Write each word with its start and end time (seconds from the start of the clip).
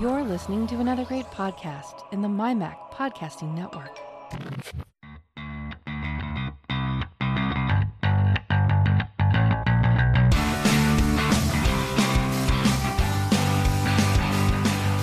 You're 0.00 0.24
listening 0.24 0.66
to 0.68 0.76
another 0.80 1.04
great 1.04 1.26
podcast 1.26 2.10
in 2.10 2.22
the 2.22 2.28
MyMac 2.28 2.90
Podcasting 2.90 3.54
Network. 3.54 3.98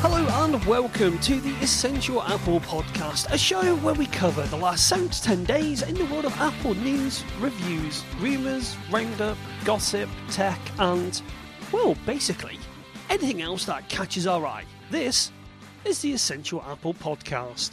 Hello 0.01 0.25
and 0.43 0.65
welcome 0.65 1.19
to 1.19 1.39
the 1.41 1.53
Essential 1.61 2.23
Apple 2.23 2.59
Podcast, 2.61 3.31
a 3.31 3.37
show 3.37 3.75
where 3.75 3.93
we 3.93 4.07
cover 4.07 4.41
the 4.47 4.57
last 4.57 4.89
7 4.89 5.09
to 5.09 5.21
10 5.21 5.43
days 5.43 5.83
in 5.83 5.93
the 5.93 6.05
world 6.05 6.25
of 6.25 6.33
Apple 6.39 6.73
news, 6.73 7.23
reviews, 7.39 8.03
rumours, 8.19 8.75
roundup, 8.89 9.37
gossip, 9.63 10.09
tech, 10.31 10.59
and, 10.79 11.21
well, 11.71 11.95
basically, 12.07 12.57
anything 13.11 13.43
else 13.43 13.63
that 13.65 13.87
catches 13.89 14.25
our 14.25 14.43
eye. 14.47 14.63
This 14.89 15.31
is 15.83 16.01
the 16.01 16.13
Essential 16.13 16.63
Apple 16.65 16.93
Podcast. 16.93 17.71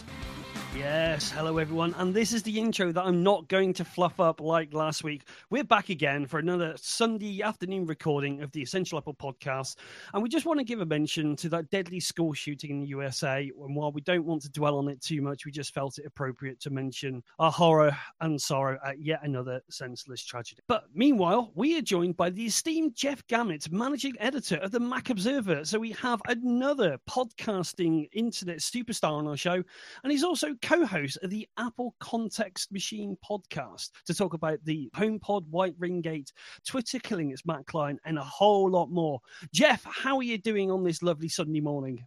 Yes, 0.77 1.31
hello 1.31 1.59
everyone, 1.59 1.95
and 1.99 2.13
this 2.13 2.33
is 2.33 2.43
the 2.43 2.59
intro 2.59 2.91
that 2.91 3.05
I'm 3.05 3.23
not 3.23 3.47
going 3.47 3.75
to 3.75 3.85
fluff 3.85 4.19
up 4.19 4.41
like 4.41 4.75
last 4.75 5.05
week. 5.05 5.23
We're 5.49 5.63
back 5.63 5.89
again 5.89 6.27
for 6.27 6.41
another 6.41 6.75
Sunday 6.77 7.43
afternoon 7.43 7.87
recording 7.87 8.43
of 8.43 8.51
the 8.51 8.61
Essential 8.61 8.99
Apple 8.99 9.15
podcast, 9.15 9.77
and 10.13 10.21
we 10.21 10.29
just 10.29 10.47
want 10.47 10.59
to 10.59 10.65
give 10.65 10.81
a 10.81 10.87
mention 10.87 11.37
to 11.37 11.49
that 11.51 11.71
deadly 11.71 12.01
school 12.01 12.33
shooting 12.33 12.71
in 12.71 12.81
the 12.81 12.89
USA. 12.89 13.53
And 13.57 13.77
while 13.77 13.93
we 13.93 14.01
don't 14.01 14.25
want 14.25 14.43
to 14.43 14.51
dwell 14.51 14.77
on 14.79 14.89
it 14.89 15.01
too 15.01 15.23
much, 15.23 15.47
we 15.47 15.53
just 15.53 15.73
felt 15.73 15.99
it 15.99 16.07
appropriate 16.07 16.59
to 16.63 16.71
mention 16.71 17.23
our 17.39 17.53
horror 17.53 17.97
and 18.21 18.41
sorrow 18.41 18.77
at 18.85 19.01
yet 19.01 19.21
another 19.23 19.61
senseless 19.71 20.25
tragedy. 20.25 20.61
But 20.67 20.87
meanwhile, 20.93 21.53
we 21.55 21.79
are 21.79 21.83
joined 21.83 22.17
by 22.17 22.31
the 22.31 22.47
esteemed 22.47 22.97
Jeff 22.97 23.25
Gamet, 23.29 23.71
managing 23.71 24.15
editor 24.19 24.57
of 24.57 24.73
the 24.73 24.81
Mac 24.81 25.09
Observer. 25.09 25.65
So 25.65 25.79
we 25.79 25.93
have 25.93 26.21
another 26.27 26.99
podcasting 27.09 28.09
internet 28.13 28.59
superstar 28.59 29.13
on 29.13 29.29
our 29.29 29.37
show, 29.37 29.63
and 30.03 30.11
he's 30.11 30.25
also 30.25 30.49
co-host 30.65 31.19
of 31.23 31.29
the 31.29 31.47
Apple 31.59 31.95
Context 32.01 32.73
Machine 32.73 33.19
podcast 33.23 33.91
to 34.07 34.15
talk 34.15 34.33
about 34.33 34.65
the 34.65 34.91
HomePod, 34.97 35.47
White 35.51 35.75
Ring 35.79 36.01
Gate, 36.01 36.33
Twitter 36.67 36.99
killing 36.99 37.31
its 37.31 37.45
Mac 37.45 37.67
client, 37.67 38.01
and 38.07 38.17
a 38.17 38.25
whole 38.25 38.71
lot 38.71 38.91
more. 38.91 39.21
Jeff, 39.53 39.85
how 39.85 40.17
are 40.17 40.23
you 40.23 40.39
doing 40.39 40.71
on 40.71 40.83
this 40.83 41.03
lovely 41.03 41.29
Sunday 41.29 41.61
morning? 41.61 42.07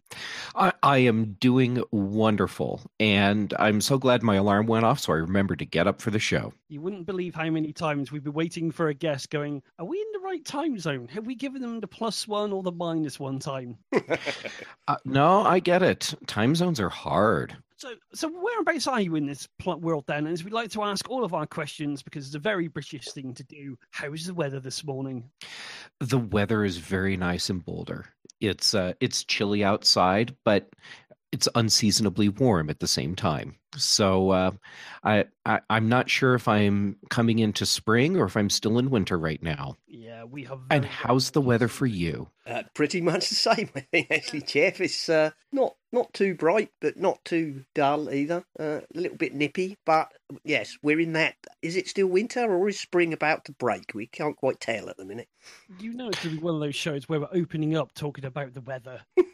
I, 0.56 0.72
I 0.82 0.98
am 0.98 1.34
doing 1.34 1.84
wonderful, 1.92 2.82
and 2.98 3.54
I'm 3.60 3.80
so 3.80 3.96
glad 3.96 4.24
my 4.24 4.34
alarm 4.34 4.66
went 4.66 4.84
off, 4.84 4.98
so 4.98 5.12
I 5.12 5.16
remembered 5.16 5.60
to 5.60 5.64
get 5.64 5.86
up 5.86 6.02
for 6.02 6.10
the 6.10 6.18
show. 6.18 6.52
You 6.68 6.80
wouldn't 6.80 7.06
believe 7.06 7.36
how 7.36 7.48
many 7.50 7.72
times 7.72 8.10
we've 8.10 8.24
been 8.24 8.32
waiting 8.32 8.72
for 8.72 8.88
a 8.88 8.94
guest 8.94 9.30
going, 9.30 9.62
Are 9.78 9.86
we 9.86 9.98
in 9.98 10.12
the 10.12 10.26
right 10.26 10.44
time 10.44 10.76
zone? 10.80 11.06
Have 11.12 11.26
we 11.26 11.36
given 11.36 11.62
them 11.62 11.78
the 11.78 11.86
plus 11.86 12.26
one 12.26 12.52
or 12.52 12.64
the 12.64 12.72
minus 12.72 13.20
one 13.20 13.38
time? 13.38 13.78
Uh, 14.88 14.96
no, 15.04 15.42
I 15.42 15.58
get 15.58 15.82
it. 15.82 16.14
Time 16.26 16.54
zones 16.54 16.80
are 16.80 16.88
hard. 16.88 17.54
So, 17.78 17.94
so 18.12 18.28
whereabouts 18.28 18.88
are 18.88 19.00
you 19.00 19.14
in 19.14 19.26
this 19.26 19.46
pl- 19.60 19.78
world 19.78 20.04
then? 20.08 20.26
And 20.26 20.34
as 20.34 20.42
we 20.42 20.50
like 20.50 20.70
to 20.72 20.82
ask 20.82 21.08
all 21.08 21.24
of 21.24 21.32
our 21.32 21.46
questions, 21.46 22.02
because 22.02 22.26
it's 22.26 22.34
a 22.34 22.40
very 22.40 22.66
British 22.66 23.12
thing 23.12 23.34
to 23.34 23.44
do, 23.44 23.78
how's 23.92 24.26
the 24.26 24.34
weather 24.34 24.58
this 24.58 24.84
morning? 24.84 25.30
The 26.00 26.18
weather 26.18 26.64
is 26.64 26.78
very 26.78 27.16
nice 27.16 27.50
in 27.50 27.60
Boulder. 27.60 28.06
It's 28.40 28.74
uh, 28.74 28.94
it's 28.98 29.22
chilly 29.22 29.62
outside, 29.62 30.34
but 30.44 30.70
it's 31.30 31.48
unseasonably 31.54 32.28
warm 32.28 32.68
at 32.68 32.80
the 32.80 32.88
same 32.88 33.14
time. 33.14 33.54
So 33.76 34.30
uh, 34.30 34.50
I, 35.04 35.26
I 35.46 35.60
I'm 35.70 35.88
not 35.88 36.10
sure 36.10 36.34
if 36.34 36.48
I'm 36.48 36.96
coming 37.10 37.38
into 37.38 37.64
spring 37.64 38.16
or 38.16 38.24
if 38.24 38.36
I'm 38.36 38.50
still 38.50 38.78
in 38.78 38.90
winter 38.90 39.18
right 39.18 39.42
now. 39.42 39.76
Yeah, 39.86 40.24
we 40.24 40.44
have. 40.44 40.60
And 40.70 40.84
how's 40.84 41.30
the 41.30 41.40
weather 41.40 41.68
for 41.68 41.86
you? 41.86 42.28
Uh, 42.46 42.62
pretty 42.74 43.00
much 43.00 43.28
the 43.28 43.34
same, 43.34 43.70
I 43.76 43.80
think. 43.80 44.10
Actually, 44.10 44.42
Jeff, 44.42 44.80
it's 44.80 45.08
uh, 45.08 45.30
not 45.52 45.76
not 45.92 46.12
too 46.12 46.34
bright, 46.34 46.70
but 46.80 46.96
not 46.96 47.24
too 47.24 47.64
dull 47.74 48.12
either. 48.12 48.44
Uh, 48.58 48.80
a 48.94 48.98
little 48.98 49.16
bit 49.16 49.34
nippy, 49.34 49.76
but 49.86 50.12
yes, 50.44 50.76
we're 50.82 51.00
in 51.00 51.12
that. 51.14 51.34
Is 51.62 51.76
it 51.76 51.88
still 51.88 52.08
winter 52.08 52.44
or 52.44 52.68
is 52.68 52.78
spring 52.78 53.12
about 53.12 53.44
to 53.46 53.52
break? 53.52 53.92
We 53.94 54.06
can't 54.06 54.36
quite 54.36 54.60
tell 54.60 54.88
at 54.88 54.96
the 54.96 55.04
minute. 55.04 55.28
You 55.78 55.94
know, 55.94 56.08
it's 56.08 56.22
going 56.22 56.36
to 56.36 56.40
be 56.40 56.44
one 56.44 56.54
of 56.54 56.60
those 56.60 56.76
shows 56.76 57.08
where 57.08 57.20
we're 57.20 57.28
opening 57.32 57.76
up 57.76 57.94
talking 57.94 58.24
about 58.24 58.54
the 58.54 58.60
weather. 58.60 59.00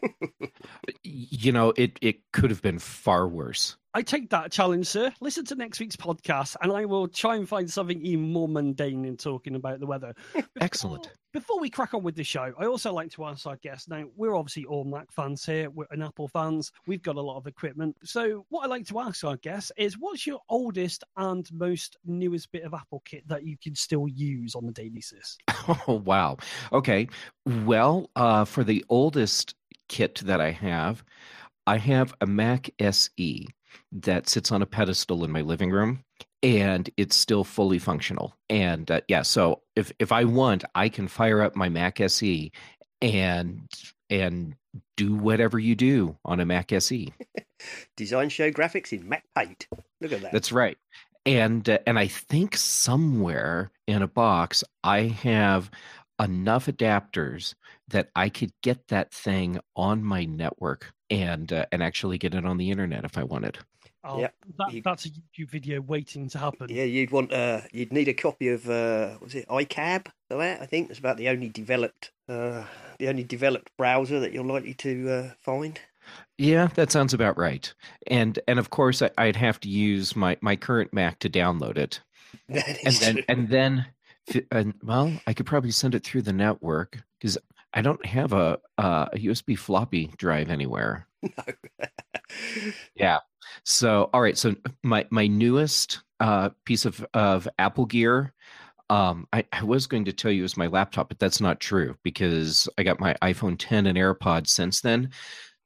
You 1.03 1.53
know, 1.53 1.73
it 1.77 1.99
it 2.01 2.21
could 2.33 2.51
have 2.51 2.63
been 2.63 2.79
far 2.79 3.29
worse. 3.29 3.77
I 3.97 4.03
take 4.03 4.31
that 4.31 4.51
challenge, 4.51 4.89
sir. 4.89 5.13
Listen 5.21 5.45
to 5.45 5.55
next 5.55 5.79
week's 5.79 5.95
podcast, 5.95 6.57
and 6.61 6.73
I 6.73 6.85
will 6.85 7.07
try 7.07 7.37
and 7.37 7.49
find 7.49 7.71
something 7.71 8.03
even 8.03 8.33
more 8.33 8.49
mundane 8.49 9.05
in 9.05 9.17
talking 9.17 9.55
about 9.55 9.79
the 9.79 9.87
weather. 9.87 10.17
Excellent. 10.61 11.13
Before 11.33 11.61
we 11.61 11.71
crack 11.71 11.95
on 11.95 12.03
with 12.03 12.17
the 12.17 12.25
show, 12.25 12.53
I 12.59 12.67
also 12.67 12.93
like 12.93 13.13
to 13.13 13.25
ask 13.25 13.47
our 13.47 13.55
guests. 13.57 13.89
Now, 13.89 14.07
we're 14.17 14.35
obviously 14.35 14.65
all 14.65 14.83
Mac 14.83 15.13
fans 15.13 15.47
here. 15.47 15.71
We're 15.71 15.87
an 15.93 16.03
Apple 16.03 16.27
fans. 16.27 16.73
We've 16.89 17.03
got 17.03 17.15
a 17.15 17.21
lot 17.21 17.37
of 17.37 17.47
equipment. 17.47 17.97
So, 18.03 18.45
what 18.49 18.65
I 18.65 18.67
like 18.67 18.85
to 18.89 18.99
ask 18.99 19.23
our 19.23 19.37
guests 19.37 19.71
is, 19.77 19.97
what's 19.97 20.27
your 20.27 20.41
oldest 20.49 21.05
and 21.17 21.49
most 21.53 21.97
newest 22.05 22.51
bit 22.51 22.65
of 22.65 22.75
Apple 22.75 23.01
kit 23.05 23.23
that 23.29 23.47
you 23.47 23.57
can 23.63 23.77
still 23.77 24.09
use 24.09 24.57
on 24.57 24.67
the 24.67 24.73
daily 24.73 24.91
basis? 24.91 25.39
Oh 25.89 26.03
wow. 26.05 26.37
Okay. 26.73 27.09
Well, 27.47 28.11
uh, 28.17 28.45
for 28.45 28.65
the 28.65 28.85
oldest 28.91 29.55
kit 29.89 30.17
that 30.25 30.41
I 30.41 30.51
have, 30.51 31.05
I 31.67 31.79
have 31.79 32.13
a 32.21 32.27
Mac 32.27 32.69
SE 32.79 33.47
that 33.95 34.29
sits 34.29 34.51
on 34.51 34.63
a 34.63 34.67
pedestal 34.67 35.25
in 35.25 35.31
my 35.31 35.41
living 35.41 35.71
room, 35.71 36.05
and 36.43 36.91
it's 36.97 37.17
still 37.17 37.45
fully 37.45 37.79
functional. 37.79 38.35
And 38.51 38.91
uh, 38.91 39.01
yeah, 39.09 39.23
so 39.23 39.63
if 39.77 39.93
if 39.99 40.13
I 40.13 40.25
want, 40.25 40.65
I 40.75 40.89
can 40.89 41.09
fire 41.09 41.41
up 41.41 41.57
my 41.57 41.69
Mac 41.69 42.01
SE 42.01 42.53
and 43.01 43.61
and 44.11 44.55
do 44.97 45.15
whatever 45.15 45.59
you 45.59 45.75
do 45.75 46.17
on 46.25 46.41
a 46.41 46.45
Mac 46.45 46.73
SE. 46.73 47.13
Design 47.97 48.29
show 48.29 48.51
graphics 48.51 48.93
in 48.93 49.09
Mac 49.09 49.25
Paint. 49.37 49.69
Look 50.01 50.13
at 50.13 50.23
that. 50.23 50.33
That's 50.33 50.53
right. 50.53 50.77
And 51.25 51.69
uh, 51.69 51.79
and 51.87 51.99
I 51.99 52.09
think 52.09 52.57
somewhere 52.57 53.71
in 53.87 54.03
a 54.03 54.09
box 54.09 54.65
I 54.83 55.03
have 55.23 55.71
enough 56.21 56.67
adapters 56.67 57.55
that 57.89 58.11
I 58.15 58.29
could 58.29 58.53
get 58.63 58.89
that 58.89 59.13
thing 59.13 59.59
on 59.77 60.05
my 60.05 60.25
network 60.25 60.93
and 61.11 61.53
uh, 61.53 61.67
and 61.73 61.83
actually 61.83 62.19
get 62.19 62.35
it 62.35 62.45
on 62.45 62.57
the 62.57 62.71
internet 62.71 63.05
if 63.05 63.17
I 63.17 63.25
wanted. 63.25 63.59
Oh, 64.05 64.21
Yep. 64.21 64.35
that, 64.59 64.73
You- 64.73 64.83
that's 64.83 65.07
a 65.07 65.09
YouTube 65.11 65.51
video 65.51 65.81
waiting 65.81 66.29
to 66.31 66.39
happen. 66.39 66.69
yeah, 66.69 66.85
you'd 66.85 67.11
want 67.11 67.33
uh, 67.33 67.63
you'd 67.73 67.93
need 67.93 68.09
a 68.09 68.15
copy 68.15 68.49
of 68.49 68.69
uh, 68.69 69.13
what 69.13 69.23
was 69.23 69.35
it 69.35 69.49
iCab 69.49 70.07
for 70.29 70.37
that? 70.39 70.61
I 70.61 70.67
think 70.67 70.91
it's 70.91 70.99
about 70.99 71.17
the 71.17 71.29
only 71.29 71.49
developed 71.49 72.13
uh, 72.29 72.65
the 72.99 73.09
only 73.09 73.25
developed 73.25 73.71
browser 73.79 74.21
that 74.21 74.33
you're 74.33 74.45
likely 74.45 74.75
to 74.75 75.11
uh, 75.11 75.31
find. 75.41 75.81
Yeah, 76.37 76.67
that 76.75 76.93
sounds 76.93 77.15
about 77.15 77.39
right. 77.39 77.73
And 78.09 78.39
and 78.47 78.59
of 78.59 78.69
course 78.71 79.01
I, 79.01 79.11
I'd 79.17 79.37
have 79.37 79.59
to 79.61 79.69
use 79.69 80.15
my 80.15 80.37
my 80.43 80.57
current 80.57 80.93
Mac 80.93 81.19
to 81.21 81.31
download 81.31 81.79
it. 81.79 82.01
That 82.49 82.79
and 82.85 82.95
then 82.97 83.15
true. 83.15 83.25
and 83.29 83.49
then 83.49 83.87
and 84.51 84.75
well 84.83 85.13
i 85.29 85.33
could 85.33 85.47
probably 85.47 85.71
send 85.71 85.95
it 85.95 86.03
through 86.03 86.23
the 86.23 86.33
network 86.33 86.99
because 87.21 87.39
i 87.73 87.81
don't 87.81 88.05
have 88.05 88.33
a, 88.33 88.59
uh, 88.77 89.07
a 89.13 89.19
usb 89.19 89.57
floppy 89.57 90.11
drive 90.19 90.51
anywhere 90.51 91.07
No. 91.23 91.31
yeah 92.97 93.19
so 93.65 94.11
all 94.13 94.23
right 94.23 94.39
so 94.39 94.55
my 94.83 95.07
my 95.11 95.27
newest 95.27 96.01
uh 96.21 96.51
piece 96.65 96.85
of 96.85 97.05
of 97.15 97.49
apple 97.59 97.87
gear 97.87 98.33
um 98.91 99.27
I, 99.33 99.45
I 99.53 99.65
was 99.65 99.87
going 99.87 100.05
to 100.07 100.13
tell 100.13 100.31
you 100.31 100.45
is 100.45 100.57
my 100.57 100.67
laptop 100.67 101.09
but 101.09 101.19
that's 101.19 101.41
not 101.41 101.61
true 101.61 101.97
because 102.03 102.69
i 102.79 102.83
got 102.83 103.01
my 103.01 103.15
iphone 103.23 103.57
10 103.59 103.87
and 103.87 103.99
airpods 103.99 104.49
since 104.49 104.81
then 104.81 105.11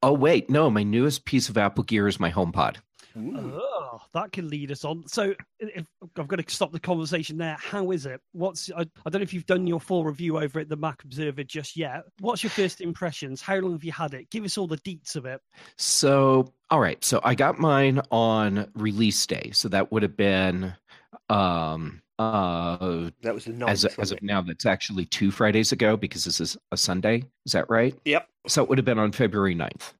oh 0.03 0.12
wait 0.12 0.49
no 0.49 0.71
my 0.71 0.83
newest 0.83 1.25
piece 1.25 1.49
of 1.49 1.59
apple 1.59 1.84
gear 1.84 2.09
is 2.09 2.21
my 2.21 2.31
homepod 2.31 2.77
Ooh. 3.19 3.61
Oh, 3.61 4.00
that 4.12 4.33
can 4.33 4.49
lead 4.49 4.71
us 4.71 4.84
on. 4.84 5.06
So, 5.06 5.34
if, 5.59 5.87
I've 6.17 6.28
got 6.28 6.37
to 6.37 6.55
stop 6.55 6.72
the 6.72 6.81
conversation 6.81 7.38
there. 7.38 7.56
How 7.59 7.91
is 7.91 8.06
it? 8.06 8.21
What's 8.33 8.71
I, 8.71 8.81
I 8.81 9.11
don't 9.11 9.15
know 9.15 9.22
if 9.22 9.33
you've 9.33 9.47
done 9.47 9.67
your 9.67 9.81
full 9.81 10.05
review 10.05 10.38
over 10.38 10.61
at 10.61 10.69
the 10.69 10.77
Mac 10.77 11.03
Observer 11.05 11.43
just 11.44 11.77
yet. 11.77 12.03
What's 12.21 12.43
your 12.43 12.50
first 12.50 12.81
impressions? 12.81 13.41
How 13.41 13.56
long 13.56 13.72
have 13.72 13.84
you 13.84 13.93
had 13.93 14.15
it? 14.15 14.31
Give 14.31 14.44
us 14.44 14.59
all 14.59 14.67
the 14.67 14.78
deets 14.78 15.17
of 15.17 15.27
it. 15.27 15.41
So, 15.76 16.52
all 16.70 16.81
right. 16.81 17.03
So 17.05 17.20
I 17.25 17.35
got 17.35 17.59
mine 17.59 18.00
on 18.11 18.70
release 18.75 19.26
day. 19.26 19.50
So 19.53 19.69
that 19.69 19.91
would 19.93 20.03
have 20.03 20.17
been 20.17 20.75
um 21.31 22.03
uh 22.19 23.11
that 23.23 23.32
was 23.35 23.44
the 23.44 23.65
as 23.67 23.85
as 23.85 24.12
of 24.12 24.20
now 24.23 24.41
that's 24.43 24.67
actually 24.67 25.05
two 25.06 25.31
Fridays 25.31 25.73
ago 25.73 25.97
because 25.97 26.25
this 26.25 26.41
is 26.41 26.56
a 26.73 26.76
Sunday. 26.76 27.25
Is 27.47 27.53
that 27.53 27.69
right? 27.70 27.94
Yep. 28.05 28.29
So 28.47 28.62
it 28.62 28.69
would 28.69 28.79
have 28.79 28.85
been 28.85 28.99
on 28.99 29.12
February 29.12 29.55
9th. 29.55 29.93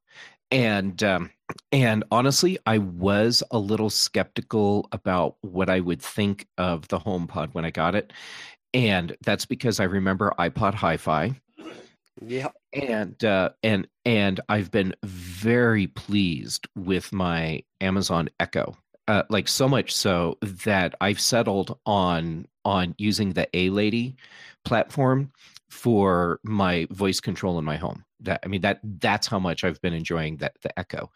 And 0.51 1.01
um 1.03 1.31
and 1.71 2.03
honestly, 2.11 2.57
I 2.65 2.77
was 2.79 3.41
a 3.51 3.57
little 3.59 3.89
skeptical 3.89 4.87
about 4.91 5.37
what 5.41 5.69
I 5.69 5.79
would 5.79 6.01
think 6.01 6.47
of 6.57 6.87
the 6.89 6.99
HomePod 6.99 7.53
when 7.53 7.65
I 7.65 7.71
got 7.71 7.95
it. 7.95 8.13
And 8.73 9.15
that's 9.23 9.45
because 9.45 9.79
I 9.79 9.85
remember 9.85 10.33
iPod 10.37 10.75
Hi-Fi 10.75 11.35
Yep. 12.25 12.53
and 12.73 13.23
uh, 13.23 13.49
and 13.63 13.87
and 14.05 14.41
I've 14.49 14.71
been 14.71 14.93
very 15.39 15.87
pleased 15.87 16.67
with 16.75 17.13
my 17.13 17.63
Amazon 17.79 18.29
Echo. 18.39 18.75
Uh, 19.07 19.23
like 19.29 19.47
so 19.47 19.67
much 19.67 19.95
so 19.95 20.37
that 20.41 20.93
I've 21.01 21.19
settled 21.19 21.79
on 21.85 22.45
on 22.63 22.93
using 22.97 23.33
the 23.33 23.47
A 23.55 23.69
Lady 23.71 24.17
platform 24.65 25.31
for 25.69 26.39
my 26.43 26.87
voice 26.91 27.19
control 27.19 27.57
in 27.57 27.65
my 27.65 27.77
home. 27.77 28.03
That 28.19 28.41
I 28.43 28.47
mean 28.47 28.61
that 28.61 28.81
that's 28.83 29.27
how 29.27 29.39
much 29.39 29.63
I've 29.63 29.81
been 29.81 29.93
enjoying 29.93 30.37
that 30.37 30.53
the 30.61 30.77
Echo. 30.77 31.09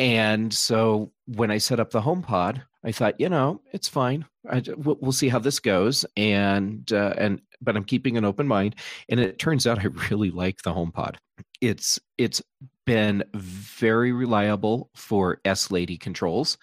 And 0.00 0.52
so 0.52 1.12
when 1.26 1.50
I 1.50 1.58
set 1.58 1.78
up 1.78 1.90
the 1.90 2.00
HomePod, 2.00 2.62
I 2.82 2.90
thought, 2.90 3.20
you 3.20 3.28
know, 3.28 3.60
it's 3.72 3.86
fine. 3.86 4.24
I, 4.50 4.62
we'll, 4.78 5.12
see 5.12 5.28
how 5.28 5.38
this 5.38 5.60
goes, 5.60 6.06
and 6.16 6.90
uh, 6.90 7.12
and 7.18 7.42
but 7.60 7.76
I'm 7.76 7.84
keeping 7.84 8.16
an 8.16 8.24
open 8.24 8.48
mind. 8.48 8.76
And 9.10 9.20
it 9.20 9.38
turns 9.38 9.66
out 9.66 9.78
I 9.78 9.88
really 10.10 10.30
like 10.30 10.62
the 10.62 10.72
HomePod. 10.72 11.16
It's 11.60 12.00
it's 12.16 12.40
been 12.86 13.22
very 13.34 14.12
reliable 14.12 14.88
for 14.94 15.42
S 15.44 15.70
Lady 15.70 15.98
controls 15.98 16.56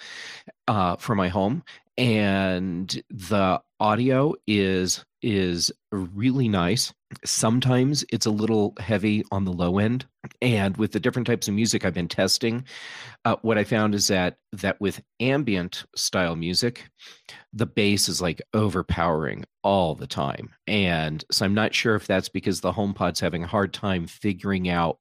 uh, 0.68 0.96
for 0.96 1.14
my 1.14 1.28
home, 1.28 1.64
and 1.98 3.02
the 3.10 3.62
audio 3.80 4.34
is 4.46 5.04
is 5.24 5.72
really 5.92 6.48
nice. 6.48 6.94
Sometimes 7.26 8.06
it's 8.12 8.28
a 8.28 8.32
little 8.32 8.74
heavy 8.80 9.24
on 9.32 9.46
the 9.46 9.52
low 9.52 9.80
end, 9.80 10.06
and 10.42 10.78
with 10.78 10.92
the 10.92 11.00
different 11.00 11.26
types 11.26 11.48
of 11.48 11.54
music 11.54 11.86
I've 11.86 11.94
been 11.94 12.08
testing, 12.08 12.66
uh, 13.26 13.38
what 13.42 13.58
I 13.58 13.64
found 13.64 13.96
is 13.96 14.08
that 14.08 14.36
that 14.54 14.80
with 14.80 15.02
ambient 15.20 15.86
style 15.96 16.36
music, 16.36 16.88
the 17.54 17.66
bass 17.66 18.10
is 18.10 18.22
like 18.22 18.42
overpowering 18.54 19.46
all 19.64 19.96
the 19.96 20.08
time, 20.08 20.54
and 20.68 21.24
so 21.32 21.46
I'm 21.46 21.56
not 21.56 21.74
sure 21.74 21.96
if 21.96 22.06
that's 22.06 22.30
because 22.30 22.62
the 22.62 22.74
HomePod's 22.74 23.20
having 23.20 23.44
a 23.44 23.48
hard 23.48 23.74
time 23.74 24.06
figuring 24.06 24.70
out 24.70 25.00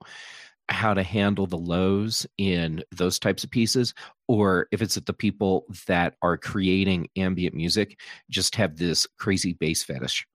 how 0.69 0.95
to 0.95 1.03
handle 1.03 1.47
the 1.47 1.57
lows 1.57 2.27
in 2.39 2.83
those 2.91 3.19
types 3.19 3.45
of 3.45 3.51
pieces 3.51 3.95
or 4.29 4.67
if 4.73 4.83
it's 4.83 4.97
the 4.97 5.13
people 5.13 5.65
that 5.87 6.15
are 6.23 6.37
creating 6.37 7.09
ambient 7.17 7.55
music 7.55 8.01
just 8.31 8.57
have 8.57 8.77
this 8.77 9.07
crazy 9.19 9.53
bass 9.55 9.83
fetish. 9.85 10.27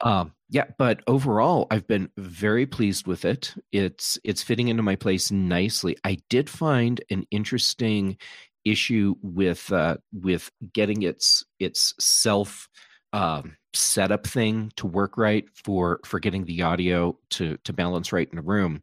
Um 0.00 0.32
yeah 0.48 0.66
but 0.78 1.02
overall 1.08 1.66
i've 1.72 1.88
been 1.88 2.08
very 2.16 2.66
pleased 2.66 3.08
with 3.08 3.24
it. 3.24 3.52
It's 3.72 4.16
it's 4.22 4.44
fitting 4.44 4.68
into 4.68 4.82
my 4.84 4.94
place 4.94 5.32
nicely. 5.32 5.96
I 6.04 6.18
did 6.30 6.48
find 6.48 7.02
an 7.10 7.26
interesting 7.32 8.16
issue 8.64 9.16
with 9.22 9.72
uh 9.72 9.96
with 10.12 10.52
getting 10.72 11.02
its 11.02 11.44
its 11.58 11.94
self 11.98 12.68
um 13.12 13.56
setup 13.74 14.26
thing 14.26 14.72
to 14.76 14.86
work 14.86 15.16
right 15.16 15.44
for 15.54 16.00
for 16.04 16.18
getting 16.20 16.44
the 16.44 16.62
audio 16.62 17.16
to 17.30 17.56
to 17.64 17.72
balance 17.72 18.12
right 18.12 18.28
in 18.32 18.38
a 18.38 18.42
room. 18.42 18.82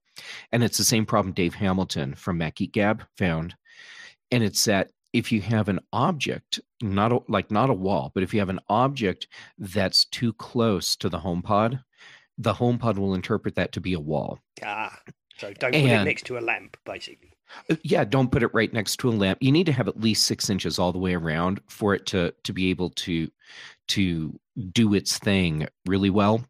And 0.52 0.64
it's 0.64 0.78
the 0.78 0.84
same 0.84 1.06
problem 1.06 1.34
dave 1.34 1.56
hamilton 1.56 2.16
from 2.16 2.38
Mac 2.38 2.56
Geek 2.56 2.74
Gab 2.74 3.04
found. 3.18 3.56
And 4.32 4.44
it's 4.44 4.66
that 4.66 4.92
if 5.14 5.32
you 5.32 5.42
have 5.42 5.70
an 5.70 5.80
object 5.94 6.60
not 6.82 7.12
a, 7.12 7.20
like 7.28 7.52
not 7.52 7.70
a 7.70 7.74
wall 7.74 8.12
but 8.14 8.24
if 8.24 8.34
you 8.34 8.40
have 8.40 8.50
an 8.50 8.60
object 8.70 9.28
that's 9.58 10.06
too 10.06 10.34
close 10.34 10.96
to 10.98 11.10
the 11.10 11.20
HomePod 11.20 11.82
the 12.38 12.54
HomePod 12.54 12.98
will 12.98 13.14
interpret 13.14 13.56
that 13.56 13.72
to 13.74 13.82
be 13.82 13.94
a 13.94 14.00
wall. 14.00 14.40
Ah, 14.64 15.00
so 15.38 15.54
don't 15.54 15.72
put 15.74 15.82
it 15.82 16.04
next 16.04 16.26
to 16.26 16.38
a 16.38 16.40
lamp, 16.40 16.78
basically. 16.86 17.32
Uh, 17.70 17.76
yeah 17.84 18.04
don't 18.04 18.32
put 18.32 18.44
it 18.44 18.54
right 18.54 18.74
next 18.74 18.98
to 18.98 19.10
a 19.10 19.12
lamp. 19.12 19.38
You 19.42 19.52
need 19.52 19.66
to 19.66 19.74
have 19.74 19.88
at 19.88 20.00
least 20.00 20.26
six 20.26 20.50
inches 20.50 20.80
all 20.80 20.92
the 20.92 21.00
way 21.00 21.14
around 21.14 21.62
for 21.68 21.94
it 21.94 22.06
to 22.08 22.34
to 22.44 22.54
be 22.54 22.70
able 22.70 22.90
to 22.92 23.30
to 23.90 24.40
do 24.72 24.94
its 24.94 25.18
thing 25.20 25.68
really 25.86 26.10
well. 26.10 26.46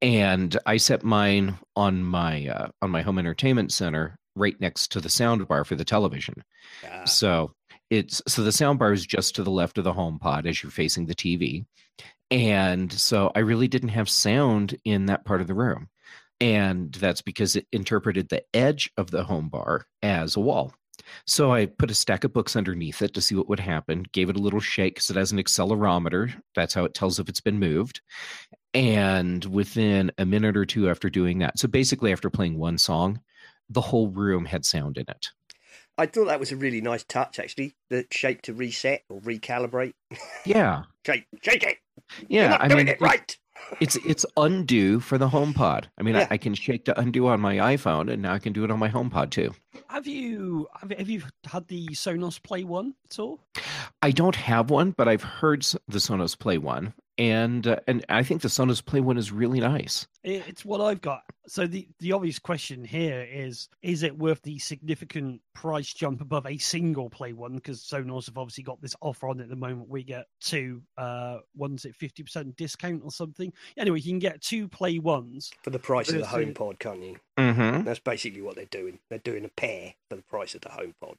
And 0.00 0.58
i 0.66 0.76
set 0.76 1.04
mine 1.04 1.58
on 1.76 2.02
my 2.02 2.48
uh, 2.48 2.68
on 2.80 2.90
my 2.90 3.02
home 3.02 3.18
entertainment 3.18 3.72
center 3.72 4.18
right 4.34 4.58
next 4.60 4.92
to 4.92 5.00
the 5.00 5.10
sound 5.10 5.46
bar 5.46 5.64
for 5.64 5.74
the 5.74 5.84
television. 5.84 6.42
Ah, 6.84 7.04
so 7.04 7.52
it's 7.92 8.22
so 8.26 8.42
the 8.42 8.50
sound 8.50 8.78
bar 8.78 8.92
is 8.94 9.04
just 9.04 9.34
to 9.34 9.42
the 9.42 9.50
left 9.50 9.76
of 9.76 9.84
the 9.84 9.92
home 9.92 10.18
pod 10.18 10.46
as 10.46 10.62
you're 10.62 10.72
facing 10.72 11.04
the 11.04 11.14
tv 11.14 11.66
and 12.30 12.90
so 12.90 13.30
i 13.34 13.40
really 13.40 13.68
didn't 13.68 13.90
have 13.90 14.08
sound 14.08 14.74
in 14.86 15.06
that 15.06 15.26
part 15.26 15.42
of 15.42 15.46
the 15.46 15.54
room 15.54 15.88
and 16.42 16.92
that's 16.94 17.22
because 17.22 17.54
it 17.54 17.66
interpreted 17.72 18.28
the 18.28 18.42
edge 18.52 18.90
of 18.96 19.10
the 19.12 19.22
home 19.22 19.48
bar 19.48 19.86
as 20.02 20.34
a 20.36 20.40
wall 20.40 20.74
so 21.26 21.52
i 21.52 21.66
put 21.66 21.90
a 21.90 21.94
stack 21.94 22.24
of 22.24 22.32
books 22.32 22.56
underneath 22.56 23.00
it 23.00 23.14
to 23.14 23.20
see 23.20 23.34
what 23.34 23.48
would 23.48 23.60
happen 23.60 24.04
gave 24.12 24.28
it 24.28 24.36
a 24.36 24.40
little 24.40 24.60
shake 24.60 24.94
because 24.94 25.08
it 25.08 25.16
has 25.16 25.30
an 25.32 25.38
accelerometer 25.38 26.34
that's 26.56 26.74
how 26.74 26.84
it 26.84 26.94
tells 26.94 27.18
if 27.20 27.28
it's 27.28 27.40
been 27.40 27.58
moved 27.60 28.00
and 28.74 29.44
within 29.44 30.10
a 30.18 30.26
minute 30.26 30.56
or 30.56 30.64
two 30.66 30.90
after 30.90 31.08
doing 31.08 31.38
that 31.38 31.58
so 31.58 31.68
basically 31.68 32.10
after 32.12 32.28
playing 32.28 32.58
one 32.58 32.76
song 32.76 33.20
the 33.70 33.80
whole 33.80 34.08
room 34.08 34.44
had 34.44 34.64
sound 34.64 34.96
in 34.98 35.04
it 35.08 35.28
I 35.98 36.06
thought 36.06 36.24
that 36.28 36.40
was 36.40 36.50
a 36.52 36.56
really 36.56 36.80
nice 36.80 37.04
touch, 37.04 37.38
actually. 37.38 37.74
The 37.90 38.06
shake 38.10 38.40
to 38.42 38.54
reset 38.54 39.02
or 39.10 39.20
recalibrate. 39.20 39.92
yeah 40.46 40.84
Shake, 41.06 41.26
shake 41.42 41.62
it. 41.64 41.76
yeah 42.28 42.40
You're 42.40 42.48
not 42.48 42.62
i 42.62 42.68
doing 42.68 42.78
mean 42.86 42.88
it 42.88 43.00
right. 43.00 43.36
It's 43.80 43.96
it's 43.96 44.26
undo 44.36 45.00
for 45.00 45.18
the 45.18 45.28
HomePod. 45.28 45.84
I 45.98 46.02
mean, 46.02 46.14
Yeah. 46.14 46.26
I, 46.30 46.34
I 46.34 46.36
can 46.38 46.54
shake 46.54 46.84
to 46.86 46.98
undo 46.98 47.26
on 47.26 47.40
my 47.40 47.56
iPhone, 47.56 48.10
and 48.12 48.22
now 48.22 48.34
I 48.34 48.38
can 48.38 48.52
do 48.52 48.64
it 48.64 48.70
on 48.70 48.78
my 48.78 48.88
HomePod 48.88 49.30
too. 49.30 49.54
Have 49.88 50.06
you 50.06 50.68
have, 50.80 50.90
have 50.90 51.08
you 51.08 51.22
had 51.44 51.68
the 51.68 51.86
Sonos 51.88 52.42
Play 52.42 52.64
One 52.64 52.94
at 53.10 53.18
all? 53.18 53.40
I 54.02 54.10
don't 54.10 54.36
have 54.36 54.70
one, 54.70 54.92
but 54.92 55.08
I've 55.08 55.22
heard 55.22 55.62
the 55.88 55.98
Sonos 55.98 56.38
Play 56.38 56.58
one, 56.58 56.94
and 57.18 57.66
uh, 57.66 57.76
and 57.86 58.04
I 58.08 58.22
think 58.22 58.42
the 58.42 58.48
Sonos 58.48 58.84
Play 58.84 59.00
one 59.00 59.18
is 59.18 59.30
really 59.32 59.60
nice. 59.60 60.06
It's 60.24 60.64
what 60.64 60.80
I've 60.80 61.00
got. 61.00 61.22
So 61.46 61.66
the 61.66 61.86
the 61.98 62.12
obvious 62.12 62.38
question 62.38 62.84
here 62.84 63.26
is: 63.30 63.68
Is 63.82 64.02
it 64.02 64.16
worth 64.16 64.40
the 64.42 64.58
significant 64.58 65.40
price 65.54 65.92
jump 65.92 66.20
above 66.20 66.46
a 66.46 66.56
single 66.58 67.10
Play 67.10 67.32
One? 67.32 67.56
Because 67.56 67.80
Sonos 67.82 68.26
have 68.26 68.38
obviously 68.38 68.64
got 68.64 68.80
this 68.80 68.94
offer 69.00 69.28
on 69.28 69.40
at 69.40 69.48
the 69.48 69.56
moment. 69.56 69.88
We 69.88 70.04
get 70.04 70.26
two 70.40 70.82
uh 70.96 71.38
ones 71.54 71.84
at 71.84 71.94
fifty 71.94 72.22
percent 72.22 72.56
discount 72.56 73.02
or 73.04 73.10
something. 73.10 73.52
Anyway, 73.76 74.00
you 74.00 74.10
can 74.12 74.18
get 74.18 74.40
two 74.40 74.68
Play 74.68 74.98
Ones. 74.98 75.50
For 75.62 75.70
the 75.70 75.78
price 75.78 76.08
of 76.08 76.14
the 76.14 76.20
But 76.20 76.40
it's 76.40 76.58
a- 76.58 76.62
HomePod, 76.62 76.78
can't 76.78 77.02
you? 77.02 77.16
Mm-hmm. 77.36 77.84
That's 77.84 77.98
basically 78.00 78.42
what 78.42 78.56
they're 78.56 78.64
doing. 78.66 78.98
They're 79.10 79.18
doing 79.18 79.44
a 79.44 79.48
pair 79.48 79.94
for 80.08 80.16
the 80.16 80.22
price 80.22 80.54
of 80.54 80.60
the 80.60 80.68
HomePod. 80.68 81.16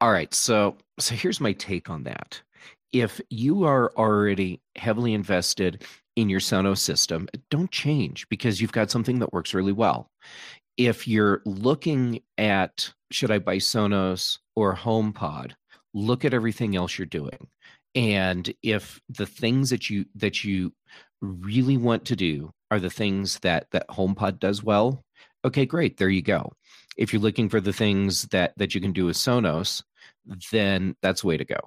All 0.00 0.12
right, 0.12 0.32
so 0.32 0.76
so 0.98 1.14
here's 1.14 1.40
my 1.40 1.52
take 1.52 1.90
on 1.90 2.04
that. 2.04 2.40
If 2.92 3.20
you 3.30 3.64
are 3.64 3.92
already 3.96 4.60
heavily 4.76 5.14
invested 5.14 5.84
in 6.16 6.28
your 6.28 6.40
Sonos 6.40 6.78
system, 6.78 7.28
don't 7.50 7.70
change 7.70 8.28
because 8.28 8.60
you've 8.60 8.72
got 8.72 8.90
something 8.90 9.20
that 9.20 9.32
works 9.32 9.54
really 9.54 9.72
well. 9.72 10.10
If 10.76 11.06
you're 11.06 11.42
looking 11.44 12.20
at 12.38 12.92
should 13.10 13.30
I 13.30 13.38
buy 13.38 13.56
Sonos 13.56 14.38
or 14.54 14.74
HomePod, 14.74 15.52
look 15.94 16.24
at 16.24 16.34
everything 16.34 16.76
else 16.76 16.98
you're 16.98 17.06
doing. 17.06 17.48
And 17.94 18.52
if 18.62 19.00
the 19.08 19.26
things 19.26 19.70
that 19.70 19.90
you 19.90 20.04
that 20.14 20.44
you 20.44 20.72
really 21.20 21.76
want 21.76 22.04
to 22.06 22.16
do 22.16 22.52
are 22.70 22.78
the 22.78 22.90
things 22.90 23.38
that 23.40 23.66
that 23.72 23.88
HomePod 23.88 24.38
does 24.38 24.62
well, 24.62 25.04
okay, 25.44 25.66
great, 25.66 25.96
there 25.96 26.08
you 26.08 26.22
go. 26.22 26.52
If 26.96 27.12
you're 27.12 27.22
looking 27.22 27.48
for 27.48 27.60
the 27.60 27.72
things 27.72 28.22
that 28.30 28.52
that 28.56 28.74
you 28.74 28.80
can 28.80 28.92
do 28.92 29.06
with 29.06 29.16
Sonos, 29.16 29.82
then 30.50 30.96
that's 31.02 31.22
the 31.22 31.26
way 31.26 31.36
to 31.36 31.44
go. 31.44 31.58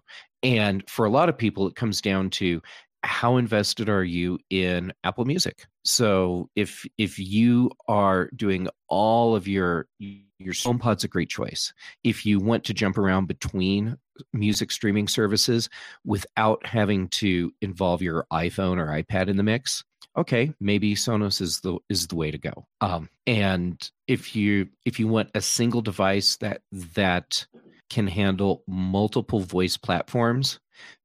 And 0.41 0.83
for 0.89 1.05
a 1.05 1.09
lot 1.09 1.29
of 1.29 1.37
people, 1.37 1.67
it 1.67 1.75
comes 1.75 2.01
down 2.01 2.29
to 2.31 2.61
how 3.03 3.37
invested 3.37 3.89
are 3.89 4.03
you 4.03 4.39
in 4.49 4.93
Apple 5.03 5.25
Music? 5.25 5.65
So 5.83 6.49
if 6.55 6.85
if 6.97 7.19
you 7.19 7.69
are 7.87 8.29
doing 8.35 8.67
all 8.87 9.35
of 9.35 9.47
your 9.47 9.87
your 9.99 10.53
HomePod's 10.53 11.03
a 11.03 11.07
great 11.07 11.29
choice. 11.29 11.73
If 12.03 12.25
you 12.25 12.39
want 12.39 12.63
to 12.65 12.73
jump 12.73 12.97
around 12.97 13.27
between 13.27 13.97
music 14.31 14.71
streaming 14.71 15.07
services 15.07 15.69
without 16.05 16.65
having 16.65 17.07
to 17.09 17.51
involve 17.61 18.01
your 18.01 18.25
iPhone 18.31 18.77
or 18.77 18.87
iPad 18.87 19.27
in 19.27 19.37
the 19.37 19.43
mix, 19.43 19.83
okay, 20.17 20.53
maybe 20.59 20.95
Sonos 20.95 21.41
is 21.41 21.61
the 21.61 21.77
is 21.89 22.07
the 22.07 22.15
way 22.15 22.31
to 22.31 22.37
go. 22.37 22.67
Um, 22.81 23.09
and 23.25 23.89
if 24.07 24.35
you 24.35 24.69
if 24.85 24.99
you 24.99 25.07
want 25.07 25.29
a 25.33 25.41
single 25.41 25.81
device 25.81 26.37
that 26.37 26.61
that 26.71 27.45
can 27.93 28.07
handle 28.07 28.63
multiple 28.67 29.39
voice 29.39 29.77
platforms, 29.77 30.59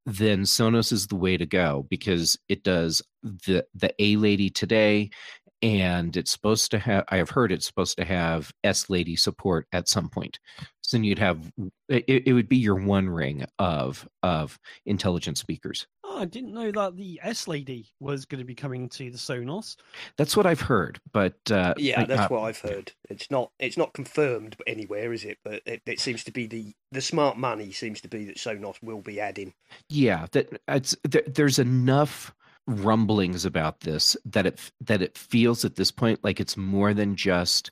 then 0.07 0.41
Sonos 0.43 0.91
is 0.91 1.07
the 1.07 1.17
way 1.17 1.37
to 1.37 1.45
go 1.45 1.87
because 1.91 2.39
it 2.49 2.63
does 2.63 3.03
the 3.23 3.67
the 3.75 3.95
A 3.99 4.17
Lady 4.17 4.49
today, 4.49 5.11
and 5.61 6.17
it's 6.17 6.31
supposed 6.31 6.71
to 6.71 6.79
have. 6.79 7.05
I 7.11 7.19
have 7.19 7.29
heard 7.29 7.53
it's 7.53 7.67
supposed 7.67 7.99
to 7.99 8.07
have 8.07 8.51
S 8.65 8.89
Lady 8.89 9.17
support 9.17 9.67
at 9.73 9.87
some 9.87 10.09
point. 10.09 10.39
So 10.81 10.97
then 10.97 11.05
you'd 11.05 11.19
have 11.19 11.53
it, 11.91 12.23
it 12.27 12.33
would 12.33 12.49
be 12.49 12.57
your 12.57 12.77
one 12.77 13.11
ring 13.11 13.45
of 13.59 14.09
of 14.23 14.59
intelligent 14.87 15.37
speakers. 15.37 15.87
I 16.19 16.25
didn't 16.25 16.53
know 16.53 16.71
that 16.73 16.97
the 16.97 17.21
S 17.23 17.49
Lady 17.49 17.91
was 18.01 18.25
going 18.25 18.41
to 18.41 18.45
be 18.45 18.55
coming 18.55 18.89
to 18.91 19.11
the 19.11 19.19
Sonos. 19.19 19.77
That's 20.17 20.37
what 20.37 20.47
I've 20.47 20.61
heard, 20.61 21.01
but 21.13 21.39
uh, 21.51 21.75
Yeah, 21.77 22.05
that's 22.05 22.31
uh, 22.31 22.35
what 22.35 22.43
I've 22.43 22.61
heard. 22.61 22.93
It's 23.09 23.31
not 23.31 23.53
it's 23.59 23.77
not 23.77 23.95
confirmed 23.95 24.57
anywhere, 24.67 25.13
is 25.13 25.25
it? 25.25 25.39
But 25.45 25.63
it, 25.67 25.83
it 25.87 26.01
seems 26.01 26.25
to 26.25 26.33
be 26.33 26.47
the 26.47 26.75
the 26.93 27.01
smart 27.01 27.37
money 27.37 27.73
seems 27.73 28.01
to 28.03 28.09
be 28.09 28.25
that 28.27 28.37
Sonos 28.37 28.83
will 28.83 29.01
be 29.01 29.21
adding. 29.21 29.55
yeah 29.89 30.27
that 30.33 30.61
it's 30.69 30.97
there, 31.05 31.23
there's 31.27 31.59
enough 31.59 32.35
rumblings 32.67 33.47
about 33.47 33.81
this 33.81 34.15
that 34.27 34.45
it 34.45 34.71
that 34.81 35.01
it 35.01 35.17
feels 35.17 35.65
at 35.65 35.77
this 35.77 35.91
point 35.91 36.23
like 36.23 36.39
it's 36.39 36.57
more 36.57 36.93
than 36.93 37.17
just 37.17 37.71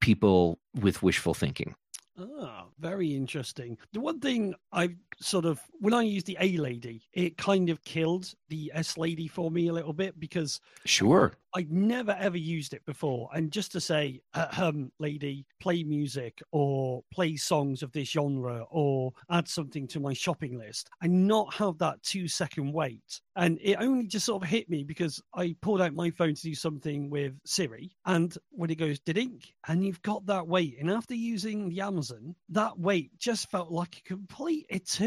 people 0.00 0.58
with 0.80 1.02
wishful 1.02 1.34
thinking 1.34 1.74
Ah, 2.16 2.66
very 2.78 3.12
interesting. 3.16 3.76
The 3.92 3.98
one 3.98 4.20
thing 4.20 4.54
I 4.72 4.94
sort 5.20 5.44
of, 5.44 5.60
when 5.80 5.94
I 5.94 6.02
used 6.02 6.26
the 6.26 6.36
A 6.40 6.56
lady, 6.56 7.02
it 7.12 7.36
kind 7.36 7.70
of 7.70 7.82
killed 7.84 8.32
the 8.48 8.70
S 8.74 8.96
lady 8.96 9.28
for 9.28 9.50
me 9.50 9.68
a 9.68 9.72
little 9.72 9.92
bit 9.92 10.18
because 10.18 10.60
Sure. 10.84 11.32
I'd 11.56 11.70
never 11.70 12.16
ever 12.18 12.36
used 12.36 12.74
it 12.74 12.84
before. 12.84 13.28
And 13.32 13.52
just 13.52 13.70
to 13.72 13.80
say, 13.80 14.20
uh, 14.34 14.46
um, 14.58 14.90
lady, 14.98 15.46
play 15.60 15.84
music 15.84 16.42
or 16.50 17.02
play 17.12 17.36
songs 17.36 17.82
of 17.82 17.92
this 17.92 18.10
genre 18.10 18.64
or 18.70 19.12
add 19.30 19.46
something 19.46 19.86
to 19.88 20.00
my 20.00 20.12
shopping 20.14 20.58
list 20.58 20.90
and 21.00 21.28
not 21.28 21.54
have 21.54 21.78
that 21.78 22.02
two 22.02 22.26
second 22.26 22.72
wait. 22.72 23.20
And 23.36 23.58
it 23.62 23.76
only 23.80 24.06
just 24.08 24.26
sort 24.26 24.42
of 24.42 24.48
hit 24.48 24.68
me 24.68 24.82
because 24.84 25.20
I 25.34 25.54
pulled 25.60 25.80
out 25.80 25.94
my 25.94 26.10
phone 26.10 26.34
to 26.34 26.42
do 26.42 26.54
something 26.54 27.08
with 27.08 27.34
Siri. 27.44 27.92
And 28.04 28.36
when 28.50 28.70
it 28.70 28.76
goes, 28.78 28.98
dink, 29.00 29.52
and 29.68 29.84
you've 29.84 30.02
got 30.02 30.26
that 30.26 30.48
wait. 30.48 30.76
And 30.80 30.90
after 30.90 31.14
using 31.14 31.68
the 31.68 31.80
Amazon, 31.82 32.34
that 32.48 32.78
wait 32.78 33.16
just 33.18 33.50
felt 33.50 33.70
like 33.70 33.96
a 33.98 34.08
complete 34.08 34.66
eternity 34.70 35.03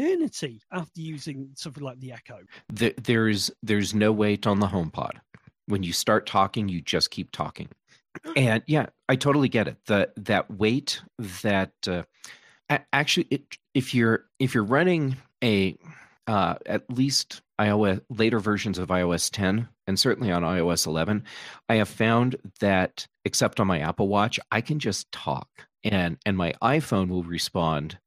after 0.72 1.00
using 1.00 1.50
something 1.54 1.82
like 1.82 2.00
the 2.00 2.12
Echo. 2.12 2.38
There, 2.72 2.92
there's 3.02 3.50
there's 3.62 3.94
no 3.94 4.12
wait 4.12 4.46
on 4.46 4.60
the 4.60 4.66
HomePod. 4.66 5.12
When 5.66 5.82
you 5.82 5.92
start 5.92 6.26
talking, 6.26 6.68
you 6.68 6.80
just 6.80 7.10
keep 7.10 7.30
talking. 7.32 7.68
And 8.36 8.64
yeah, 8.66 8.86
I 9.08 9.14
totally 9.14 9.48
get 9.48 9.68
it. 9.68 9.76
The 9.86 10.10
that 10.16 10.50
wait 10.50 11.00
that 11.42 11.72
uh, 11.86 12.02
actually, 12.92 13.28
it, 13.30 13.58
if 13.74 13.94
you're 13.94 14.24
if 14.38 14.54
you're 14.54 14.64
running 14.64 15.16
a 15.42 15.76
uh, 16.26 16.56
at 16.66 16.90
least 16.90 17.42
iOS 17.60 18.00
later 18.10 18.38
versions 18.38 18.78
of 18.78 18.88
iOS 18.88 19.30
10 19.30 19.68
and 19.86 19.98
certainly 19.98 20.30
on 20.30 20.42
iOS 20.42 20.86
11, 20.86 21.24
I 21.68 21.76
have 21.76 21.88
found 21.88 22.36
that 22.60 23.06
except 23.24 23.60
on 23.60 23.66
my 23.66 23.80
Apple 23.80 24.08
Watch, 24.08 24.38
I 24.52 24.60
can 24.60 24.78
just 24.78 25.10
talk 25.12 25.48
and 25.84 26.18
and 26.26 26.36
my 26.36 26.54
iPhone 26.62 27.08
will 27.08 27.22
respond 27.22 27.98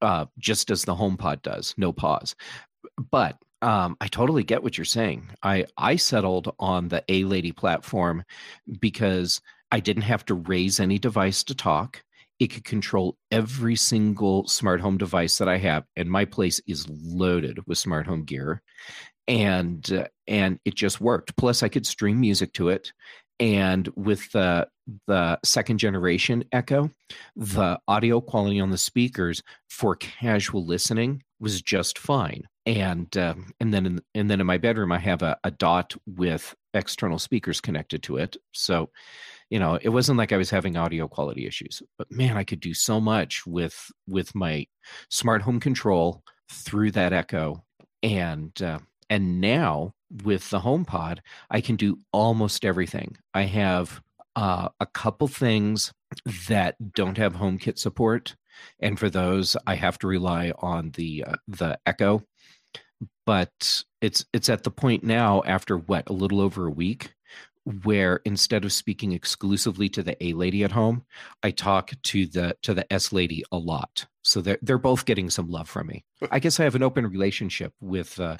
uh, 0.00 0.26
just 0.38 0.70
as 0.70 0.84
the 0.84 0.94
HomePod 0.94 1.42
does, 1.42 1.74
no 1.76 1.92
pause. 1.92 2.34
But 3.10 3.36
um, 3.62 3.96
I 4.00 4.08
totally 4.08 4.44
get 4.44 4.62
what 4.62 4.76
you're 4.76 4.84
saying. 4.84 5.30
I 5.42 5.66
I 5.76 5.96
settled 5.96 6.54
on 6.58 6.88
the 6.88 7.02
A 7.08 7.24
Lady 7.24 7.50
platform 7.50 8.24
because 8.80 9.40
I 9.72 9.80
didn't 9.80 10.02
have 10.02 10.24
to 10.26 10.34
raise 10.34 10.80
any 10.80 10.98
device 10.98 11.42
to 11.44 11.54
talk. 11.54 12.04
It 12.38 12.48
could 12.48 12.64
control 12.64 13.16
every 13.30 13.76
single 13.76 14.46
smart 14.48 14.80
home 14.80 14.98
device 14.98 15.38
that 15.38 15.48
I 15.48 15.56
have, 15.58 15.84
and 15.96 16.10
my 16.10 16.24
place 16.24 16.60
is 16.66 16.86
loaded 16.88 17.66
with 17.66 17.78
smart 17.78 18.06
home 18.06 18.24
gear, 18.24 18.60
and 19.28 19.90
uh, 19.92 20.08
and 20.26 20.58
it 20.64 20.74
just 20.74 21.00
worked. 21.00 21.36
Plus, 21.36 21.62
I 21.62 21.68
could 21.68 21.86
stream 21.86 22.20
music 22.20 22.52
to 22.54 22.68
it, 22.68 22.92
and 23.40 23.88
with 23.96 24.30
the 24.32 24.68
the 25.06 25.38
second 25.44 25.78
generation 25.78 26.44
Echo, 26.52 26.90
the 27.36 27.78
audio 27.88 28.20
quality 28.20 28.60
on 28.60 28.70
the 28.70 28.78
speakers 28.78 29.42
for 29.68 29.96
casual 29.96 30.64
listening 30.64 31.22
was 31.40 31.62
just 31.62 31.98
fine. 31.98 32.44
And 32.66 33.14
um, 33.16 33.52
and 33.60 33.72
then 33.72 33.86
in, 33.86 34.00
and 34.14 34.30
then 34.30 34.40
in 34.40 34.46
my 34.46 34.58
bedroom, 34.58 34.92
I 34.92 34.98
have 34.98 35.22
a, 35.22 35.36
a 35.44 35.50
dot 35.50 35.94
with 36.06 36.54
external 36.72 37.18
speakers 37.18 37.60
connected 37.60 38.02
to 38.04 38.16
it. 38.16 38.36
So, 38.52 38.90
you 39.50 39.58
know, 39.58 39.78
it 39.80 39.90
wasn't 39.90 40.18
like 40.18 40.32
I 40.32 40.38
was 40.38 40.50
having 40.50 40.76
audio 40.76 41.08
quality 41.08 41.46
issues. 41.46 41.82
But 41.98 42.10
man, 42.10 42.36
I 42.36 42.44
could 42.44 42.60
do 42.60 42.74
so 42.74 43.00
much 43.00 43.46
with 43.46 43.90
with 44.06 44.34
my 44.34 44.66
smart 45.10 45.42
home 45.42 45.60
control 45.60 46.22
through 46.50 46.92
that 46.92 47.12
Echo, 47.12 47.64
and 48.02 48.60
uh, 48.62 48.78
and 49.14 49.40
now 49.40 49.94
with 50.24 50.50
the 50.50 50.58
HomePod, 50.58 51.20
I 51.48 51.60
can 51.60 51.76
do 51.76 51.98
almost 52.12 52.64
everything. 52.64 53.16
I 53.32 53.42
have 53.42 54.02
uh, 54.34 54.70
a 54.80 54.86
couple 54.86 55.28
things 55.28 55.92
that 56.48 56.74
don't 56.94 57.16
have 57.16 57.34
HomeKit 57.34 57.78
support, 57.78 58.34
and 58.80 58.98
for 58.98 59.08
those, 59.08 59.56
I 59.68 59.76
have 59.76 59.98
to 60.00 60.08
rely 60.08 60.52
on 60.58 60.90
the 60.96 61.24
uh, 61.28 61.36
the 61.46 61.78
Echo. 61.86 62.24
But 63.24 63.84
it's 64.00 64.24
it's 64.32 64.48
at 64.48 64.64
the 64.64 64.72
point 64.72 65.04
now 65.04 65.44
after 65.46 65.78
what 65.78 66.10
a 66.10 66.12
little 66.12 66.40
over 66.40 66.66
a 66.66 66.70
week 66.70 67.14
where 67.84 68.20
instead 68.24 68.64
of 68.64 68.72
speaking 68.72 69.12
exclusively 69.12 69.88
to 69.90 70.02
the 70.02 70.22
A 70.24 70.32
lady 70.32 70.64
at 70.64 70.72
home, 70.72 71.04
I 71.40 71.52
talk 71.52 71.92
to 72.02 72.26
the 72.26 72.56
to 72.62 72.74
the 72.74 72.92
S 72.92 73.12
lady 73.12 73.44
a 73.52 73.58
lot. 73.58 74.06
So 74.24 74.40
they're 74.40 74.58
they're 74.62 74.78
both 74.78 75.04
getting 75.04 75.28
some 75.28 75.48
love 75.48 75.68
from 75.68 75.86
me. 75.86 76.04
I 76.30 76.38
guess 76.38 76.58
I 76.58 76.64
have 76.64 76.74
an 76.74 76.82
open 76.82 77.06
relationship 77.06 77.74
with 77.80 78.18
uh, 78.18 78.38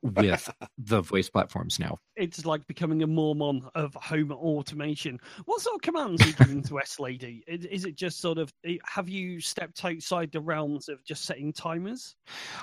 with 0.00 0.48
the 0.78 1.00
voice 1.00 1.28
platforms 1.28 1.78
now. 1.80 1.98
It's 2.14 2.46
like 2.46 2.66
becoming 2.68 3.02
a 3.02 3.06
Mormon 3.08 3.68
of 3.74 3.94
home 3.94 4.30
automation. 4.30 5.18
What 5.44 5.60
sort 5.60 5.74
of 5.74 5.82
commands 5.82 6.22
are 6.22 6.28
you 6.28 6.32
giving 6.34 6.62
to 6.62 6.78
S 6.78 7.00
Lady? 7.00 7.42
Is, 7.48 7.64
is 7.66 7.84
it 7.84 7.96
just 7.96 8.20
sort 8.20 8.38
of 8.38 8.52
have 8.84 9.08
you 9.08 9.40
stepped 9.40 9.84
outside 9.84 10.30
the 10.30 10.40
realms 10.40 10.88
of 10.88 11.04
just 11.04 11.24
setting 11.24 11.52
timers? 11.52 12.14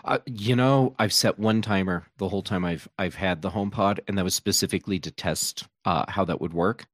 Uh, 0.06 0.20
you 0.26 0.56
know, 0.56 0.96
I've 0.98 1.14
set 1.14 1.38
one 1.38 1.62
timer 1.62 2.08
the 2.18 2.30
whole 2.30 2.42
time 2.42 2.64
I've 2.64 2.88
I've 2.98 3.16
had 3.16 3.42
the 3.42 3.50
HomePod, 3.50 4.00
and 4.08 4.18
that 4.18 4.24
was 4.24 4.34
specifically 4.34 5.00
to 5.00 5.12
test 5.12 5.68
uh, 5.84 6.06
how 6.08 6.24
that 6.24 6.40
would 6.40 6.54
work. 6.54 6.86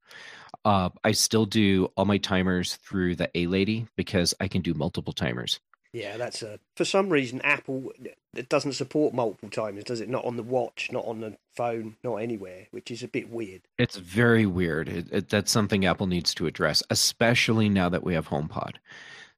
Uh, 0.66 0.90
I 1.04 1.12
still 1.12 1.46
do 1.46 1.86
all 1.96 2.06
my 2.06 2.18
timers 2.18 2.76
through 2.76 3.16
the 3.16 3.30
A 3.36 3.48
Lady 3.48 3.88
because 3.96 4.34
I 4.40 4.48
can 4.48 4.62
do 4.62 4.74
multiple 4.74 5.14
timers. 5.14 5.60
Yeah, 5.94 6.18
that's 6.18 6.42
a. 6.42 6.60
For 6.76 6.86
some 6.86 7.10
reason, 7.10 7.42
Apple 7.42 7.92
it 8.38 8.50
doesn't 8.50 8.74
support 8.74 9.14
multiple 9.14 9.50
timers, 9.50 9.84
does 9.84 10.02
it? 10.02 10.10
Not 10.10 10.26
on 10.26 10.38
the 10.38 10.44
watch, 10.44 10.90
not 10.92 11.06
on 11.06 11.22
the 11.22 11.38
phone, 11.56 11.98
not 12.04 12.18
anywhere, 12.18 12.68
which 12.72 12.92
is 12.92 13.04
a 13.04 13.08
bit 13.08 13.30
weird. 13.30 13.62
It's 13.78 13.98
very 13.98 14.46
weird. 14.46 14.90
It, 14.90 15.08
it, 15.12 15.30
that's 15.30 15.52
something 15.52 15.86
Apple 15.86 16.08
needs 16.08 16.34
to 16.36 16.46
address, 16.46 16.84
especially 16.90 17.68
now 17.70 17.90
that 17.90 18.04
we 18.04 18.14
have 18.14 18.28
HomePod. 18.28 18.76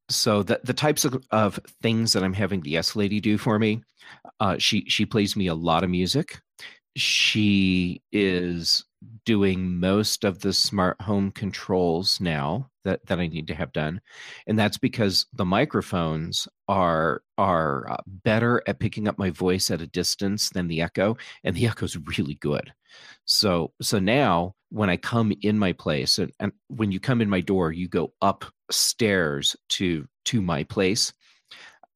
So 0.09 0.43
the 0.43 0.59
the 0.63 0.73
types 0.73 1.05
of, 1.05 1.23
of 1.31 1.59
things 1.81 2.13
that 2.13 2.23
I'm 2.23 2.33
having 2.33 2.61
the 2.61 2.77
S 2.77 2.95
lady 2.95 3.19
do 3.19 3.37
for 3.37 3.59
me, 3.59 3.83
uh, 4.39 4.57
she 4.57 4.85
she 4.89 5.05
plays 5.05 5.35
me 5.35 5.47
a 5.47 5.55
lot 5.55 5.83
of 5.83 5.89
music. 5.89 6.41
She 6.95 8.01
is 8.11 8.85
doing 9.25 9.79
most 9.79 10.23
of 10.23 10.39
the 10.39 10.51
smart 10.51 11.01
home 11.01 11.31
controls 11.31 12.19
now 12.19 12.69
that, 12.89 13.05
that 13.05 13.19
I 13.19 13.27
need 13.27 13.47
to 13.47 13.55
have 13.55 13.71
done. 13.71 14.01
And 14.47 14.57
that's 14.57 14.77
because 14.77 15.27
the 15.33 15.45
microphones 15.45 16.47
are 16.67 17.21
are 17.37 17.89
uh, 17.91 17.97
better 18.07 18.63
at 18.67 18.79
picking 18.79 19.07
up 19.07 19.17
my 19.17 19.29
voice 19.29 19.69
at 19.71 19.81
a 19.81 19.87
distance 19.87 20.49
than 20.49 20.67
the 20.67 20.81
echo 20.81 21.17
and 21.43 21.55
the 21.55 21.67
echo 21.67 21.85
is 21.85 21.97
really 22.17 22.35
good. 22.35 22.73
So 23.25 23.73
so 23.81 23.99
now 23.99 24.55
when 24.69 24.89
I 24.89 24.97
come 24.97 25.31
in 25.41 25.57
my 25.57 25.73
place 25.73 26.19
and, 26.19 26.31
and 26.39 26.51
when 26.67 26.91
you 26.91 26.99
come 26.99 27.21
in 27.21 27.29
my 27.29 27.41
door 27.41 27.71
you 27.71 27.87
go 27.87 28.13
upstairs 28.21 29.55
to 29.69 30.07
to 30.25 30.41
my 30.41 30.63
place 30.63 31.13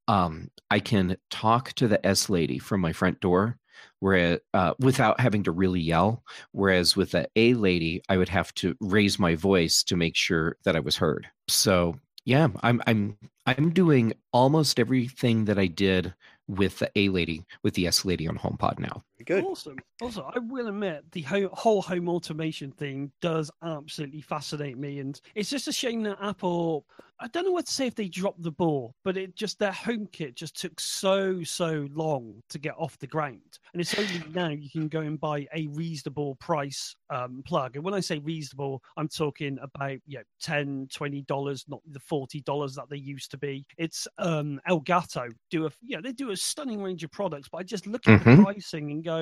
um, 0.08 0.50
I 0.70 0.80
can 0.80 1.18
talk 1.30 1.74
to 1.74 1.88
the 1.88 2.06
S 2.06 2.30
lady 2.30 2.60
from 2.60 2.82
my 2.82 2.92
front 2.92 3.20
door 3.22 3.58
where 4.04 4.42
uh, 4.54 4.74
without 4.80 5.18
having 5.18 5.44
to 5.44 5.52
really 5.52 5.80
yell. 5.80 6.26
Whereas 6.52 6.98
with 6.98 7.12
the 7.12 7.30
A 7.38 7.54
lady, 7.54 8.04
I 8.10 8.18
would 8.18 8.28
have 8.28 8.54
to 8.56 8.76
raise 8.82 9.18
my 9.18 9.36
voice 9.36 9.82
to 9.84 9.96
make 9.96 10.18
sure 10.18 10.58
that 10.66 10.76
I 10.76 10.82
was 10.82 10.98
heard. 10.98 11.26
So 11.48 11.96
yeah, 12.26 12.50
I'm 12.62 12.82
I'm 12.86 13.18
I'm 13.46 13.70
doing 13.70 14.12
almost 14.34 14.78
everything 14.78 15.46
that 15.46 15.58
I 15.58 15.68
did 15.68 16.14
with 16.50 16.80
the 16.80 16.92
A 16.98 17.08
lady 17.08 17.46
with 17.64 17.76
the 17.76 17.88
S 17.88 18.04
lady 18.04 18.28
on 18.28 18.38
HomePod 18.38 18.78
now. 18.78 19.04
Good. 19.26 19.44
Awesome. 19.44 19.78
Also, 20.02 20.24
I 20.24 20.40
will 20.40 20.68
admit 20.68 21.12
the 21.12 21.22
whole 21.22 21.82
home 21.82 22.10
automation 22.10 22.72
thing 22.72 23.12
does 23.22 23.50
absolutely 23.64 24.22
fascinate 24.22 24.78
me, 24.78 25.00
and 25.00 25.20
it's 25.36 25.50
just 25.50 25.68
a 25.68 25.72
shame 25.74 26.04
that 26.04 26.18
Apple. 26.22 26.86
I 27.20 27.28
don't 27.28 27.46
know 27.46 27.52
what 27.52 27.68
to 27.68 27.72
say 27.72 27.88
if 27.88 27.96
they 27.96 28.10
dropped 28.10 28.42
the 28.42 28.52
ball, 28.52 28.96
but 29.06 29.16
it 29.16 29.36
just 29.36 29.58
their 29.60 29.72
HomeKit 29.72 30.36
just 30.36 30.60
took 30.60 30.78
so 30.80 31.42
so 31.44 31.88
long 31.94 32.42
to 32.50 32.60
get 32.60 32.74
off 32.78 32.98
the 33.00 33.08
ground, 33.08 33.60
and 33.74 33.80
it's 33.82 33.94
only 33.98 34.24
now 34.32 34.50
you 34.50 34.70
can 34.70 34.88
go 34.90 35.02
and 35.02 35.20
buy 35.20 35.48
a 35.54 35.68
reasonable 35.68 36.36
price 36.36 36.96
um, 37.12 37.42
plug. 37.46 37.76
And 37.76 37.86
when 37.86 37.94
I 37.94 38.00
say 38.02 38.20
reasonable, 38.20 38.82
I'm 38.98 39.08
talking 39.08 39.58
about 39.62 40.00
you 40.06 40.18
know 40.18 40.24
10 40.42 40.88
20 40.92 41.22
dollars, 41.22 41.64
not 41.70 41.80
the 41.86 42.00
forty 42.00 42.42
dollars 42.42 42.76
that 42.76 42.90
they 42.90 42.98
used 42.98 43.32
to 43.32 43.38
be. 43.38 43.66
It's 43.78 44.08
um, 44.18 44.60
Elgato 44.68 45.30
do 45.50 45.68
a 45.68 45.72
yeah 45.82 46.02
they 46.02 46.12
do 46.12 46.32
a 46.32 46.36
stunning 46.38 46.82
range 46.84 47.04
of 47.06 47.12
products, 47.12 47.48
but 47.50 47.60
I 47.60 47.64
just 47.64 47.88
look 47.88 48.08
at 48.08 48.18
Mhm. 48.20 48.38
the 48.38 48.44
pricing 48.44 48.92
and 48.92 49.04
go, 49.04 49.13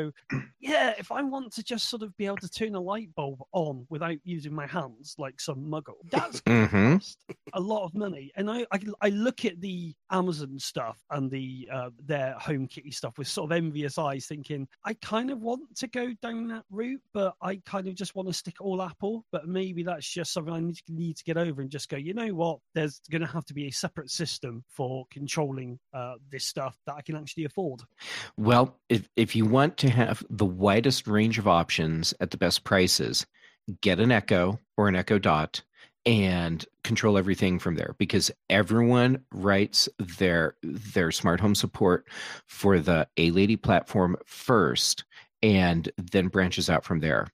yeah, 0.59 0.93
if 0.97 1.11
I 1.11 1.21
want 1.21 1.53
to 1.53 1.63
just 1.63 1.89
sort 1.89 2.01
of 2.03 2.15
be 2.17 2.25
able 2.25 2.37
to 2.37 2.49
turn 2.49 2.75
a 2.75 2.79
light 2.79 3.13
bulb 3.15 3.39
on 3.51 3.85
without 3.89 4.17
using 4.23 4.53
my 4.53 4.67
hands 4.67 5.15
like 5.17 5.39
some 5.39 5.57
muggle, 5.65 5.95
that's 6.09 6.41
going 6.41 6.67
to 6.69 6.75
Mhm. 6.75 6.93
cost 6.99 7.17
a 7.53 7.59
lot 7.59 7.83
of 7.83 7.93
money. 7.93 8.31
And 8.35 8.49
I, 8.49 8.65
I, 8.71 8.79
I 9.01 9.09
look 9.09 9.45
at 9.45 9.59
the 9.61 9.93
Amazon 10.11 10.57
stuff 10.59 10.97
and 11.09 11.29
the 11.29 11.69
uh, 11.71 11.89
their 12.05 12.33
home 12.39 12.67
kitty 12.67 12.91
stuff 12.91 13.17
with 13.17 13.27
sort 13.27 13.51
of 13.51 13.57
envious 13.57 13.97
eyes, 13.97 14.25
thinking 14.25 14.67
I 14.83 14.93
kind 14.95 15.31
of 15.31 15.41
want 15.41 15.75
to 15.77 15.87
go 15.87 16.13
down 16.21 16.47
that 16.49 16.63
route, 16.69 17.01
but 17.13 17.35
I 17.41 17.61
kind 17.65 17.87
of 17.87 17.95
just 17.95 18.15
want 18.15 18.27
to 18.27 18.33
stick 18.33 18.55
all 18.59 18.81
Apple. 18.81 19.25
But 19.31 19.47
maybe 19.47 19.83
that's 19.83 20.07
just 20.07 20.33
something 20.33 20.53
I 20.53 20.59
need 20.59 20.75
to, 20.75 20.93
need 20.93 21.17
to 21.17 21.23
get 21.23 21.37
over 21.37 21.61
and 21.61 21.69
just 21.69 21.89
go. 21.89 21.97
You 21.97 22.13
know 22.13 22.29
what? 22.29 22.59
There's 22.73 23.01
going 23.11 23.21
to 23.21 23.27
have 23.27 23.45
to 23.45 23.53
be 23.53 23.67
a 23.67 23.71
separate 23.71 24.09
system 24.09 24.63
for 24.69 25.05
controlling 25.11 25.79
uh, 25.93 26.15
this 26.31 26.45
stuff 26.45 26.77
that 26.85 26.95
I 26.95 27.01
can 27.01 27.15
actually 27.15 27.45
afford. 27.45 27.81
Well, 28.37 28.77
if 28.89 29.09
if 29.15 29.35
you 29.35 29.45
want 29.45 29.77
to 29.77 29.89
have 29.89 30.23
the 30.29 30.45
widest 30.45 31.07
range 31.07 31.37
of 31.37 31.47
options 31.47 32.13
at 32.19 32.31
the 32.31 32.37
best 32.37 32.63
prices, 32.63 33.25
get 33.81 33.99
an 33.99 34.11
Echo 34.11 34.59
or 34.77 34.87
an 34.87 34.95
Echo 34.95 35.19
Dot 35.19 35.61
and 36.05 36.65
control 36.83 37.17
everything 37.17 37.59
from 37.59 37.75
there 37.75 37.95
because 37.99 38.31
everyone 38.49 39.23
writes 39.31 39.87
their 40.17 40.55
their 40.63 41.11
smart 41.11 41.39
home 41.39 41.55
support 41.55 42.07
for 42.47 42.79
the 42.79 43.07
A 43.17 43.31
Lady 43.31 43.55
platform 43.55 44.15
first 44.25 45.05
and 45.43 45.91
then 45.97 46.27
branches 46.27 46.69
out 46.69 46.83
from 46.83 46.99
there. 46.99 47.27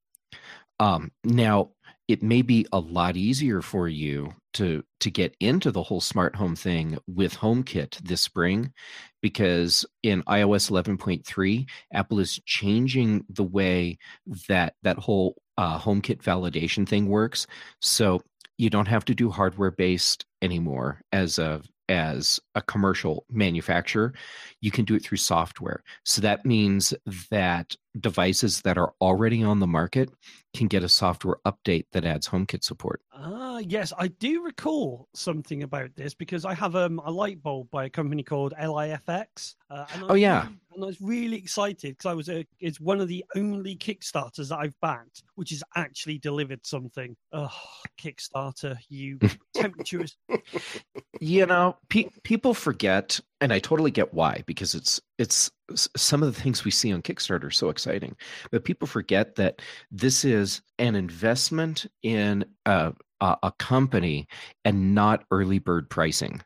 Um, 0.80 1.12
now, 1.24 1.72
it 2.08 2.24
may 2.24 2.42
be 2.42 2.66
a 2.72 2.80
lot 2.80 3.18
easier 3.18 3.62
for 3.62 3.88
you 3.88 4.34
to 4.54 4.84
to 5.02 5.12
get 5.12 5.36
into 5.40 5.72
the 5.72 5.84
whole 5.84 6.02
smart 6.02 6.36
home 6.36 6.56
thing 6.56 6.98
with 7.06 7.36
HomeKit 7.36 7.98
this 7.98 8.22
spring 8.22 8.72
because 9.22 9.86
in 10.04 10.24
iOS 10.24 10.72
11.3 10.72 11.68
Apple 11.94 12.20
is 12.20 12.40
changing 12.46 13.26
the 13.30 13.44
way 13.44 13.98
that 14.48 14.76
that 14.84 14.98
whole 14.98 15.36
uh, 15.58 15.78
HomeKit 15.80 16.22
validation 16.22 16.88
thing 16.88 17.08
works 17.08 17.46
so 17.82 18.22
you 18.58 18.70
don't 18.70 18.88
have 18.88 19.06
to 19.06 19.16
do 19.16 19.30
hardware 19.30 19.72
based 19.72 20.26
anymore 20.42 21.02
as 21.12 21.40
a 21.40 21.62
as 21.90 22.40
a 22.56 22.62
commercial 22.62 23.26
manufacturer. 23.30 24.14
You 24.60 24.72
can 24.72 24.84
do 24.84 24.96
it 24.96 25.04
through 25.04 25.20
software. 25.20 25.84
So 26.04 26.22
that 26.22 26.46
means 26.46 26.94
that 27.32 27.76
devices 28.00 28.62
that 28.62 28.78
are 28.78 28.94
already 29.02 29.44
on 29.44 29.60
the 29.60 29.68
market 29.68 30.10
can 30.56 30.68
get 30.68 30.84
a 30.84 30.90
software 30.90 31.38
update 31.46 31.86
that 31.92 32.06
adds 32.06 32.28
HomeKit 32.28 32.64
support. 32.64 33.02
Ah, 33.14 33.60
yes, 33.60 33.94
I 33.98 34.08
do 34.08 34.44
recall 34.44 35.08
something 35.14 35.64
about 35.64 35.96
this 35.96 36.14
because 36.14 36.46
I 36.46 36.54
have 36.54 36.76
um, 36.76 37.00
a 37.06 37.12
light 37.12 37.42
bulb 37.44 37.70
by 37.70 37.86
a 37.86 37.90
company 37.90 38.24
called 38.24 38.54
LIFX. 38.60 39.56
Uh, 39.70 39.86
oh 40.04 40.16
yeah, 40.16 40.44
really, 40.44 40.60
and 40.74 40.84
I 40.84 40.88
was 40.88 41.02
really 41.02 41.38
excited 41.38 41.92
because 41.92 42.10
I 42.10 42.14
was 42.14 42.30
a, 42.30 42.46
it's 42.60 42.80
one 42.80 43.02
of 43.02 43.08
the 43.08 43.24
only 43.36 43.76
Kickstarters 43.76 44.50
that 44.50 44.58
I've 44.58 44.80
backed 44.82 45.24
which 45.36 45.52
has 45.52 45.64
actually 45.76 46.18
delivered 46.18 46.66
something. 46.66 47.16
Oh, 47.32 47.54
Kickstarter, 48.02 48.78
you 48.90 49.20
tempestuous. 49.54 50.18
You 51.20 51.48
know, 51.48 51.78
pe- 51.90 52.12
people 52.24 52.54
forget 52.54 53.20
and 53.42 53.52
I 53.52 53.58
totally 53.58 53.90
get 53.90 54.14
why 54.14 54.44
because 54.46 54.76
it's 54.76 55.02
it's 55.18 55.50
some 55.76 56.24
of 56.24 56.34
the 56.34 56.42
things 56.42 56.64
we 56.64 56.72
see 56.72 56.94
on 56.94 57.02
Kickstarter 57.02 57.46
are 57.46 57.52
so 57.52 57.70
exciting, 57.70 58.16
but 58.52 58.64
people 58.64 58.88
forget 58.88 59.36
that 59.36 59.62
this 59.92 60.24
is 60.24 60.62
an 60.80 60.96
investment 60.96 61.86
in 62.04 62.46
a, 62.66 62.94
a, 63.22 63.38
a 63.44 63.52
company 63.60 64.28
and 64.64 64.96
not 64.96 65.26
early 65.32 65.60
bird 65.60 65.90
pricing. 65.90 66.42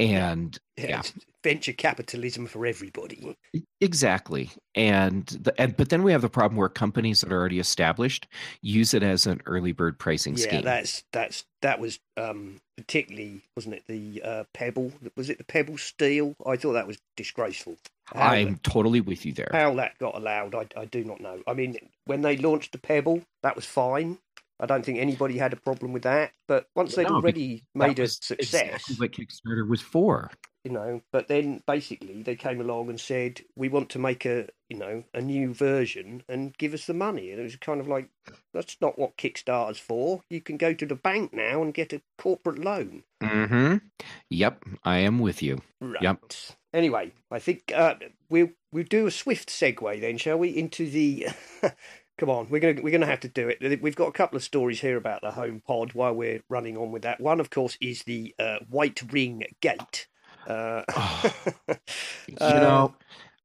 And 0.00 0.56
yeah, 0.76 0.86
yeah. 0.88 1.02
venture 1.42 1.72
capitalism 1.72 2.46
for 2.46 2.64
everybody. 2.66 3.36
Exactly. 3.80 4.48
And 4.76 5.26
the, 5.26 5.60
and 5.60 5.76
but 5.76 5.88
then 5.88 6.04
we 6.04 6.12
have 6.12 6.22
the 6.22 6.28
problem 6.28 6.56
where 6.56 6.68
companies 6.68 7.20
that 7.20 7.32
are 7.32 7.36
already 7.36 7.58
established 7.58 8.28
use 8.62 8.94
it 8.94 9.02
as 9.02 9.26
an 9.26 9.40
early 9.46 9.72
bird 9.72 9.98
pricing 9.98 10.36
yeah, 10.36 10.44
scheme. 10.44 10.60
Yeah, 10.60 10.76
that's 10.76 11.02
that's 11.12 11.44
that 11.62 11.80
was 11.80 11.98
um, 12.16 12.60
particularly 12.76 13.42
wasn't 13.56 13.74
it 13.74 13.82
the 13.88 14.22
uh, 14.22 14.44
Pebble? 14.54 14.92
Was 15.16 15.30
it 15.30 15.38
the 15.38 15.44
Pebble 15.44 15.78
Steel? 15.78 16.36
I 16.46 16.56
thought 16.56 16.74
that 16.74 16.86
was 16.86 16.98
disgraceful. 17.16 17.76
How 18.14 18.20
I'm 18.20 18.52
that, 18.52 18.62
totally 18.62 19.00
with 19.00 19.26
you 19.26 19.32
there. 19.32 19.50
How 19.52 19.74
that 19.74 19.98
got 19.98 20.16
allowed, 20.16 20.54
I, 20.54 20.66
I 20.76 20.84
do 20.86 21.04
not 21.04 21.20
know. 21.20 21.42
I 21.46 21.52
mean, 21.52 21.76
when 22.06 22.22
they 22.22 22.36
launched 22.36 22.72
the 22.72 22.78
Pebble, 22.78 23.22
that 23.42 23.54
was 23.54 23.66
fine. 23.66 24.18
I 24.60 24.66
don't 24.66 24.84
think 24.84 24.98
anybody 24.98 25.38
had 25.38 25.52
a 25.52 25.56
problem 25.56 25.92
with 25.92 26.02
that. 26.02 26.32
But 26.48 26.66
once 26.74 26.94
they'd 26.94 27.08
no, 27.08 27.16
already 27.16 27.64
made 27.74 27.98
a 27.98 28.08
success, 28.08 28.38
exactly 28.40 28.96
what 28.96 29.12
Kickstarter 29.12 29.68
was 29.68 29.80
for, 29.80 30.30
you 30.68 30.74
know. 30.74 31.00
But 31.12 31.28
then 31.28 31.62
basically 31.66 32.22
they 32.22 32.36
came 32.36 32.60
along 32.60 32.90
and 32.90 33.00
said, 33.00 33.42
"We 33.56 33.68
want 33.68 33.88
to 33.90 33.98
make 33.98 34.24
a, 34.26 34.48
you 34.68 34.76
know, 34.76 35.04
a 35.14 35.20
new 35.20 35.54
version 35.54 36.22
and 36.28 36.56
give 36.58 36.74
us 36.74 36.86
the 36.86 36.94
money." 36.94 37.30
And 37.30 37.40
it 37.40 37.44
was 37.44 37.56
kind 37.56 37.80
of 37.80 37.88
like, 37.88 38.10
that's 38.52 38.76
not 38.80 38.98
what 38.98 39.16
Kickstarter's 39.16 39.78
for. 39.78 40.22
You 40.28 40.40
can 40.40 40.56
go 40.56 40.74
to 40.74 40.86
the 40.86 40.94
bank 40.94 41.32
now 41.32 41.62
and 41.62 41.72
get 41.72 41.92
a 41.92 42.02
corporate 42.18 42.58
loan. 42.58 43.04
Hmm. 43.22 43.76
Yep, 44.30 44.64
I 44.84 44.98
am 44.98 45.18
with 45.18 45.42
you. 45.42 45.62
Right. 45.80 46.02
Yep. 46.02 46.32
Anyway, 46.74 47.12
I 47.30 47.38
think 47.38 47.72
uh, 47.74 47.94
we'll 48.28 48.50
we'll 48.72 48.84
do 48.84 49.06
a 49.06 49.10
swift 49.10 49.48
segue 49.48 50.00
then, 50.00 50.18
shall 50.18 50.38
we, 50.38 50.50
into 50.50 50.88
the 50.90 51.28
Come 52.18 52.30
on, 52.30 52.48
we're 52.50 52.58
gonna 52.58 52.82
we're 52.82 52.90
gonna 52.90 53.06
have 53.06 53.20
to 53.20 53.28
do 53.28 53.48
it. 53.48 53.80
We've 53.80 53.94
got 53.94 54.08
a 54.08 54.12
couple 54.12 54.36
of 54.36 54.42
stories 54.42 54.80
here 54.80 54.96
about 54.96 55.20
the 55.22 55.30
Home 55.30 55.62
Pod 55.64 55.92
while 55.92 56.12
we're 56.12 56.42
running 56.48 56.76
on 56.76 56.90
with 56.90 57.02
that. 57.02 57.20
One, 57.20 57.38
of 57.38 57.48
course, 57.48 57.78
is 57.80 58.02
the 58.02 58.34
uh, 58.40 58.58
White 58.68 59.00
Ring 59.12 59.44
Gate. 59.60 60.08
Uh, 60.48 60.82
you 62.26 62.36
know, 62.40 62.94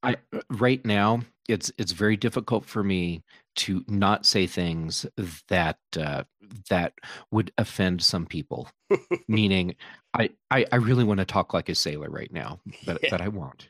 I 0.01 0.15
right 0.49 0.83
now 0.85 1.21
it's 1.49 1.71
it's 1.77 1.91
very 1.91 2.17
difficult 2.17 2.65
for 2.65 2.83
me 2.83 3.23
to 3.55 3.83
not 3.87 4.25
say 4.25 4.47
things 4.47 5.05
that 5.49 5.77
uh, 5.99 6.23
that 6.69 6.93
would 7.31 7.51
offend 7.57 8.01
some 8.01 8.25
people. 8.25 8.69
Meaning, 9.27 9.75
I, 10.13 10.29
I, 10.49 10.65
I 10.71 10.77
really 10.77 11.03
want 11.03 11.19
to 11.19 11.25
talk 11.25 11.53
like 11.53 11.69
a 11.69 11.75
sailor 11.75 12.09
right 12.09 12.31
now, 12.31 12.59
but 12.85 12.99
yeah. 13.03 13.09
but 13.11 13.21
I 13.21 13.27
won't. 13.27 13.69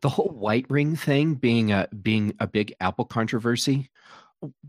The 0.00 0.08
whole 0.08 0.30
white 0.30 0.66
ring 0.70 0.96
thing 0.96 1.34
being 1.34 1.72
a 1.72 1.88
being 2.02 2.34
a 2.40 2.46
big 2.46 2.74
Apple 2.80 3.04
controversy 3.04 3.90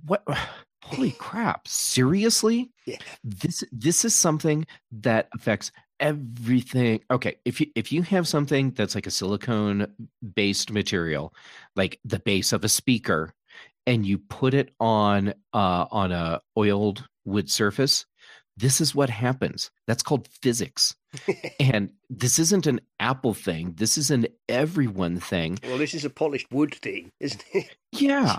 what 0.05 0.23
holy 0.83 1.11
crap 1.11 1.65
seriously 1.65 2.69
yeah. 2.85 2.97
this 3.23 3.63
this 3.71 4.03
is 4.03 4.13
something 4.13 4.65
that 4.91 5.29
affects 5.33 5.71
everything 6.03 6.99
okay 7.09 7.37
if 7.45 7.59
you 7.59 7.67
if 7.75 7.91
you 7.91 8.03
have 8.03 8.27
something 8.27 8.69
that's 8.71 8.93
like 8.93 9.07
a 9.07 9.11
silicone 9.11 9.87
based 10.35 10.71
material 10.71 11.33
like 11.75 11.99
the 12.05 12.19
base 12.19 12.53
of 12.53 12.63
a 12.63 12.69
speaker 12.69 13.33
and 13.87 14.05
you 14.05 14.19
put 14.19 14.53
it 14.53 14.73
on 14.79 15.33
uh 15.53 15.85
on 15.91 16.11
a 16.11 16.39
oiled 16.57 17.07
wood 17.25 17.49
surface 17.49 18.05
this 18.57 18.81
is 18.81 18.93
what 18.93 19.09
happens. 19.09 19.71
That's 19.87 20.03
called 20.03 20.27
physics. 20.41 20.95
And 21.59 21.91
this 22.09 22.39
isn't 22.39 22.67
an 22.67 22.81
Apple 22.99 23.33
thing. 23.33 23.73
This 23.77 23.97
is 23.97 24.11
an 24.11 24.27
everyone 24.49 25.19
thing. 25.19 25.59
Well, 25.63 25.77
this 25.77 25.93
is 25.93 26.05
a 26.05 26.09
polished 26.09 26.51
wood 26.51 26.75
thing, 26.75 27.11
isn't 27.19 27.43
it? 27.53 27.75
Yeah. 27.95 28.37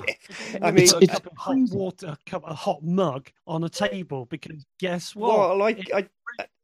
I 0.60 0.72
mean, 0.72 0.82
it's, 0.82 0.92
a 0.94 1.06
cup 1.06 1.26
of 1.26 1.36
hot 1.36 1.56
water, 1.70 2.06
a 2.08 2.18
cup 2.28 2.42
of 2.42 2.56
hot 2.56 2.82
mug 2.82 3.30
on 3.46 3.62
a 3.62 3.68
table 3.68 4.26
because 4.26 4.64
guess 4.80 5.14
what? 5.14 5.38
Well, 5.38 5.56
like 5.56 5.88
I, 5.94 6.08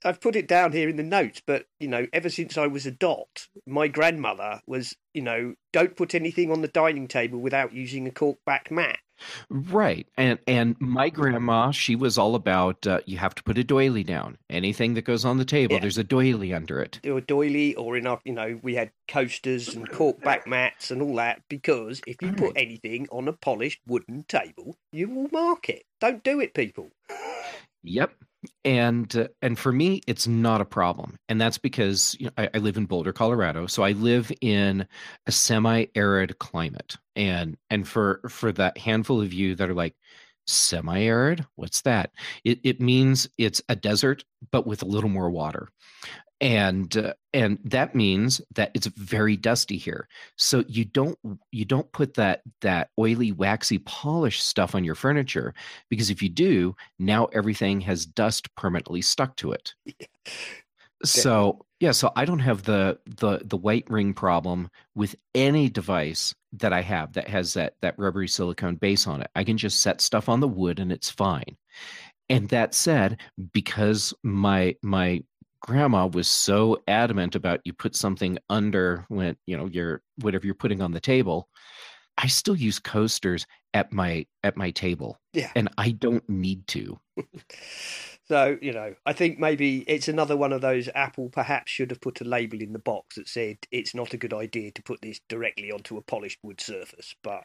I've 0.05 0.21
put 0.21 0.35
it 0.35 0.49
down 0.49 0.73
here 0.73 0.89
in 0.89 0.97
the 0.97 1.03
notes, 1.03 1.41
but 1.47 1.67
you 1.79 1.89
know, 1.89 2.07
ever 2.13 2.29
since 2.29 2.57
I 2.57 2.67
was 2.67 2.87
a 2.87 2.91
dot, 2.91 3.47
my 3.67 3.87
grandmother 3.87 4.61
was, 4.67 4.97
you 5.15 5.23
know, 5.23 5.55
don't 5.73 5.97
put 5.97 6.15
anything 6.15 6.51
on 6.51 6.63
the 6.63 6.69
dining 6.69 7.07
table 7.07 7.39
without 7.39 7.73
using 7.73 8.07
a 8.07 8.11
cork 8.11 8.39
back 8.45 8.71
mat. 8.71 8.99
Right, 9.49 10.07
and 10.17 10.39
and 10.47 10.77
my 10.81 11.09
grandma, 11.11 11.71
she 11.71 11.97
was 11.97 12.19
all 12.19 12.35
about 12.35 12.87
uh, 12.87 13.01
you 13.07 13.19
have 13.19 13.35
to 13.37 13.43
put 13.43 13.59
a 13.59 13.65
doily 13.65 14.05
down. 14.05 14.39
Anything 14.49 14.95
that 14.95 15.03
goes 15.03 15.25
on 15.25 15.39
the 15.39 15.45
table, 15.45 15.75
yeah. 15.75 15.81
there's 15.81 15.99
a 15.99 16.05
doily 16.05 16.55
under 16.55 16.81
it. 16.81 17.01
Or 17.05 17.19
a 17.19 17.21
doily, 17.21 17.75
or 17.75 17.97
in 17.97 18.07
our, 18.07 18.21
you 18.25 18.33
know, 18.33 18.59
we 18.63 18.75
had 18.75 18.91
coasters 19.09 19.75
and 19.75 19.91
cork 19.91 20.21
back 20.23 20.47
mats 20.47 20.91
and 20.91 21.03
all 21.03 21.17
that. 21.17 21.43
Because 21.49 22.01
if 22.07 22.17
you 22.23 22.33
put 22.33 22.53
anything 22.57 23.09
on 23.11 23.29
a 23.29 23.33
polished 23.33 23.81
wooden 23.87 24.25
table, 24.25 24.77
you 24.93 25.09
will 25.09 25.29
mark 25.33 25.69
it. 25.69 25.85
Don't 26.01 26.23
do 26.23 26.41
it, 26.41 26.55
people. 26.55 26.91
Yep, 27.83 28.13
and 28.65 29.15
uh, 29.17 29.29
and 29.43 29.59
for 29.59 29.73
me 29.73 30.01
it's 30.07 30.27
not 30.27 30.61
a 30.61 30.65
problem. 30.65 31.17
And 31.29 31.41
that's 31.41 31.59
because 31.59 32.17
you 32.19 32.27
know, 32.27 32.33
I, 32.39 32.49
I, 32.55 32.59
live 32.59 32.77
in 32.77 32.87
boulder 32.87 33.13
colorado 33.13 33.67
so 33.67 33.83
i 33.83 33.93
live 33.93 34.33
in 34.41 34.87
a 35.27 35.33
semi-arid 35.33 36.39
climate. 36.39 36.97
And 37.17 37.57
and 37.69 37.87
for 37.87 38.21
for 38.29 38.53
that 38.53 38.79
handful 38.79 39.21
of 39.21 39.33
you 39.33 39.55
that 39.57 39.69
are 39.69 39.75
like 39.75 39.95
semi-arid? 40.47 41.47
What's 41.57 41.83
that? 41.83 42.11
It, 42.45 42.61
it 42.65 42.81
means 42.81 43.29
it's 43.39 43.63
a 43.69 43.77
desert 43.77 44.25
but 44.51 44.67
with 44.67 44.83
a 44.83 44.87
little 44.87 45.11
more 45.11 45.31
water 45.31 45.69
and 46.41 46.97
uh, 46.97 47.15
and 47.33 47.59
that 47.65 47.95
means 47.95 48.41
that 48.55 48.71
it's 48.75 48.87
very 48.87 49.37
dusty 49.37 49.77
here. 49.77 50.09
So 50.37 50.65
you 50.69 50.85
don't 50.85 51.19
you 51.53 51.65
don't 51.65 51.91
put 51.93 52.15
that 52.15 52.43
that 52.61 52.91
oily 52.99 53.33
waxy 53.33 53.79
polish 53.79 54.43
stuff 54.43 54.75
on 54.75 54.85
your 54.85 54.95
furniture 54.95 55.55
because 55.89 56.11
if 56.11 56.23
you 56.23 56.29
do 56.29 56.75
now 56.99 57.27
everything 57.27 57.81
has 57.83 58.07
dust 58.07 58.55
permanently 58.57 59.03
stuck 59.03 59.37
to 59.37 59.53
it. 59.53 59.75
So 61.05 61.65
yeah 61.81 61.93
so 61.93 62.13
i 62.15 62.25
don't 62.25 62.41
have 62.41 62.63
the 62.63 62.99
the 63.07 63.41
the 63.43 63.57
white 63.57 63.89
ring 63.89 64.13
problem 64.13 64.69
with 64.95 65.17
any 65.35 65.69
device 65.69 66.35
that 66.53 66.73
i 66.73 66.83
have 66.83 67.15
that 67.15 67.27
has 67.27 67.55
that 67.55 67.75
that 67.81 67.99
rubbery 67.99 68.29
silicone 68.29 68.77
base 68.77 69.07
on 69.07 69.23
it. 69.23 69.31
I 69.35 69.45
can 69.45 69.57
just 69.57 69.81
set 69.81 70.01
stuff 70.01 70.29
on 70.29 70.41
the 70.41 70.49
wood 70.49 70.79
and 70.79 70.93
it's 70.93 71.11
fine. 71.11 71.57
And 72.29 72.49
that 72.51 72.75
said 72.75 73.19
because 73.53 74.15
my 74.23 74.77
my 74.83 75.23
grandma 75.61 76.07
was 76.07 76.29
so 76.29 76.83
adamant 76.89 77.35
about 77.35 77.61
you 77.65 77.73
put 77.73 77.95
something 77.95 78.39
under 78.49 79.05
when 79.09 79.37
you 79.47 79.57
know 79.57 79.67
your 79.67 80.03
whatever 80.21 80.47
you're 80.47 80.55
putting 80.55 80.83
on 80.83 80.93
the 80.93 81.01
table 81.01 81.49
i 82.19 82.27
still 82.27 82.57
use 82.57 82.79
coasters 82.79 83.47
at 83.75 83.93
my 83.93 84.27
at 84.43 84.57
my 84.57 84.71
table 84.71 85.19
yeah. 85.33 85.51
and 85.55 85.69
i 85.79 85.91
don't 85.91 86.29
need 86.29 86.67
to 86.67 86.99
So, 88.31 88.59
you 88.63 88.73
know, 88.73 88.95
I 89.05 89.13
think 89.13 89.41
maybe 89.41 89.79
it's 89.89 90.07
another 90.07 90.37
one 90.37 90.53
of 90.53 90.61
those 90.61 90.89
Apple 90.95 91.31
perhaps 91.31 91.73
should 91.73 91.91
have 91.91 92.01
put 92.01 92.21
a 92.21 92.25
label 92.25 92.61
in 92.61 92.73
the 92.73 92.79
box 92.79 93.17
that 93.17 93.27
said 93.27 93.59
it's 93.73 93.93
not 93.93 94.15
a 94.15 94.17
good 94.17 94.33
idea 94.33 94.71
to 94.71 94.83
put 94.85 95.03
this 95.03 95.19
directly 95.29 95.73
onto 95.73 95.97
a 95.97 96.01
polished 96.01 96.39
wood 96.45 96.61
surface, 96.61 97.17
but 97.25 97.43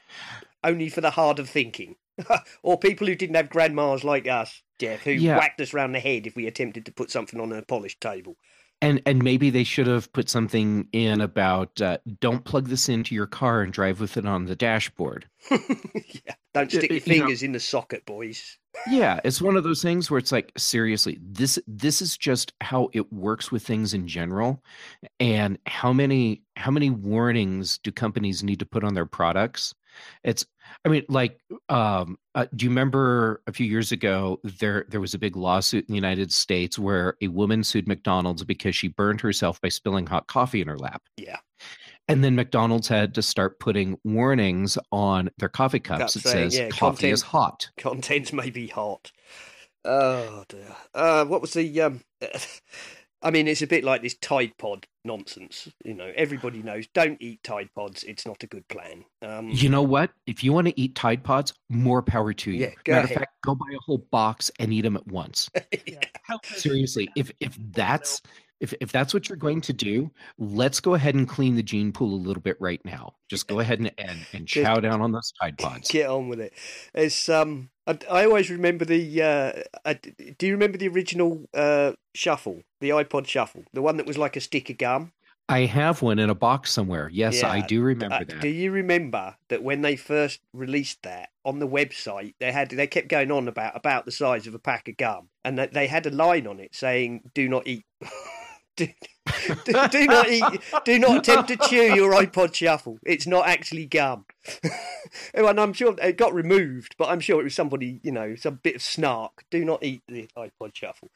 only 0.64 0.90
for 0.90 1.02
the 1.02 1.10
hard 1.10 1.40
of 1.40 1.50
thinking. 1.50 1.96
or 2.62 2.78
people 2.78 3.08
who 3.08 3.16
didn't 3.16 3.36
have 3.36 3.50
grandmas 3.50 4.04
like 4.04 4.28
us, 4.28 4.62
Jeff, 4.78 5.02
who 5.06 5.14
Yeah. 5.14 5.38
whacked 5.40 5.60
us 5.60 5.74
round 5.74 5.96
the 5.96 6.00
head 6.00 6.28
if 6.28 6.36
we 6.36 6.46
attempted 6.46 6.86
to 6.86 6.94
put 6.94 7.10
something 7.10 7.40
on 7.40 7.52
a 7.52 7.64
polished 7.64 8.00
table. 8.00 8.38
And 8.82 9.02
and 9.06 9.24
maybe 9.24 9.50
they 9.50 9.64
should 9.64 9.88
have 9.88 10.12
put 10.14 10.30
something 10.30 10.88
in 10.92 11.22
about 11.22 11.82
uh, 11.82 11.98
don't 12.20 12.44
plug 12.44 12.68
this 12.68 12.90
into 12.90 13.16
your 13.16 13.26
car 13.26 13.62
and 13.62 13.72
drive 13.72 14.00
with 14.00 14.18
it 14.18 14.26
on 14.26 14.46
the 14.46 14.56
dashboard. 14.56 15.28
yeah. 15.52 16.36
Don't 16.54 16.70
stick 16.70 16.90
your 16.90 17.00
you 17.00 17.00
know- 17.00 17.26
fingers 17.26 17.44
in 17.44 17.54
the 17.54 17.60
socket, 17.60 18.06
boys. 18.06 18.58
Yeah, 18.88 19.20
it's 19.24 19.42
one 19.42 19.56
of 19.56 19.64
those 19.64 19.82
things 19.82 20.12
where 20.12 20.18
it's 20.18 20.32
like 20.34 20.52
seriously, 20.58 21.18
this 21.22 21.58
this 21.66 22.02
is 22.02 22.18
just 22.18 22.54
how 22.62 22.90
it 22.94 23.12
works 23.12 23.52
with 23.52 23.66
things 23.66 23.94
in 23.94 24.08
general, 24.08 24.62
and 25.20 25.58
how 25.66 25.94
many 25.94 26.44
how 26.58 26.72
many 26.72 26.90
warnings 26.90 27.78
do 27.78 27.92
companies 27.92 28.44
need 28.44 28.60
to 28.60 28.66
put 28.66 28.84
on 28.84 28.94
their 28.94 29.06
products? 29.06 29.74
It's 30.24 30.46
I 30.86 30.90
mean, 30.90 31.04
like, 31.10 31.40
um, 31.68 32.18
uh, 32.36 32.46
do 32.56 32.66
you 32.66 32.70
remember 32.70 33.42
a 33.48 33.52
few 33.52 33.66
years 33.66 33.92
ago 33.92 34.40
there 34.44 34.86
there 34.88 35.02
was 35.02 35.16
a 35.16 35.20
big 35.20 35.36
lawsuit 35.36 35.86
in 35.88 35.92
the 35.92 35.96
United 35.96 36.32
States 36.32 36.78
where 36.78 37.16
a 37.22 37.28
woman 37.28 37.64
sued 37.64 37.88
McDonald's 37.88 38.44
because 38.44 38.76
she 38.76 38.90
burned 38.90 39.20
herself 39.20 39.60
by 39.62 39.70
spilling 39.70 40.06
hot 40.06 40.28
coffee 40.28 40.62
in 40.62 40.68
her 40.68 40.78
lap. 40.78 41.02
Yeah. 41.18 41.38
And 42.08 42.24
then 42.24 42.36
McDonald's 42.36 42.88
had 42.88 43.16
to 43.16 43.24
start 43.24 43.60
putting 43.60 43.98
warnings 44.04 44.78
on 44.92 45.32
their 45.40 45.50
coffee 45.50 45.80
cups 45.80 46.00
Cups 46.00 46.14
that 46.14 46.20
saying, 46.20 46.50
says 46.52 46.60
yeah, 46.60 46.70
coffee 46.70 47.10
is 47.10 47.24
hot. 47.24 47.68
Contents 47.80 48.32
may 48.32 48.52
be 48.52 48.68
hot. 48.68 49.12
Oh 49.84 50.44
dear. 50.48 50.76
Uh, 50.94 51.26
what 51.26 51.42
was 51.42 51.54
the? 51.54 51.82
Um, 51.82 52.02
I 53.26 53.32
mean, 53.32 53.48
it's 53.48 53.64
a 53.64 53.68
bit 53.68 53.84
like 53.84 54.04
this 54.04 54.14
Tide 54.16 54.56
Pod 54.58 54.86
nonsense. 55.04 55.68
You 55.84 55.96
know, 55.96 56.12
everybody 56.16 56.62
knows 56.62 56.86
don't 56.94 57.18
eat 57.20 57.44
Tide 57.44 57.70
Pods. 57.76 58.04
It's 58.04 58.26
not 58.26 58.44
a 58.44 58.48
good 58.48 58.68
plan. 58.68 59.04
Um, 59.24 59.50
You 59.50 59.68
know 59.68 59.82
what? 59.82 60.12
If 60.28 60.44
you 60.44 60.54
want 60.54 60.68
to 60.68 60.80
eat 60.80 60.96
Tide 60.96 61.24
Pods, 61.24 61.54
more 61.68 62.04
power 62.04 62.34
to 62.34 62.52
you. 62.52 62.60
Yeah, 62.66 62.72
go 62.84 62.94
Matter 62.94 63.06
ahead. 63.06 63.18
of 63.18 63.20
fact, 63.22 63.32
go 63.44 63.56
buy 63.56 63.66
a 63.74 63.80
whole 63.84 63.98
box 64.12 64.52
and 64.60 64.72
eat 64.72 64.82
them 64.82 64.96
at 64.96 65.08
once. 65.08 65.50
Yeah. 65.88 66.00
Seriously, 66.44 67.08
if 67.16 67.32
if 67.40 67.56
that's 67.74 68.22
if 68.60 68.74
if 68.82 68.92
that's 68.92 69.14
what 69.14 69.30
you're 69.30 69.38
going 69.38 69.62
to 69.62 69.74
do, 69.74 70.10
let's 70.40 70.80
go 70.80 70.94
ahead 70.96 71.14
and 71.14 71.28
clean 71.30 71.56
the 71.56 71.62
gene 71.62 71.92
pool 71.92 72.14
a 72.14 72.18
little 72.18 72.42
bit 72.42 72.58
right 72.60 72.82
now. 72.86 73.14
Just 73.30 73.48
go 73.48 73.60
ahead 73.60 73.80
and 73.80 73.92
and, 74.00 74.26
and 74.34 74.48
chow 74.48 74.80
down 74.80 75.02
on 75.02 75.12
those 75.12 75.32
Tide 75.40 75.58
Pods. 75.58 75.88
Get 75.92 76.10
on 76.10 76.28
with 76.30 76.40
it. 76.40 76.54
It's 76.94 77.28
um. 77.30 77.70
I, 77.88 77.98
I 78.10 78.26
always 78.26 78.50
remember 78.50 78.86
the. 78.86 79.22
Uh, 79.22 79.52
I, 79.86 79.94
do 79.94 80.48
you 80.48 80.54
remember 80.54 80.78
the 80.78 80.88
original 80.88 81.48
uh, 81.54 81.94
shuffle, 82.14 82.64
the 82.82 82.90
iPod 82.90 83.28
shuffle, 83.28 83.64
the 83.74 83.82
one 83.82 83.98
that 83.98 84.06
was 84.06 84.18
like 84.18 84.36
a 84.36 84.42
stick 84.42 84.70
of 84.70 84.78
gum? 84.78 85.12
I 85.48 85.66
have 85.66 86.02
one 86.02 86.18
in 86.18 86.32
a 86.32 86.36
box 86.36 86.72
somewhere. 86.72 87.08
Yes, 87.14 87.44
I 87.44 87.62
do 87.62 87.84
remember 87.84 88.16
Uh, 88.16 88.24
that. 88.24 88.42
do 88.42 88.48
you 88.48 88.72
remember 88.72 89.36
that 89.50 89.62
when 89.62 89.84
they 89.84 89.96
first 89.96 90.40
released 90.54 91.04
that 91.04 91.30
on 91.44 91.60
the 91.60 91.68
website, 91.68 92.34
they 92.40 92.52
had 92.52 92.72
they 92.72 92.88
kept 92.88 93.10
going 93.10 93.32
on 93.32 93.48
about 93.48 93.76
about 93.76 94.06
the 94.06 94.12
size 94.12 94.48
of 94.48 94.56
a 94.56 94.60
pack 94.60 94.88
of 94.88 94.98
gum, 94.98 95.30
and 95.44 95.60
that 95.60 95.74
they 95.74 95.86
had 95.86 96.08
a 96.08 96.10
line 96.10 96.48
on 96.48 96.60
it 96.60 96.74
saying, 96.74 97.30
"Do 97.36 97.48
not 97.48 97.68
eat." 97.68 97.86
do, 98.78 98.88
do, 99.66 99.88
do 99.90 100.06
not 100.06 100.30
eat. 100.30 100.44
Do 100.84 101.00
not 101.00 101.18
attempt 101.18 101.48
to 101.50 101.58
chew 101.58 101.96
your 101.96 102.14
iPod 102.14 102.54
shuffle. 102.54 103.00
It's 103.06 103.26
not 103.26 103.48
actually 103.48 103.86
gum. 103.86 104.26
and 105.34 105.60
I'm 105.60 105.74
sure 105.74 105.96
it 106.02 106.18
got 106.18 106.34
removed, 106.34 106.96
but 106.98 107.10
I'm 107.10 107.20
sure 107.20 107.40
it 107.40 107.46
was 107.46 107.56
somebody, 107.56 108.00
you 108.04 108.12
know, 108.12 108.36
some 108.36 108.60
bit 108.62 108.76
of 108.76 108.82
snark. 108.82 109.46
Do 109.50 109.64
not 109.64 109.84
eat 109.84 110.04
the 110.08 110.28
iPod 110.38 110.76
shuffle. 110.76 111.10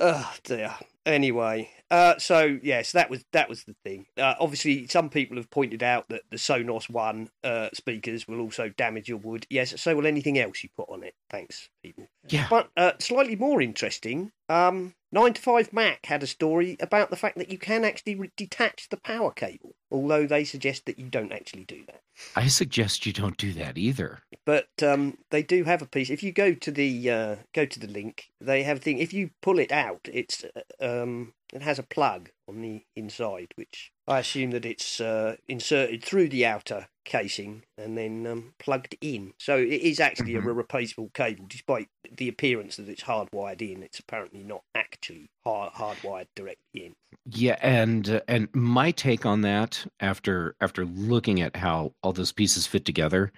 Oh 0.00 0.32
dear. 0.44 0.74
Anyway, 1.04 1.70
uh, 1.90 2.18
so 2.18 2.58
yes, 2.62 2.92
that 2.92 3.10
was 3.10 3.24
that 3.32 3.48
was 3.48 3.64
the 3.64 3.74
thing. 3.84 4.06
Uh, 4.16 4.34
obviously, 4.38 4.86
some 4.86 5.08
people 5.08 5.36
have 5.36 5.50
pointed 5.50 5.82
out 5.82 6.08
that 6.08 6.22
the 6.30 6.36
Sonos 6.36 6.88
One 6.88 7.30
uh, 7.42 7.70
speakers 7.72 8.28
will 8.28 8.40
also 8.40 8.68
damage 8.68 9.08
your 9.08 9.18
wood. 9.18 9.46
Yes, 9.50 9.80
so 9.80 9.96
will 9.96 10.06
anything 10.06 10.38
else 10.38 10.62
you 10.62 10.68
put 10.76 10.88
on 10.88 11.02
it. 11.02 11.14
Thanks, 11.30 11.68
people. 11.82 12.06
yeah. 12.28 12.46
But 12.48 12.70
uh, 12.76 12.92
slightly 13.00 13.36
more 13.36 13.60
interesting, 13.60 14.30
um, 14.48 14.94
Nine 15.10 15.32
to 15.32 15.40
Five 15.40 15.72
Mac 15.72 16.04
had 16.06 16.22
a 16.22 16.26
story 16.26 16.76
about 16.80 17.08
the 17.08 17.16
fact 17.16 17.38
that 17.38 17.50
you 17.50 17.56
can 17.56 17.84
actually 17.84 18.14
re- 18.14 18.30
detach 18.36 18.88
the 18.90 18.98
power 18.98 19.30
cable, 19.30 19.74
although 19.90 20.26
they 20.26 20.44
suggest 20.44 20.84
that 20.84 20.98
you 20.98 21.06
don't 21.06 21.32
actually 21.32 21.64
do 21.64 21.84
that. 21.86 22.02
I 22.36 22.48
suggest 22.48 23.06
you 23.06 23.14
don't 23.14 23.38
do 23.38 23.52
that 23.54 23.78
either. 23.78 24.20
But 24.44 24.68
um, 24.82 25.16
they 25.30 25.42
do 25.42 25.64
have 25.64 25.80
a 25.80 25.86
piece. 25.86 26.10
If 26.10 26.22
you 26.22 26.32
go 26.32 26.52
to 26.52 26.70
the 26.70 27.10
uh, 27.10 27.36
go 27.54 27.64
to 27.64 27.80
the 27.80 27.86
link, 27.86 28.30
they 28.40 28.64
have 28.64 28.78
a 28.78 28.80
thing. 28.80 28.98
If 28.98 29.14
you 29.14 29.30
pull 29.40 29.58
it 29.58 29.72
out, 29.72 30.08
it's 30.12 30.44
uh, 30.44 31.02
um, 31.02 31.32
it 31.54 31.62
has 31.62 31.78
a 31.78 31.84
plug 31.84 32.30
on 32.48 32.62
the 32.62 32.82
inside, 32.96 33.48
which 33.56 33.92
I 34.06 34.20
assume 34.20 34.50
that 34.52 34.64
it's 34.64 35.00
uh, 35.00 35.36
inserted 35.46 36.02
through 36.02 36.30
the 36.30 36.46
outer 36.46 36.88
casing 37.04 37.64
and 37.76 37.96
then 37.96 38.26
um, 38.26 38.54
plugged 38.58 38.96
in. 39.00 39.34
So 39.38 39.58
it 39.58 39.68
is 39.82 40.00
actually 40.00 40.32
Mhm. 40.34 40.44
a 40.48 40.52
replaceable 40.54 41.10
cable, 41.14 41.46
despite 41.48 41.88
the 42.10 42.28
appearance 42.28 42.76
that 42.76 42.88
it's 42.88 43.02
hardwired 43.04 43.62
in. 43.62 43.82
It's 43.82 43.98
apparently 43.98 44.42
not 44.42 44.62
actually 44.74 45.30
hard 45.44 45.74
hardwired 45.74 46.28
directly 46.34 46.86
in. 46.86 46.94
Yeah, 47.30 47.58
and 47.60 48.08
uh, 48.08 48.20
and 48.28 48.48
my 48.54 48.90
take 48.90 49.26
on 49.26 49.42
that 49.42 49.86
after 50.00 50.56
after 50.60 50.86
looking 50.86 51.40
at 51.40 51.56
how 51.56 51.94
all 52.02 52.12
those 52.12 52.32
pieces 52.32 52.66
fit 52.66 52.84
together, 52.84 53.32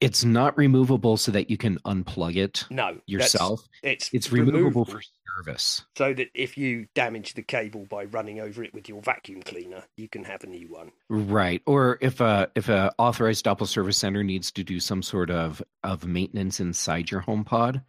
it's 0.00 0.24
not 0.24 0.56
removable 0.56 1.16
so 1.16 1.32
that 1.32 1.50
you 1.50 1.56
can 1.56 1.78
unplug 1.80 2.36
it 2.36 2.64
No, 2.70 3.00
yourself. 3.06 3.62
It's 3.82 4.10
It's 4.12 4.32
removable 4.32 4.84
for 4.84 5.02
service. 5.36 5.84
so 5.96 6.12
that 6.14 6.28
if 6.34 6.56
you 6.56 6.86
damage 6.94 7.34
the 7.34 7.42
cable 7.42 7.86
by 7.88 8.04
running 8.04 8.40
over 8.40 8.62
it 8.62 8.74
with 8.74 8.88
your 8.88 9.02
vacuum 9.02 9.42
cleaner, 9.42 9.84
you 9.96 10.08
can 10.08 10.24
have 10.24 10.42
a 10.44 10.46
new 10.46 10.68
one. 10.68 10.92
Right. 11.08 11.62
Or 11.66 11.98
if 12.00 12.20
a 12.20 12.50
if 12.54 12.68
a 12.68 12.92
authorized 12.98 13.44
Doppel 13.44 13.66
service 13.66 13.96
center 13.98 14.22
needs 14.22 14.50
to 14.52 14.64
do 14.64 14.80
some 14.80 15.02
sort 15.02 15.30
of 15.30 15.62
of 15.82 16.06
maintenance 16.06 16.60
inside 16.60 17.10
your 17.10 17.20
home 17.20 17.44
pod, 17.44 17.82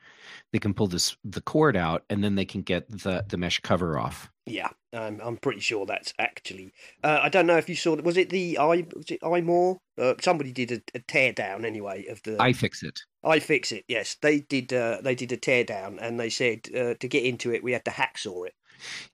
they 0.52 0.60
can 0.60 0.74
pull 0.74 0.88
this 0.88 1.18
the 1.24 1.42
cord 1.42 1.76
out 1.76 2.04
and 2.10 2.24
then 2.24 2.36
they 2.36 2.46
can 2.46 2.62
get 2.62 2.90
the 2.90 3.26
the 3.28 3.38
mesh 3.38 3.60
cover 3.60 3.98
off. 3.98 4.32
Yeah, 4.48 4.70
I'm 4.92 5.20
I'm 5.22 5.38
pretty 5.38 5.60
sure 5.60 5.86
that's 5.86 6.14
actually. 6.18 6.74
Uh, 7.04 7.20
I 7.22 7.30
don't 7.30 7.46
know 7.48 7.58
if 7.58 7.70
you 7.70 7.76
saw. 7.76 7.96
Was 7.96 8.18
it 8.18 8.30
the 8.30 8.58
i? 8.58 8.66
Was 8.96 9.10
it 9.10 9.22
iMore? 9.22 9.78
Uh, 9.98 10.16
somebody 10.20 10.52
did 10.52 10.72
a, 10.72 10.82
a 10.96 11.00
tear 11.08 11.32
down 11.32 11.64
anyway 11.64 12.06
of 12.08 12.22
the. 12.24 12.32
iFixit. 12.38 12.98
iFixit. 13.24 13.84
Yes, 13.88 14.16
they 14.22 14.40
did. 14.40 14.74
Uh, 14.74 15.00
they 15.02 15.16
did 15.16 15.32
a 15.32 15.38
tear 15.38 15.64
down, 15.64 16.00
and 16.00 16.20
they 16.20 16.30
said 16.30 16.68
uh, 16.76 16.94
to 17.00 17.08
get 17.08 17.24
into 17.24 17.54
it, 17.54 17.64
we 17.64 17.74
had 17.74 17.86
to 17.86 17.92
hacksaw 17.92 18.48
it. 18.48 18.56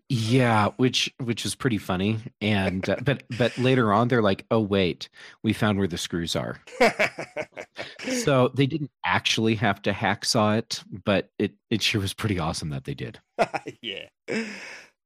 Yeah, 0.10 0.70
which 0.78 1.14
which 1.22 1.46
is 1.46 1.56
pretty 1.56 1.78
funny. 1.78 2.20
And 2.42 2.88
uh, 2.90 2.98
but 3.04 3.24
but 3.38 3.58
later 3.58 3.92
on 3.92 4.08
they're 4.08 4.22
like, 4.22 4.46
"Oh 4.50 4.62
wait, 4.62 5.10
we 5.44 5.54
found 5.54 5.78
where 5.78 5.88
the 5.88 5.98
screws 5.98 6.36
are." 6.36 6.62
So 8.08 8.50
they 8.54 8.66
didn't 8.66 8.92
actually 9.06 9.56
have 9.56 9.82
to 9.84 9.92
hacksaw 9.92 10.58
it, 10.58 10.84
but 11.04 11.30
it 11.38 11.54
it 11.70 11.82
sure 11.82 12.02
was 12.02 12.14
pretty 12.14 12.40
awesome 12.40 12.70
that 12.70 12.86
they 12.86 12.94
did. 12.94 13.20
yeah. 13.82 14.06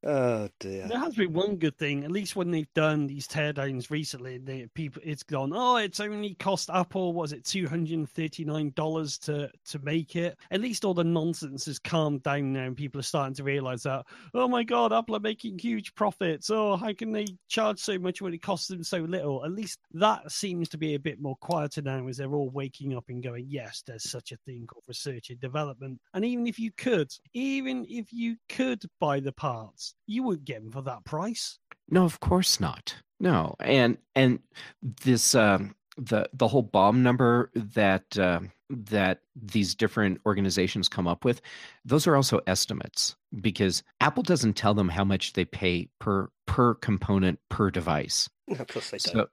Oh 0.03 0.49
dear. 0.59 0.87
There 0.87 0.97
has 0.97 1.13
been 1.13 1.31
one 1.31 1.57
good 1.57 1.77
thing, 1.77 2.03
at 2.03 2.11
least 2.11 2.35
when 2.35 2.49
they've 2.49 2.73
done 2.73 3.05
these 3.05 3.27
teardowns 3.27 3.91
recently, 3.91 4.39
they, 4.39 4.65
people 4.73 4.99
it's 5.05 5.21
gone, 5.21 5.51
oh, 5.53 5.75
it's 5.75 5.99
only 5.99 6.33
cost 6.33 6.71
Apple, 6.71 7.13
was 7.13 7.33
it, 7.33 7.45
two 7.45 7.67
hundred 7.67 7.99
and 7.99 8.09
thirty 8.09 8.43
nine 8.43 8.73
dollars 8.75 9.19
to 9.19 9.51
to 9.65 9.79
make 9.79 10.15
it. 10.15 10.39
At 10.49 10.61
least 10.61 10.85
all 10.85 10.95
the 10.95 11.03
nonsense 11.03 11.67
has 11.67 11.77
calmed 11.77 12.23
down 12.23 12.53
now, 12.53 12.63
and 12.63 12.75
people 12.75 12.99
are 12.99 13.03
starting 13.03 13.35
to 13.35 13.43
realise 13.43 13.83
that, 13.83 14.07
oh 14.33 14.47
my 14.47 14.63
god, 14.63 14.91
Apple 14.91 15.17
are 15.17 15.19
making 15.19 15.59
huge 15.59 15.93
profits. 15.93 16.49
Oh, 16.49 16.77
how 16.77 16.93
can 16.93 17.11
they 17.11 17.27
charge 17.47 17.77
so 17.77 17.99
much 17.99 18.23
when 18.23 18.33
it 18.33 18.41
costs 18.41 18.69
them 18.69 18.83
so 18.83 19.01
little? 19.01 19.45
At 19.45 19.51
least 19.51 19.77
that 19.93 20.31
seems 20.31 20.69
to 20.69 20.79
be 20.79 20.95
a 20.95 20.99
bit 20.99 21.21
more 21.21 21.35
quieter 21.41 21.83
now, 21.83 22.07
as 22.07 22.17
they're 22.17 22.33
all 22.33 22.49
waking 22.49 22.97
up 22.97 23.05
and 23.09 23.21
going, 23.21 23.45
yes, 23.47 23.83
there's 23.85 24.09
such 24.09 24.31
a 24.31 24.37
thing 24.47 24.65
called 24.65 24.83
research 24.87 25.29
and 25.29 25.39
development. 25.39 25.99
And 26.15 26.25
even 26.25 26.47
if 26.47 26.57
you 26.57 26.71
could, 26.71 27.13
even 27.35 27.85
if 27.87 28.11
you 28.11 28.37
could 28.49 28.81
buy 28.99 29.19
the 29.19 29.31
parts, 29.31 29.90
you 30.07 30.23
wouldn't 30.23 30.45
get 30.45 30.61
them 30.61 30.71
for 30.71 30.81
that 30.83 31.05
price. 31.05 31.59
No, 31.89 32.05
of 32.05 32.19
course 32.19 32.59
not. 32.59 32.95
No, 33.19 33.55
and 33.59 33.97
and 34.15 34.39
this 34.81 35.35
um, 35.35 35.75
the 35.97 36.29
the 36.33 36.47
whole 36.47 36.63
BOM 36.63 37.03
number 37.03 37.51
that 37.53 38.17
uh, 38.17 38.39
that 38.69 39.19
these 39.35 39.75
different 39.75 40.21
organizations 40.25 40.89
come 40.89 41.07
up 41.07 41.25
with, 41.25 41.41
those 41.85 42.07
are 42.07 42.15
also 42.15 42.39
estimates 42.47 43.15
because 43.41 43.83
Apple 43.99 44.23
doesn't 44.23 44.53
tell 44.53 44.73
them 44.73 44.89
how 44.89 45.03
much 45.03 45.33
they 45.33 45.45
pay 45.45 45.89
per 45.99 46.29
per 46.47 46.75
component 46.75 47.39
per 47.49 47.69
device. 47.71 48.29
Of 48.51 48.67
course 48.67 48.91
they 48.91 48.97
don't. 48.97 49.29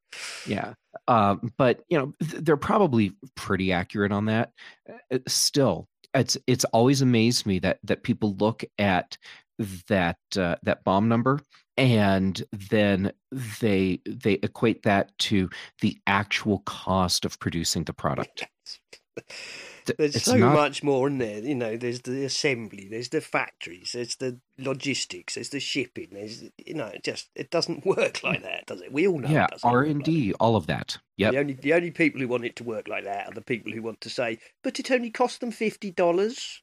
Yeah, 0.47 0.75
um, 1.09 1.53
but 1.59 1.83
you 1.89 1.99
know 1.99 2.13
th- 2.21 2.45
they're 2.45 2.57
probably 2.57 3.17
pretty 3.35 3.73
accurate 3.73 4.13
on 4.13 4.27
that. 4.27 4.53
Uh, 5.13 5.19
Still, 5.27 5.89
it's 6.15 6.37
it's 6.47 6.65
always 6.67 7.03
amazed 7.03 7.45
me 7.45 7.59
that 7.61 7.79
that 7.83 8.05
people 8.05 8.37
look 8.39 8.63
at 8.79 9.19
that 9.89 10.19
uh, 10.37 10.57
that 10.63 10.85
BOM 10.85 11.09
number 11.09 11.41
and 11.79 12.43
then 12.53 13.13
they 13.61 14.01
they 14.05 14.35
equate 14.43 14.83
that 14.83 15.17
to 15.19 15.49
the 15.81 15.97
actual 16.07 16.59
cost 16.67 17.25
of 17.25 17.39
producing 17.39 17.85
the 17.85 17.95
product. 17.95 18.47
There's 19.97 20.17
it's 20.17 20.27
so 20.27 20.37
not- 20.37 20.55
much 20.55 20.83
more 20.83 21.09
in 21.09 21.17
there. 21.17 21.41
You 21.41 21.55
know, 21.55 21.79
there's 21.79 22.03
the 22.03 22.25
assembly, 22.27 22.89
there's 22.91 23.09
the 23.09 23.23
factories, 23.23 23.93
there's 23.95 24.17
the 24.17 24.39
logistics, 24.59 25.35
there's 25.35 25.49
the 25.49 25.61
shipping. 25.61 26.09
There's 26.13 26.45
you 26.59 26.75
know, 26.75 26.87
it 26.89 27.03
just 27.03 27.31
it 27.35 27.51
doesn't 27.51 27.87
work 27.87 28.19
mm. 28.19 28.25
like 28.25 28.43
that, 28.43 28.67
does 28.67 28.83
it? 28.83 28.93
We 28.93 29.09
all 29.09 29.19
know. 29.19 29.29
yeah, 29.29 29.45
it 29.45 29.51
doesn't 29.53 29.71
R 29.71 29.79
work 29.79 29.87
and 29.87 29.99
like 30.01 30.05
D, 30.05 30.35
all 30.35 30.57
of 30.57 30.67
that. 30.67 30.99
yeah 31.17 31.31
The 31.31 31.39
only 31.39 31.55
the 31.55 31.73
only 31.73 31.91
people 31.91 32.21
who 32.21 32.29
want 32.29 32.45
it 32.45 32.55
to 32.57 32.65
work 32.65 32.87
like 32.87 33.05
that 33.05 33.29
are 33.29 33.35
the 33.35 33.41
people 33.41 33.73
who 33.73 33.81
want 33.81 34.03
to 34.03 34.11
say, 34.11 34.39
but 34.63 34.79
it 34.79 34.91
only 34.91 35.11
cost 35.11 35.41
them 35.41 35.53
fifty 35.53 35.91
dollars. 35.91 36.61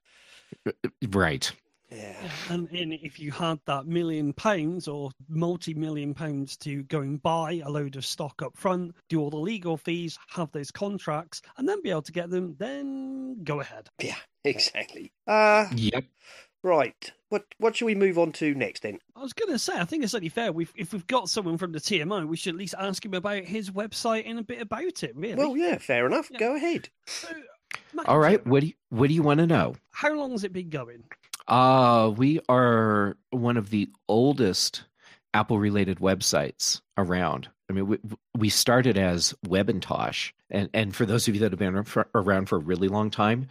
Uh, 0.67 0.71
uh, 0.85 0.89
right. 1.09 1.51
Yeah. 1.91 2.15
And, 2.49 2.69
and 2.71 2.93
if 2.93 3.19
you 3.19 3.31
had 3.31 3.59
that 3.65 3.85
million 3.85 4.33
pounds 4.33 4.87
or 4.87 5.11
multi-million 5.29 6.13
pounds 6.13 6.57
to 6.57 6.83
go 6.83 7.01
and 7.01 7.21
buy 7.21 7.61
a 7.63 7.69
load 7.69 7.95
of 7.95 8.05
stock 8.05 8.41
up 8.41 8.57
front, 8.57 8.95
do 9.09 9.19
all 9.19 9.29
the 9.29 9.37
legal 9.37 9.77
fees, 9.77 10.17
have 10.29 10.51
those 10.51 10.71
contracts, 10.71 11.41
and 11.57 11.69
then 11.69 11.81
be 11.83 11.91
able 11.91 12.01
to 12.01 12.11
get 12.11 12.29
them, 12.29 12.55
then 12.57 13.43
go 13.43 13.59
ahead. 13.59 13.87
Yeah, 14.01 14.15
exactly. 14.43 15.11
Uh 15.27 15.67
Yep. 15.75 16.05
right. 16.63 17.11
What 17.29 17.45
what 17.57 17.75
shall 17.75 17.85
we 17.87 17.95
move 17.95 18.17
on 18.17 18.31
to 18.33 18.53
next 18.55 18.81
then? 18.83 18.99
I 19.15 19.21
was 19.21 19.33
going 19.33 19.51
to 19.51 19.59
say, 19.59 19.73
I 19.77 19.85
think 19.85 20.03
it's 20.03 20.13
only 20.15 20.29
fair. 20.29 20.51
We've, 20.51 20.71
if 20.75 20.93
we've 20.93 21.07
got 21.07 21.29
someone 21.29 21.57
from 21.57 21.71
the 21.71 21.79
TMO, 21.79 22.27
we 22.27 22.37
should 22.37 22.53
at 22.55 22.59
least 22.59 22.75
ask 22.77 23.03
him 23.05 23.13
about 23.13 23.43
his 23.43 23.71
website 23.71 24.23
and 24.29 24.39
a 24.39 24.43
bit 24.43 24.61
about 24.61 25.03
it. 25.03 25.15
Really. 25.15 25.35
Well, 25.35 25.55
yeah, 25.57 25.77
fair 25.77 26.05
enough. 26.05 26.29
Yeah. 26.31 26.39
Go 26.39 26.55
ahead. 26.55 26.89
So, 27.07 27.27
Matt, 27.93 28.07
All 28.07 28.19
right. 28.19 28.45
What 28.45 28.61
do 28.61 28.67
you 28.67 28.73
What 28.89 29.07
do 29.07 29.13
you 29.13 29.23
want 29.23 29.39
to 29.39 29.47
know? 29.47 29.75
How 29.91 30.13
long 30.13 30.31
has 30.31 30.43
it 30.43 30.53
been 30.53 30.69
going? 30.69 31.03
Uh, 31.47 32.11
we 32.15 32.39
are 32.49 33.17
one 33.29 33.57
of 33.57 33.69
the 33.69 33.89
oldest 34.07 34.83
Apple 35.33 35.59
related 35.59 35.99
websites 35.99 36.81
around. 36.97 37.49
I 37.69 37.73
mean, 37.73 37.87
we, 37.87 37.97
we 38.37 38.49
started 38.49 38.97
as 38.97 39.33
Webintosh. 39.45 40.31
And, 40.49 40.69
and 40.73 40.95
for 40.95 41.05
those 41.05 41.27
of 41.27 41.35
you 41.35 41.41
that 41.41 41.51
have 41.51 41.59
been 41.59 41.75
ar- 41.75 42.07
around 42.15 42.47
for 42.47 42.55
a 42.55 42.59
really 42.59 42.87
long 42.87 43.09
time, 43.09 43.47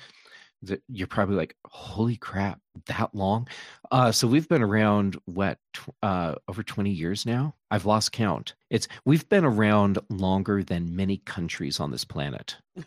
you're 0.88 1.07
probably 1.07 1.37
like, 1.37 1.57
holy 1.66 2.16
crap, 2.16 2.61
that 2.87 3.14
long? 3.14 3.48
Uh, 3.90 4.12
so 4.12 4.26
we've 4.26 4.48
been 4.48 4.62
around, 4.62 5.18
what, 5.26 5.59
tw- 5.74 5.90
uh, 6.02 6.37
over 6.48 6.62
20 6.62 6.90
years 6.90 7.26
now? 7.26 7.54
I've 7.70 7.85
lost 7.85 8.12
count. 8.12 8.54
It's 8.70 8.88
We've 9.04 9.28
been 9.28 9.44
around 9.44 9.98
longer 10.09 10.62
than 10.62 10.96
many 10.96 11.18
countries 11.18 11.80
on 11.80 11.90
this 11.90 12.04
planet 12.04 12.57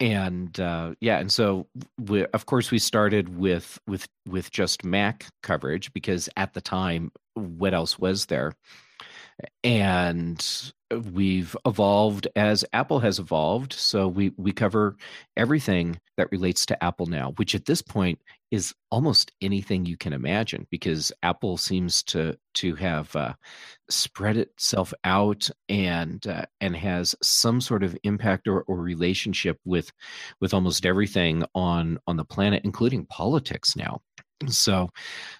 and 0.00 0.58
uh, 0.60 0.94
yeah, 1.00 1.18
and 1.18 1.30
so 1.32 1.66
we, 1.98 2.24
of 2.26 2.46
course 2.46 2.70
we 2.70 2.78
started 2.78 3.38
with 3.38 3.78
with 3.86 4.08
with 4.26 4.50
just 4.50 4.84
Mac 4.84 5.26
coverage 5.42 5.92
because 5.92 6.28
at 6.36 6.54
the 6.54 6.60
time, 6.60 7.12
what 7.34 7.74
else 7.74 7.98
was 7.98 8.26
there? 8.26 8.54
And 9.62 10.72
we've 10.90 11.56
evolved 11.66 12.28
as 12.34 12.64
Apple 12.72 13.00
has 13.00 13.18
evolved. 13.18 13.72
So 13.72 14.08
we 14.08 14.32
we 14.36 14.52
cover 14.52 14.96
everything 15.36 16.00
that 16.16 16.30
relates 16.32 16.64
to 16.66 16.84
Apple 16.84 17.06
now, 17.06 17.32
which 17.36 17.54
at 17.54 17.66
this 17.66 17.82
point 17.82 18.18
is 18.50 18.74
almost 18.90 19.32
anything 19.42 19.84
you 19.84 19.96
can 19.96 20.14
imagine 20.14 20.66
because 20.70 21.12
Apple 21.22 21.56
seems 21.56 22.02
to 22.04 22.38
to 22.54 22.74
have 22.76 23.14
uh, 23.14 23.34
spread 23.90 24.36
itself 24.36 24.94
out 25.04 25.50
and 25.68 26.26
uh, 26.26 26.46
and 26.60 26.74
has 26.74 27.14
some 27.22 27.60
sort 27.60 27.82
of 27.82 27.96
impact 28.04 28.48
or, 28.48 28.62
or 28.62 28.76
relationship 28.76 29.58
with 29.64 29.92
with 30.40 30.54
almost 30.54 30.86
everything 30.86 31.44
on 31.54 31.98
on 32.06 32.16
the 32.16 32.24
planet 32.24 32.62
including 32.64 33.04
politics 33.06 33.76
now 33.76 34.00
so 34.46 34.88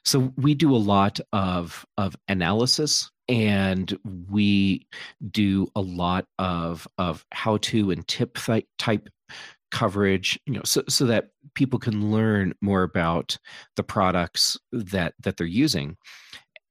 so 0.04 0.32
we 0.36 0.54
do 0.54 0.74
a 0.74 0.76
lot 0.76 1.20
of 1.32 1.86
of 1.96 2.16
analysis 2.28 3.10
and 3.28 3.96
we 4.30 4.86
do 5.30 5.68
a 5.76 5.80
lot 5.80 6.24
of 6.38 6.88
of 6.98 7.24
how 7.32 7.58
to 7.58 7.90
and 7.90 8.06
tip 8.08 8.38
type 8.78 9.08
coverage 9.70 10.40
you 10.46 10.54
know 10.54 10.62
so, 10.64 10.82
so 10.88 11.04
that 11.04 11.28
people 11.54 11.78
can 11.78 12.10
learn 12.10 12.54
more 12.60 12.82
about 12.82 13.36
the 13.76 13.82
products 13.82 14.56
that 14.72 15.14
that 15.22 15.36
they're 15.36 15.46
using. 15.46 15.96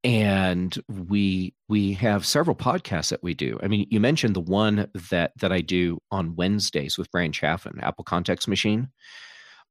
And 0.03 0.77
we 0.87 1.53
we 1.67 1.93
have 1.93 2.25
several 2.25 2.55
podcasts 2.55 3.09
that 3.09 3.23
we 3.23 3.33
do. 3.33 3.59
I 3.61 3.67
mean 3.67 3.87
you 3.89 3.99
mentioned 3.99 4.35
the 4.35 4.41
one 4.41 4.89
that 5.09 5.31
that 5.39 5.51
i 5.51 5.61
do 5.61 5.99
on 6.11 6.35
wednesdays 6.35 6.97
with 6.97 7.11
Bryan 7.11 7.31
Chaffin 7.31 7.79
apple 7.81 8.03
context 8.03 8.47
machine 8.47 8.89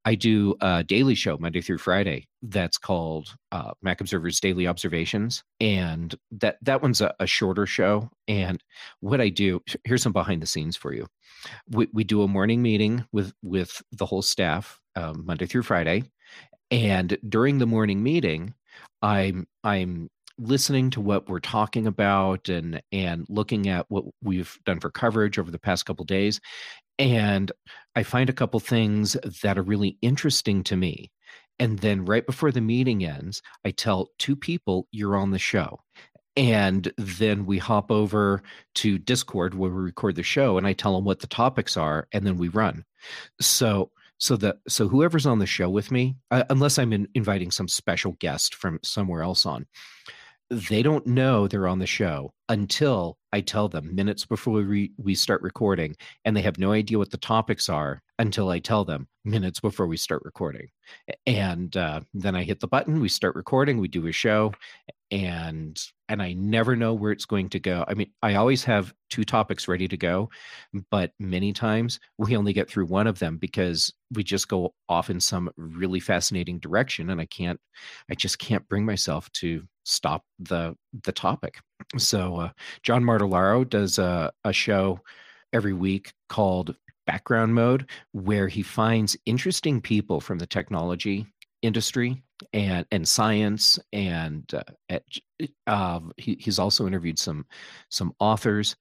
i 0.07 0.14
do 0.14 0.55
a 0.61 0.83
daily 0.83 1.14
show 1.14 1.37
monday 1.38 1.61
through 1.61 1.79
friday 1.79 2.27
that's 2.42 2.79
called 2.79 3.35
uh, 3.53 3.73
mac 3.83 4.01
observer's 4.01 4.40
daily 4.40 4.66
observations 4.66 5.45
and 5.61 6.14
that 6.31 6.57
that 6.62 6.81
one's 6.81 7.01
a, 7.01 7.14
a 7.21 7.27
shorter 7.27 7.66
show 7.66 8.09
and 8.29 8.62
what 9.01 9.21
i 9.21 9.29
do 9.29 9.61
here's 9.85 10.03
some 10.03 10.12
behind 10.12 10.40
the 10.42 10.47
scenes 10.47 10.77
for 10.77 10.95
you. 10.95 11.07
We, 11.69 11.88
we 11.92 12.05
do 12.05 12.23
a 12.23 12.29
morning 12.29 12.62
meeting 12.62 13.05
with 13.12 13.33
with 13.42 13.83
the 13.92 14.07
whole 14.07 14.23
staff 14.23 14.81
um, 14.95 15.27
monday 15.27 15.47
through 15.47 15.62
friday 15.62 16.05
and 16.71 17.16
during 17.29 17.59
the 17.59 17.66
morning 17.66 18.03
meeting 18.03 18.55
i'm 19.03 19.47
i'm 19.62 20.09
listening 20.38 20.90
to 20.90 21.01
what 21.01 21.29
we're 21.29 21.40
talking 21.40 21.87
about 21.87 22.49
and 22.49 22.83
and 22.92 23.27
looking 23.29 23.69
at 23.69 23.87
what 23.88 24.05
we've 24.23 24.59
done 24.66 24.81
for 24.81 24.90
coverage 24.90 25.38
over 25.38 25.51
the 25.51 25.59
past 25.59 25.87
couple 25.87 26.05
days 26.05 26.40
and 26.98 27.52
i 27.94 28.02
find 28.02 28.28
a 28.30 28.35
couple 28.35 28.61
things 28.61 29.16
that 29.42 29.59
are 29.59 29.62
really 29.62 29.98
interesting 30.02 30.62
to 30.62 30.76
me 30.76 31.11
and 31.59 31.78
then 31.78 32.04
right 32.04 32.26
before 32.26 32.50
the 32.50 32.61
meeting 32.61 33.04
ends 33.04 33.42
i 33.64 33.70
tell 33.70 34.11
two 34.18 34.37
people 34.37 34.87
you're 34.90 35.16
on 35.16 35.30
the 35.30 35.38
show 35.38 35.80
and 36.37 36.92
then 36.98 37.46
we 37.46 37.56
hop 37.56 37.90
over 37.90 38.42
to 38.74 38.98
discord 38.98 39.54
where 39.54 39.70
we 39.70 39.82
record 39.82 40.16
the 40.16 40.22
show 40.22 40.59
and 40.59 40.66
i 40.66 40.72
tell 40.72 40.94
them 40.94 41.04
what 41.04 41.20
the 41.20 41.26
topics 41.26 41.76
are 41.76 42.06
and 42.12 42.26
then 42.26 42.37
we 42.37 42.48
run. 42.48 42.85
So 43.40 43.90
so 44.18 44.37
that 44.37 44.56
so 44.68 44.88
whoever's 44.88 45.26
on 45.26 45.38
the 45.38 45.46
show 45.46 45.68
with 45.68 45.90
me 45.90 46.16
uh, 46.30 46.44
unless 46.50 46.78
i'm 46.78 46.92
in, 46.92 47.09
inviting 47.14 47.50
some 47.50 47.68
special 47.68 48.12
guest 48.12 48.54
from 48.54 48.78
somewhere 48.82 49.22
else 49.22 49.44
on 49.44 49.66
they 50.50 50.82
don't 50.82 51.06
know 51.06 51.46
they're 51.46 51.68
on 51.68 51.80
the 51.80 51.87
show 51.87 52.32
until 52.48 53.18
I 53.32 53.40
tell 53.40 53.68
them 53.68 53.94
minutes 53.94 54.24
before 54.24 54.54
we 54.54 54.62
re- 54.62 54.92
we 54.96 55.14
start 55.14 55.42
recording, 55.42 55.96
and 56.24 56.37
they 56.37 56.42
have 56.42 56.59
no 56.59 56.72
idea 56.72 56.98
what 56.98 57.11
the 57.11 57.16
topics 57.16 57.68
are 57.68 58.02
until 58.18 58.48
I 58.48 58.61
tell 58.61 58.85
them 58.85 59.09
minutes 59.24 59.61
before 59.61 59.87
we 59.87 59.96
start 59.96 60.22
recording. 60.24 60.68
And 61.26 61.76
uh, 61.76 62.00
then 62.14 62.35
I 62.35 62.44
hit 62.44 62.61
the 62.61 62.68
button, 62.68 63.00
we 63.00 63.09
start 63.09 63.35
recording, 63.35 63.78
we 63.78 63.88
do 63.88 64.06
a 64.06 64.12
show, 64.12 64.52
and 65.11 65.78
and 66.09 66.22
I 66.22 66.32
never 66.35 66.76
know 66.76 66.94
where 66.94 67.12
it's 67.12 67.24
going 67.24 67.48
to 67.50 67.61
go. 67.61 67.85
I 67.88 67.94
mean, 67.94 68.11
I 68.22 68.37
always 68.37 68.62
have 68.64 68.94
two 69.11 69.24
topics 69.24 69.68
ready 69.68 69.88
to 69.88 69.96
go, 69.96 70.30
but 70.90 71.12
many 71.18 71.52
times 71.52 71.98
we 72.16 72.37
only 72.37 72.52
get 72.52 72.70
through 72.70 72.87
one 72.87 73.09
of 73.09 73.18
them 73.18 73.38
because 73.38 73.92
we 74.12 74.22
just 74.22 74.48
go 74.48 74.72
off 74.88 75.11
in 75.11 75.20
some 75.20 75.50
really 75.56 76.00
fascinating 76.00 76.61
direction, 76.61 77.11
and 77.11 77.20
I 77.20 77.26
can't, 77.26 77.61
I 78.11 78.14
just 78.14 78.38
can't 78.38 78.68
bring 78.68 78.85
myself 78.85 79.30
to 79.32 79.62
stop 79.85 80.24
the 80.38 80.76
the 81.04 81.12
topic. 81.12 81.59
So 81.96 82.37
uh, 82.37 82.50
John 82.82 83.04
Martellaro 83.04 83.68
does 83.68 83.98
a, 83.98 84.32
a 84.44 84.52
show 84.52 85.00
every 85.52 85.72
week 85.72 86.12
called 86.28 86.74
Background 87.06 87.54
Mode, 87.54 87.88
where 88.12 88.48
he 88.48 88.62
finds 88.62 89.16
interesting 89.26 89.80
people 89.80 90.20
from 90.20 90.38
the 90.38 90.46
technology 90.46 91.26
industry 91.62 92.22
and 92.52 92.85
and 92.90 93.06
science, 93.09 93.78
and 93.92 94.44
uh, 94.52 94.62
at, 94.88 95.02
uh, 95.66 96.00
he, 96.16 96.37
he's 96.40 96.59
also 96.59 96.87
interviewed 96.87 97.18
some 97.18 97.46
some 97.90 98.12
authors, 98.18 98.76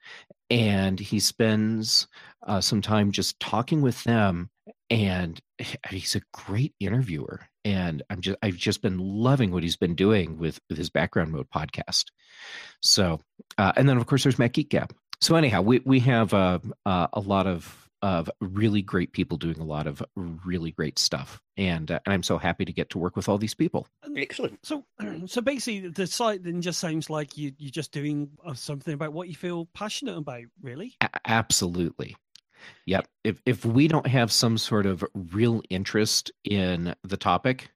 and 0.49 0.99
he 0.99 1.19
spends 1.19 2.07
uh, 2.47 2.59
some 2.59 2.81
time 2.81 3.11
just 3.11 3.39
talking 3.39 3.81
with 3.81 4.03
them 4.03 4.49
and 4.89 5.41
he's 5.89 6.15
a 6.15 6.21
great 6.33 6.73
interviewer 6.79 7.41
and 7.63 8.03
i'm 8.09 8.21
just 8.21 8.37
i've 8.41 8.57
just 8.57 8.81
been 8.81 8.97
loving 8.97 9.51
what 9.51 9.63
he's 9.63 9.77
been 9.77 9.95
doing 9.95 10.37
with 10.37 10.59
with 10.69 10.77
his 10.77 10.89
background 10.89 11.31
mode 11.31 11.49
podcast 11.49 12.05
so 12.81 13.19
uh, 13.57 13.73
and 13.75 13.87
then 13.87 13.97
of 13.97 14.05
course 14.05 14.23
there's 14.23 14.39
Mac 14.39 14.53
Geek 14.53 14.69
Gab 14.69 14.93
so 15.21 15.35
anyhow 15.35 15.61
we 15.61 15.81
we 15.85 15.99
have 15.99 16.33
uh, 16.33 16.59
uh, 16.85 17.07
a 17.13 17.19
lot 17.19 17.47
of 17.47 17.89
of 18.01 18.29
really 18.41 18.81
great 18.81 19.13
people 19.13 19.37
doing 19.37 19.59
a 19.59 19.63
lot 19.63 19.87
of 19.87 20.03
really 20.15 20.71
great 20.71 20.99
stuff 20.99 21.41
and 21.57 21.89
uh, 21.91 21.99
and 22.05 22.13
i'm 22.13 22.23
so 22.23 22.37
happy 22.37 22.65
to 22.65 22.73
get 22.73 22.89
to 22.89 22.99
work 22.99 23.15
with 23.15 23.29
all 23.29 23.37
these 23.37 23.55
people 23.55 23.87
Excellent. 24.15 24.59
So, 24.63 24.85
so 25.25 25.41
basically, 25.41 25.89
the 25.89 26.07
site 26.07 26.43
then 26.43 26.61
just 26.61 26.79
sounds 26.79 27.09
like 27.09 27.37
you 27.37 27.51
you're 27.57 27.71
just 27.71 27.91
doing 27.91 28.29
uh, 28.45 28.53
something 28.53 28.93
about 28.93 29.13
what 29.13 29.27
you 29.27 29.35
feel 29.35 29.67
passionate 29.73 30.17
about, 30.17 30.43
really. 30.61 30.95
A- 31.01 31.09
absolutely 31.25 32.15
yep 32.85 33.07
if 33.23 33.41
if 33.45 33.65
we 33.65 33.87
don't 33.87 34.07
have 34.07 34.31
some 34.31 34.57
sort 34.57 34.85
of 34.85 35.03
real 35.13 35.61
interest 35.69 36.31
in 36.43 36.93
the 37.03 37.17
topic 37.17 37.69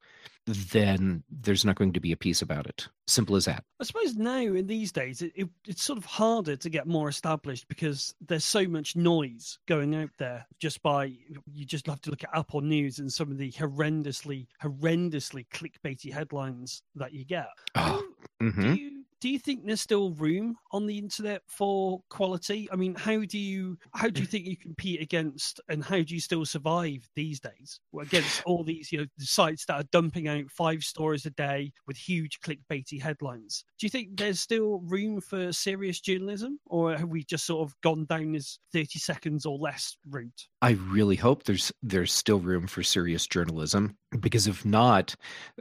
then 0.46 1.24
there's 1.30 1.66
not 1.66 1.76
going 1.76 1.94
to 1.94 2.00
be 2.00 2.12
a 2.12 2.18
piece 2.18 2.42
about 2.42 2.66
it 2.66 2.88
simple 3.08 3.36
as 3.36 3.46
that 3.46 3.64
I 3.80 3.86
suppose 3.86 4.16
now 4.16 4.40
in 4.40 4.68
these 4.68 4.92
days, 4.92 5.22
it, 5.22 5.32
it, 5.36 5.48
it's 5.66 5.84
sort 5.84 5.98
of 5.98 6.04
harder 6.04 6.58
to 6.58 6.70
get 6.70 6.86
more 6.86 7.08
established 7.08 7.68
because 7.70 8.14
there's 8.20 8.44
so 8.44 8.68
much 8.68 8.96
noise 8.96 9.58
going 9.68 9.96
out 9.96 10.10
there. 10.18 10.46
Just 10.60 10.82
by 10.84 11.06
you 11.54 11.66
just 11.66 11.88
have 11.88 12.02
to 12.02 12.10
look 12.10 12.26
at 12.26 12.38
Apple 12.38 12.60
News 12.60 13.00
and 13.00 13.12
some 13.12 13.32
of 13.32 13.38
the 13.38 13.52
horrendously, 13.54 14.48
horrendously 14.62 15.46
clickbaity 15.48 16.12
headlines 16.12 16.84
that 16.96 17.14
you 17.14 17.24
get. 17.24 17.48
Oh, 17.76 18.04
Do 18.42 18.52
mhm. 18.52 18.78
you 18.78 18.99
do 19.22 19.30
you 19.30 19.40
think 19.40 19.66
there's 19.66 19.82
still 19.82 20.12
room 20.12 20.58
on 20.72 20.86
the 20.86 20.98
internet 20.98 21.42
for 21.48 22.02
quality? 22.10 22.70
I 22.72 22.76
mean, 22.76 22.96
how 22.96 23.24
do 23.26 23.38
you 23.38 23.78
how 23.94 24.10
do 24.10 24.22
you 24.22 24.28
think 24.28 24.46
you 24.46 24.58
compete 24.58 25.02
against, 25.02 25.60
and 25.68 25.84
how 25.84 26.02
do 26.02 26.14
you 26.14 26.22
still 26.22 26.46
survive 26.46 27.08
these 27.16 27.40
days 27.40 27.80
against 28.00 28.44
all 28.46 28.64
these 28.64 28.92
you 28.92 29.00
know 29.00 29.06
sites 29.20 29.66
that 29.66 29.76
are 29.76 29.88
dumping 29.92 30.28
out 30.28 30.50
five 30.50 30.84
stories 30.84 31.26
a 31.26 31.32
day 31.32 31.74
with 31.88 31.98
huge 31.98 32.40
clickbaity 32.42 33.02
headlines? 33.02 33.66
Do 33.78 33.86
you 33.86 33.90
think 33.90 34.18
there's 34.18 34.40
still 34.40 34.80
room 34.80 35.22
for 35.22 35.52
serious 35.52 36.00
journalism, 36.00 36.60
or 36.68 36.96
have 36.96 37.10
we 37.10 37.24
just 37.24 37.46
sort 37.46 37.68
of 37.68 37.76
gone 37.82 38.06
down 38.06 38.32
this 38.32 38.60
thirty 38.72 39.00
seconds 39.00 39.46
or 39.46 39.58
less 39.58 39.98
route? 40.10 40.48
I 40.62 40.72
really 40.72 41.16
hope 41.16 41.44
there's 41.44 41.72
there's 41.84 42.14
still 42.14 42.40
room 42.40 42.68
for 42.68 42.84
serious 42.84 43.28
journalism 43.28 43.98
because 44.20 44.48
if 44.48 44.66
not, 44.66 45.16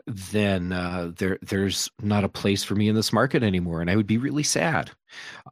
then 0.06 0.72
uh, 0.72 1.12
there 1.16 1.38
there's 1.42 1.90
not 2.02 2.24
a 2.24 2.28
place 2.28 2.64
for 2.64 2.74
me 2.74 2.88
in 2.88 2.94
this 2.94 3.12
market 3.12 3.42
anymore, 3.48 3.80
and 3.80 3.90
I 3.90 3.96
would 3.96 4.06
be 4.06 4.18
really 4.18 4.44
sad. 4.44 4.90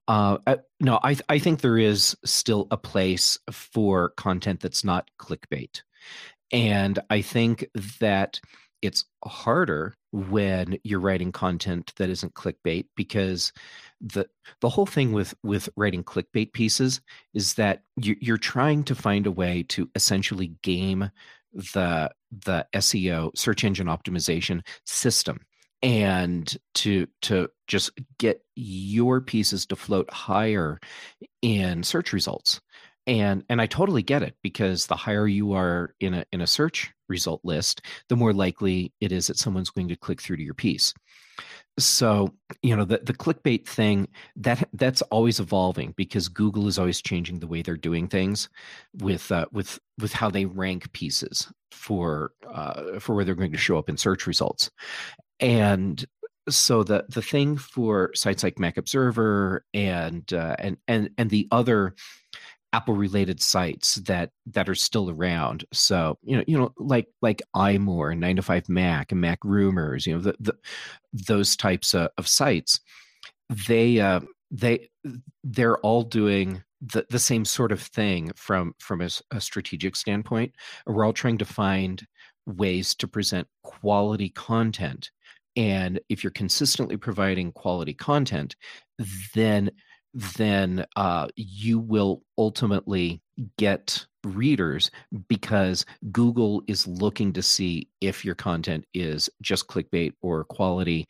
Uh, 0.06 0.38
no, 0.80 1.00
I 1.02 1.16
I 1.28 1.38
think 1.38 1.60
there 1.60 1.78
is 1.78 2.16
still 2.24 2.68
a 2.70 2.76
place 2.76 3.38
for 3.50 4.10
content 4.10 4.60
that's 4.60 4.84
not 4.84 5.10
clickbait, 5.18 5.82
and 6.52 6.98
I 7.10 7.22
think 7.22 7.66
that 7.98 8.40
it's 8.82 9.04
harder 9.24 9.94
when 10.12 10.78
you're 10.84 11.00
writing 11.00 11.32
content 11.32 11.92
that 11.96 12.08
isn't 12.08 12.34
clickbait 12.34 12.86
because 12.94 13.52
the 14.00 14.26
the 14.60 14.68
whole 14.68 14.86
thing 14.86 15.12
with 15.12 15.34
with 15.42 15.68
writing 15.76 16.04
clickbait 16.04 16.52
pieces 16.52 17.00
is 17.34 17.54
that 17.54 17.82
you, 17.96 18.16
you're 18.20 18.36
trying 18.36 18.84
to 18.84 18.94
find 18.94 19.26
a 19.26 19.32
way 19.32 19.64
to 19.64 19.90
essentially 19.94 20.52
game 20.62 21.10
the 21.52 22.10
the 22.44 22.66
SEO 22.74 23.36
search 23.36 23.64
engine 23.64 23.86
optimization 23.86 24.64
system 24.84 25.40
and 25.82 26.56
to 26.74 27.06
to 27.22 27.48
just 27.66 27.90
get 28.18 28.42
your 28.54 29.20
pieces 29.20 29.66
to 29.66 29.76
float 29.76 30.10
higher 30.10 30.80
in 31.42 31.82
search 31.82 32.12
results. 32.12 32.60
And 33.06 33.44
and 33.48 33.60
I 33.60 33.66
totally 33.66 34.02
get 34.02 34.22
it 34.22 34.34
because 34.42 34.86
the 34.86 34.96
higher 34.96 35.26
you 35.26 35.52
are 35.52 35.94
in 36.00 36.14
a 36.14 36.24
in 36.32 36.40
a 36.40 36.46
search 36.46 36.92
result 37.08 37.40
list 37.44 37.82
the 38.08 38.16
more 38.16 38.32
likely 38.32 38.92
it 39.00 39.12
is 39.12 39.28
that 39.28 39.38
someone's 39.38 39.70
going 39.70 39.86
to 39.88 39.96
click 39.96 40.20
through 40.20 40.38
to 40.38 40.42
your 40.42 40.54
piece. 40.54 40.92
So 41.78 42.34
you 42.62 42.74
know 42.74 42.84
the 42.84 43.00
the 43.04 43.12
clickbait 43.12 43.66
thing 43.66 44.08
that 44.36 44.68
that's 44.72 45.02
always 45.02 45.38
evolving 45.38 45.92
because 45.96 46.28
Google 46.28 46.66
is 46.68 46.78
always 46.78 47.02
changing 47.02 47.38
the 47.38 47.46
way 47.46 47.62
they're 47.62 47.76
doing 47.76 48.08
things 48.08 48.48
with 48.94 49.30
uh, 49.30 49.46
with 49.52 49.78
with 50.00 50.12
how 50.12 50.30
they 50.30 50.46
rank 50.46 50.90
pieces 50.92 51.52
for 51.70 52.32
uh, 52.50 52.98
for 52.98 53.14
where 53.14 53.24
they're 53.24 53.34
going 53.34 53.52
to 53.52 53.58
show 53.58 53.78
up 53.78 53.90
in 53.90 53.96
search 53.98 54.26
results 54.26 54.70
and 55.40 56.04
so 56.48 56.82
the 56.82 57.04
the 57.08 57.22
thing 57.22 57.56
for 57.56 58.10
sites 58.14 58.42
like 58.42 58.58
Mac 58.58 58.76
Observer 58.76 59.64
and 59.74 60.32
uh, 60.32 60.56
and 60.58 60.76
and 60.86 61.10
and 61.18 61.30
the 61.30 61.48
other 61.50 61.94
Apple 62.72 62.94
related 62.94 63.40
sites 63.40 63.96
that 63.96 64.30
that 64.46 64.68
are 64.68 64.74
still 64.74 65.10
around. 65.10 65.64
So 65.72 66.18
you 66.22 66.36
know, 66.36 66.44
you 66.46 66.58
know, 66.58 66.72
like 66.78 67.08
like 67.22 67.42
iMore 67.54 68.12
and 68.12 68.20
Nine 68.20 68.36
to 68.36 68.42
Five 68.42 68.68
Mac 68.68 69.12
and 69.12 69.22
MacRumors, 69.22 70.06
you 70.06 70.14
know, 70.14 70.20
the, 70.20 70.36
the 70.38 70.54
those 71.12 71.56
types 71.56 71.94
of, 71.94 72.10
of 72.18 72.28
sites. 72.28 72.80
They 73.68 74.00
uh, 74.00 74.20
they 74.50 74.88
they're 75.42 75.78
all 75.78 76.02
doing 76.02 76.62
the, 76.80 77.06
the 77.08 77.18
same 77.18 77.44
sort 77.44 77.72
of 77.72 77.80
thing 77.80 78.32
from 78.36 78.74
from 78.78 79.00
a, 79.00 79.08
a 79.30 79.40
strategic 79.40 79.96
standpoint. 79.96 80.52
We're 80.86 81.04
all 81.04 81.12
trying 81.12 81.38
to 81.38 81.44
find 81.44 82.06
ways 82.46 82.94
to 82.96 83.08
present 83.08 83.48
quality 83.62 84.28
content 84.28 85.10
and 85.56 86.00
if 86.08 86.22
you're 86.22 86.30
consistently 86.30 86.96
providing 86.96 87.52
quality 87.52 87.94
content 87.94 88.54
then 89.34 89.70
then 90.34 90.86
uh, 90.96 91.28
you 91.36 91.78
will 91.78 92.22
ultimately 92.38 93.20
get 93.58 94.06
readers 94.24 94.90
because 95.28 95.84
Google 96.10 96.62
is 96.66 96.86
looking 96.86 97.34
to 97.34 97.42
see 97.42 97.88
if 98.00 98.24
your 98.24 98.34
content 98.34 98.86
is 98.94 99.28
just 99.42 99.68
clickbait 99.68 100.14
or 100.22 100.44
quality, 100.44 101.06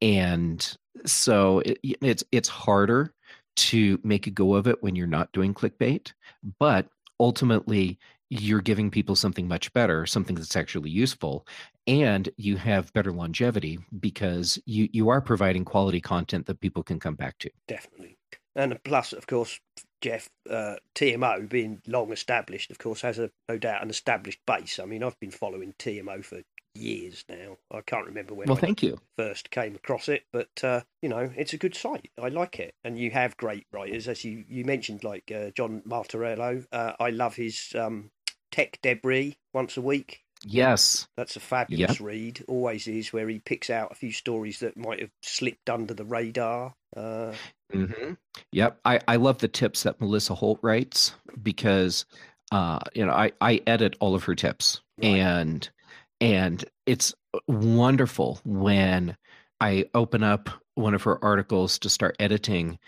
and 0.00 0.76
so 1.04 1.60
it, 1.60 1.78
it's 1.82 2.22
it's 2.30 2.48
harder 2.48 3.12
to 3.56 3.98
make 4.04 4.26
a 4.26 4.30
go 4.30 4.54
of 4.54 4.68
it 4.68 4.82
when 4.82 4.94
you're 4.94 5.06
not 5.06 5.32
doing 5.32 5.52
clickbait, 5.52 6.12
but 6.58 6.86
ultimately 7.18 7.98
you're 8.30 8.60
giving 8.60 8.90
people 8.90 9.14
something 9.14 9.46
much 9.46 9.72
better, 9.72 10.06
something 10.06 10.34
that's 10.34 10.56
actually 10.56 10.90
useful, 10.90 11.46
and 11.86 12.28
you 12.36 12.56
have 12.56 12.92
better 12.92 13.12
longevity 13.12 13.78
because 13.98 14.58
you 14.66 14.88
you 14.92 15.08
are 15.08 15.20
providing 15.20 15.64
quality 15.64 16.00
content 16.00 16.46
that 16.46 16.60
people 16.60 16.82
can 16.82 16.98
come 16.98 17.14
back 17.14 17.38
to. 17.38 17.50
Definitely. 17.68 18.18
And 18.56 18.78
plus, 18.84 19.12
of 19.12 19.26
course, 19.26 19.58
Jeff, 20.00 20.28
uh, 20.48 20.76
TMO 20.94 21.48
being 21.48 21.82
long 21.86 22.12
established, 22.12 22.70
of 22.70 22.78
course, 22.78 23.00
has 23.00 23.18
a 23.18 23.30
no 23.48 23.58
doubt 23.58 23.82
an 23.82 23.90
established 23.90 24.40
base. 24.46 24.78
I 24.78 24.84
mean, 24.84 25.02
I've 25.02 25.18
been 25.18 25.30
following 25.30 25.74
TMO 25.78 26.24
for 26.24 26.42
years 26.74 27.24
now. 27.28 27.56
I 27.70 27.80
can't 27.80 28.06
remember 28.06 28.34
when 28.34 28.48
well, 28.48 28.56
I 28.56 28.60
thank 28.60 28.82
you. 28.82 28.98
first 29.16 29.50
came 29.50 29.74
across 29.74 30.08
it, 30.08 30.24
but 30.32 30.62
uh, 30.62 30.82
you 31.02 31.08
know, 31.08 31.32
it's 31.36 31.52
a 31.52 31.58
good 31.58 31.74
site. 31.74 32.10
I 32.20 32.28
like 32.28 32.58
it, 32.58 32.74
and 32.84 32.98
you 32.98 33.10
have 33.10 33.36
great 33.36 33.66
writers, 33.72 34.08
as 34.08 34.24
you 34.24 34.44
you 34.48 34.64
mentioned, 34.64 35.04
like 35.04 35.32
uh, 35.34 35.50
John 35.50 35.82
Martellaro. 35.86 36.66
Uh, 36.72 36.92
I 37.00 37.10
love 37.10 37.36
his 37.36 37.74
um, 37.78 38.10
Tech 38.50 38.78
Debris 38.82 39.36
once 39.52 39.76
a 39.76 39.82
week. 39.82 40.23
Yes. 40.46 41.08
That's 41.16 41.36
a 41.36 41.40
fabulous 41.40 41.98
yep. 41.98 42.06
read. 42.06 42.44
Always 42.48 42.86
is, 42.86 43.12
where 43.12 43.28
he 43.28 43.38
picks 43.38 43.70
out 43.70 43.92
a 43.92 43.94
few 43.94 44.12
stories 44.12 44.60
that 44.60 44.76
might 44.76 45.00
have 45.00 45.10
slipped 45.22 45.70
under 45.70 45.94
the 45.94 46.04
radar. 46.04 46.74
Uh, 46.96 47.32
mm-hmm. 47.72 48.12
Yep. 48.52 48.80
I, 48.84 49.00
I 49.08 49.16
love 49.16 49.38
the 49.38 49.48
tips 49.48 49.82
that 49.84 50.00
Melissa 50.00 50.34
Holt 50.34 50.58
writes 50.62 51.14
because, 51.42 52.04
uh, 52.52 52.80
you 52.94 53.06
know, 53.06 53.12
I, 53.12 53.32
I 53.40 53.60
edit 53.66 53.96
all 54.00 54.14
of 54.14 54.24
her 54.24 54.34
tips 54.34 54.80
right. 55.02 55.08
and, 55.08 55.70
and 56.20 56.64
it's 56.86 57.14
wonderful 57.48 58.40
when 58.44 59.16
I 59.60 59.86
open 59.94 60.22
up 60.22 60.50
one 60.74 60.94
of 60.94 61.02
her 61.02 61.22
articles 61.24 61.78
to 61.78 61.88
start 61.88 62.16
editing 62.18 62.78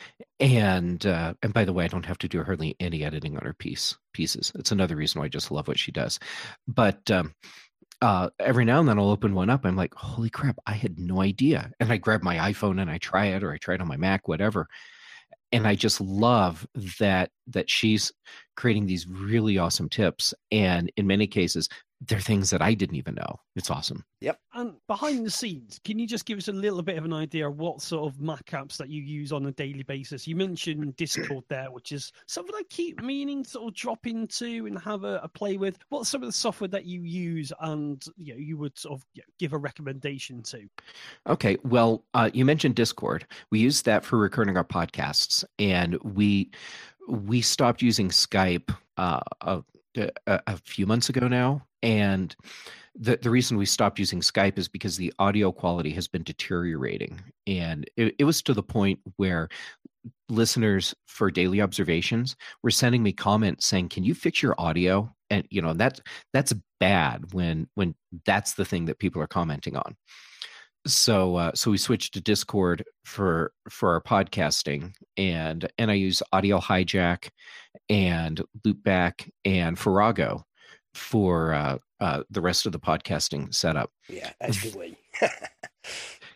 and 0.41 1.07
uh, 1.07 1.35
and 1.43 1.55
by 1.55 1.65
the 1.65 1.73
way 1.73 1.85
i 1.85 1.89
don't 1.89 2.07
have 2.07 2.19
to 2.19 2.29
do 2.29 2.43
hardly 2.43 2.77
any 2.81 3.05
editing 3.05 3.37
on 3.37 3.45
her 3.45 3.55
piece 3.55 3.97
pieces. 4.13 4.51
It's 4.55 4.73
another 4.73 4.97
reason 4.97 5.21
why 5.21 5.27
i 5.27 5.29
just 5.29 5.51
love 5.51 5.69
what 5.69 5.79
she 5.79 5.93
does. 5.93 6.19
But 6.67 7.11
um, 7.11 7.35
uh, 8.03 8.31
every 8.41 8.65
now 8.65 8.81
and 8.81 8.89
then 8.89 8.99
i'll 8.99 9.11
open 9.11 9.35
one 9.35 9.49
up 9.49 9.65
i'm 9.65 9.75
like 9.77 9.95
holy 9.95 10.29
crap 10.29 10.59
i 10.67 10.73
had 10.73 10.99
no 10.99 11.23
idea. 11.23 11.71
And 11.81 11.93
i 11.93 11.97
grab 11.97 12.23
my 12.23 12.37
iphone 12.53 12.81
and 12.81 12.91
i 12.91 12.99
try 12.99 13.27
it 13.27 13.43
or 13.43 13.53
i 13.53 13.59
try 13.59 13.75
it 13.75 13.81
on 13.81 13.89
my 13.89 13.97
mac 13.97 14.29
whatever. 14.29 14.67
And 15.53 15.67
i 15.67 15.75
just 15.75 16.01
love 16.01 16.67
that 16.99 17.31
that 17.47 17.71
she's 17.71 18.13
creating 18.57 18.87
these 18.87 19.07
really 19.07 19.59
awesome 19.59 19.89
tips. 19.89 20.35
And 20.51 20.91
in 20.97 21.07
many 21.07 21.27
cases 21.27 21.69
they're 22.03 22.21
things 22.21 22.51
that 22.51 22.61
I 22.61 22.75
didn't 22.75 22.97
even 22.97 23.15
know. 23.15 23.41
It's 23.55 23.71
awesome. 23.71 24.05
Yep. 24.21 24.39
And 24.55 24.75
behind 24.87 25.25
the 25.25 25.31
scenes, 25.31 25.81
can 25.83 25.99
you 25.99 26.07
just 26.07 26.27
give 26.27 26.37
us 26.37 26.49
a 26.49 26.53
little 26.53 26.83
bit 26.83 26.99
of 26.99 27.05
an 27.05 27.13
idea 27.13 27.49
of 27.49 27.57
what 27.57 27.81
sort 27.81 28.13
of 28.13 28.21
Mac 28.21 28.45
apps 28.47 28.77
that 28.77 28.91
you 28.91 29.03
use 29.03 29.33
on 29.33 29.47
a 29.47 29.53
daily 29.53 29.83
basis? 29.83 30.27
You 30.27 30.37
mentioned 30.37 30.97
Discord 30.97 31.45
there, 31.49 31.71
which 31.71 31.93
is 31.93 32.13
something 32.27 32.55
I 32.55 32.63
keep 32.69 33.03
meaning 33.03 33.45
to 33.45 33.51
sort 33.51 33.69
of 33.69 33.75
drop 33.75 34.07
into 34.07 34.67
and 34.67 34.79
have 34.79 35.05
a, 35.05 35.21
a 35.23 35.29
play 35.29 35.57
with. 35.57 35.79
What's 35.89 36.11
some 36.11 36.23
of 36.23 36.29
the 36.29 36.33
software 36.33 36.69
that 36.69 36.85
you 36.85 37.01
use 37.01 37.53
and 37.61 38.05
you 38.17 38.35
know 38.35 38.41
you 38.41 38.59
would 38.59 38.79
sort 38.79 38.99
of 38.99 39.07
you 39.15 39.23
know, 39.23 39.33
give 39.39 39.55
a 39.55 39.59
recommendation 39.59 40.43
to? 40.45 40.69
Okay. 41.27 41.57
Well, 41.65 42.05
uh, 42.13 42.31
you 42.35 42.45
mentioned 42.45 42.75
Discord. 42.75 43.27
We 43.51 43.61
use 43.61 43.83
that 43.83 44.05
for 44.05 44.19
recording 44.19 44.57
our 44.59 44.65
podcasts, 44.65 45.45
and 45.59 45.97
we 46.03 46.51
we 47.09 47.41
stopped 47.41 47.81
using 47.81 48.11
Skype 48.11 48.75
uh, 48.97 49.21
a, 49.97 50.11
a, 50.27 50.57
few 50.65 50.87
months 50.87 51.09
ago 51.09 51.29
now 51.29 51.63
and 51.83 52.35
the, 52.99 53.19
the 53.21 53.31
reason 53.31 53.57
we 53.57 53.67
stopped 53.67 53.99
using 53.99 54.21
Skype 54.21 54.59
is 54.59 54.69
because 54.69 54.97
the 54.97 55.13
audio 55.19 55.53
quality 55.53 55.91
has 55.91 56.09
been 56.09 56.23
deteriorating. 56.23 57.21
And 57.47 57.89
it, 57.97 58.15
it 58.19 58.25
was 58.25 58.43
to 58.43 58.55
the 58.55 58.63
point 58.63 59.01
where 59.17 59.49
listeners 60.29 60.95
for 61.07 61.31
daily 61.31 61.61
observations 61.61 62.37
were 62.63 62.71
sending 62.71 63.03
me 63.03 63.13
comments 63.13 63.67
saying, 63.67 63.91
Can 63.91 64.05
you 64.05 64.15
fix 64.15 64.43
your 64.43 64.55
audio? 64.59 65.13
And 65.31 65.47
you 65.51 65.61
know, 65.61 65.75
that 65.75 66.01
that's 66.33 66.55
bad 66.81 67.33
when 67.33 67.69
when 67.75 67.95
that's 68.25 68.55
the 68.55 68.65
thing 68.65 68.87
that 68.87 68.99
people 68.99 69.21
are 69.21 69.27
commenting 69.27 69.77
on. 69.77 69.97
So 70.87 71.37
uh, 71.37 71.53
so 71.55 71.71
we 71.71 71.79
switched 71.79 72.15
to 72.15 72.21
Discord 72.21 72.85
for 73.05 73.53
for 73.69 73.91
our 73.93 74.01
podcasting 74.01 74.95
and 75.17 75.69
and 75.79 75.91
I 75.91 75.95
use 75.95 76.23
Audio 76.33 76.59
Hijack 76.61 77.29
and 77.89 78.43
Loopback 78.65 79.31
and 79.45 79.79
Farrago 79.79 80.45
for 80.95 81.53
uh, 81.53 81.79
uh, 82.01 82.23
the 82.31 82.41
rest 82.41 82.67
of 82.67 82.73
the 82.73 82.81
podcasting 82.81 83.55
setup. 83.55 83.91
Yeah, 84.09 84.33
do 84.51 84.79
we. 84.79 84.97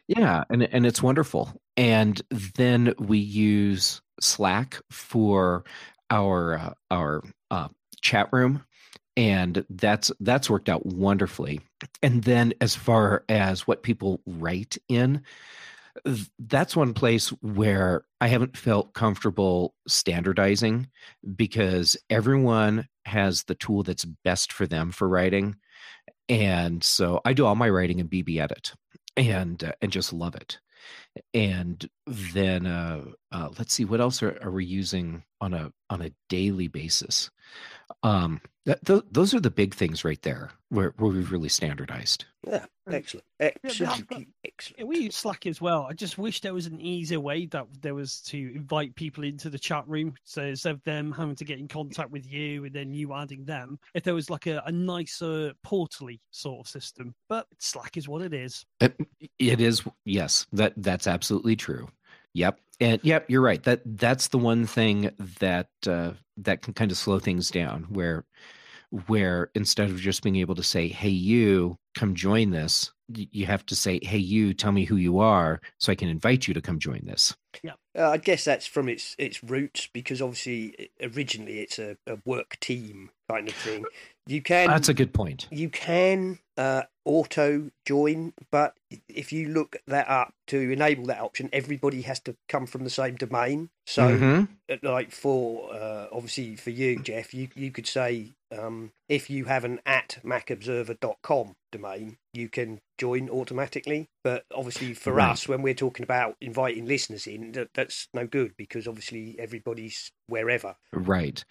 yeah, 0.08 0.44
and 0.50 0.62
and 0.62 0.86
it's 0.86 1.02
wonderful. 1.02 1.52
And 1.76 2.20
then 2.56 2.94
we 2.98 3.18
use 3.18 4.02
Slack 4.20 4.80
for 4.90 5.64
our 6.10 6.58
uh, 6.58 6.72
our 6.90 7.22
uh, 7.50 7.68
chat 8.00 8.28
room, 8.32 8.64
and 9.16 9.64
that's 9.70 10.12
that's 10.20 10.50
worked 10.50 10.68
out 10.68 10.86
wonderfully. 10.86 11.60
And 12.02 12.24
then 12.24 12.52
as 12.60 12.74
far 12.76 13.24
as 13.28 13.66
what 13.66 13.82
people 13.82 14.20
write 14.26 14.76
in, 14.88 15.22
that's 16.38 16.76
one 16.76 16.94
place 16.94 17.28
where 17.40 18.04
I 18.20 18.28
haven't 18.28 18.56
felt 18.56 18.94
comfortable 18.94 19.74
standardizing 19.86 20.88
because 21.36 21.96
everyone 22.08 22.88
has 23.04 23.44
the 23.44 23.54
tool 23.54 23.82
that's 23.82 24.04
best 24.04 24.52
for 24.52 24.66
them 24.66 24.92
for 24.92 25.08
writing. 25.08 25.56
And 26.28 26.82
so 26.84 27.20
I 27.24 27.32
do 27.32 27.44
all 27.44 27.56
my 27.56 27.68
writing 27.68 27.98
in 27.98 28.08
BBEdit 28.08 28.72
and 29.16 29.62
uh, 29.64 29.72
and 29.82 29.90
just 29.90 30.12
love 30.12 30.34
it. 30.34 30.58
And 31.34 31.88
then 32.06 32.66
uh, 32.66 33.04
uh, 33.32 33.48
let's 33.58 33.74
see 33.74 33.84
what 33.84 34.00
else 34.00 34.22
are, 34.22 34.38
are 34.42 34.50
we 34.50 34.64
using 34.64 35.24
on 35.40 35.54
a 35.54 35.72
on 35.88 36.02
a 36.02 36.12
daily 36.28 36.68
basis. 36.68 37.30
Um, 38.02 38.40
that, 38.70 38.86
th- 38.86 39.04
those 39.10 39.34
are 39.34 39.40
the 39.40 39.50
big 39.50 39.74
things 39.74 40.04
right 40.04 40.22
there 40.22 40.52
where, 40.68 40.94
where 40.96 41.10
we've 41.10 41.32
really 41.32 41.48
standardized. 41.48 42.24
Yeah, 42.46 42.64
excellent, 42.90 43.24
excellent, 43.40 44.28
excellent. 44.44 44.88
We 44.88 44.98
use 45.00 45.16
Slack 45.16 45.46
as 45.46 45.60
well. 45.60 45.86
I 45.90 45.92
just 45.92 46.18
wish 46.18 46.40
there 46.40 46.54
was 46.54 46.66
an 46.66 46.80
easier 46.80 47.18
way 47.18 47.46
that 47.46 47.66
there 47.80 47.94
was 47.94 48.20
to 48.22 48.38
invite 48.54 48.94
people 48.94 49.24
into 49.24 49.50
the 49.50 49.58
chat 49.58 49.86
room. 49.88 50.14
So 50.24 50.42
instead 50.42 50.72
of 50.72 50.84
them 50.84 51.10
having 51.10 51.34
to 51.34 51.44
get 51.44 51.58
in 51.58 51.66
contact 51.66 52.10
with 52.10 52.30
you 52.30 52.64
and 52.64 52.72
then 52.72 52.94
you 52.94 53.12
adding 53.12 53.44
them, 53.44 53.78
if 53.94 54.04
there 54.04 54.14
was 54.14 54.30
like 54.30 54.46
a, 54.46 54.62
a 54.66 54.72
nicer 54.72 55.52
portally 55.64 56.20
sort 56.30 56.60
of 56.60 56.70
system. 56.70 57.14
But 57.28 57.46
Slack 57.58 57.96
is 57.96 58.08
what 58.08 58.22
it 58.22 58.32
is. 58.32 58.64
It, 58.80 58.96
it 59.38 59.60
is, 59.60 59.82
yes. 60.04 60.46
That 60.52 60.74
that's 60.76 61.08
absolutely 61.08 61.56
true. 61.56 61.88
Yep. 62.34 62.60
And 62.80 63.00
yep, 63.02 63.26
you're 63.28 63.42
right. 63.42 63.62
That 63.64 63.82
that's 63.84 64.28
the 64.28 64.38
one 64.38 64.64
thing 64.64 65.10
that 65.40 65.68
uh, 65.86 66.12
that 66.38 66.62
can 66.62 66.72
kind 66.72 66.90
of 66.90 66.96
slow 66.96 67.18
things 67.18 67.50
down. 67.50 67.86
Where 67.90 68.24
where 69.06 69.50
instead 69.54 69.90
of 69.90 69.98
just 69.98 70.22
being 70.22 70.36
able 70.36 70.54
to 70.54 70.62
say, 70.62 70.88
"Hey, 70.88 71.08
you, 71.08 71.78
come 71.94 72.14
join 72.14 72.50
this," 72.50 72.92
you 73.08 73.46
have 73.46 73.64
to 73.66 73.76
say, 73.76 74.00
"Hey, 74.02 74.18
you, 74.18 74.54
tell 74.54 74.72
me 74.72 74.84
who 74.84 74.96
you 74.96 75.18
are, 75.18 75.60
so 75.78 75.92
I 75.92 75.94
can 75.94 76.08
invite 76.08 76.48
you 76.48 76.54
to 76.54 76.60
come 76.60 76.78
join 76.78 77.00
this." 77.04 77.36
Yeah, 77.62 77.74
uh, 77.96 78.10
I 78.10 78.16
guess 78.18 78.44
that's 78.44 78.66
from 78.66 78.88
its 78.88 79.14
its 79.18 79.42
roots 79.42 79.88
because 79.92 80.20
obviously 80.20 80.90
originally 81.02 81.60
it's 81.60 81.78
a, 81.78 81.96
a 82.06 82.18
work 82.24 82.58
team 82.60 83.10
kind 83.28 83.48
of 83.48 83.54
thing. 83.54 83.84
You 84.26 84.42
can. 84.42 84.68
That's 84.68 84.88
a 84.88 84.94
good 84.94 85.12
point. 85.12 85.48
You 85.50 85.68
can 85.68 86.38
uh, 86.60 86.82
auto 87.06 87.70
join, 87.86 88.34
but 88.50 88.74
if 89.08 89.32
you 89.32 89.48
look 89.48 89.76
that 89.86 90.06
up 90.10 90.34
to 90.48 90.58
enable 90.70 91.06
that 91.06 91.20
option, 91.20 91.48
everybody 91.54 92.02
has 92.02 92.20
to 92.20 92.36
come 92.50 92.66
from 92.66 92.84
the 92.84 92.90
same 92.90 93.16
domain. 93.16 93.70
So, 93.86 94.18
mm-hmm. 94.18 94.86
like 94.86 95.10
for 95.10 95.72
uh, 95.72 96.08
obviously 96.12 96.56
for 96.56 96.68
you, 96.68 97.00
Jeff, 97.02 97.32
you 97.32 97.48
you 97.54 97.70
could 97.70 97.86
say 97.86 98.34
um, 98.56 98.92
if 99.08 99.30
you 99.30 99.46
have 99.46 99.64
an 99.64 99.80
at 99.86 100.18
macobserver.com 100.22 101.54
domain, 101.72 102.18
you 102.34 102.48
can 102.48 102.80
join 102.98 103.30
automatically. 103.30 104.08
But 104.22 104.44
obviously, 104.54 104.92
for 104.92 105.14
Right. 105.14 105.30
us, 105.30 105.48
when 105.48 105.62
we're 105.62 105.74
talking 105.74 106.02
about 106.02 106.36
inviting 106.40 106.84
listeners 106.84 107.26
in, 107.26 107.52
that, 107.52 107.68
that's 107.74 108.08
no 108.12 108.26
good 108.26 108.52
because 108.56 108.86
obviously 108.86 109.36
everybody's 109.38 110.12
wherever. 110.26 110.76
Right, 110.92 111.42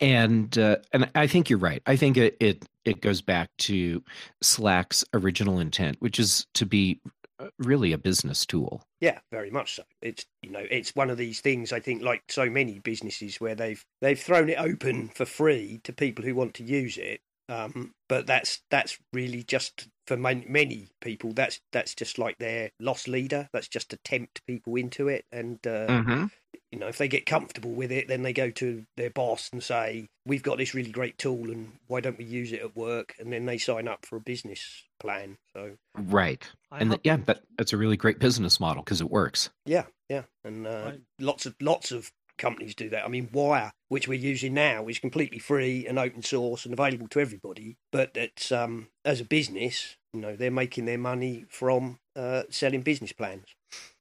and 0.00 0.56
uh, 0.58 0.78
and 0.92 1.10
I 1.14 1.28
think 1.28 1.48
you're 1.48 1.60
right. 1.60 1.82
I 1.86 1.96
think 1.96 2.16
it, 2.16 2.36
it 2.40 2.64
it 2.84 3.00
goes 3.00 3.20
back 3.20 3.48
to 3.58 4.02
Slack's 4.42 5.04
original 5.14 5.58
intent, 5.58 5.96
which 6.00 6.18
is 6.18 6.46
to 6.54 6.66
be 6.66 7.00
uh, 7.40 7.48
really 7.58 7.92
a 7.92 7.98
business 7.98 8.44
tool. 8.46 8.82
Yeah, 9.00 9.18
very 9.30 9.50
much 9.50 9.74
so. 9.76 9.84
It's 10.02 10.26
you 10.42 10.50
know, 10.50 10.64
it's 10.70 10.94
one 10.96 11.10
of 11.10 11.18
these 11.18 11.40
things 11.40 11.72
I 11.72 11.80
think 11.80 12.02
like 12.02 12.22
so 12.28 12.50
many 12.50 12.78
businesses 12.80 13.36
where 13.40 13.54
they've 13.54 13.84
they've 14.00 14.18
thrown 14.18 14.48
it 14.48 14.58
open 14.58 15.08
for 15.08 15.24
free 15.24 15.80
to 15.84 15.92
people 15.92 16.24
who 16.24 16.34
want 16.34 16.54
to 16.54 16.64
use 16.64 16.98
it. 16.98 17.20
Um, 17.50 17.92
but 18.08 18.26
that's 18.26 18.60
that's 18.70 18.98
really 19.12 19.42
just 19.42 19.88
for 20.06 20.16
many, 20.16 20.44
many 20.48 20.88
people. 21.00 21.32
That's 21.32 21.60
that's 21.72 21.94
just 21.94 22.18
like 22.18 22.38
their 22.38 22.70
lost 22.80 23.08
leader. 23.08 23.48
That's 23.52 23.68
just 23.68 23.90
to 23.90 23.98
tempt 24.04 24.42
people 24.46 24.74
into 24.76 25.08
it. 25.08 25.24
And 25.32 25.58
uh, 25.66 25.86
Mm-hmm. 25.86 26.24
You 26.70 26.78
know, 26.78 26.86
if 26.88 26.98
they 26.98 27.08
get 27.08 27.24
comfortable 27.26 27.70
with 27.72 27.90
it, 27.90 28.08
then 28.08 28.22
they 28.22 28.32
go 28.32 28.50
to 28.50 28.84
their 28.96 29.10
boss 29.10 29.48
and 29.52 29.62
say, 29.62 30.08
"We've 30.26 30.42
got 30.42 30.58
this 30.58 30.74
really 30.74 30.90
great 30.90 31.16
tool, 31.18 31.50
and 31.50 31.72
why 31.86 32.00
don't 32.00 32.18
we 32.18 32.24
use 32.24 32.52
it 32.52 32.60
at 32.60 32.76
work?" 32.76 33.14
And 33.18 33.32
then 33.32 33.46
they 33.46 33.58
sign 33.58 33.88
up 33.88 34.04
for 34.04 34.16
a 34.16 34.20
business 34.20 34.84
plan. 35.00 35.38
So 35.54 35.76
Right, 35.94 36.42
I 36.70 36.80
and 36.80 36.90
have- 36.92 37.00
yeah, 37.04 37.16
that 37.26 37.42
that's 37.56 37.72
a 37.72 37.76
really 37.78 37.96
great 37.96 38.18
business 38.18 38.60
model 38.60 38.82
because 38.82 39.00
it 39.00 39.10
works. 39.10 39.50
Yeah, 39.64 39.86
yeah, 40.08 40.24
and 40.44 40.66
uh, 40.66 40.82
Right. 40.86 41.00
lots 41.18 41.46
of 41.46 41.54
lots 41.60 41.90
of 41.92 42.12
companies 42.36 42.74
do 42.74 42.88
that. 42.90 43.04
I 43.04 43.08
mean, 43.08 43.28
Wire, 43.32 43.72
which 43.88 44.06
we're 44.06 44.14
using 44.18 44.54
now, 44.54 44.86
is 44.86 45.00
completely 45.00 45.40
free 45.40 45.86
and 45.88 45.98
open 45.98 46.22
source 46.22 46.64
and 46.64 46.72
available 46.72 47.08
to 47.08 47.18
everybody. 47.20 47.76
But 47.90 48.12
it's 48.16 48.52
um, 48.52 48.88
as 49.04 49.20
a 49.20 49.24
business, 49.24 49.96
you 50.12 50.20
know, 50.20 50.36
they're 50.36 50.50
making 50.52 50.84
their 50.84 50.98
money 50.98 51.46
from 51.48 51.98
uh, 52.14 52.44
selling 52.50 52.82
business 52.82 53.12
plans. 53.12 53.46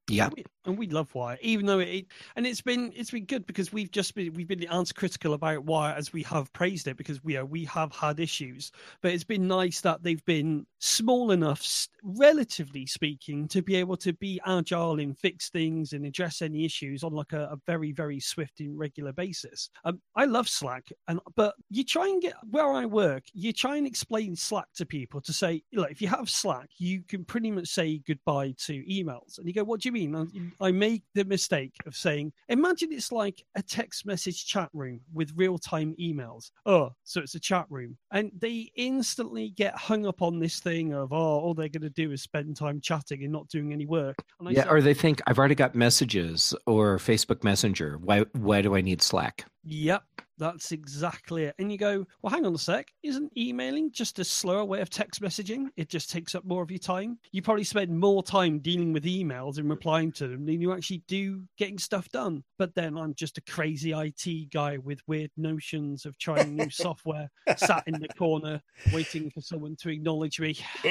Yeah, 0.10 0.30
and 0.66 0.78
we 0.78 0.88
love 0.88 1.14
Wire, 1.16 1.38
even 1.42 1.66
though 1.66 1.80
it, 1.80 2.06
and 2.38 2.48
it's 2.48 2.62
been 2.62 2.94
it's 2.96 3.12
been 3.12 3.26
good 3.26 3.46
because 3.46 3.74
we've 3.74 3.92
just 3.92 4.16
been 4.16 4.34
we've 4.34 4.48
been 4.48 4.64
answer 4.66 4.94
critical 4.94 5.34
about 5.34 5.66
Wire 5.66 5.94
as 5.96 6.14
we 6.14 6.24
have 6.24 6.52
praised 6.54 6.88
it 6.88 6.96
because 6.96 7.22
we 7.24 7.36
are 7.36 7.46
we 7.46 7.66
have 7.66 7.94
had 7.94 8.22
issues, 8.22 8.72
but 9.02 9.12
it's 9.12 9.26
been 9.26 9.48
nice 9.48 9.82
that 9.82 10.04
they've 10.04 10.24
been 10.24 10.66
small 10.80 11.32
enough, 11.32 11.88
relatively 12.04 12.86
speaking, 12.86 13.50
to 13.50 13.62
be 13.62 13.76
able 13.76 13.98
to 13.98 14.14
be 14.14 14.40
agile 14.46 15.00
and 15.00 15.18
fix 15.18 15.50
things 15.50 15.92
and 15.92 16.06
address 16.06 16.42
any 16.42 16.64
issues 16.64 17.04
on 17.04 17.12
like 17.12 17.34
a, 17.34 17.44
a 17.52 17.58
very 17.66 17.92
very 17.92 18.22
swift 18.22 18.62
and 18.62 18.80
regular 18.80 19.12
basis. 19.12 19.70
Um, 19.84 20.00
I 20.16 20.24
love 20.24 20.48
Slack, 20.48 20.88
and 21.10 21.20
but 21.36 21.56
you 21.70 21.84
try 21.84 22.08
and 22.08 22.22
get 22.22 22.36
where 22.50 22.72
I 22.72 22.86
work, 22.86 23.24
you 23.34 23.52
try 23.52 23.76
and 23.76 23.86
explain 23.86 24.38
Slack 24.38 24.68
to 24.76 24.86
people 24.86 25.20
to 25.22 25.34
say, 25.34 25.64
look, 25.74 25.92
if 25.92 26.02
you 26.02 26.08
have 26.08 26.30
Slack, 26.30 26.70
you 26.78 27.04
can 27.04 27.26
pretty 27.26 27.52
much 27.52 27.68
say 27.68 28.02
goodbye 28.08 28.54
to 28.68 28.84
emails, 28.86 29.38
and 29.38 29.48
you 29.48 29.54
go, 29.54 29.66
what 29.66 29.82
do 29.82 29.90
you 29.90 29.94
mean? 29.94 29.97
And 30.06 30.52
I 30.62 30.72
make 30.72 31.04
the 31.14 31.26
mistake 31.26 31.76
of 31.86 31.96
saying, 31.96 32.34
imagine 32.50 32.90
it's 32.92 33.12
like 33.12 33.44
a 33.56 33.62
text 33.62 34.06
message 34.06 34.46
chat 34.46 34.70
room 34.74 35.02
with 35.14 35.34
real 35.36 35.58
time 35.58 35.96
emails. 36.00 36.52
Oh, 36.66 36.92
so 37.04 37.22
it's 37.22 37.36
a 37.36 37.40
chat 37.40 37.66
room. 37.70 37.98
And 38.12 38.32
they 38.38 38.72
instantly 38.76 39.50
get 39.50 39.76
hung 39.76 40.06
up 40.06 40.22
on 40.22 40.40
this 40.40 40.60
thing 40.60 40.94
of, 40.94 41.12
oh, 41.12 41.16
all 41.16 41.54
they're 41.54 41.70
going 41.70 41.82
to 41.82 41.90
do 41.90 42.12
is 42.12 42.22
spend 42.22 42.56
time 42.56 42.80
chatting 42.82 43.24
and 43.24 43.32
not 43.32 43.48
doing 43.50 43.74
any 43.74 43.86
work. 43.86 44.16
And 44.40 44.50
I 44.50 44.52
yeah. 44.52 44.70
Or 44.70 44.82
they 44.82 44.94
think 44.94 45.22
I've 45.28 45.40
already 45.40 45.56
got 45.56 45.76
messages 45.76 46.54
or 46.66 46.98
Facebook 46.98 47.44
Messenger. 47.44 47.98
Why 48.02 48.26
why 48.34 48.62
do 48.62 48.76
I 48.76 48.82
need 48.82 49.02
Slack? 49.02 49.46
Yep, 49.64 50.04
that's 50.38 50.72
exactly 50.72 51.46
it. 51.46 51.56
And 51.60 51.72
you 51.72 51.78
go, 51.78 52.06
well, 52.22 52.32
hang 52.32 52.46
on 52.46 52.54
a 52.54 52.58
sec. 52.58 52.88
Isn't 53.04 53.32
emailing 53.38 53.92
just 53.92 54.20
a 54.20 54.24
slower 54.24 54.64
way 54.66 54.82
of 54.82 54.90
text 54.90 55.22
messaging? 55.22 55.68
It 55.76 55.90
just 55.90 56.10
takes 56.12 56.36
up 56.36 56.46
more 56.46 56.62
of 56.62 56.70
your 56.72 56.80
time. 56.80 57.18
You 57.32 57.42
probably 57.42 57.64
spend 57.64 57.98
more 57.98 58.22
time 58.22 58.60
dealing 58.60 58.94
with 58.94 59.06
emails 59.06 59.58
and 59.58 59.70
replying 59.70 60.12
to 60.14 60.28
them 60.28 60.46
than 60.46 60.62
you 60.62 60.74
actually 60.74 61.04
do 61.08 61.42
getting 61.58 61.78
stuff 61.80 62.08
done. 62.10 62.44
But 62.60 62.76
then 62.76 62.98
I'm 62.98 63.16
just 63.16 63.38
a 63.38 63.42
crazy 63.42 63.94
IT 63.94 64.52
guy 64.52 64.78
with 64.78 65.00
weird 65.08 65.32
notions 65.38 66.06
of 66.06 66.18
trying 66.18 66.56
new 66.56 66.70
software, 66.72 67.30
sat 67.56 67.84
in 67.88 68.00
the 68.00 68.08
corner 68.10 68.62
waiting 68.94 69.32
for 69.32 69.42
someone 69.42 69.76
to 69.78 69.90
acknowledge 69.90 70.40
me. 70.40 70.56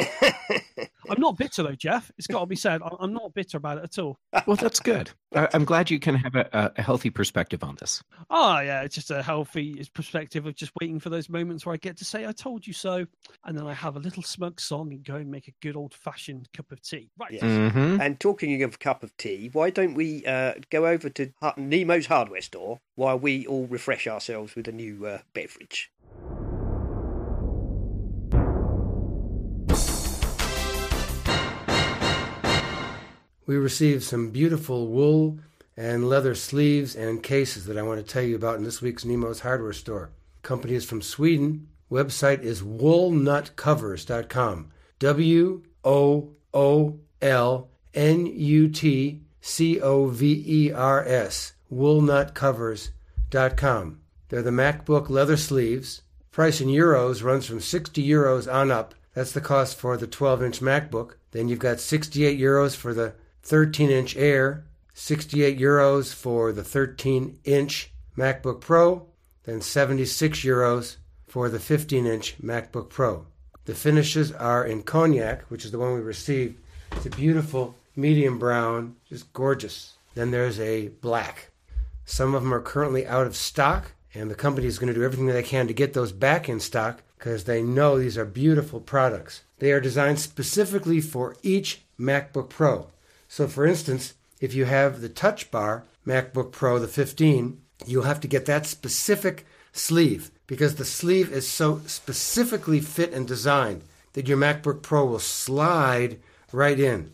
I'm 1.09 1.21
not 1.21 1.39
bitter 1.39 1.63
though, 1.63 1.75
Jeff. 1.77 2.11
It's 2.19 2.27
got 2.27 2.41
to 2.41 2.47
be 2.47 2.57
said. 2.57 2.83
I- 2.83 2.89
I'm 2.99 3.13
not 3.13 3.33
bitter 3.35 3.59
about 3.59 3.79
it 3.79 3.85
at 3.85 3.99
all. 3.99 4.19
Well, 4.47 4.57
that's 4.57 4.81
good. 4.81 5.11
I, 5.35 5.49
I'm 5.55 5.65
glad 5.65 5.91
you 5.91 6.01
can 6.01 6.17
have 6.17 6.35
a, 6.35 6.73
a 6.77 6.83
healthy 6.83 7.11
perspective 7.11 7.63
on 7.63 7.77
this. 7.77 8.03
Oh 8.29 8.59
yeah, 8.59 8.83
it's 8.83 8.95
just 8.97 9.11
a 9.11 9.23
healthy 9.23 9.36
perspective 9.45 10.47
of 10.47 10.55
just 10.55 10.73
waiting 10.81 11.01
for 11.01 11.11
those 11.11 11.29
moments 11.29 11.67
where 11.67 11.73
I 11.73 11.77
get 11.77 11.97
to 11.99 12.05
say 12.05 12.27
"I 12.27 12.33
told 12.33 12.67
you 12.67 12.73
so," 12.73 13.07
and 13.45 13.57
then 13.57 13.67
I 13.67 13.75
have 13.75 13.97
a 13.97 13.99
little 13.99 14.23
smug 14.23 14.61
song 14.61 14.93
and 14.93 15.05
go 15.05 15.17
and 15.17 15.31
make 15.31 15.49
a 15.49 15.53
good 15.61 15.77
old 15.77 15.95
fashioned 15.95 16.49
cup 16.53 16.73
of 16.73 16.81
tea. 16.83 17.11
Right. 17.19 17.33
Yes. 17.33 17.43
Mm-hmm. 17.43 18.01
And 18.01 18.19
talking 18.21 18.63
of 18.63 18.75
a 18.75 18.79
cup 18.79 19.03
of 19.03 19.17
tea, 19.17 19.51
why 19.53 19.71
don't 19.71 19.95
we 19.95 20.25
uh, 20.27 20.55
go 20.71 20.87
over 20.87 21.09
to 21.11 21.33
Har- 21.41 21.55
Nemo's 21.57 22.07
hardware 22.07 22.41
store 22.41 22.81
while 22.95 23.19
we 23.19 23.47
all 23.47 23.67
refresh 23.67 24.07
ourselves 24.07 24.55
with 24.55 24.69
a 24.69 24.73
new 24.73 25.07
uh, 25.07 25.19
beverage? 25.35 25.91
We 33.47 33.55
received 33.57 34.03
some 34.03 34.31
beautiful 34.31 34.89
wool 34.89 35.39
and 35.77 36.09
leather 36.09 36.35
sleeves 36.35 36.97
and 36.97 37.23
cases 37.23 37.67
that 37.67 37.77
I 37.77 37.83
want 37.83 38.05
to 38.05 38.13
tell 38.13 38.23
you 38.23 38.37
about 38.37 38.57
in 38.57 38.65
this 38.65 38.81
week's 38.81 39.05
Nemo's 39.05 39.41
Hardware 39.41 39.73
Store. 39.73 40.11
Company 40.43 40.75
is 40.75 40.85
from 40.85 41.03
Sweden. 41.03 41.69
Website 41.91 42.43
is 42.43 42.63
woolnutcovers.com. 42.63 44.71
W 44.99 45.63
O 45.85 46.31
O 46.55 46.99
L 47.21 47.69
N 47.95 48.25
U 48.27 48.69
T 48.69 49.21
C 49.41 49.81
O 49.81 50.07
V 50.07 50.45
E 50.47 50.73
R 50.73 51.05
S. 51.07 51.53
Woolnutcovers.com. 51.73 54.01
They're 54.29 54.43
the 54.43 54.51
MacBook 54.51 55.09
leather 55.09 55.37
sleeves. 55.37 56.03
Price 56.33 56.61
in 56.61 56.67
euros 56.69 57.23
runs 57.23 57.47
from 57.47 57.61
60 57.61 58.05
euros 58.07 58.53
on 58.53 58.71
up. 58.71 58.95
That's 59.15 59.33
the 59.33 59.41
cost 59.41 59.79
for 59.79 59.97
the 59.97 60.07
12 60.07 60.43
inch 60.43 60.61
MacBook. 60.61 61.13
Then 61.31 61.49
you've 61.49 61.59
got 61.59 61.81
68 61.81 62.39
euros 62.39 62.77
for 62.77 62.93
the 62.93 63.15
13 63.43 63.91
inch 63.91 64.15
Air, 64.17 64.67
68 64.99 65.59
euros 65.59 66.15
for 66.15 66.53
the 66.53 66.65
13 66.65 67.39
inch 67.45 67.93
MacBook 68.17 68.63
Pro, 68.63 69.07
then 69.45 69.61
76 69.61 70.39
euros 70.41 70.97
for 71.27 71.51
the 71.51 71.61
15 71.61 72.07
inch 72.07 72.39
MacBook 72.43 72.89
Pro. 72.89 73.27
The 73.67 73.75
finishes 73.75 74.33
are 74.33 74.65
in 74.65 74.83
cognac, 74.83 75.43
which 75.51 75.67
is 75.67 75.71
the 75.71 75.79
one 75.79 75.93
we 75.93 76.01
received. 76.01 76.59
It's 76.93 77.05
a 77.05 77.11
beautiful 77.11 77.75
medium 77.95 78.39
brown, 78.39 78.97
just 79.07 79.31
gorgeous. 79.35 79.93
Then 80.15 80.31
there's 80.31 80.59
a 80.59 80.89
black. 80.89 81.51
Some 82.07 82.35
of 82.35 82.43
them 82.43 82.55
are 82.55 82.63
currently 82.63 83.07
out 83.07 83.27
of 83.27 83.37
stock, 83.37 83.93
and 84.15 84.31
the 84.31 84.35
company 84.35 84.67
is 84.67 84.79
going 84.79 84.89
to 84.89 84.99
do 84.99 85.05
everything 85.05 85.27
that 85.27 85.35
they 85.35 85.43
can 85.43 85.67
to 85.67 85.75
get 85.75 85.93
those 85.93 86.13
back 86.13 86.49
in 86.49 86.59
stock 86.59 87.03
because 87.19 87.45
they 87.45 87.63
know 87.63 87.99
these 87.99 88.17
are 88.17 88.25
beautiful 88.25 88.81
products. 88.81 89.43
They 89.59 89.73
are 89.73 89.81
designed 89.81 90.21
specifically 90.21 91.03
for 91.03 91.37
each 91.43 91.83
MacBook 92.01 92.49
Pro. 92.49 92.87
So, 93.29 93.47
for 93.47 93.67
instance, 93.67 94.15
if 94.41 94.55
you 94.55 94.65
have 94.65 95.01
the 95.01 95.09
Touch 95.09 95.51
Bar 95.51 95.85
MacBook 96.07 96.53
Pro, 96.53 96.79
the 96.79 96.89
15, 96.89 97.61
you'll 97.87 98.05
have 98.05 98.21
to 98.21 98.29
get 98.29 98.47
that 98.47 98.67
specific 98.67 99.47
sleeve 99.73 100.31
because 100.47 100.77
the 100.77 100.85
sleeve 100.85 101.33
is 101.33 101.49
so 101.49 101.81
specifically 101.87 102.81
fit 102.81 103.13
and 103.13 103.27
designed 103.27 103.83
that 104.13 104.29
your 104.29 104.39
MacBook 104.39 104.83
Pro 104.83 105.05
will 105.05 105.19
slide 105.19 106.19
right 106.53 106.79
in. 106.79 107.13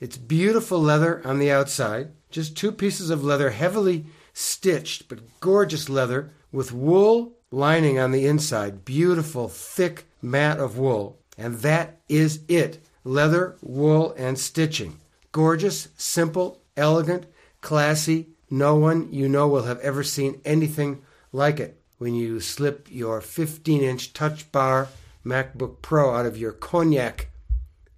It's 0.00 0.16
beautiful 0.16 0.80
leather 0.80 1.22
on 1.24 1.38
the 1.38 1.50
outside, 1.50 2.10
just 2.30 2.56
two 2.56 2.72
pieces 2.72 3.10
of 3.10 3.24
leather, 3.24 3.50
heavily 3.50 4.06
stitched, 4.32 5.08
but 5.08 5.40
gorgeous 5.40 5.88
leather 5.88 6.30
with 6.50 6.72
wool 6.72 7.34
lining 7.50 7.98
on 7.98 8.10
the 8.10 8.26
inside. 8.26 8.84
Beautiful, 8.84 9.48
thick 9.48 10.06
mat 10.20 10.58
of 10.58 10.78
wool. 10.78 11.18
And 11.38 11.56
that 11.58 12.00
is 12.08 12.40
it 12.48 12.84
leather, 13.04 13.56
wool, 13.62 14.14
and 14.18 14.38
stitching. 14.38 14.98
Gorgeous, 15.30 15.88
simple, 15.96 16.61
elegant, 16.76 17.26
classy. 17.60 18.28
No 18.50 18.74
one 18.74 19.12
you 19.12 19.28
know 19.28 19.48
will 19.48 19.64
have 19.64 19.80
ever 19.80 20.02
seen 20.02 20.40
anything 20.44 21.02
like 21.32 21.58
it. 21.58 21.80
When 21.98 22.14
you 22.14 22.40
slip 22.40 22.88
your 22.90 23.20
15 23.20 23.82
inch 23.82 24.12
touch 24.12 24.50
bar 24.52 24.88
MacBook 25.24 25.82
Pro 25.82 26.14
out 26.14 26.26
of 26.26 26.36
your 26.36 26.52
cognac 26.52 27.28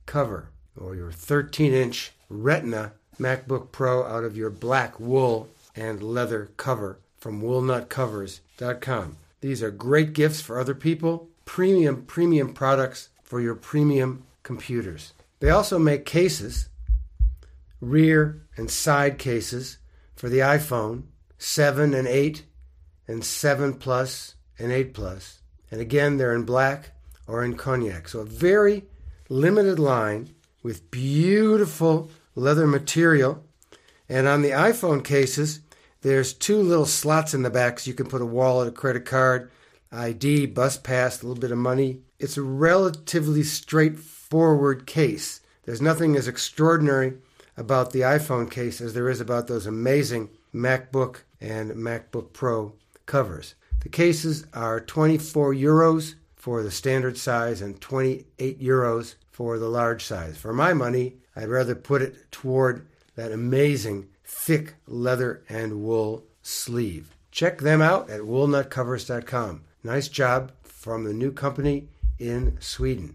cover 0.07 0.49
or 0.77 0.95
your 0.95 1.11
13 1.11 1.73
inch 1.73 2.13
Retina 2.29 2.93
MacBook 3.19 3.73
Pro 3.73 4.05
out 4.05 4.25
of 4.25 4.37
your 4.37 4.51
black 4.51 5.01
wool 5.01 5.49
and 5.75 6.03
leather 6.03 6.51
cover 6.57 6.99
from 7.19 7.43
woolnutcovers.com. 7.43 9.17
These 9.41 9.63
are 9.63 9.71
great 9.71 10.13
gifts 10.13 10.41
for 10.41 10.59
other 10.59 10.75
people, 10.75 11.29
premium, 11.45 12.03
premium 12.03 12.53
products 12.53 13.09
for 13.23 13.41
your 13.41 13.55
premium 13.55 14.25
computers. 14.43 15.13
They 15.41 15.51
also 15.51 15.79
make 15.79 16.05
cases, 16.05 16.69
rear 17.89 18.47
and 18.57 18.71
side 18.71 19.19
cases 19.19 19.79
for 20.15 20.29
the 20.29 20.39
iPhone 20.39 21.05
7 21.39 21.95
and 21.95 22.09
8 22.09 22.45
and 23.07 23.25
7 23.25 23.75
Plus 23.75 24.35
and 24.59 24.73
8 24.73 24.95
Plus. 24.95 25.41
And 25.71 25.81
again, 25.81 26.17
they're 26.17 26.35
in 26.35 26.45
black 26.45 26.93
or 27.27 27.45
in 27.45 27.57
cognac. 27.57 28.09
So 28.09 28.21
a 28.21 28.25
very 28.25 28.85
limited 29.29 29.79
line 29.79 30.35
with 30.63 30.91
beautiful 30.91 32.11
leather 32.35 32.67
material. 32.67 33.45
And 34.09 34.27
on 34.27 34.43
the 34.43 34.51
iPhone 34.51 35.05
cases, 35.05 35.61
there's 36.03 36.35
two 36.35 36.59
little 36.59 36.87
slots 36.87 37.35
in 37.35 37.43
the 37.43 37.51
back 37.51 37.81
so 37.81 37.89
you 37.89 37.95
can 37.95 38.09
put 38.09 38.23
a 38.23 38.27
wallet, 38.27 38.69
a 38.69 38.73
credit 38.73 39.05
card, 39.05 39.51
ID, 39.91 40.47
bus 40.47 40.77
pass, 40.77 41.23
a 41.23 41.27
little 41.27 41.41
bit 41.41 41.53
of 41.53 41.59
money. 41.59 42.01
It's 42.19 42.37
a 42.37 42.43
relatively 42.43 43.43
straightforward 43.43 44.87
case. 44.87 45.41
There's 45.65 45.81
nothing 45.81 46.17
as 46.17 46.29
extraordinary 46.29 47.15
about 47.57 47.93
the 47.93 48.01
iPhone 48.01 48.51
case 48.51 48.81
as 48.81 48.95
there 48.95 49.09
is 49.09 49.21
about 49.21 49.47
those 49.47 49.67
amazing 49.67 50.31
MacBook 50.55 51.19
and 51.41 51.73
MacBook 51.73 52.33
Pro 52.33 52.75
covers. 53.07 53.55
The 53.81 53.89
cases 53.89 54.47
are 54.55 54.81
24 54.81 55.55
euros 55.55 56.15
for 56.35 56.63
the 56.63 56.71
standard 56.71 57.17
size 57.17 57.61
and 57.61 57.81
28 57.81 58.61
euros 58.61 59.15
for 59.31 59.59
the 59.59 59.69
large 59.69 60.05
size. 60.05 60.37
For 60.37 60.53
my 60.53 60.73
money, 60.73 61.15
I'd 61.37 61.49
rather 61.49 61.75
put 61.75 62.03
it 62.03 62.31
toward 62.31 62.87
that 63.17 63.33
amazing 63.33 64.09
thick 64.25 64.75
leather 64.87 65.43
and 65.49 65.83
wool 65.83 66.25
sleeve. 66.43 67.17
Check 67.31 67.61
them 67.61 67.83
out 67.83 68.11
at 68.11 68.21
woolnutcovers.com. 68.21 69.65
Nice 69.83 70.09
job 70.09 70.53
from 70.63 71.05
the 71.05 71.13
new 71.13 71.33
company 71.33 71.89
in 72.19 72.57
Sweden. 72.61 73.15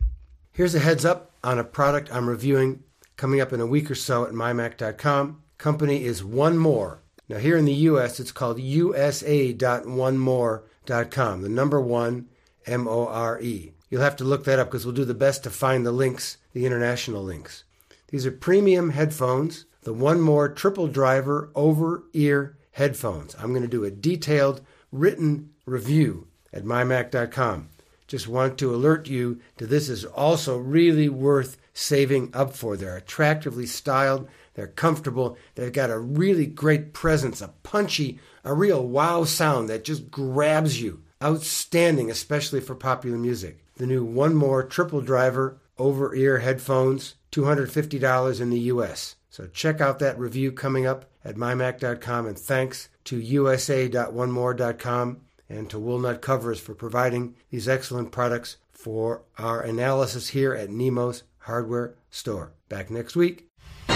Here's 0.52 0.76
a 0.76 0.80
heads 0.80 1.06
up 1.06 1.32
on 1.44 1.58
a 1.58 1.64
product 1.64 2.14
I'm 2.14 2.28
reviewing 2.28 2.84
coming 3.20 3.42
up 3.42 3.52
in 3.52 3.60
a 3.60 3.66
week 3.66 3.92
or 3.92 3.96
so 3.96 4.24
at 4.24 4.32
mymac.com. 4.32 5.44
Company 5.58 6.06
is 6.06 6.24
One 6.24 6.58
More. 6.58 7.04
Now, 7.28 7.38
here 7.38 7.58
in 7.58 7.66
the 7.66 7.74
US, 7.74 8.18
it's 8.18 8.32
called 8.32 8.62
usa.onemore.com, 8.62 11.42
the 11.42 11.50
number 11.50 11.82
one 11.82 12.30
M 12.66 12.88
O 12.88 13.08
R 13.08 13.42
E. 13.42 13.74
You'll 13.90 14.02
have 14.02 14.16
to 14.16 14.24
look 14.24 14.46
that 14.46 14.58
up 14.58 14.70
because 14.70 14.86
we'll 14.86 14.96
do 14.96 15.04
the 15.04 15.14
best 15.14 15.44
to 15.44 15.50
find 15.50 15.86
the 15.86 15.92
links, 15.92 16.38
the 16.54 16.66
international 16.66 17.22
links. 17.22 17.66
These 18.08 18.26
are 18.26 18.32
premium 18.32 18.92
headphones, 18.92 19.66
the 19.82 19.94
One 19.94 20.22
More 20.22 20.48
triple 20.48 20.88
driver 20.88 21.52
over 21.56 22.06
ear 22.14 22.58
headphones. 22.72 23.36
I'm 23.38 23.50
going 23.50 23.64
to 23.64 23.68
do 23.68 23.84
a 23.84 23.92
detailed 23.92 24.62
written 24.94 25.50
review 25.66 26.30
at 26.54 26.64
mymac.com. 26.64 27.68
Just 28.08 28.30
want 28.30 28.58
to 28.58 28.74
alert 28.74 29.08
you 29.08 29.42
to 29.58 29.68
this 29.68 29.90
is 29.90 30.06
also 30.06 30.58
really 30.58 31.10
worth 31.10 31.58
saving 31.80 32.30
up 32.34 32.54
for. 32.54 32.76
They're 32.76 32.98
attractively 32.98 33.66
styled, 33.66 34.28
they're 34.54 34.68
comfortable, 34.68 35.38
they've 35.56 35.72
got 35.72 35.90
a 35.90 35.98
really 35.98 36.46
great 36.46 36.92
presence, 36.94 37.42
a 37.42 37.54
punchy, 37.64 38.20
a 38.44 38.54
real 38.54 38.86
wow 38.86 39.24
sound 39.24 39.70
that 39.70 39.86
just 39.86 40.12
grabs 40.12 40.82
you. 40.82 41.02
Outstanding, 41.22 42.10
especially 42.10 42.62
for 42.62 42.76
popular 42.76 43.18
music. 43.18 43.66
The 43.76 43.88
new 43.88 44.06
One 44.06 44.36
More 44.36 44.64
triple 44.64 45.02
driver 45.02 45.60
over 45.78 46.16
ear 46.16 46.40
headphones, 46.40 47.16
$250 47.32 48.42
in 48.42 48.50
the 48.50 48.60
US. 48.60 49.16
So 49.30 49.48
check 49.48 49.80
out 49.80 50.00
that 50.00 50.20
review 50.20 50.52
coming 50.52 50.86
up 50.86 51.06
at 51.24 51.36
mymac.com 51.36 52.28
and 52.28 52.38
thanks 52.38 52.90
to 53.06 53.18
usa.onemore.com 53.18 55.22
and 55.50 55.70
to 55.70 55.78
Woolnut 55.78 56.22
Covers 56.22 56.60
for 56.60 56.76
providing 56.76 57.36
these 57.50 57.68
excellent 57.68 58.12
products 58.12 58.58
for 58.72 59.24
our 59.38 59.62
analysis 59.62 60.30
here 60.30 60.54
at 60.54 60.70
Nemo's 60.70 61.24
Hardware 61.50 61.95
Store. 62.12 62.54
Back 62.70 62.91
next 62.91 63.16
week. 63.16 63.50
Uh, 63.89 63.95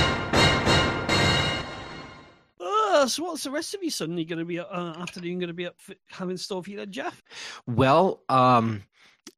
so 3.07 3.23
what's 3.23 3.43
the 3.43 3.51
rest 3.51 3.75
of 3.75 3.83
you 3.83 3.91
suddenly 3.91 4.25
going 4.25 4.39
to 4.39 4.45
be 4.45 4.59
uh, 4.59 4.99
afternoon 4.99 5.37
going 5.37 5.49
to 5.49 5.53
be 5.53 5.67
up 5.67 5.75
for, 5.77 5.93
having 6.09 6.37
store 6.37 6.63
for 6.63 6.71
you 6.71 6.77
then, 6.77 6.91
Jeff? 6.91 7.21
Well, 7.67 8.23
um, 8.27 8.81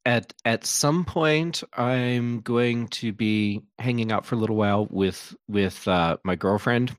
at 0.06 0.32
at 0.46 0.66
some 0.66 1.04
point, 1.04 1.62
I'm 1.74 2.40
going 2.40 2.88
to 2.90 3.12
be 3.12 3.64
hanging 3.80 4.14
out 4.14 4.26
for 4.26 4.36
a 4.36 4.38
little 4.38 4.56
while 4.56 4.88
with 4.90 5.36
with 5.50 5.86
uh, 5.88 6.18
my 6.24 6.36
girlfriend, 6.36 6.96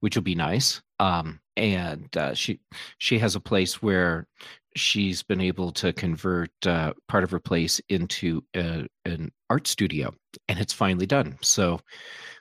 which 0.00 0.14
will 0.14 0.22
be 0.22 0.36
nice. 0.36 0.82
Um, 1.00 1.40
and 1.56 2.16
uh, 2.16 2.34
she 2.34 2.60
she 2.98 3.18
has 3.18 3.34
a 3.34 3.40
place 3.40 3.82
where 3.82 4.28
she's 4.76 5.22
been 5.22 5.40
able 5.40 5.72
to 5.72 5.92
convert 5.92 6.50
uh, 6.66 6.92
part 7.08 7.24
of 7.24 7.30
her 7.30 7.40
place 7.40 7.80
into 7.88 8.42
a, 8.54 8.86
an 9.04 9.30
art 9.50 9.66
studio, 9.66 10.12
and 10.48 10.58
it's 10.58 10.72
finally 10.72 11.06
done. 11.06 11.38
So 11.42 11.80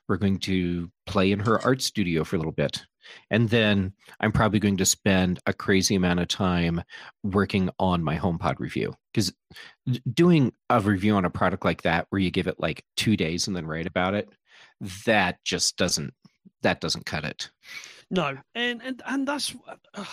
we're 0.07 0.17
going 0.17 0.39
to 0.39 0.91
play 1.05 1.31
in 1.31 1.39
her 1.39 1.63
art 1.63 1.81
studio 1.81 2.23
for 2.23 2.35
a 2.35 2.39
little 2.39 2.51
bit. 2.51 2.83
And 3.29 3.49
then 3.49 3.93
I'm 4.19 4.31
probably 4.31 4.59
going 4.59 4.77
to 4.77 4.85
spend 4.85 5.39
a 5.45 5.53
crazy 5.53 5.95
amount 5.95 6.21
of 6.21 6.29
time 6.29 6.81
working 7.23 7.69
on 7.77 8.03
my 8.03 8.17
HomePod 8.17 8.59
review. 8.59 8.95
Because 9.13 9.33
doing 10.13 10.53
a 10.69 10.79
review 10.79 11.15
on 11.15 11.25
a 11.25 11.29
product 11.29 11.65
like 11.65 11.81
that, 11.81 12.07
where 12.09 12.21
you 12.21 12.31
give 12.31 12.47
it 12.47 12.59
like 12.59 12.83
two 12.95 13.17
days 13.17 13.47
and 13.47 13.55
then 13.55 13.67
write 13.67 13.87
about 13.87 14.13
it, 14.13 14.29
that 15.05 15.43
just 15.43 15.77
doesn't 15.77 16.13
that 16.61 16.79
doesn't 16.79 17.05
cut 17.05 17.25
it. 17.25 17.49
No, 18.09 18.37
and 18.55 18.81
and 18.83 19.01
and 19.05 19.27
that's 19.27 19.55
uh, 19.95 20.03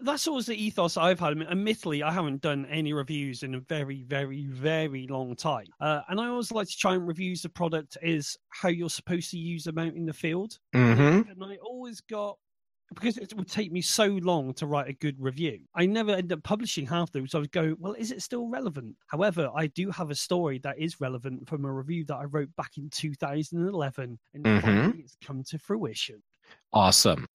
that's 0.00 0.26
always 0.26 0.46
the 0.46 0.62
ethos 0.62 0.96
I've 0.96 1.20
had. 1.20 1.32
I 1.32 1.34
mean, 1.34 1.48
admittedly, 1.48 2.02
I 2.02 2.12
haven't 2.12 2.40
done 2.40 2.66
any 2.66 2.92
reviews 2.92 3.42
in 3.42 3.54
a 3.54 3.60
very, 3.60 4.02
very, 4.02 4.46
very 4.46 5.06
long 5.06 5.34
time. 5.36 5.66
Uh, 5.80 6.02
and 6.08 6.20
I 6.20 6.28
always 6.28 6.52
like 6.52 6.68
to 6.68 6.76
try 6.76 6.94
and 6.94 7.06
review 7.06 7.36
the 7.36 7.48
product 7.48 7.96
is 8.02 8.36
how 8.50 8.68
you're 8.68 8.90
supposed 8.90 9.30
to 9.30 9.38
use 9.38 9.64
them 9.64 9.78
out 9.78 9.94
in 9.94 10.06
the 10.06 10.12
field. 10.12 10.58
Mm-hmm. 10.74 11.30
And 11.30 11.44
I 11.44 11.56
always 11.56 12.00
got 12.00 12.38
because 12.94 13.18
it 13.18 13.34
would 13.34 13.48
take 13.50 13.70
me 13.70 13.82
so 13.82 14.06
long 14.06 14.54
to 14.54 14.66
write 14.66 14.88
a 14.88 14.94
good 14.94 15.16
review. 15.20 15.60
I 15.74 15.86
never 15.86 16.12
end 16.12 16.32
up 16.32 16.42
publishing 16.42 16.86
half 16.86 17.12
those. 17.12 17.32
So 17.32 17.38
I 17.38 17.40
would 17.42 17.52
go, 17.52 17.76
well, 17.78 17.92
is 17.92 18.12
it 18.12 18.22
still 18.22 18.48
relevant? 18.48 18.96
However, 19.08 19.50
I 19.54 19.66
do 19.68 19.90
have 19.90 20.10
a 20.10 20.14
story 20.14 20.58
that 20.60 20.78
is 20.78 21.00
relevant 21.00 21.48
from 21.48 21.64
a 21.64 21.72
review 21.72 22.04
that 22.06 22.16
I 22.16 22.24
wrote 22.24 22.48
back 22.56 22.78
in 22.78 22.88
2011, 22.90 24.18
and 24.34 24.44
Mhm. 24.44 25.00
it's 25.00 25.16
come 25.22 25.42
to 25.44 25.58
fruition. 25.58 26.22
Awesome. 26.72 27.26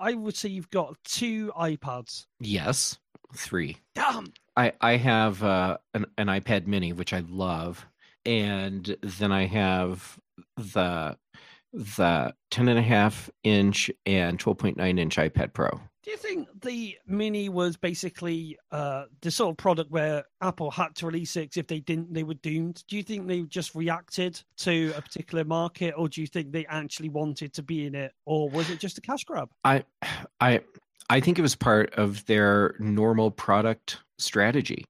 I 0.00 0.14
would 0.14 0.34
say 0.34 0.48
you've 0.48 0.70
got 0.70 0.96
two 1.04 1.52
iPads. 1.56 2.26
Yes. 2.40 2.98
Three. 3.36 3.76
Damn. 3.94 4.32
I 4.56 4.72
I 4.80 4.96
have 4.96 5.44
uh, 5.44 5.78
an 5.94 6.06
an 6.18 6.26
iPad 6.26 6.66
Mini, 6.66 6.92
which 6.92 7.12
I 7.12 7.22
love, 7.28 7.86
and 8.26 8.96
then 9.02 9.30
I 9.30 9.46
have 9.46 10.18
the 10.56 11.16
the 11.72 12.34
10.5 12.50 13.30
inch 13.44 13.90
and 14.06 14.38
12.9 14.38 14.98
inch 14.98 15.16
iPad 15.16 15.52
Pro. 15.52 15.80
Do 16.02 16.10
you 16.10 16.16
think 16.16 16.48
the 16.62 16.96
Mini 17.06 17.50
was 17.50 17.76
basically 17.76 18.58
uh, 18.72 19.04
the 19.20 19.30
sort 19.30 19.50
of 19.50 19.56
product 19.58 19.90
where 19.90 20.24
Apple 20.40 20.70
had 20.70 20.94
to 20.96 21.06
release 21.06 21.36
it 21.36 21.56
if 21.58 21.66
they 21.66 21.80
didn't, 21.80 22.12
they 22.12 22.22
were 22.22 22.34
doomed? 22.34 22.82
Do 22.88 22.96
you 22.96 23.02
think 23.02 23.28
they 23.28 23.42
just 23.42 23.74
reacted 23.74 24.42
to 24.58 24.94
a 24.96 25.02
particular 25.02 25.44
market, 25.44 25.94
or 25.96 26.08
do 26.08 26.22
you 26.22 26.26
think 26.26 26.52
they 26.52 26.64
actually 26.66 27.10
wanted 27.10 27.52
to 27.52 27.62
be 27.62 27.86
in 27.86 27.94
it, 27.94 28.12
or 28.24 28.48
was 28.48 28.70
it 28.70 28.78
just 28.78 28.96
a 28.96 29.02
cash 29.02 29.24
grab? 29.24 29.50
I 29.64 29.84
I 30.40 30.62
I 31.10 31.20
think 31.20 31.38
it 31.38 31.42
was 31.42 31.54
part 31.54 31.92
of 31.94 32.24
their 32.26 32.76
normal 32.78 33.30
product 33.30 33.98
strategy 34.18 34.84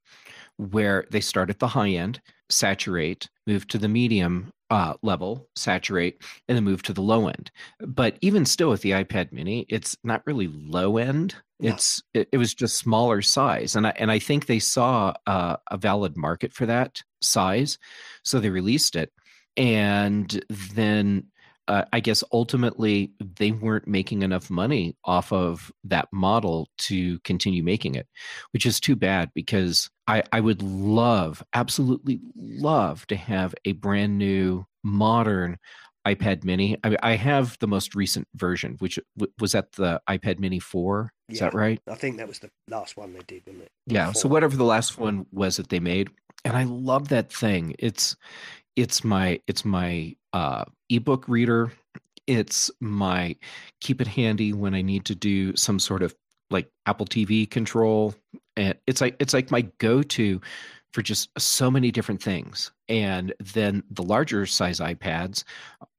where 0.59 1.07
they 1.11 1.21
start 1.21 1.51
at 1.51 1.59
the 1.59 1.69
high 1.69 1.91
end, 1.91 2.21
saturate, 2.51 3.29
move 3.47 3.67
to 3.69 3.79
the 3.79 3.89
medium 3.89 4.53
uh, 4.71 4.95
level, 5.03 5.49
saturate, 5.57 6.23
and 6.49 6.57
then 6.57 6.65
move 6.65 6.83
to 6.85 6.93
the 6.93 7.03
low 7.03 7.29
end. 7.29 7.51
But 7.81 8.17
even 8.21 8.45
still 8.45 8.71
with 8.71 8.83
the 8.83 8.93
iPad 8.93 9.33
mini, 9.33 9.67
it's 9.69 9.97
not 10.05 10.23
really 10.27 10.47
low 10.47 10.97
end. 10.97 11.35
No. 11.59 11.71
It's 11.71 12.03
it, 12.15 12.29
it 12.33 12.39
was 12.39 12.55
just 12.55 12.79
smaller 12.79 13.21
size. 13.21 13.77
And 13.77 13.87
I 13.87 13.93
and 13.97 14.11
I 14.11 14.19
think 14.19 14.47
they 14.47 14.61
saw 14.61 15.13
uh, 15.27 15.57
a 15.71 15.77
valid 15.77 16.17
market 16.17 16.53
for 16.53 16.67
that 16.67 17.03
size. 17.21 17.79
So 18.25 18.41
they 18.41 18.51
released 18.51 18.97
it. 18.97 19.13
And 19.57 20.43
then 20.49 21.27
uh, 21.71 21.85
I 21.93 22.01
guess 22.01 22.25
ultimately 22.33 23.13
they 23.37 23.53
weren't 23.53 23.87
making 23.87 24.23
enough 24.23 24.51
money 24.51 24.97
off 25.05 25.33
of 25.33 25.71
that 25.85 26.09
model 26.13 26.69
to 26.79 27.21
continue 27.21 27.63
making 27.63 27.95
it, 27.95 28.09
which 28.53 28.67
is 28.67 28.81
too 28.81 28.97
bad 28.97 29.31
because 29.37 29.89
I, 30.09 30.25
I 30.33 30.41
would 30.41 30.63
love, 30.63 31.45
absolutely 31.55 32.21
love 32.35 33.07
to 33.07 33.15
have 33.15 33.55
a 33.65 33.73
brand 33.73 34.19
new, 34.19 34.67
modern 34.83 35.59
iPad 36.05 36.43
mini. 36.43 36.77
I, 36.83 36.97
I 37.05 37.15
have 37.15 37.57
the 37.61 37.69
most 37.69 37.95
recent 37.95 38.27
version, 38.35 38.75
which 38.81 38.99
w- 39.17 39.33
was 39.39 39.55
at 39.55 39.71
the 39.73 40.01
iPad 40.09 40.41
mini 40.41 40.59
4. 40.59 41.13
Is 41.29 41.39
that 41.39 41.55
right? 41.55 41.81
I 41.87 41.95
think 41.95 42.17
that 42.17 42.27
was 42.27 42.41
the 42.41 42.51
last 42.67 42.97
one 42.97 43.13
they 43.13 43.21
did, 43.21 43.43
wasn't 43.47 43.63
it? 43.67 43.71
Yeah. 43.87 44.11
So 44.11 44.29
whatever 44.29 44.57
the 44.57 44.65
last 44.65 44.99
one 44.99 45.27
was 45.31 45.59
that 45.59 45.69
they 45.69 45.79
made, 45.79 46.11
and 46.45 46.57
I 46.57 46.65
love 46.65 47.09
that 47.09 47.33
thing. 47.33 47.77
It's 47.79 48.17
it's 48.77 49.05
my 49.05 49.41
it's 49.47 49.65
my 49.65 50.17
uh, 50.33 50.65
ebook 50.89 51.29
reader. 51.29 51.73
It's 52.27 52.71
my 52.81 53.37
keep 53.81 54.01
it 54.01 54.07
handy 54.07 54.53
when 54.53 54.75
I 54.75 54.83
need 54.83 55.05
to 55.07 55.15
do 55.15 55.57
some 55.57 55.79
sort 55.79 56.03
of 56.03 56.15
like 56.51 56.71
Apple 56.87 57.07
TV 57.07 57.51
control, 57.51 58.15
and 58.57 58.77
it's 58.87 59.01
like 59.01 59.17
it's 59.19 59.35
like 59.35 59.51
my 59.51 59.63
go 59.79 60.03
to 60.03 60.41
for 60.93 61.03
just 61.03 61.31
so 61.39 61.71
many 61.71 61.91
different 61.91 62.23
things. 62.23 62.73
And 62.89 63.33
then 63.55 63.85
the 63.91 64.03
larger 64.03 64.47
size 64.47 64.81
iPads 64.81 65.45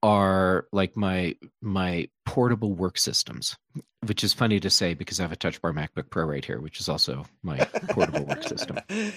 are 0.04 0.68
like 0.72 0.98
my 0.98 1.36
my 1.62 2.10
portable 2.26 2.74
work 2.74 2.98
systems, 2.98 3.58
which 4.06 4.24
is 4.24 4.34
funny 4.34 4.60
to 4.60 4.70
say 4.70 4.94
because 4.94 5.20
I 5.20 5.24
have 5.24 5.32
a 5.32 5.38
Touch 5.38 5.62
Bar 5.62 5.74
MacBook 5.74 6.10
Pro 6.10 6.26
right 6.26 6.44
here, 6.44 6.60
which 6.60 6.80
is 6.80 6.90
also 6.90 7.26
my 7.44 7.58
portable 7.90 8.26
work 8.26 8.44
system. 8.44 8.78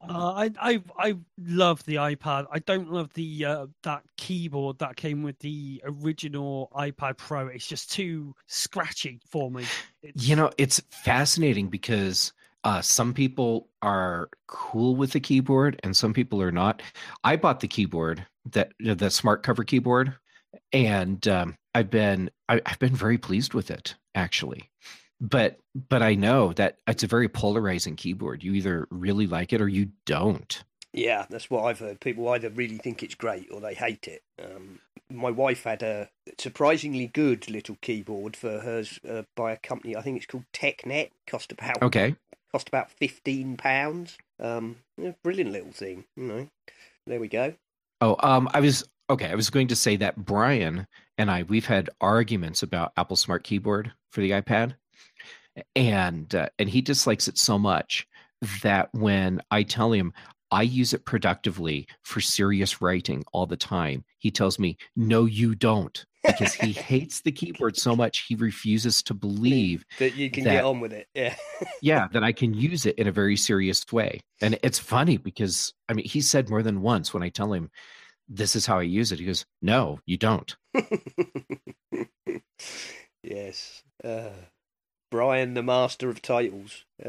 Uh, 0.00 0.32
I 0.32 0.50
I 0.60 0.82
I 0.98 1.14
love 1.38 1.84
the 1.84 1.96
iPad. 1.96 2.46
I 2.50 2.58
don't 2.60 2.92
love 2.92 3.12
the 3.14 3.44
uh, 3.44 3.66
that 3.82 4.02
keyboard 4.16 4.78
that 4.78 4.96
came 4.96 5.22
with 5.22 5.38
the 5.38 5.82
original 5.84 6.70
iPad 6.76 7.16
Pro. 7.16 7.48
It's 7.48 7.66
just 7.66 7.90
too 7.90 8.34
scratchy 8.46 9.20
for 9.30 9.50
me. 9.50 9.64
It's, 10.02 10.28
You 10.28 10.36
know, 10.36 10.50
it's 10.58 10.80
fascinating 10.90 11.68
because 11.68 12.32
uh, 12.64 12.82
some 12.82 13.14
people 13.14 13.68
are 13.82 14.28
cool 14.48 14.96
with 14.96 15.12
the 15.12 15.20
keyboard 15.20 15.80
and 15.82 15.96
some 15.96 16.12
people 16.12 16.42
are 16.42 16.52
not. 16.52 16.82
I 17.24 17.36
bought 17.36 17.60
the 17.60 17.68
keyboard 17.68 18.26
that 18.52 18.72
the 18.78 19.10
smart 19.10 19.42
cover 19.42 19.64
keyboard, 19.64 20.14
and 20.72 21.26
um, 21.26 21.56
I've 21.74 21.90
been 21.90 22.30
I, 22.48 22.60
I've 22.66 22.78
been 22.78 22.94
very 22.94 23.18
pleased 23.18 23.54
with 23.54 23.70
it 23.70 23.94
actually. 24.14 24.70
But 25.20 25.58
but 25.88 26.02
I 26.02 26.14
know 26.14 26.52
that 26.54 26.78
it's 26.86 27.02
a 27.02 27.06
very 27.06 27.28
polarizing 27.28 27.96
keyboard. 27.96 28.42
You 28.44 28.52
either 28.54 28.86
really 28.90 29.26
like 29.26 29.52
it 29.52 29.60
or 29.60 29.68
you 29.68 29.90
don't. 30.04 30.62
Yeah, 30.92 31.26
that's 31.28 31.50
what 31.50 31.64
I've 31.64 31.78
heard. 31.78 32.00
People 32.00 32.28
either 32.30 32.48
really 32.50 32.78
think 32.78 33.02
it's 33.02 33.14
great 33.14 33.48
or 33.50 33.60
they 33.60 33.74
hate 33.74 34.08
it. 34.08 34.22
Um, 34.42 34.78
my 35.10 35.30
wife 35.30 35.64
had 35.64 35.82
a 35.82 36.08
surprisingly 36.38 37.06
good 37.06 37.48
little 37.50 37.76
keyboard 37.82 38.36
for 38.36 38.60
hers 38.60 38.98
uh, 39.08 39.22
by 39.36 39.52
a 39.52 39.56
company. 39.56 39.94
I 39.96 40.02
think 40.02 40.16
it's 40.16 40.26
called 40.26 40.44
TechNet. 40.52 41.10
Cost 41.26 41.52
about 41.52 41.82
Okay. 41.82 42.16
cost 42.52 42.68
about 42.68 42.90
fifteen 42.90 43.56
pounds. 43.56 44.18
Um, 44.40 44.76
yeah, 44.98 45.12
brilliant 45.22 45.52
little 45.52 45.72
thing. 45.72 46.04
You 46.16 46.24
know, 46.24 46.48
there 47.06 47.20
we 47.20 47.28
go. 47.28 47.54
Oh, 48.00 48.16
um, 48.20 48.48
I 48.52 48.60
was 48.60 48.84
okay. 49.08 49.30
I 49.30 49.34
was 49.34 49.50
going 49.50 49.68
to 49.68 49.76
say 49.76 49.96
that 49.96 50.16
Bryan 50.16 50.86
and 51.18 51.30
I 51.30 51.42
we've 51.44 51.66
had 51.66 51.90
arguments 52.00 52.62
about 52.62 52.92
Apple 52.96 53.16
Smart 53.16 53.44
Keyboard 53.44 53.92
for 54.12 54.20
the 54.20 54.30
iPad, 54.32 54.74
and 55.74 56.34
uh, 56.34 56.48
and 56.58 56.68
he 56.68 56.80
dislikes 56.80 57.28
it 57.28 57.38
so 57.38 57.58
much 57.58 58.06
that 58.62 58.88
when 58.92 59.40
I 59.50 59.62
tell 59.62 59.92
him 59.92 60.12
I 60.50 60.62
use 60.62 60.92
it 60.92 61.04
productively 61.04 61.88
for 62.02 62.20
serious 62.20 62.80
writing 62.80 63.24
all 63.32 63.46
the 63.46 63.56
time, 63.56 64.04
he 64.18 64.30
tells 64.30 64.58
me, 64.58 64.76
"No, 64.94 65.24
you 65.24 65.54
don't," 65.54 66.04
because 66.24 66.54
he 66.54 66.72
hates 66.90 67.22
the 67.22 67.32
keyboard 67.32 67.76
so 67.76 67.96
much 67.96 68.24
he 68.28 68.34
refuses 68.34 69.02
to 69.04 69.14
believe 69.14 69.84
That 69.98 70.14
you 70.14 70.30
can 70.30 70.44
That- 70.44 70.52
get 70.52 70.64
on 70.64 70.80
with 70.80 70.92
it. 70.92 71.06
Yeah. 71.14 71.34
yeah 71.82 72.08
that 72.12 72.24
i 72.24 72.32
can 72.32 72.52
use 72.54 72.84
it 72.86 72.96
in 72.98 73.06
a 73.06 73.12
very 73.12 73.36
serious 73.36 73.84
way 73.92 74.20
and 74.40 74.58
it's 74.62 74.78
funny 74.78 75.16
because 75.16 75.72
i 75.88 75.92
mean 75.94 76.04
he 76.06 76.20
said 76.20 76.48
more 76.50 76.62
than 76.62 76.80
once 76.82 77.12
when 77.14 77.22
i 77.22 77.28
tell 77.28 77.52
him 77.52 77.70
this 78.28 78.56
is 78.56 78.66
how 78.66 78.78
i 78.78 78.82
use 78.82 79.12
it 79.12 79.18
he 79.18 79.24
goes 79.26 79.44
no 79.62 79.98
you 80.06 80.16
don't 80.16 80.56
yes. 83.22 83.82
Uh, 84.04 84.30
Bryan, 85.10 85.54
the 85.54 85.62
master 85.62 86.08
of 86.08 86.22
titles. 86.22 86.84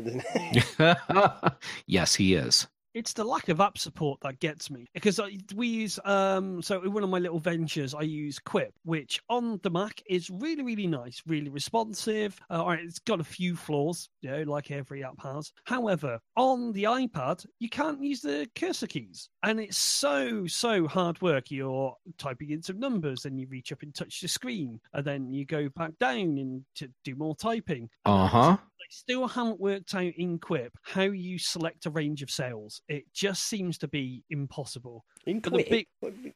Yes 1.87 2.15
he 2.15 2.33
is 2.33 2.67
it's 2.97 3.13
the 3.13 3.23
lack 3.23 3.47
of 3.49 3.61
app 3.61 3.77
support 3.77 4.19
that 4.21 4.39
gets 4.39 4.71
me 4.71 4.87
because 4.95 5.19
I, 5.19 5.37
we 5.55 5.67
use 5.67 5.99
um 6.03 6.61
so 6.63 6.81
in 6.81 6.91
one 6.91 7.03
of 7.03 7.09
my 7.09 7.19
little 7.19 7.39
ventures 7.39 7.93
I 7.93 8.01
use 8.01 8.39
Quip 8.39 8.73
which 8.85 9.21
on 9.29 9.59
the 9.61 9.69
Mac 9.69 10.01
is 10.09 10.31
really 10.31 10.63
really 10.63 10.87
nice 10.87 11.21
really 11.27 11.49
responsive. 11.49 12.39
Uh, 12.49 12.61
all 12.61 12.69
right, 12.69 12.79
it's 12.83 12.99
got 12.99 13.19
a 13.19 13.23
few 13.23 13.55
flaws 13.55 14.09
you 14.21 14.31
know 14.31 14.41
like 14.43 14.71
every 14.71 15.03
app 15.03 15.21
has. 15.21 15.53
However 15.65 16.19
on 16.35 16.71
the 16.71 16.85
iPad 16.85 17.45
you 17.59 17.69
can't 17.69 18.01
use 18.01 18.21
the 18.21 18.49
cursor 18.55 18.87
keys 18.87 19.29
and 19.43 19.59
it's 19.59 19.77
so 19.77 20.47
so 20.47 20.87
hard 20.87 21.21
work. 21.21 21.51
You're 21.51 21.95
typing 22.17 22.49
in 22.49 22.63
some 22.63 22.79
numbers 22.79 23.25
and 23.25 23.39
you 23.39 23.47
reach 23.47 23.71
up 23.71 23.83
and 23.83 23.93
touch 23.93 24.21
the 24.21 24.27
screen 24.27 24.79
and 24.93 25.05
then 25.05 25.31
you 25.31 25.45
go 25.45 25.69
back 25.69 25.91
down 25.99 26.37
and 26.39 26.63
to 26.75 26.89
do 27.03 27.15
more 27.15 27.35
typing. 27.35 27.89
Uh-huh. 28.05 28.57
I 28.87 28.89
still 28.89 29.27
haven't 29.27 29.59
worked 29.59 29.93
out 29.95 30.13
in 30.17 30.39
Quip 30.39 30.71
how 30.83 31.03
you 31.03 31.37
select 31.37 31.85
a 31.85 31.89
range 31.89 32.21
of 32.21 32.31
cells. 32.31 32.81
It 32.89 33.03
just 33.13 33.45
seems 33.45 33.77
to 33.79 33.87
be 33.87 34.23
impossible. 34.29 35.03
in 35.25 35.41
Quip, 35.41 35.69
big- 35.69 35.87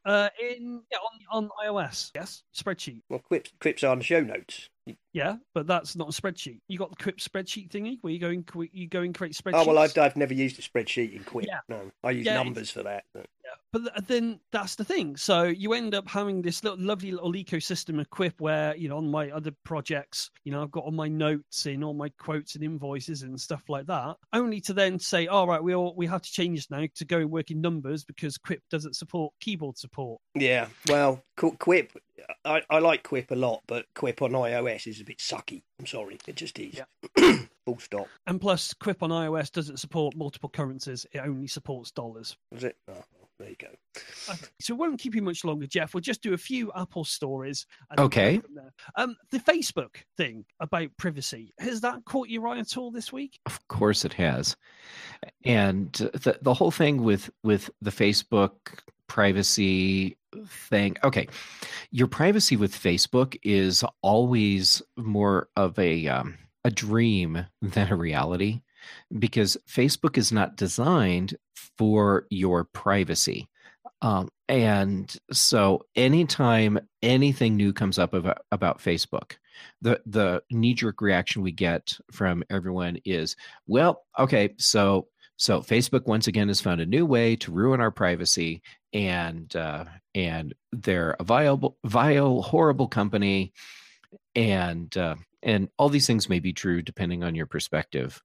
Uh, 0.06 0.30
in 0.42 0.82
yeah, 0.92 0.98
on 1.32 1.48
on 1.48 1.50
iOS, 1.66 2.12
yes, 2.14 2.44
spreadsheet. 2.54 3.02
well, 3.10 3.20
Quip's, 3.20 3.52
Quip's 3.62 3.84
are 3.86 3.92
on 3.92 4.02
show 4.02 4.20
notes. 4.22 4.68
Yeah, 5.14 5.38
but 5.54 5.66
that's 5.68 5.96
not 5.96 6.10
a 6.10 6.22
spreadsheet. 6.22 6.60
You 6.68 6.78
got 6.78 6.90
the 6.90 7.02
Quip 7.02 7.20
spreadsheet 7.20 7.70
thingy 7.70 8.00
where 8.02 8.12
you 8.12 8.20
go 8.20 8.30
and 8.30 8.44
you 8.74 8.88
go 8.90 9.02
and 9.02 9.16
create 9.16 9.34
spreadsheets. 9.34 9.64
Oh 9.64 9.68
well, 9.68 9.78
I've 9.78 9.98
I've 9.98 10.18
never 10.18 10.34
used 10.34 10.60
a 10.60 10.62
spreadsheet 10.62 11.16
in 11.16 11.24
Quip. 11.24 11.46
Yeah. 11.48 11.60
No, 11.70 11.90
I 12.04 12.12
use 12.12 12.26
Yeah, 12.26 12.34
numbers 12.36 12.70
for 12.72 12.84
that. 12.84 13.06
but- 13.14 13.28
but 13.72 14.08
then 14.08 14.40
that's 14.52 14.76
the 14.76 14.84
thing. 14.84 15.16
So 15.16 15.44
you 15.44 15.74
end 15.74 15.96
up 15.96 16.08
having 16.08 16.42
this 16.42 16.64
little 16.64 16.80
lovely 16.80 17.12
little 17.12 17.34
ecosystem 17.34 18.00
of 18.00 18.10
Quip 18.10 18.40
where, 18.40 18.76
you 18.76 18.90
know, 18.90 18.98
on 18.98 19.10
my 19.10 19.30
other 19.32 19.52
projects, 19.64 20.30
you 20.44 20.52
know, 20.52 20.62
I've 20.62 20.72
got 20.72 20.84
all 20.84 20.92
my 20.92 21.08
notes 21.08 21.66
in, 21.66 21.84
all 21.84 21.94
my 21.94 22.10
quotes 22.10 22.56
and 22.56 22.64
invoices 22.64 23.22
and 23.22 23.40
stuff 23.40 23.70
like 23.70 23.88
that, 23.88 24.18
only 24.34 24.60
to 24.62 24.74
then 24.74 25.00
say, 25.00 25.28
all 25.28 25.48
right, 25.48 25.64
we 25.64 25.74
all, 25.74 25.94
we 25.96 26.06
have 26.08 26.22
to 26.22 26.32
change 26.32 26.60
this 26.60 26.70
now 26.70 26.86
to 26.96 27.06
go 27.06 27.20
and 27.20 27.32
work 27.32 27.52
in 27.52 27.62
numbers 27.62 28.04
because 28.04 28.38
Quip 28.38 28.62
doesn't 28.70 28.96
support 28.96 29.34
keyboard 29.40 29.78
support. 29.78 30.20
Yeah, 30.36 30.68
well, 30.90 31.24
Quip, 31.36 31.92
I, 32.46 32.62
I 32.70 32.80
like 32.80 33.04
Quip 33.04 33.32
a 33.32 33.36
lot, 33.36 33.62
but 33.68 33.86
Quip 33.96 34.22
on 34.22 34.32
iOS 34.32 34.88
is 34.88 35.02
a 35.02 35.06
bit 35.06 35.20
sucky. 35.20 35.64
I'm 35.80 35.86
sorry, 35.86 36.18
it 36.28 36.36
just 36.36 36.60
is. 36.60 36.82
Full 37.66 37.80
stop. 37.80 38.08
And 38.28 38.42
plus, 38.42 38.74
Quip 38.74 39.02
on 39.02 39.10
iOS 39.10 39.52
doesn't 39.52 39.80
support 39.80 40.16
multiple 40.16 40.50
currencies; 40.50 41.06
it 41.14 41.20
only 41.20 41.48
supports 41.48 41.92
dollars. 41.92 42.38
Was 42.52 42.64
it? 42.64 42.76
Oh, 42.90 43.04
there 43.42 43.50
you 43.50 43.56
go. 43.60 43.68
Okay, 44.30 44.46
So 44.60 44.74
we 44.76 44.80
won't 44.80 45.00
keep 45.00 45.16
you 45.16 45.22
much 45.22 45.44
longer, 45.44 45.68
Jeff. 45.68 45.94
We'll 45.94 46.02
just 46.02 46.22
do 46.22 46.34
a 46.34 46.38
few 46.38 46.72
Apple 46.76 47.04
stories. 47.04 47.66
and 47.90 48.00
Okay. 48.00 48.42
Um, 48.96 49.16
the 49.32 49.40
Facebook 49.40 49.98
thing 50.18 50.46
about 50.60 50.90
privacy 50.98 51.54
has 51.60 51.82
that 51.82 52.06
caught 52.06 52.30
your 52.30 52.48
eye 52.48 52.60
at 52.60 52.78
all 52.78 52.92
this 52.92 53.12
week? 53.12 53.40
of 53.46 53.68
course 53.68 54.06
it 54.06 54.14
has 54.14 54.56
and 55.44 55.92
the 55.94 56.38
the 56.42 56.54
whole 56.54 56.72
thing 56.72 57.04
with 57.04 57.30
with 57.44 57.70
the 57.82 57.92
facebook 57.92 58.52
privacy 59.08 60.16
thing 60.48 60.96
okay 61.04 61.28
your 61.92 62.08
privacy 62.08 62.56
with 62.56 62.74
facebook 62.74 63.38
is 63.44 63.84
always 64.02 64.82
more 64.98 65.50
of 65.56 65.78
a 65.80 66.08
um, 66.08 66.38
a 66.64 66.72
dream 66.72 67.46
than 67.62 67.92
a 67.92 67.96
reality 67.96 68.62
because 69.20 69.58
facebook 69.70 70.18
is 70.18 70.32
not 70.32 70.56
designed 70.56 71.36
for 71.78 72.26
your 72.30 72.66
privacy 72.66 73.48
Um, 74.02 74.30
and 74.48 75.16
so 75.32 75.86
anytime 75.96 76.80
anything 77.02 77.56
new 77.56 77.74
comes 77.74 78.00
up 78.00 78.14
about, 78.14 78.40
about 78.52 78.80
Facebook, 78.80 79.38
the 79.82 80.02
the 80.06 80.42
knee 80.52 80.74
jerk 80.74 81.02
reaction 81.02 81.42
we 81.44 81.52
get 81.52 81.98
from 82.12 82.44
everyone 82.50 82.98
is, 83.06 83.36
well, 83.68 84.04
okay, 84.18 84.54
so 84.58 85.08
so 85.38 85.62
Facebook 85.62 86.06
once 86.06 86.28
again 86.28 86.48
has 86.50 86.62
found 86.62 86.82
a 86.82 86.86
new 86.86 87.06
way 87.06 87.36
to 87.38 87.52
ruin 87.52 87.82
our 87.82 87.92
privacy, 87.92 88.62
and 88.94 89.56
uh, 89.56 89.86
and 90.16 90.54
they're 90.72 91.16
a 91.20 91.24
vile, 91.24 91.78
vile, 91.86 92.42
horrible 92.42 92.88
company, 92.88 93.54
and 94.36 94.96
uh, 94.98 95.16
and 95.44 95.70
all 95.78 95.90
these 95.90 96.08
things 96.08 96.30
may 96.30 96.40
be 96.40 96.54
true 96.54 96.82
depending 96.82 97.24
on 97.24 97.36
your 97.36 97.48
perspective. 97.48 98.22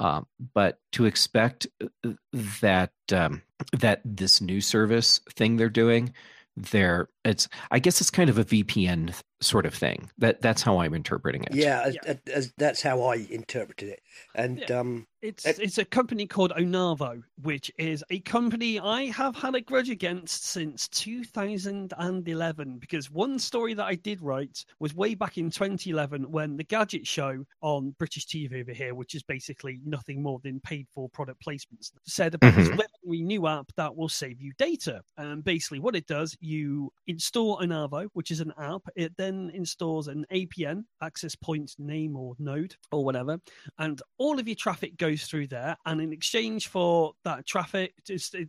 Um, 0.00 0.26
but 0.54 0.78
to 0.92 1.04
expect 1.04 1.66
uh, 1.82 2.12
that 2.50 2.92
um, 3.12 3.42
that 3.78 4.00
this 4.04 4.40
new 4.40 4.60
service 4.62 5.20
thing 5.36 5.56
they're 5.56 5.68
doing, 5.68 6.14
they're 6.56 7.08
it's 7.24 7.48
I 7.70 7.78
guess 7.78 8.00
it's 8.00 8.10
kind 8.10 8.30
of 8.30 8.38
a 8.38 8.44
VPN 8.44 9.14
sort 9.40 9.66
of 9.66 9.74
thing. 9.74 10.10
That 10.18 10.40
that's 10.42 10.62
how 10.62 10.78
I'm 10.80 10.94
interpreting 10.94 11.44
it. 11.44 11.54
Yeah, 11.54 11.90
yeah. 12.04 12.14
As, 12.32 12.52
that's 12.56 12.82
how 12.82 13.02
I 13.02 13.26
interpreted 13.30 13.88
it. 13.88 14.02
And 14.34 14.64
yeah. 14.68 14.78
um, 14.78 15.06
it's 15.22 15.46
it, 15.46 15.58
it's 15.60 15.78
a 15.78 15.84
company 15.84 16.26
called 16.26 16.52
Onavo, 16.52 17.22
which 17.42 17.70
is 17.78 18.04
a 18.10 18.20
company 18.20 18.80
I 18.80 19.04
have 19.06 19.36
had 19.36 19.54
a 19.54 19.60
grudge 19.60 19.90
against 19.90 20.46
since 20.46 20.88
2011 20.88 22.78
because 22.78 23.10
one 23.10 23.38
story 23.38 23.74
that 23.74 23.84
I 23.84 23.94
did 23.94 24.22
write 24.22 24.64
was 24.78 24.94
way 24.94 25.14
back 25.14 25.38
in 25.38 25.50
2011 25.50 26.30
when 26.30 26.56
the 26.56 26.64
Gadget 26.64 27.06
Show 27.06 27.44
on 27.60 27.94
British 27.98 28.26
TV 28.26 28.60
over 28.60 28.72
here, 28.72 28.94
which 28.94 29.14
is 29.14 29.22
basically 29.22 29.80
nothing 29.84 30.22
more 30.22 30.40
than 30.42 30.60
paid 30.60 30.86
for 30.94 31.08
product 31.10 31.44
placements, 31.46 31.92
said 32.06 32.34
about 32.34 32.54
mm-hmm. 32.54 32.76
this 32.76 32.88
new 33.04 33.46
app 33.46 33.70
that 33.76 33.94
will 33.94 34.08
save 34.08 34.40
you 34.40 34.52
data. 34.58 35.02
And 35.16 35.44
basically, 35.44 35.80
what 35.80 35.96
it 35.96 36.06
does, 36.06 36.36
you 36.40 36.92
install 37.06 37.58
Onavo, 37.58 38.08
which 38.14 38.30
is 38.30 38.40
an 38.40 38.52
app. 38.58 38.82
It 38.96 39.16
then 39.16 39.29
installs 39.30 40.08
an 40.08 40.26
APN, 40.32 40.84
access 41.02 41.34
point 41.34 41.74
name 41.78 42.16
or 42.16 42.34
node 42.38 42.74
or 42.92 43.04
whatever, 43.04 43.40
and 43.78 44.00
all 44.18 44.38
of 44.38 44.48
your 44.48 44.56
traffic 44.56 44.96
goes 44.96 45.24
through 45.24 45.48
there. 45.48 45.76
And 45.86 46.00
in 46.00 46.12
exchange 46.12 46.68
for 46.68 47.12
that 47.24 47.46
traffic, 47.46 47.94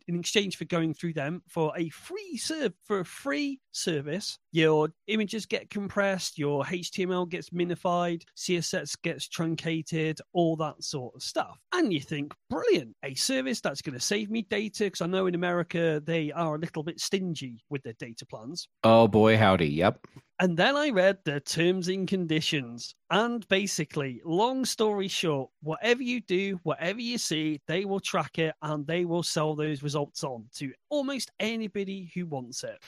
in 0.08 0.20
exchange 0.20 0.58
for 0.58 0.66
going 0.66 0.94
through 0.94 1.14
them 1.14 1.44
for 1.48 1.74
a 1.78 1.90
free 1.90 2.38
serve 2.38 2.74
for 2.84 3.00
a 3.00 3.06
free 3.06 3.60
service, 3.72 4.40
your 4.52 4.90
images 5.08 5.46
get 5.46 5.70
compressed, 5.70 6.38
your 6.38 6.64
HTML 6.64 7.28
gets 7.30 7.50
minified, 7.50 8.24
CSS 8.38 9.02
gets 9.02 9.28
truncated, 9.28 10.20
all 10.34 10.56
that 10.58 10.84
sort 10.84 11.16
of 11.16 11.24
stuff. 11.24 11.60
And 11.74 11.94
you 11.94 12.02
think, 12.02 12.34
brilliant, 12.50 12.96
a 13.04 13.16
service 13.16 13.62
that's 13.62 13.82
going 13.82 13.94
to 13.94 14.00
save 14.00 14.30
me 14.30 14.44
data 14.44 14.86
because 14.86 15.02
I 15.02 15.08
know 15.08 15.28
in 15.28 15.36
America 15.36 16.02
they 16.06 16.32
are 16.32 16.56
a 16.56 16.60
little 16.60 16.84
bit 16.84 17.00
stingy 17.00 17.64
with 17.70 17.84
their 17.84 17.94
data 18.00 18.26
plans. 18.26 18.68
Oh 18.84 19.08
boy, 19.08 19.38
howdy. 19.38 19.68
Yep. 19.68 20.06
And 20.42 20.58
then 20.58 20.76
I 20.76 20.90
read 20.90 21.20
the 21.24 21.40
terms 21.40 21.88
and 21.88 22.08
conditions. 22.08 22.96
And 23.12 23.48
basically, 23.48 24.22
long 24.26 24.66
story 24.66 25.08
short, 25.08 25.52
whatever 25.62 26.02
you 26.02 26.20
do, 26.22 26.60
whatever 26.64 27.00
you 27.00 27.20
see, 27.20 27.62
they 27.68 27.86
will 27.86 28.00
track 28.00 28.40
it 28.40 28.56
and 28.64 28.88
they 28.88 29.06
will 29.06 29.22
sell 29.22 29.54
those 29.54 29.84
results 29.84 30.24
on 30.24 30.46
to 30.56 30.72
almost 30.90 31.30
anybody 31.40 32.12
who 32.16 32.26
wants 32.26 32.64
it. 32.64 32.82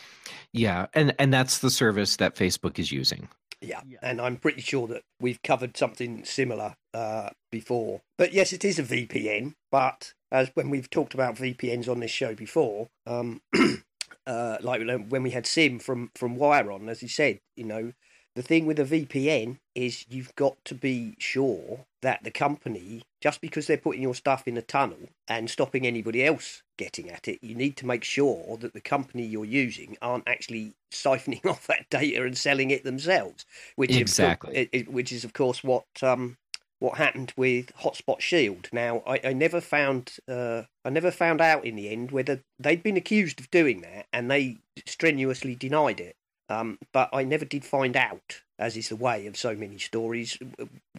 Yeah, 0.52 0.88
and 0.96 1.14
and 1.20 1.32
that's 1.32 1.53
the 1.60 1.72
service 1.72 2.18
that 2.18 2.36
Facebook 2.36 2.80
is 2.80 2.92
using. 2.92 3.28
Yeah, 3.62 3.82
yeah. 3.88 4.00
and 4.02 4.20
I'm 4.20 4.38
pretty 4.38 4.62
sure 4.62 4.88
that 4.88 5.04
we've 5.22 5.42
covered 5.42 5.78
something 5.78 6.26
similar 6.26 6.76
uh, 6.94 7.30
before. 7.52 8.02
But 8.18 8.34
yes, 8.34 8.52
it 8.52 8.66
is 8.66 8.78
a 8.78 8.84
VPN. 8.84 9.54
But 9.72 10.14
as 10.32 10.52
when 10.54 10.70
we've 10.70 10.90
talked 10.90 11.14
about 11.14 11.36
VPNs 11.36 11.88
on 11.88 12.02
this 12.02 12.12
show 12.12 12.36
before, 12.36 12.90
um, 13.08 13.42
uh, 14.28 14.58
like 14.62 14.82
when 15.10 15.24
we 15.24 15.32
had 15.32 15.46
Sim 15.46 15.80
from 15.80 16.12
from 16.16 16.38
Wiron, 16.38 16.90
as 16.90 17.00
he 17.00 17.08
said, 17.08 17.40
you 17.56 17.64
know, 17.64 17.94
the 18.36 18.42
thing 18.42 18.66
with 18.66 18.80
a 18.80 18.84
VPN 18.84 19.58
is 19.76 20.06
you've 20.10 20.36
got 20.36 20.56
to 20.66 20.76
be 20.76 21.16
sure 21.20 21.86
that 22.02 22.24
the 22.24 22.32
company, 22.32 23.04
just 23.22 23.42
because 23.42 23.68
they're 23.68 23.78
putting 23.78 24.02
your 24.02 24.16
stuff 24.16 24.48
in 24.48 24.58
a 24.58 24.62
tunnel 24.62 25.10
and 25.28 25.50
stopping 25.50 25.86
anybody 25.86 26.26
else 26.26 26.64
getting 26.78 27.10
at 27.10 27.28
it, 27.28 27.40
you 27.42 27.56
need 27.56 27.78
to 27.78 27.86
make 27.86 28.04
sure 28.04 28.58
that 28.58 28.74
the 28.74 28.82
company 28.82 29.24
you're 29.24 29.46
using 29.46 29.98
aren't 30.02 30.28
actually 30.28 30.74
siphoning 30.92 31.46
off 31.50 31.68
that 31.68 31.90
data 31.90 32.24
and 32.24 32.38
selling 32.38 32.72
it 32.72 32.84
themselves. 32.84 33.46
Which 33.76 33.96
exactly, 33.96 34.70
is, 34.72 34.88
which 34.88 35.12
is 35.12 35.24
of 35.24 35.34
course 35.34 35.64
what 35.64 35.86
um, 36.02 36.38
what 36.80 36.98
happened 36.98 37.34
with 37.38 37.72
Hotspot 37.78 38.20
Shield. 38.20 38.68
Now, 38.74 39.04
I, 39.08 39.20
I 39.24 39.34
never 39.34 39.62
found 39.62 40.18
uh, 40.28 40.64
I 40.84 40.90
never 40.90 41.12
found 41.12 41.40
out 41.40 41.66
in 41.66 41.76
the 41.76 41.90
end 41.90 42.12
whether 42.12 42.42
they'd 42.60 42.84
been 42.84 42.98
accused 42.98 43.40
of 43.40 43.52
doing 43.52 43.82
that, 43.82 44.08
and 44.12 44.30
they 44.30 44.58
strenuously 44.86 45.56
denied 45.56 46.00
it. 46.00 46.16
Um, 46.54 46.78
but 46.92 47.10
I 47.12 47.24
never 47.24 47.46
did 47.46 47.66
find 47.66 47.98
out, 47.98 48.42
as 48.60 48.78
is 48.78 48.90
the 48.90 48.96
way 48.96 49.26
of 49.28 49.38
so 49.38 49.56
many 49.56 49.78
stories, 49.80 50.38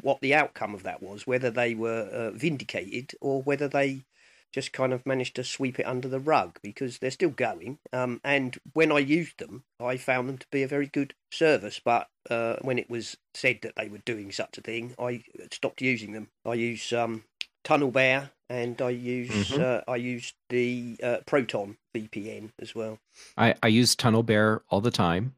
what 0.00 0.20
the 0.20 0.34
outcome 0.34 0.74
of 0.74 0.82
that 0.82 1.02
was, 1.02 1.26
whether 1.26 1.50
they 1.50 1.74
were 1.74 2.08
uh, 2.12 2.30
vindicated 2.32 3.12
or 3.20 3.42
whether 3.42 3.68
they 3.68 4.04
just 4.52 4.72
kind 4.72 4.92
of 4.92 5.04
managed 5.04 5.34
to 5.34 5.42
sweep 5.42 5.80
it 5.80 5.86
under 5.86 6.06
the 6.06 6.20
rug 6.20 6.58
because 6.62 6.98
they're 6.98 7.10
still 7.10 7.30
going. 7.30 7.78
Um, 7.92 8.20
and 8.22 8.56
when 8.72 8.92
I 8.92 9.00
used 9.00 9.38
them, 9.38 9.64
I 9.80 9.96
found 9.96 10.28
them 10.28 10.38
to 10.38 10.46
be 10.52 10.62
a 10.62 10.68
very 10.68 10.86
good 10.86 11.14
service. 11.32 11.80
But 11.84 12.06
uh, 12.30 12.56
when 12.62 12.78
it 12.78 12.88
was 12.88 13.16
said 13.34 13.58
that 13.62 13.74
they 13.76 13.88
were 13.88 13.98
doing 13.98 14.30
such 14.30 14.56
a 14.56 14.60
thing, 14.60 14.94
I 14.96 15.24
stopped 15.50 15.82
using 15.82 16.12
them. 16.12 16.28
I 16.46 16.54
use 16.54 16.92
um, 16.92 17.24
TunnelBear 17.64 18.30
and 18.48 18.80
I 18.80 18.90
use 18.90 19.50
mm-hmm. 19.50 19.62
uh, 19.62 19.92
I 19.92 19.96
use 19.96 20.32
the 20.50 20.96
uh, 21.02 21.16
Proton 21.26 21.76
VPN 21.96 22.50
as 22.60 22.74
well. 22.74 22.98
I, 23.36 23.54
I 23.62 23.68
use 23.68 23.96
TunnelBear 23.96 24.60
all 24.68 24.80
the 24.80 24.90
time, 24.90 25.34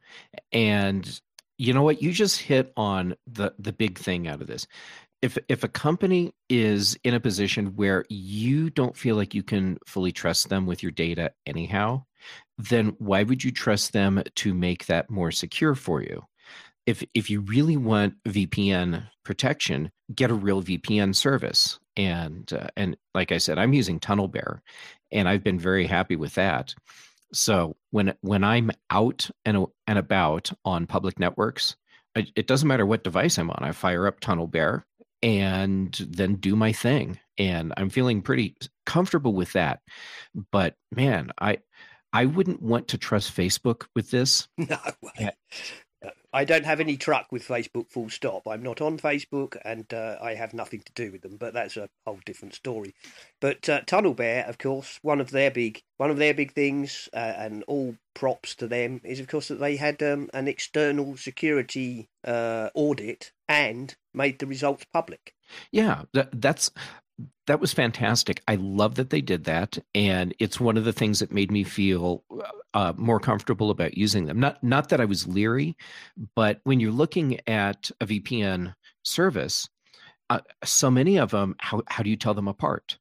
and 0.52 1.20
you 1.58 1.72
know 1.72 1.82
what? 1.82 2.02
You 2.02 2.12
just 2.12 2.40
hit 2.40 2.72
on 2.76 3.16
the 3.26 3.54
the 3.58 3.72
big 3.72 3.98
thing 3.98 4.26
out 4.26 4.40
of 4.40 4.46
this 4.46 4.66
if 5.22 5.38
if 5.48 5.64
a 5.64 5.68
company 5.68 6.32
is 6.48 6.98
in 7.04 7.14
a 7.14 7.20
position 7.20 7.74
where 7.76 8.04
you 8.08 8.70
don't 8.70 8.96
feel 8.96 9.16
like 9.16 9.34
you 9.34 9.42
can 9.42 9.78
fully 9.86 10.12
trust 10.12 10.48
them 10.48 10.66
with 10.66 10.82
your 10.82 10.92
data 10.92 11.32
anyhow 11.46 12.02
then 12.58 12.94
why 12.98 13.22
would 13.22 13.42
you 13.42 13.50
trust 13.50 13.92
them 13.92 14.22
to 14.34 14.54
make 14.54 14.86
that 14.86 15.10
more 15.10 15.30
secure 15.30 15.74
for 15.74 16.02
you 16.02 16.22
if 16.86 17.02
if 17.14 17.30
you 17.30 17.40
really 17.40 17.76
want 17.76 18.22
VPN 18.24 19.08
protection 19.24 19.90
get 20.14 20.30
a 20.30 20.34
real 20.34 20.62
VPN 20.62 21.14
service 21.14 21.78
and 21.96 22.52
uh, 22.52 22.68
and 22.76 22.96
like 23.14 23.32
I 23.32 23.38
said 23.38 23.58
I'm 23.58 23.72
using 23.72 24.00
TunnelBear 24.00 24.60
and 25.12 25.28
I've 25.28 25.44
been 25.44 25.58
very 25.58 25.86
happy 25.86 26.16
with 26.16 26.34
that. 26.34 26.74
So 27.32 27.76
when 27.90 28.14
when 28.20 28.44
I'm 28.44 28.70
out 28.90 29.30
and 29.44 29.66
and 29.86 29.98
about 29.98 30.50
on 30.64 30.86
public 30.86 31.18
networks 31.18 31.76
it 32.34 32.46
doesn't 32.46 32.68
matter 32.68 32.86
what 32.86 33.04
device 33.04 33.36
I'm 33.36 33.50
on. 33.50 33.58
I 33.62 33.72
fire 33.72 34.06
up 34.06 34.20
TunnelBear 34.20 34.84
and 35.22 35.94
then 36.08 36.36
do 36.36 36.54
my 36.54 36.72
thing 36.72 37.18
and 37.38 37.72
i'm 37.78 37.88
feeling 37.88 38.20
pretty 38.20 38.54
comfortable 38.84 39.32
with 39.32 39.52
that. 39.54 39.80
But 40.52 40.74
man 40.94 41.30
i 41.40 41.58
i 42.12 42.26
wouldn't 42.26 42.62
want 42.62 42.88
to 42.88 42.98
trust 42.98 43.34
facebook 43.34 43.86
with 43.94 44.10
this. 44.10 44.48
No 44.58 44.78
I 46.36 46.44
don't 46.44 46.66
have 46.66 46.80
any 46.80 46.98
truck 46.98 47.32
with 47.32 47.48
Facebook, 47.48 47.88
full 47.88 48.10
stop. 48.10 48.46
I'm 48.46 48.62
not 48.62 48.82
on 48.82 48.98
Facebook 48.98 49.56
and 49.64 49.90
uh, 49.94 50.18
I 50.20 50.34
have 50.34 50.52
nothing 50.52 50.80
to 50.80 50.92
do 50.92 51.10
with 51.10 51.22
them, 51.22 51.38
but 51.38 51.54
that's 51.54 51.78
a 51.78 51.88
whole 52.06 52.20
different 52.26 52.54
story. 52.54 52.94
But 53.40 53.66
uh, 53.70 53.80
TunnelBear, 53.86 54.46
of 54.46 54.58
course, 54.58 54.98
one 55.00 55.22
of 55.22 55.30
their 55.30 55.50
big 55.50 55.82
one 55.96 56.10
of 56.10 56.18
their 56.18 56.34
big 56.34 56.52
things, 56.52 57.08
uh, 57.14 57.32
and 57.38 57.64
all 57.66 57.96
props 58.12 58.54
to 58.56 58.68
them, 58.68 59.00
is 59.02 59.18
of 59.18 59.28
course 59.28 59.48
that 59.48 59.60
they 59.60 59.76
had 59.76 60.02
um, 60.02 60.28
an 60.34 60.46
external 60.46 61.16
security 61.16 62.10
uh, 62.22 62.68
audit 62.74 63.32
and 63.48 63.96
made 64.12 64.38
the 64.38 64.46
results 64.46 64.84
public. 64.92 65.34
Yeah, 65.70 66.02
that, 66.12 66.38
that's 66.38 66.70
that 67.46 67.60
was 67.60 67.72
fantastic. 67.72 68.42
I 68.48 68.56
love 68.56 68.96
that 68.96 69.10
they 69.10 69.20
did 69.20 69.44
that, 69.44 69.78
and 69.94 70.34
it's 70.38 70.60
one 70.60 70.76
of 70.76 70.84
the 70.84 70.92
things 70.92 71.20
that 71.20 71.32
made 71.32 71.50
me 71.50 71.64
feel 71.64 72.24
uh, 72.74 72.92
more 72.96 73.20
comfortable 73.20 73.70
about 73.70 73.96
using 73.96 74.26
them. 74.26 74.40
Not 74.40 74.62
not 74.62 74.88
that 74.88 75.00
I 75.00 75.04
was 75.04 75.26
leery, 75.26 75.76
but 76.34 76.60
when 76.64 76.80
you're 76.80 76.92
looking 76.92 77.40
at 77.48 77.90
a 78.00 78.06
VPN 78.06 78.74
service, 79.02 79.68
uh, 80.28 80.40
so 80.64 80.90
many 80.90 81.18
of 81.18 81.30
them, 81.30 81.54
how 81.58 81.82
how 81.88 82.02
do 82.02 82.10
you 82.10 82.16
tell 82.16 82.34
them 82.34 82.48
apart? 82.48 82.98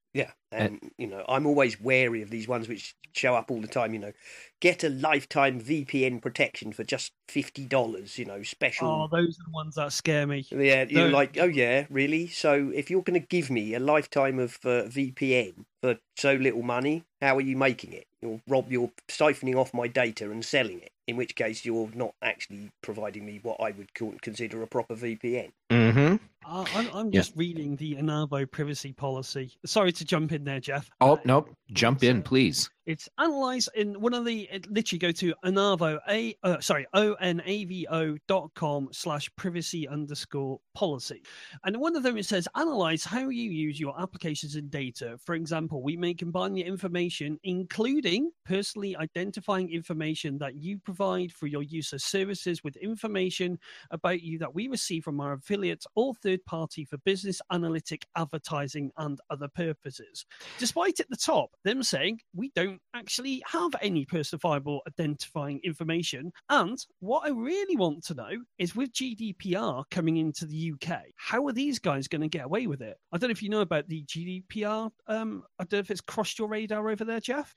Yeah, 0.56 0.64
and, 0.64 0.80
and 0.82 0.92
you 0.98 1.08
know, 1.08 1.24
I'm 1.28 1.46
always 1.46 1.80
wary 1.80 2.22
of 2.22 2.30
these 2.30 2.48
ones 2.48 2.68
which 2.68 2.96
show 3.14 3.36
up 3.36 3.52
all 3.52 3.62
the 3.62 3.68
time. 3.68 3.94
You 3.94 4.00
know, 4.00 4.14
get 4.60 4.84
a 4.84 4.90
lifetime 4.90 5.62
VPN 5.62 6.22
protection 6.22 6.72
for 6.72 6.84
just 6.84 7.14
fifty 7.28 7.66
dollars. 7.66 8.18
You 8.18 8.26
know, 8.26 8.44
special. 8.44 8.88
Oh, 8.88 9.08
those 9.12 9.40
are 9.40 9.44
the 9.46 9.52
ones 9.52 9.76
that 9.76 9.92
scare 9.94 10.28
me. 10.28 10.46
Yeah, 10.50 10.86
you're 10.88 11.10
like, 11.10 11.38
oh 11.40 11.46
yeah, 11.46 11.86
really? 11.90 12.28
So 12.28 12.72
if 12.74 12.90
you're 12.90 13.04
going 13.04 13.20
to 13.20 13.28
give 13.28 13.50
me 13.50 13.74
a 13.74 13.80
lifetime 13.80 14.40
of 14.40 14.58
uh, 14.64 14.84
VPN 14.84 15.66
for 15.82 15.98
so 16.18 16.34
little 16.34 16.64
money, 16.64 17.04
how 17.22 17.38
are 17.38 17.42
you 17.42 17.58
making 17.58 17.94
it? 17.94 18.08
You're 18.22 18.42
rob, 18.48 18.72
you're 18.72 18.92
siphoning 19.08 19.56
off 19.56 19.74
my 19.74 19.88
data 19.88 20.32
and 20.32 20.44
selling 20.44 20.80
it. 20.80 20.92
In 21.08 21.18
which 21.18 21.36
case, 21.36 21.66
you're 21.66 21.92
not 21.94 22.16
actually 22.24 22.72
providing 22.82 23.26
me 23.26 23.40
what 23.44 23.62
I 23.62 23.72
would 23.72 23.94
consider 23.94 24.64
a 24.64 24.68
proper 24.68 24.96
VPN. 24.96 25.52
Hmm. 25.70 26.16
Uh, 26.48 26.64
I'm, 26.76 26.88
I'm 26.94 27.12
Yeah. 27.12 27.22
just 27.22 27.36
reading 27.36 27.76
the 27.76 27.96
Onavo 27.96 28.50
privacy 28.50 28.94
policy. 28.94 29.52
Sorry 29.66 29.92
to 29.94 30.06
jump 30.06 30.32
in 30.32 30.44
there, 30.44 30.60
Jeff. 30.60 30.90
Oh 31.02 31.14
Uh, 31.16 31.22
no, 31.26 31.48
jump 31.72 32.04
in, 32.04 32.22
please. 32.22 32.70
It's 32.86 33.10
analyzed 33.18 33.70
in 33.74 34.00
one 34.00 34.14
of 34.14 34.26
the 34.26 34.48
it 34.52 34.70
literally 34.70 35.00
go 35.00 35.12
to 35.14 35.34
onavo 35.44 36.00
a 36.08 36.36
uh, 36.44 36.60
sorry 36.60 36.86
o 36.94 37.14
n 37.16 37.42
a 37.44 37.66
v 37.66 37.88
o 37.90 38.16
dot 38.28 38.52
com 38.54 38.90
slash 38.92 39.28
privacy 39.36 39.88
underscore 39.88 40.60
policy, 40.76 41.24
and 41.64 41.78
one 41.78 41.96
of 41.96 42.04
them 42.04 42.16
it 42.16 42.28
says 42.28 42.48
analyze 42.56 43.04
how 43.04 43.28
you 43.30 43.50
use 43.50 43.80
your 43.80 44.00
applications 44.00 44.56
and 44.56 44.70
data. 44.70 45.18
For 45.26 45.34
example, 45.34 45.82
we 45.82 45.98
may 45.98 46.14
combine 46.14 46.54
the 46.54 46.62
information, 46.62 47.40
including 47.42 48.30
personally 48.46 48.96
identifying 48.96 49.72
information 49.72 50.38
that 50.38 50.54
you 50.54 50.78
provide 50.78 51.32
for 51.32 51.48
your 51.48 51.64
user 51.64 51.98
services, 51.98 52.64
with 52.64 52.76
information 52.76 53.58
about 53.90 54.22
you 54.22 54.38
that 54.38 54.54
we 54.54 54.68
receive 54.68 55.04
from 55.04 55.20
our 55.20 55.34
affiliates 55.34 55.88
or 55.96 56.14
third 56.14 56.35
party 56.46 56.86
for 56.86 56.98
business 57.00 57.42
analytic 57.52 58.06
advertising 58.16 58.92
and 58.98 59.20
other 59.30 59.48
purposes 59.48 60.26
despite 60.58 61.00
at 61.00 61.10
the 61.10 61.18
top 61.18 61.52
them 61.64 61.84
saying 61.84 62.20
we 62.34 62.52
don't 62.56 62.80
actually 62.94 63.44
have 63.46 63.72
any 63.82 64.06
personifiable 64.06 64.80
identifying 64.88 65.60
information. 65.64 66.32
And 66.50 66.78
what 67.00 67.26
I 67.26 67.30
really 67.30 67.76
want 67.76 68.04
to 68.06 68.14
know 68.14 68.32
is 68.58 68.76
with 68.76 68.94
GDPR 68.94 69.84
coming 69.92 70.18
into 70.18 70.46
the 70.46 70.74
UK, 70.74 71.04
how 71.16 71.46
are 71.48 71.54
these 71.54 71.80
guys 71.80 72.08
going 72.08 72.22
to 72.22 72.28
get 72.28 72.46
away 72.46 72.68
with 72.68 72.82
it? 72.82 72.98
I 73.12 73.18
don't 73.18 73.30
know 73.30 73.34
if 73.34 73.44
you 73.44 73.50
know 73.50 73.62
about 73.62 73.88
the 73.88 74.04
GDPR. 74.04 74.92
Um, 75.08 75.44
I 75.60 75.64
don't 75.64 75.74
know 75.74 75.80
if 75.80 75.92
it's 75.92 76.02
crossed 76.02 76.40
your 76.40 76.48
radar 76.48 76.90
over 76.90 77.06
there, 77.06 77.20
Jeff. 77.20 77.56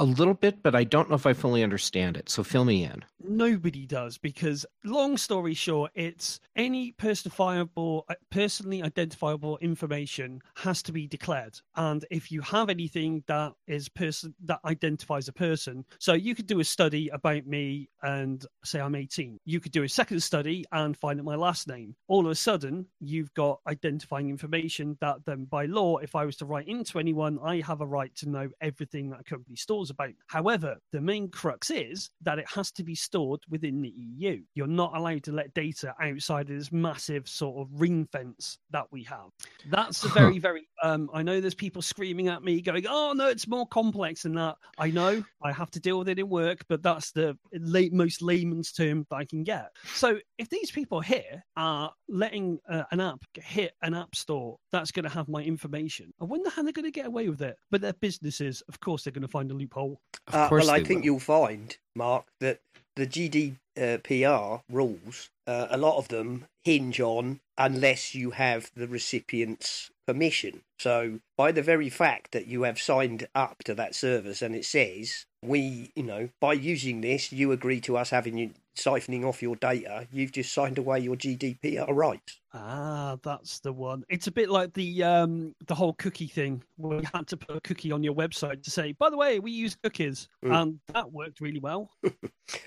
A 0.00 0.04
little 0.04 0.34
bit, 0.34 0.62
but 0.62 0.74
I 0.74 0.84
don't 0.84 1.08
know 1.08 1.16
if 1.16 1.26
I 1.26 1.32
fully 1.32 1.62
understand 1.62 2.16
it. 2.16 2.28
So 2.28 2.44
fill 2.44 2.64
me 2.64 2.84
in. 2.84 3.04
Nobody 3.20 3.86
does 3.86 4.16
because, 4.16 4.64
long 4.84 5.16
story 5.16 5.54
short, 5.54 5.90
it's 5.94 6.40
any 6.54 6.92
personifiable, 6.92 8.02
uh, 8.08 8.14
personally 8.30 8.82
identifiable 8.82 9.58
information 9.58 10.40
has 10.56 10.82
to 10.84 10.92
be 10.92 11.06
declared. 11.06 11.58
And 11.76 12.04
if 12.10 12.30
you 12.30 12.40
have 12.42 12.68
anything 12.68 13.24
that 13.26 13.54
is 13.66 13.88
person 13.88 14.34
that 14.44 14.60
identifies 14.64 15.28
a 15.28 15.32
person, 15.32 15.84
so 15.98 16.12
you 16.14 16.34
could 16.34 16.46
do 16.46 16.60
a 16.60 16.64
study 16.64 17.08
about 17.08 17.46
me 17.46 17.88
and 18.02 18.44
say 18.64 18.80
I'm 18.80 18.94
18. 18.94 19.38
You 19.44 19.60
could 19.60 19.72
do 19.72 19.82
a 19.82 19.88
second 19.88 20.22
study 20.22 20.64
and 20.70 20.96
find 20.96 21.18
out 21.18 21.26
my 21.26 21.34
last 21.34 21.66
name. 21.66 21.96
All 22.06 22.26
of 22.26 22.30
a 22.30 22.36
sudden, 22.36 22.86
you've 23.00 23.34
got 23.34 23.60
identifying 23.66 24.30
information 24.30 24.96
that 25.00 25.24
then, 25.24 25.46
by 25.46 25.66
law, 25.66 25.96
if 25.98 26.14
I 26.14 26.24
was 26.24 26.36
to 26.36 26.46
write 26.46 26.68
into 26.68 26.98
anyone, 26.98 27.38
I 27.42 27.60
have 27.66 27.80
a 27.80 27.86
right 27.86 28.14
to 28.16 28.28
know 28.28 28.48
everything 28.60 29.10
that 29.10 29.20
a 29.20 29.24
company 29.48 29.56
stores 29.56 29.90
about. 29.90 30.10
However, 30.26 30.76
the 30.92 31.00
main 31.00 31.28
crux 31.28 31.70
is 31.70 32.10
that 32.22 32.38
it 32.38 32.46
has 32.54 32.70
to 32.72 32.84
be 32.84 32.94
stored 32.94 33.40
within 33.48 33.80
the 33.80 33.92
EU. 33.96 34.42
You're 34.54 34.66
not 34.66 34.96
allowed 34.96 35.24
to 35.24 35.32
let 35.32 35.54
data 35.54 35.94
outside 36.02 36.50
of 36.50 36.58
this 36.58 36.70
massive 36.70 37.26
sort 37.28 37.58
of 37.58 37.80
ring 37.80 38.06
fence 38.12 38.58
that 38.70 38.86
we 38.90 39.02
have. 39.04 39.30
That's 39.70 40.04
a 40.04 40.08
very, 40.08 40.38
very. 40.38 40.68
Um, 40.82 41.08
I 41.14 41.22
know 41.22 41.40
there's 41.40 41.54
people 41.54 41.82
screaming 41.82 42.28
at 42.28 42.42
me, 42.42 42.60
going, 42.60 42.84
"Oh 42.88 43.12
no, 43.14 43.28
it's 43.28 43.48
more 43.48 43.66
complex 43.66 44.22
than 44.22 44.34
that." 44.34 44.56
I 44.78 44.90
know 44.90 45.24
I 45.42 45.52
have 45.52 45.70
to 45.72 45.80
deal 45.80 45.98
with 45.98 46.08
it 46.08 46.18
in 46.18 46.28
work, 46.28 46.64
but 46.68 46.82
that's 46.82 47.12
the 47.12 47.36
late, 47.52 47.92
most 47.92 48.22
layman's 48.22 48.72
term 48.72 49.06
that 49.10 49.16
I 49.16 49.24
can 49.24 49.44
get. 49.44 49.70
So 49.94 50.18
if 50.36 50.48
these 50.50 50.70
people 50.70 51.00
here 51.00 51.42
are 51.56 51.92
letting 52.08 52.58
uh, 52.68 52.84
an 52.90 53.00
app 53.00 53.20
hit 53.34 53.72
an 53.82 53.94
app 53.94 54.14
store 54.14 54.58
that's 54.72 54.90
going 54.90 55.04
to 55.04 55.08
have 55.08 55.28
my 55.28 55.42
information, 55.42 56.12
I 56.20 56.24
wonder 56.24 56.50
how 56.50 56.62
they're 56.62 56.72
going 56.72 56.84
to 56.84 56.90
get 56.90 57.06
away 57.06 57.28
with 57.28 57.42
it. 57.42 57.56
But 57.70 57.80
their 57.80 57.94
businesses, 57.94 58.62
of 58.68 58.80
course, 58.80 59.04
they're 59.04 59.12
going 59.12 59.22
to 59.22 59.28
find 59.28 59.37
a 59.40 59.54
loophole. 59.54 60.00
Of 60.26 60.34
Uh, 60.34 60.48
course, 60.48 60.66
well, 60.66 60.74
I 60.74 60.82
think 60.84 61.00
will. 61.00 61.04
you'll 61.04 61.20
find, 61.20 61.76
Mark, 61.94 62.26
that 62.40 62.60
the 62.96 63.06
GDPR 63.06 64.62
rules, 64.70 65.30
uh, 65.46 65.66
a 65.70 65.76
lot 65.76 65.98
of 65.98 66.08
them 66.08 66.46
hinge 66.64 67.00
on 67.00 67.40
unless 67.56 68.14
you 68.14 68.32
have 68.32 68.70
the 68.74 68.86
recipient's 68.88 69.90
permission. 70.06 70.62
So, 70.78 71.20
by 71.36 71.52
the 71.52 71.62
very 71.62 71.88
fact 71.88 72.32
that 72.32 72.46
you 72.46 72.62
have 72.62 72.80
signed 72.80 73.28
up 73.34 73.62
to 73.64 73.74
that 73.74 73.94
service 73.94 74.42
and 74.42 74.54
it 74.54 74.64
says, 74.64 75.26
we, 75.42 75.90
you 75.94 76.02
know, 76.02 76.30
by 76.40 76.54
using 76.54 77.00
this, 77.00 77.32
you 77.32 77.52
agree 77.52 77.80
to 77.82 77.96
us 77.96 78.10
having 78.10 78.36
you 78.38 78.50
siphoning 78.78 79.24
off 79.24 79.42
your 79.42 79.56
data, 79.56 80.06
you've 80.10 80.32
just 80.32 80.52
signed 80.52 80.78
away 80.78 81.00
your 81.00 81.16
GDPR 81.16 81.94
rights. 81.94 82.40
Ah, 82.54 83.16
that's 83.22 83.60
the 83.60 83.72
one. 83.72 84.04
It's 84.08 84.26
a 84.26 84.30
bit 84.30 84.48
like 84.48 84.72
the 84.72 85.02
um 85.02 85.54
the 85.66 85.74
whole 85.74 85.92
cookie 85.94 86.28
thing 86.28 86.62
where 86.76 87.00
you 87.00 87.08
had 87.12 87.26
to 87.28 87.36
put 87.36 87.56
a 87.56 87.60
cookie 87.60 87.92
on 87.92 88.02
your 88.02 88.14
website 88.14 88.62
to 88.62 88.70
say, 88.70 88.92
by 88.92 89.10
the 89.10 89.16
way, 89.16 89.38
we 89.38 89.50
use 89.50 89.76
cookies. 89.82 90.28
Mm. 90.44 90.62
And 90.62 90.80
that 90.94 91.12
worked 91.12 91.40
really 91.40 91.60
well. 91.60 91.90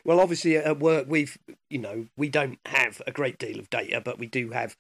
Well, 0.05 0.20
obviously 0.20 0.57
at 0.57 0.80
work 0.80 1.07
we've, 1.09 1.38
you 1.70 1.80
know, 1.80 2.05
we 2.16 2.30
don't 2.30 2.59
have 2.68 3.01
a 3.07 3.12
great 3.12 3.39
deal 3.39 3.59
of 3.59 3.70
data, 3.72 3.99
but 3.99 4.20
we 4.20 4.28
do 4.28 4.51
have, 4.51 4.78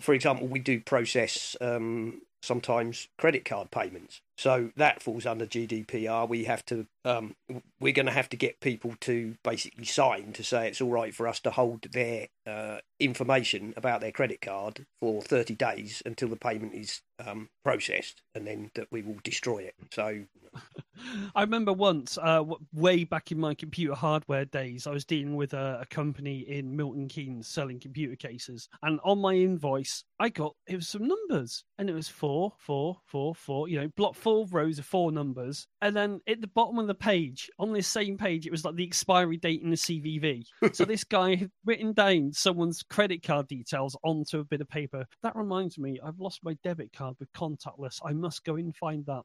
for 0.00 0.14
example, 0.14 0.46
we 0.46 0.60
do 0.60 0.80
process 0.80 1.56
um, 1.60 2.22
sometimes 2.46 3.08
credit 3.18 3.44
card 3.44 3.70
payments. 3.70 4.20
So 4.38 4.70
that 4.76 5.02
falls 5.02 5.26
under 5.26 5.46
GDPR. 5.46 6.28
We 6.28 6.44
have 6.44 6.64
to, 6.66 6.86
um, 7.04 7.34
we're 7.80 7.92
going 7.92 8.06
to 8.06 8.12
have 8.12 8.28
to 8.30 8.36
get 8.36 8.60
people 8.60 8.94
to 9.00 9.36
basically 9.42 9.86
sign 9.86 10.32
to 10.34 10.44
say 10.44 10.68
it's 10.68 10.80
all 10.80 10.90
right 10.90 11.14
for 11.14 11.26
us 11.26 11.40
to 11.40 11.50
hold 11.50 11.82
their 11.92 12.28
uh, 12.46 12.78
information 13.00 13.74
about 13.76 14.00
their 14.00 14.12
credit 14.12 14.40
card 14.40 14.86
for 15.00 15.22
30 15.22 15.54
days 15.54 16.02
until 16.06 16.28
the 16.28 16.36
payment 16.36 16.74
is 16.74 17.00
um, 17.24 17.48
processed, 17.64 18.22
and 18.34 18.46
then 18.46 18.70
that 18.74 18.88
we 18.90 19.02
will 19.02 19.18
destroy 19.24 19.58
it. 19.58 19.74
So 19.90 20.24
I 21.34 21.42
remember 21.42 21.72
once, 21.72 22.18
uh, 22.20 22.44
way 22.72 23.04
back 23.04 23.32
in 23.32 23.38
my 23.38 23.54
computer 23.54 23.94
hardware 23.94 24.44
days, 24.44 24.86
I 24.86 24.90
was 24.90 25.04
dealing 25.04 25.36
with 25.36 25.52
a, 25.52 25.80
a 25.82 25.86
company 25.86 26.40
in 26.40 26.76
Milton 26.76 27.08
Keynes 27.08 27.48
selling 27.48 27.80
computer 27.80 28.16
cases, 28.16 28.68
and 28.82 29.00
on 29.04 29.20
my 29.20 29.34
invoice, 29.34 30.04
I 30.18 30.28
got 30.28 30.54
it 30.66 30.76
was 30.76 30.88
some 30.88 31.06
numbers, 31.06 31.64
and 31.78 31.90
it 31.90 31.94
was 31.94 32.08
four, 32.36 32.52
four, 32.58 32.98
four, 33.06 33.34
four. 33.34 33.68
You 33.68 33.80
know, 33.80 33.88
block 33.96 34.14
four 34.14 34.46
rows 34.50 34.78
of 34.78 34.84
four 34.84 35.10
numbers, 35.10 35.66
and 35.80 35.96
then 35.96 36.20
at 36.28 36.42
the 36.42 36.46
bottom 36.46 36.78
of 36.78 36.86
the 36.86 36.94
page, 36.94 37.50
on 37.58 37.72
this 37.72 37.86
same 37.86 38.18
page, 38.18 38.46
it 38.46 38.50
was 38.50 38.62
like 38.62 38.76
the 38.76 38.84
expiry 38.84 39.38
date 39.38 39.62
in 39.62 39.70
the 39.70 39.76
CVV. 39.76 40.44
so 40.74 40.84
this 40.84 41.04
guy 41.04 41.36
had 41.36 41.50
written 41.64 41.94
down 41.94 42.32
someone's 42.32 42.82
credit 42.82 43.22
card 43.22 43.48
details 43.48 43.96
onto 44.04 44.40
a 44.40 44.44
bit 44.44 44.60
of 44.60 44.68
paper. 44.68 45.06
That 45.22 45.34
reminds 45.34 45.78
me, 45.78 45.98
I've 46.04 46.20
lost 46.20 46.44
my 46.44 46.58
debit 46.62 46.92
card 46.92 47.16
with 47.18 47.32
contactless. 47.32 48.00
I 48.04 48.12
must 48.12 48.44
go 48.44 48.56
and 48.56 48.76
find 48.76 49.06
that. 49.06 49.22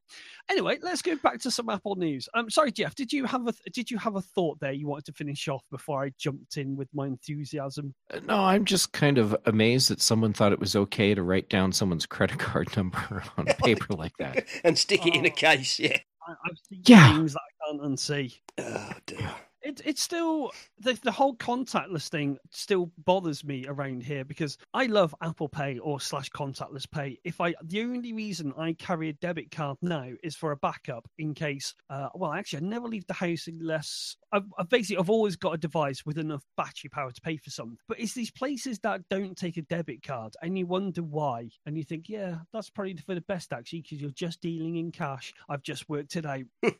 Anyway, 0.49 0.79
let's 0.81 1.01
go 1.01 1.17
back 1.17 1.41
to 1.41 1.51
some 1.51 1.69
Apple 1.69 1.95
news. 1.95 2.29
I'm 2.33 2.45
um, 2.45 2.49
sorry, 2.49 2.71
Jeff, 2.71 2.95
did 2.95 3.11
you 3.11 3.25
have 3.25 3.45
a 3.45 3.53
did 3.73 3.91
you 3.91 3.97
have 3.97 4.15
a 4.15 4.21
thought 4.21 4.59
there 4.61 4.71
you 4.71 4.87
wanted 4.87 5.05
to 5.05 5.13
finish 5.13 5.49
off 5.49 5.63
before 5.69 6.03
I 6.03 6.13
jumped 6.17 6.55
in 6.55 6.77
with 6.77 6.87
my 6.93 7.07
enthusiasm? 7.07 7.93
Uh, 8.13 8.21
No, 8.25 8.37
I'm 8.37 8.63
just 8.63 8.93
kind 8.93 9.17
of 9.17 9.35
amazed 9.45 9.89
that 9.89 9.99
someone 9.99 10.31
thought 10.31 10.53
it 10.53 10.59
was 10.59 10.77
okay 10.77 11.13
to 11.13 11.23
write 11.23 11.49
down 11.49 11.73
someone's 11.73 12.05
credit 12.05 12.39
card 12.39 12.75
number 12.77 13.00
on 13.37 13.45
paper 13.45 13.93
like 13.93 14.15
that. 14.17 14.45
and 14.63 14.77
stick 14.77 15.05
it 15.05 15.15
in 15.15 15.25
a 15.25 15.29
Oh. 15.29 15.31
case, 15.31 15.79
yeah. 15.79 15.97
I, 16.27 16.31
I've 16.45 16.57
seen 16.69 16.81
Yeah. 16.85 17.13
things 17.13 17.33
that 17.33 17.41
I 17.41 17.71
can't 17.71 17.81
unsee. 17.81 18.39
Oh 18.57 18.91
dear. 19.05 19.31
It, 19.63 19.81
it's 19.85 20.01
still 20.01 20.51
the, 20.79 20.97
the 21.03 21.11
whole 21.11 21.35
contactless 21.35 22.07
thing 22.07 22.37
still 22.49 22.91
bothers 22.97 23.43
me 23.43 23.65
around 23.67 24.03
here 24.03 24.25
because 24.25 24.57
I 24.73 24.87
love 24.87 25.13
Apple 25.21 25.49
Pay 25.49 25.77
or 25.77 25.99
slash 25.99 26.29
contactless 26.31 26.89
pay. 26.89 27.19
If 27.23 27.39
I 27.39 27.53
the 27.63 27.81
only 27.81 28.13
reason 28.13 28.53
I 28.57 28.73
carry 28.73 29.09
a 29.09 29.13
debit 29.13 29.51
card 29.51 29.77
now 29.81 30.07
is 30.23 30.35
for 30.35 30.51
a 30.51 30.57
backup 30.57 31.07
in 31.19 31.33
case. 31.33 31.75
Uh, 31.89 32.09
well, 32.15 32.33
actually, 32.33 32.65
I 32.65 32.69
never 32.69 32.87
leave 32.87 33.05
the 33.07 33.13
house 33.13 33.47
unless 33.47 34.15
I've, 34.31 34.45
I've 34.57 34.69
basically 34.69 34.97
I've 34.97 35.09
always 35.09 35.35
got 35.35 35.53
a 35.53 35.57
device 35.57 36.05
with 36.05 36.17
enough 36.17 36.43
battery 36.57 36.89
power 36.89 37.11
to 37.11 37.21
pay 37.21 37.37
for 37.37 37.51
something. 37.51 37.77
But 37.87 37.99
it's 37.99 38.13
these 38.13 38.31
places 38.31 38.79
that 38.79 39.01
don't 39.09 39.37
take 39.37 39.57
a 39.57 39.63
debit 39.63 40.01
card, 40.01 40.33
and 40.41 40.57
you 40.57 40.65
wonder 40.65 41.03
why, 41.03 41.49
and 41.65 41.77
you 41.77 41.83
think, 41.83 42.09
yeah, 42.09 42.37
that's 42.51 42.69
probably 42.69 42.97
for 42.97 43.15
the 43.15 43.21
best 43.21 43.53
actually 43.53 43.81
because 43.81 44.01
you're 44.01 44.11
just 44.11 44.41
dealing 44.41 44.77
in 44.77 44.91
cash. 44.91 45.33
I've 45.49 45.63
just 45.63 45.87
worked 45.87 46.15
it 46.15 46.25
out. 46.25 46.45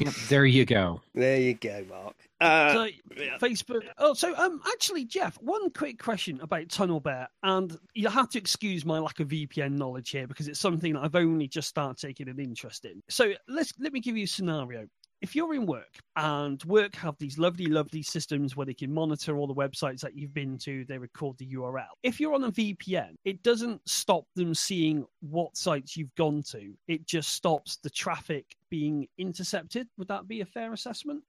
Yeah, 0.00 0.10
there 0.28 0.44
you 0.44 0.64
go. 0.64 1.00
There 1.14 1.38
you 1.38 1.54
go, 1.68 1.84
Mark. 1.88 2.14
Uh, 2.40 2.72
So 2.72 2.84
yeah. 3.16 3.38
Facebook. 3.38 3.82
Oh, 3.98 4.14
so 4.14 4.36
um, 4.36 4.60
actually, 4.68 5.04
Jeff, 5.04 5.36
one 5.40 5.70
quick 5.70 5.98
question 5.98 6.40
about 6.42 6.68
TunnelBear, 6.68 7.26
and 7.42 7.76
you 7.94 8.08
have 8.08 8.28
to 8.30 8.38
excuse 8.38 8.84
my 8.84 8.98
lack 8.98 9.20
of 9.20 9.28
VPN 9.28 9.72
knowledge 9.72 10.10
here 10.10 10.26
because 10.26 10.48
it's 10.48 10.60
something 10.60 10.92
that 10.94 11.02
I've 11.02 11.16
only 11.16 11.48
just 11.48 11.68
started 11.68 12.00
taking 12.04 12.28
an 12.28 12.38
interest 12.38 12.84
in. 12.84 13.02
So 13.08 13.32
let's 13.48 13.72
let 13.78 13.92
me 13.92 14.00
give 14.00 14.16
you 14.16 14.24
a 14.24 14.28
scenario. 14.28 14.86
If 15.24 15.34
you're 15.34 15.54
in 15.54 15.64
work 15.64 16.00
and 16.16 16.62
work 16.64 16.94
have 16.96 17.16
these 17.18 17.38
lovely, 17.38 17.64
lovely 17.64 18.02
systems 18.02 18.54
where 18.54 18.66
they 18.66 18.74
can 18.74 18.92
monitor 18.92 19.38
all 19.38 19.46
the 19.46 19.54
websites 19.54 20.00
that 20.00 20.14
you've 20.14 20.34
been 20.34 20.58
to, 20.58 20.84
they 20.84 20.98
record 20.98 21.38
the 21.38 21.46
URL. 21.46 21.86
If 22.02 22.20
you're 22.20 22.34
on 22.34 22.44
a 22.44 22.52
VPN, 22.52 23.14
it 23.24 23.42
doesn't 23.42 23.80
stop 23.88 24.26
them 24.36 24.54
seeing 24.54 25.06
what 25.20 25.56
sites 25.56 25.96
you've 25.96 26.14
gone 26.14 26.42
to. 26.50 26.74
It 26.88 27.06
just 27.06 27.30
stops 27.30 27.78
the 27.78 27.88
traffic 27.88 28.44
being 28.68 29.08
intercepted. 29.16 29.88
Would 29.96 30.08
that 30.08 30.28
be 30.28 30.42
a 30.42 30.44
fair 30.44 30.74
assessment? 30.74 31.22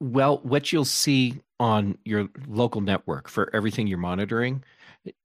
Well, 0.00 0.38
what 0.38 0.72
you'll 0.72 0.84
see 0.84 1.40
on 1.60 1.96
your 2.04 2.30
local 2.48 2.80
network 2.80 3.28
for 3.28 3.48
everything 3.54 3.86
you're 3.86 3.98
monitoring 3.98 4.64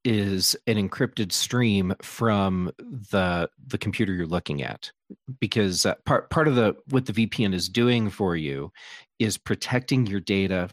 is 0.04 0.56
an 0.66 0.76
encrypted 0.76 1.32
stream 1.32 1.94
from 2.02 2.72
the 2.80 3.50
the 3.68 3.78
computer 3.78 4.14
you're 4.14 4.26
looking 4.26 4.64
at 4.64 4.92
because 5.40 5.86
uh, 5.86 5.94
part 6.06 6.30
part 6.30 6.48
of 6.48 6.56
the 6.56 6.76
what 6.90 7.06
the 7.06 7.14
VPN 7.14 7.54
is 7.54 7.70
doing 7.70 8.10
for 8.10 8.36
you 8.36 8.72
is 9.20 9.38
protecting 9.38 10.08
your 10.08 10.20
data 10.20 10.70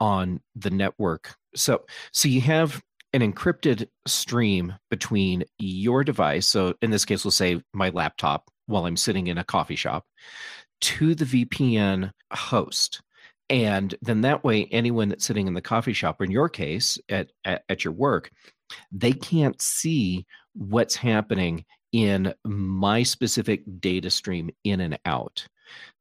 on 0.00 0.40
the 0.54 0.70
network. 0.70 1.34
So 1.54 1.84
so 2.12 2.28
you 2.28 2.40
have 2.42 2.82
an 3.12 3.20
encrypted 3.20 3.88
stream 4.06 4.74
between 4.90 5.44
your 5.58 6.04
device. 6.04 6.46
So 6.46 6.74
in 6.82 6.90
this 6.90 7.04
case, 7.04 7.24
we'll 7.24 7.30
say 7.30 7.62
my 7.72 7.88
laptop 7.90 8.50
while 8.66 8.86
I'm 8.86 8.96
sitting 8.96 9.28
in 9.28 9.38
a 9.38 9.44
coffee 9.44 9.76
shop 9.76 10.04
to 10.82 11.14
the 11.14 11.24
VPN 11.24 12.10
host. 12.32 13.00
And 13.48 13.94
then 14.02 14.22
that 14.22 14.42
way, 14.42 14.66
anyone 14.72 15.08
that's 15.08 15.24
sitting 15.24 15.46
in 15.46 15.54
the 15.54 15.60
coffee 15.60 15.92
shop, 15.92 16.20
or 16.20 16.24
in 16.24 16.30
your 16.30 16.48
case, 16.48 16.98
at, 17.08 17.30
at, 17.44 17.62
at 17.68 17.84
your 17.84 17.92
work, 17.92 18.30
they 18.90 19.12
can't 19.12 19.60
see 19.62 20.26
what's 20.54 20.96
happening 20.96 21.64
in 21.92 22.34
my 22.44 23.02
specific 23.02 23.62
data 23.78 24.10
stream 24.10 24.50
in 24.64 24.80
and 24.80 24.98
out. 25.04 25.46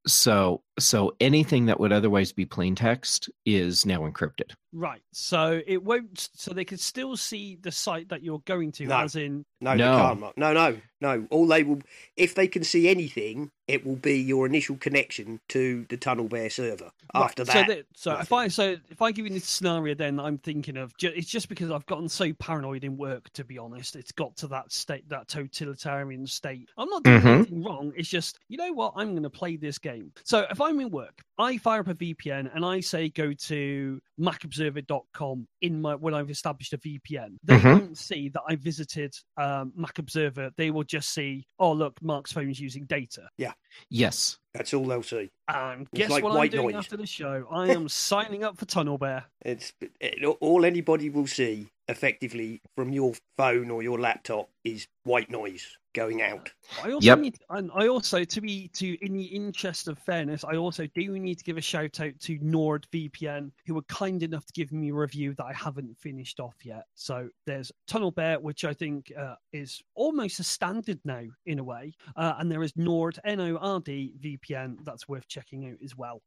So 0.07 0.61
so 0.77 1.15
anything 1.21 1.67
that 1.67 1.79
would 1.79 1.93
otherwise 1.93 2.33
be 2.33 2.45
plain 2.45 2.75
text 2.75 3.29
is 3.45 3.85
now 3.85 3.99
encrypted. 4.01 4.51
Right. 4.73 5.01
So 5.13 5.61
it 5.65 5.83
won't. 5.83 6.29
So 6.35 6.51
they 6.53 6.65
can 6.65 6.77
still 6.77 7.15
see 7.15 7.55
the 7.61 7.71
site 7.71 8.09
that 8.09 8.23
you're 8.23 8.41
going 8.45 8.73
to, 8.73 8.85
No. 8.85 8.97
as 8.99 9.15
in. 9.15 9.45
No, 9.61 9.73
No. 9.73 9.95
they 9.95 10.01
can't. 10.01 10.19
Mark. 10.19 10.37
No, 10.37 10.51
no, 10.53 10.77
no. 10.99 11.27
All 11.31 11.47
they 11.47 11.63
will, 11.63 11.79
if 12.17 12.35
they 12.35 12.45
can 12.49 12.65
see 12.65 12.89
anything, 12.89 13.51
it 13.69 13.85
will 13.85 13.95
be 13.95 14.19
your 14.19 14.45
initial 14.45 14.75
connection 14.75 15.39
to 15.49 15.85
the 15.87 15.97
TunnelBear 15.97 16.51
server. 16.51 16.91
After 17.13 17.45
that, 17.45 17.53
so, 17.53 17.73
that, 17.73 17.85
so 17.95 18.19
if. 18.19 18.33
I 18.33 18.47
so 18.49 18.75
if 18.89 19.01
I 19.01 19.13
give 19.13 19.25
you 19.25 19.31
this 19.31 19.45
scenario, 19.47 19.95
then 19.95 20.19
I'm 20.19 20.37
thinking 20.39 20.75
of 20.75 20.93
it's 21.01 21.29
just 21.29 21.47
because 21.47 21.71
I've 21.71 21.85
gotten 21.85 22.09
so 22.09 22.33
paranoid 22.33 22.83
in 22.83 22.97
work. 22.97 23.29
To 23.35 23.45
be 23.45 23.57
honest, 23.57 23.95
it's 23.95 24.11
got 24.11 24.35
to 24.37 24.47
that 24.47 24.73
state, 24.73 25.07
that 25.07 25.29
totalitarian 25.29 26.27
state. 26.27 26.67
I'm 26.77 26.89
not 26.89 27.03
doing 27.03 27.21
Mhm. 27.21 27.25
anything 27.27 27.63
wrong. 27.63 27.93
It's 27.95 28.09
just 28.09 28.39
you 28.49 28.57
know 28.57 28.73
what? 28.73 28.91
I'm 28.97 29.11
going 29.11 29.23
to 29.23 29.29
play 29.29 29.55
this 29.55 29.77
game. 29.77 29.94
So 30.23 30.45
if 30.49 30.61
I'm 30.61 30.79
in 30.79 30.89
work, 30.89 31.23
I 31.37 31.57
fire 31.57 31.81
up 31.81 31.87
a 31.89 31.95
VPN 31.95 32.49
and 32.55 32.63
I 32.65 32.79
say 32.79 33.09
go 33.09 33.33
to 33.33 33.99
MacObserver.com 34.19 35.47
in 35.61 35.81
my 35.81 35.95
when 35.95 36.13
I've 36.13 36.29
established 36.29 36.73
a 36.73 36.77
VPN. 36.77 37.37
They 37.43 37.57
Mhm. 37.57 37.73
won't 37.73 37.97
see 37.97 38.29
that 38.29 38.41
I 38.47 38.55
visited 38.55 39.13
um, 39.37 39.73
Mac 39.75 39.99
Observer. 39.99 40.51
They 40.57 40.71
will 40.71 40.83
just 40.83 41.09
see, 41.13 41.45
oh 41.59 41.71
look, 41.73 42.01
Mark's 42.01 42.31
phone 42.31 42.49
is 42.49 42.59
using 42.59 42.85
data. 42.85 43.29
Yeah. 43.37 43.53
Yes. 43.89 44.37
that's 44.53 44.73
all 44.73 44.85
they'll 44.85 45.03
see. 45.03 45.29
And 45.49 45.81
It's 45.81 45.91
guess 45.91 46.09
like 46.09 46.23
what 46.23 46.29
I'm 46.31 46.37
white 46.37 46.51
doing 46.51 46.67
noise. 46.67 46.75
after 46.75 46.95
the 46.95 47.05
show? 47.05 47.45
I 47.51 47.67
am 47.71 47.89
signing 47.89 48.45
up 48.45 48.57
for 48.57 48.65
TunnelBear. 48.65 49.25
It's 49.41 49.73
it, 49.99 50.23
all 50.39 50.63
anybody 50.63 51.09
will 51.09 51.27
see 51.27 51.67
effectively 51.89 52.61
from 52.75 52.93
your 52.93 53.13
phone 53.37 53.69
or 53.69 53.83
your 53.83 53.99
laptop 53.99 54.49
is 54.63 54.87
white 55.03 55.29
noise 55.29 55.77
going 55.93 56.21
out. 56.21 56.51
I 56.83 56.91
also 56.93 57.05
Yep. 57.05 57.19
need, 57.19 57.37
and 57.49 57.69
I 57.75 57.87
also 57.87 58.23
to 58.23 58.41
be 58.41 58.69
to 58.69 58.97
in 59.05 59.13
the 59.13 59.25
interest 59.25 59.87
of 59.89 59.99
fairness, 59.99 60.43
I 60.45 60.55
also 60.55 60.87
do 60.87 61.01
need 61.25 61.37
to 61.39 61.43
give 61.43 61.57
a 61.57 61.61
shout 61.61 61.99
out 61.99 62.17
to 62.21 62.39
NordVPN 62.39 63.51
who 63.65 63.73
were 63.73 63.81
kind 63.83 64.23
enough 64.23 64.45
to 64.45 64.53
give 64.53 64.71
me 64.71 64.89
a 64.89 64.93
review 64.93 65.33
that 65.35 65.45
I 65.45 65.53
haven't 65.53 65.97
finished 65.97 66.39
off 66.39 66.55
yet. 66.63 66.85
So 66.95 67.29
there's 67.45 67.71
TunnelBear, 67.89 68.41
which 68.41 68.63
I 68.63 68.73
think 68.73 69.11
uh, 69.17 69.35
is 69.51 69.81
almost 69.95 70.39
a 70.39 70.43
standard 70.43 70.99
now 71.03 71.23
in 71.45 71.59
a 71.59 71.63
way, 71.63 71.93
uh, 72.15 72.35
and 72.39 72.51
there 72.51 72.63
is 72.63 72.73
Nord 72.75 73.19
N 73.25 73.41
O 73.41 73.57
R 73.57 73.79
D 73.79 74.13
VPN 74.23 74.77
that's 74.83 75.09
worth 75.09 75.27
checking 75.27 75.69
out 75.69 75.77
as 75.83 75.95
well. 75.95 76.21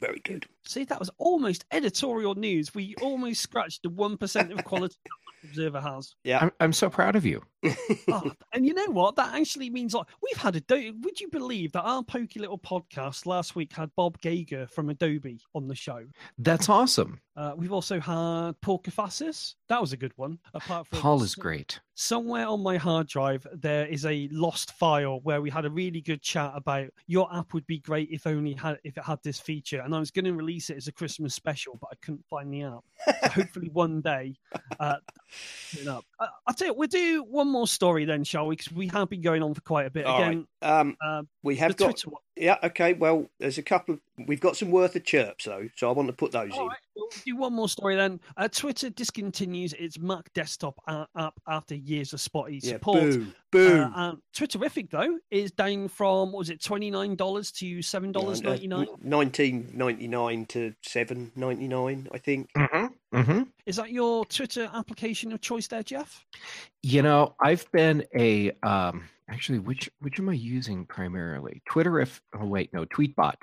Very 0.00 0.20
good. 0.20 0.46
See, 0.64 0.84
that 0.84 1.00
was 1.00 1.10
almost 1.18 1.64
editorial 1.72 2.34
news. 2.34 2.74
We 2.74 2.94
almost 3.00 3.40
scratched 3.40 3.82
the 3.82 3.90
one 3.90 4.16
percent 4.16 4.52
of 4.52 4.64
quality 4.64 4.96
Observer 5.44 5.80
has. 5.80 6.14
Yeah. 6.24 6.38
I'm, 6.40 6.52
I'm 6.60 6.72
so 6.72 6.88
proud 6.90 7.16
of 7.16 7.24
you. 7.26 7.42
Oh, 8.08 8.32
and 8.52 8.66
you 8.66 8.74
know 8.74 8.86
what? 8.90 9.14
That 9.14 9.34
actually 9.34 9.70
means 9.70 9.94
like 9.94 10.06
we've 10.20 10.36
had 10.42 10.56
a. 10.56 10.60
Do- 10.60 10.94
Would 11.02 11.20
you 11.20 11.28
believe 11.28 11.70
that 11.72 11.82
our 11.82 12.02
pokey 12.02 12.40
little 12.40 12.58
podcast 12.58 13.24
last 13.24 13.54
week 13.54 13.72
had 13.72 13.90
Bob 13.94 14.18
Gager 14.20 14.66
from 14.66 14.90
Adobe 14.90 15.40
on 15.54 15.68
the 15.68 15.74
show? 15.76 16.04
That's 16.38 16.68
awesome. 16.68 17.20
Uh, 17.36 17.52
we've 17.56 17.72
also 17.72 18.00
had 18.00 18.60
Paul 18.60 18.80
Kafasis. 18.82 19.54
That 19.68 19.80
was 19.80 19.92
a 19.92 19.96
good 19.96 20.12
one. 20.16 20.38
Apart 20.52 20.88
from 20.88 20.98
Paul 20.98 21.22
is 21.22 21.36
great. 21.36 21.78
somewhere 21.94 22.46
on 22.48 22.60
my 22.62 22.76
hard 22.76 23.06
drive 23.06 23.46
there 23.54 23.86
is 23.86 24.04
a 24.04 24.28
lost 24.32 24.72
file 24.72 25.20
where 25.22 25.40
we 25.40 25.48
had 25.48 25.64
a 25.64 25.70
really 25.70 26.00
good 26.00 26.20
chat 26.20 26.50
about 26.56 26.88
your 27.06 27.32
app 27.34 27.54
would 27.54 27.66
be 27.68 27.78
great 27.78 28.08
if 28.10 28.26
only 28.26 28.52
had 28.54 28.78
if 28.82 28.96
it 28.98 29.04
had 29.04 29.18
this 29.22 29.38
feature 29.38 29.80
and 29.80 29.94
i 29.94 29.98
was 29.98 30.10
going 30.10 30.24
to 30.24 30.32
release 30.32 30.68
it 30.70 30.76
as 30.78 30.88
a 30.88 30.92
christmas 30.92 31.34
special 31.34 31.76
but 31.80 31.88
i 31.92 31.96
couldn't 32.02 32.24
find 32.26 32.52
the 32.52 32.62
app 32.62 32.82
so 33.22 33.28
hopefully 33.30 33.68
one 33.72 34.00
day 34.00 34.34
uh 34.80 34.96
you 35.72 35.84
know 35.84 36.02
uh, 36.20 36.26
i'll 36.46 36.54
tell 36.54 36.68
you 36.68 36.74
we'll 36.74 36.88
do 36.88 37.22
one 37.24 37.48
more 37.50 37.66
story 37.66 38.04
then 38.04 38.24
shall 38.24 38.46
we 38.46 38.56
because 38.56 38.72
we 38.72 38.86
have 38.88 39.08
been 39.08 39.22
going 39.22 39.42
on 39.42 39.54
for 39.54 39.60
quite 39.62 39.86
a 39.86 39.90
bit 39.90 40.04
All 40.06 40.18
right. 40.20 40.28
again 40.28 40.46
Um, 40.62 40.96
uh, 41.04 41.22
we 41.42 41.56
have 41.56 41.76
got 41.76 41.86
Twitter 41.86 42.10
one. 42.10 42.20
yeah. 42.36 42.56
Okay. 42.62 42.92
Well, 42.92 43.28
there's 43.40 43.58
a 43.58 43.62
couple. 43.64 43.94
Of, 43.94 44.00
we've 44.28 44.40
got 44.40 44.56
some 44.56 44.70
worth 44.70 44.94
of 44.94 45.02
chirps 45.04 45.44
though, 45.46 45.66
so 45.76 45.88
I 45.88 45.92
want 45.92 46.06
to 46.08 46.12
put 46.12 46.30
those 46.30 46.52
All 46.52 46.60
in. 46.62 46.66
right, 46.68 46.76
we'll 46.94 47.08
do 47.24 47.36
one 47.36 47.52
more 47.52 47.68
story 47.68 47.96
then. 47.96 48.20
Uh, 48.36 48.46
Twitter 48.46 48.88
discontinues 48.90 49.74
its 49.74 49.98
Mac 49.98 50.32
desktop 50.34 50.76
app 51.16 51.34
after 51.48 51.74
years 51.74 52.12
of 52.12 52.20
spotty 52.20 52.60
Yeah. 52.62 52.74
support. 52.74 53.00
Boo. 53.02 53.26
Boo. 53.50 53.80
Uh, 53.80 53.90
and 53.96 54.18
Twitterrific 54.36 54.90
though 54.90 55.18
is 55.32 55.50
down 55.50 55.88
from 55.88 56.30
what 56.30 56.38
was 56.38 56.50
it 56.50 56.62
twenty 56.62 56.92
nine 56.92 57.16
dollars 57.16 57.50
to 57.52 57.82
seven 57.82 58.12
dollars 58.12 58.40
ninety 58.40 58.68
nine. 58.68 58.86
Nineteen 59.02 59.68
ninety 59.74 60.06
nine 60.06 60.46
to 60.46 60.74
seven 60.82 61.32
ninety 61.34 61.66
nine, 61.66 62.06
I 62.12 62.18
think. 62.18 62.50
Mm-hmm. 62.56 62.86
Mm-hmm. 63.22 63.42
Is 63.66 63.76
that 63.76 63.90
your 63.90 64.24
Twitter 64.26 64.70
application 64.72 65.32
of 65.32 65.40
choice 65.40 65.68
there, 65.68 65.82
Jeff? 65.82 66.24
You 66.82 67.02
know, 67.02 67.34
I've 67.40 67.70
been 67.72 68.04
a 68.14 68.52
um 68.62 69.08
actually 69.30 69.60
which 69.60 69.90
which 70.00 70.18
am 70.18 70.28
I 70.28 70.34
using 70.34 70.86
primarily? 70.86 71.62
Twitterrific 71.70 72.20
oh 72.38 72.46
wait, 72.46 72.72
no, 72.72 72.84
Tweetbot. 72.86 73.36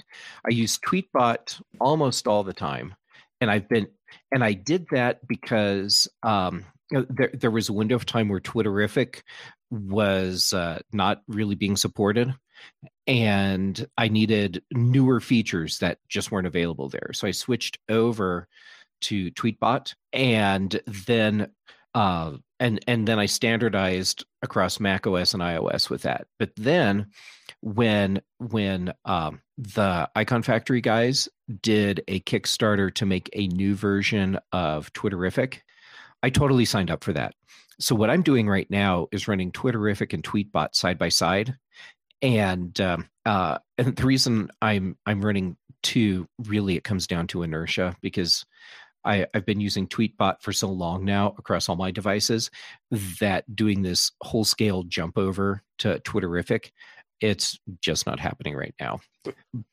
I 0.45 0.49
use 0.49 0.77
Tweetbot 0.79 1.61
almost 1.79 2.27
all 2.27 2.43
the 2.43 2.53
time. 2.53 2.95
And 3.41 3.49
I've 3.49 3.69
been 3.69 3.87
and 4.31 4.43
I 4.43 4.53
did 4.53 4.87
that 4.91 5.25
because 5.27 6.07
um 6.23 6.65
you 6.91 6.99
know, 6.99 7.05
there 7.09 7.31
there 7.33 7.51
was 7.51 7.69
a 7.69 7.73
window 7.73 7.95
of 7.95 8.05
time 8.05 8.27
where 8.29 8.39
Twitterrific 8.39 9.21
was 9.71 10.51
uh, 10.51 10.79
not 10.91 11.21
really 11.27 11.53
being 11.53 11.77
supported 11.77 12.33
and 13.07 13.87
I 13.97 14.07
needed 14.07 14.63
newer 14.71 15.19
features 15.19 15.79
that 15.79 15.99
just 16.07 16.31
weren't 16.31 16.47
available 16.47 16.89
there. 16.89 17.11
So 17.13 17.27
I 17.27 17.31
switched 17.31 17.79
over 17.89 18.47
to 19.01 19.31
Tweetbot 19.31 19.93
and 20.13 20.81
then 20.85 21.51
uh, 21.95 22.33
and 22.59 22.79
and 22.87 23.07
then 23.07 23.19
I 23.19 23.25
standardized 23.25 24.25
across 24.41 24.79
Mac 24.79 25.07
OS 25.07 25.33
and 25.33 25.41
iOS 25.41 25.89
with 25.89 26.03
that. 26.03 26.27
But 26.37 26.51
then 26.55 27.07
when 27.61 28.21
when 28.37 28.93
um, 29.05 29.41
the 29.57 30.09
Iconfactory 30.15 30.83
guys 30.83 31.27
did 31.61 32.03
a 32.07 32.19
Kickstarter 32.21 32.93
to 32.95 33.05
make 33.05 33.29
a 33.33 33.47
new 33.47 33.75
version 33.75 34.39
of 34.51 34.91
Twitterrific, 34.93 35.59
I 36.21 36.29
totally 36.29 36.65
signed 36.65 36.91
up 36.91 37.03
for 37.03 37.13
that. 37.13 37.33
So 37.79 37.95
what 37.95 38.09
I'm 38.09 38.23
doing 38.23 38.47
right 38.47 38.69
now 38.69 39.07
is 39.11 39.27
running 39.27 39.51
Twitterrific 39.51 40.13
and 40.13 40.23
Tweetbot 40.23 40.75
side 40.75 40.97
by 40.97 41.09
side, 41.09 41.57
and 42.21 42.79
um, 42.81 43.09
uh, 43.25 43.57
and 43.77 43.95
the 43.95 44.05
reason 44.05 44.49
I'm 44.61 44.97
I'm 45.05 45.21
running 45.21 45.57
two 45.81 46.27
really 46.39 46.75
it 46.75 46.83
comes 46.83 47.07
down 47.07 47.27
to 47.27 47.41
inertia 47.41 47.95
because 48.01 48.45
I, 49.05 49.25
I've 49.33 49.45
been 49.45 49.61
using 49.61 49.87
Tweetbot 49.87 50.41
for 50.41 50.51
so 50.51 50.67
long 50.67 51.05
now 51.05 51.33
across 51.37 51.69
all 51.69 51.75
my 51.75 51.91
devices 51.91 52.51
that 53.19 53.55
doing 53.55 53.81
this 53.81 54.11
whole 54.21 54.43
scale 54.43 54.83
jump 54.83 55.17
over 55.17 55.63
to 55.79 55.99
Twitterrific, 55.99 56.71
it's 57.21 57.59
just 57.81 58.05
not 58.05 58.19
happening 58.19 58.55
right 58.55 58.75
now. 58.79 58.99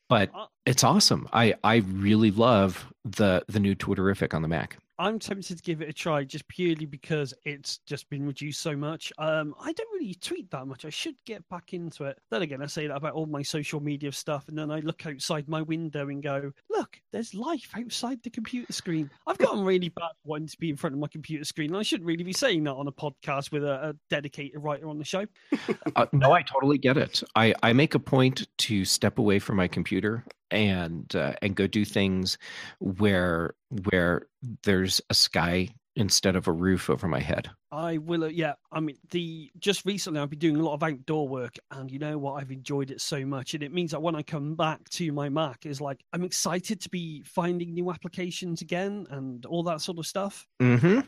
But 0.09 0.31
it's 0.65 0.83
awesome. 0.83 1.27
I, 1.33 1.55
I 1.63 1.77
really 1.77 2.31
love 2.31 2.85
the 3.05 3.43
the 3.47 3.59
new 3.59 3.75
Twitterrific 3.75 4.33
on 4.33 4.41
the 4.41 4.47
Mac. 4.47 4.77
I'm 4.99 5.19
tempted 5.19 5.57
to 5.57 5.63
give 5.63 5.81
it 5.81 5.89
a 5.89 5.93
try 5.93 6.23
just 6.23 6.47
purely 6.47 6.85
because 6.85 7.33
it's 7.45 7.79
just 7.85 8.09
been 8.09 8.25
reduced 8.25 8.61
so 8.61 8.75
much. 8.75 9.13
Um, 9.17 9.53
I 9.59 9.71
don't 9.71 9.93
really 9.93 10.15
tweet 10.15 10.49
that 10.51 10.65
much. 10.65 10.85
I 10.85 10.89
should 10.89 11.15
get 11.25 11.47
back 11.49 11.73
into 11.73 12.05
it. 12.05 12.17
Then 12.31 12.41
again, 12.41 12.61
I 12.63 12.65
say 12.65 12.87
that 12.87 12.95
about 12.95 13.13
all 13.13 13.27
my 13.27 13.41
social 13.41 13.79
media 13.79 14.11
stuff, 14.11 14.47
and 14.47 14.57
then 14.57 14.71
I 14.71 14.79
look 14.79 15.05
outside 15.05 15.47
my 15.47 15.61
window 15.61 16.09
and 16.09 16.23
go, 16.23 16.51
"Look, 16.69 16.99
there's 17.11 17.35
life 17.35 17.69
outside 17.75 18.23
the 18.23 18.29
computer 18.29 18.73
screen." 18.73 19.09
I've 19.27 19.37
gotten 19.37 19.63
really 19.63 19.89
bad 19.89 20.11
wanting 20.23 20.47
to 20.47 20.57
be 20.57 20.69
in 20.69 20.77
front 20.77 20.93
of 20.95 20.99
my 20.99 21.07
computer 21.07 21.45
screen. 21.45 21.75
I 21.75 21.83
shouldn't 21.83 22.07
really 22.07 22.23
be 22.23 22.33
saying 22.33 22.63
that 22.63 22.73
on 22.73 22.87
a 22.87 22.91
podcast 22.91 23.51
with 23.51 23.63
a, 23.63 23.89
a 23.89 23.95
dedicated 24.09 24.61
writer 24.61 24.87
on 24.87 24.97
the 24.97 25.05
show. 25.05 25.25
Uh, 25.95 26.05
no, 26.11 26.31
I 26.31 26.43
totally 26.43 26.77
get 26.77 26.95
it. 26.97 27.23
I, 27.35 27.55
I 27.63 27.73
make 27.73 27.95
a 27.95 27.99
point 27.99 28.47
to 28.59 28.85
step 28.85 29.17
away 29.17 29.39
from 29.39 29.55
my 29.55 29.67
computer 29.67 30.23
and 30.51 31.15
uh, 31.15 31.33
and 31.41 31.55
go 31.55 31.67
do 31.67 31.85
things 31.85 32.37
where 32.79 33.55
where 33.69 34.27
there's 34.63 35.01
a 35.09 35.13
sky 35.13 35.69
instead 35.97 36.35
of 36.35 36.47
a 36.47 36.51
roof 36.51 36.91
over 36.91 37.07
my 37.07 37.19
head. 37.19 37.49
I 37.71 37.97
will. 37.97 38.23
Uh, 38.23 38.27
yeah, 38.27 38.53
I 38.71 38.79
mean, 38.79 38.97
the 39.09 39.51
just 39.59 39.83
recently 39.83 40.21
I've 40.21 40.29
been 40.29 40.39
doing 40.39 40.55
a 40.55 40.63
lot 40.63 40.75
of 40.75 40.83
outdoor 40.83 41.27
work, 41.27 41.55
and 41.71 41.91
you 41.91 41.99
know 41.99 42.17
what? 42.17 42.33
I've 42.33 42.51
enjoyed 42.51 42.91
it 42.91 43.01
so 43.01 43.25
much, 43.25 43.53
and 43.55 43.63
it 43.63 43.73
means 43.73 43.91
that 43.91 44.01
when 44.01 44.15
I 44.15 44.21
come 44.21 44.55
back 44.55 44.87
to 44.91 45.11
my 45.11 45.27
Mac, 45.27 45.65
is 45.65 45.81
like 45.81 45.99
I'm 46.13 46.23
excited 46.23 46.79
to 46.81 46.89
be 46.89 47.23
finding 47.23 47.73
new 47.73 47.91
applications 47.91 48.61
again 48.61 49.07
and 49.09 49.45
all 49.45 49.63
that 49.63 49.81
sort 49.81 49.97
of 49.97 50.05
stuff. 50.05 50.47
Mm-hmm. 50.61 51.01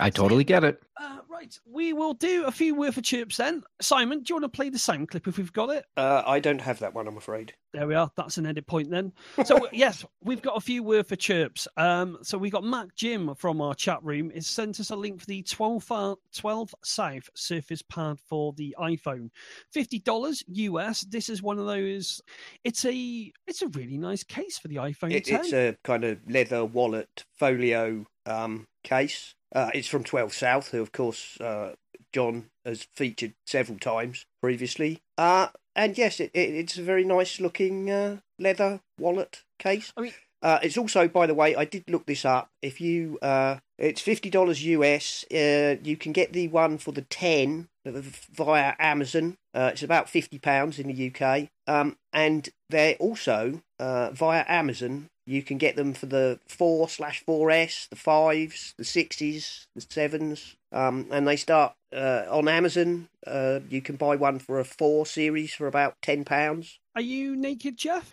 I 0.00 0.10
totally 0.10 0.44
get 0.44 0.64
it. 0.64 0.80
Uh, 1.00 1.18
right. 1.28 1.38
Right, 1.38 1.56
we 1.70 1.92
will 1.92 2.14
do 2.14 2.46
a 2.46 2.50
few 2.50 2.74
worth 2.74 2.96
of 2.96 3.04
chirps 3.04 3.36
then. 3.36 3.62
Simon, 3.80 4.18
do 4.18 4.24
you 4.30 4.34
want 4.34 4.42
to 4.52 4.56
play 4.56 4.70
the 4.70 4.78
sound 4.78 5.08
clip 5.08 5.28
if 5.28 5.38
we've 5.38 5.52
got 5.52 5.70
it? 5.70 5.84
Uh, 5.96 6.24
I 6.26 6.40
don't 6.40 6.60
have 6.60 6.80
that 6.80 6.92
one, 6.92 7.06
I'm 7.06 7.16
afraid. 7.16 7.54
There 7.72 7.86
we 7.86 7.94
are. 7.94 8.10
That's 8.16 8.38
an 8.38 8.46
edit 8.46 8.66
point 8.66 8.90
then. 8.90 9.12
So 9.44 9.68
yes, 9.72 10.04
we've 10.20 10.42
got 10.42 10.56
a 10.56 10.60
few 10.60 10.82
worth 10.82 11.12
of 11.12 11.18
chirps. 11.18 11.68
Um, 11.76 12.18
so 12.22 12.36
we've 12.38 12.50
got 12.50 12.64
Macjim 12.64 13.38
from 13.38 13.60
our 13.60 13.72
chat 13.72 14.02
room. 14.02 14.30
Has 14.30 14.48
sent 14.48 14.80
us 14.80 14.90
a 14.90 14.96
link 14.96 15.20
for 15.20 15.26
the 15.26 15.44
12, 15.44 15.92
uh, 15.92 16.16
12 16.34 16.74
South 16.82 17.30
Surface 17.36 17.82
Pad 17.82 18.18
for 18.28 18.52
the 18.54 18.74
iPhone, 18.80 19.30
fifty 19.70 20.00
dollars 20.00 20.42
US. 20.48 21.02
This 21.02 21.28
is 21.28 21.40
one 21.40 21.60
of 21.60 21.66
those. 21.66 22.20
It's 22.64 22.84
a 22.84 23.30
it's 23.46 23.62
a 23.62 23.68
really 23.68 23.96
nice 23.96 24.24
case 24.24 24.58
for 24.58 24.66
the 24.66 24.76
iPhone 24.76 25.12
It, 25.12 25.26
10. 25.26 25.40
it's 25.40 25.52
a 25.52 25.76
kind 25.84 26.02
of 26.02 26.18
leather 26.28 26.64
wallet 26.64 27.24
folio 27.38 28.06
um, 28.26 28.66
case. 28.82 29.36
Uh, 29.54 29.70
it's 29.74 29.88
from 29.88 30.04
12 30.04 30.32
South, 30.34 30.68
who, 30.68 30.80
of 30.82 30.92
course, 30.92 31.40
uh, 31.40 31.74
John 32.12 32.50
has 32.64 32.86
featured 32.94 33.34
several 33.46 33.78
times 33.78 34.26
previously. 34.40 35.00
Uh, 35.16 35.48
and 35.74 35.96
yes, 35.96 36.20
it, 36.20 36.30
it, 36.34 36.54
it's 36.54 36.78
a 36.78 36.82
very 36.82 37.04
nice 37.04 37.40
looking 37.40 37.90
uh, 37.90 38.18
leather 38.38 38.80
wallet 38.98 39.42
case. 39.58 39.92
I 39.96 40.00
mean- 40.02 40.12
uh, 40.40 40.60
it's 40.62 40.78
also, 40.78 41.08
by 41.08 41.26
the 41.26 41.34
way, 41.34 41.56
I 41.56 41.64
did 41.64 41.90
look 41.90 42.06
this 42.06 42.24
up. 42.24 42.48
If 42.62 42.80
you, 42.80 43.18
uh, 43.22 43.56
it's 43.76 44.00
fifty 44.00 44.30
dollars 44.30 44.64
US. 44.64 45.24
Uh, 45.32 45.78
you 45.82 45.96
can 45.96 46.12
get 46.12 46.32
the 46.32 46.46
one 46.46 46.78
for 46.78 46.92
the 46.92 47.02
ten 47.02 47.68
via 47.92 48.74
Amazon. 48.78 49.36
Uh, 49.54 49.70
it's 49.72 49.82
about 49.82 50.08
fifty 50.08 50.38
pounds 50.38 50.78
in 50.78 50.88
the 50.88 51.12
UK. 51.12 51.48
Um, 51.66 51.96
and 52.12 52.48
they're 52.70 52.94
also 52.94 53.62
uh, 53.78 54.10
via 54.10 54.44
Amazon. 54.48 55.08
You 55.26 55.42
can 55.42 55.58
get 55.58 55.76
them 55.76 55.92
for 55.92 56.06
the 56.06 56.40
four 56.48 56.88
slash 56.88 57.22
four 57.24 57.50
S, 57.50 57.86
the 57.90 57.96
fives, 57.96 58.74
the 58.78 58.84
sixes, 58.84 59.66
the 59.74 59.82
sevens, 59.82 60.56
um, 60.72 61.06
and 61.10 61.28
they 61.28 61.36
start 61.36 61.74
uh, 61.94 62.24
on 62.30 62.48
Amazon. 62.48 63.08
Uh, 63.26 63.60
you 63.68 63.82
can 63.82 63.96
buy 63.96 64.16
one 64.16 64.38
for 64.38 64.58
a 64.58 64.64
four 64.64 65.04
series 65.04 65.52
for 65.52 65.66
about 65.66 65.96
ten 66.00 66.24
pounds. 66.24 66.78
Are 66.94 67.02
you 67.02 67.36
naked, 67.36 67.76
Jeff? 67.76 68.12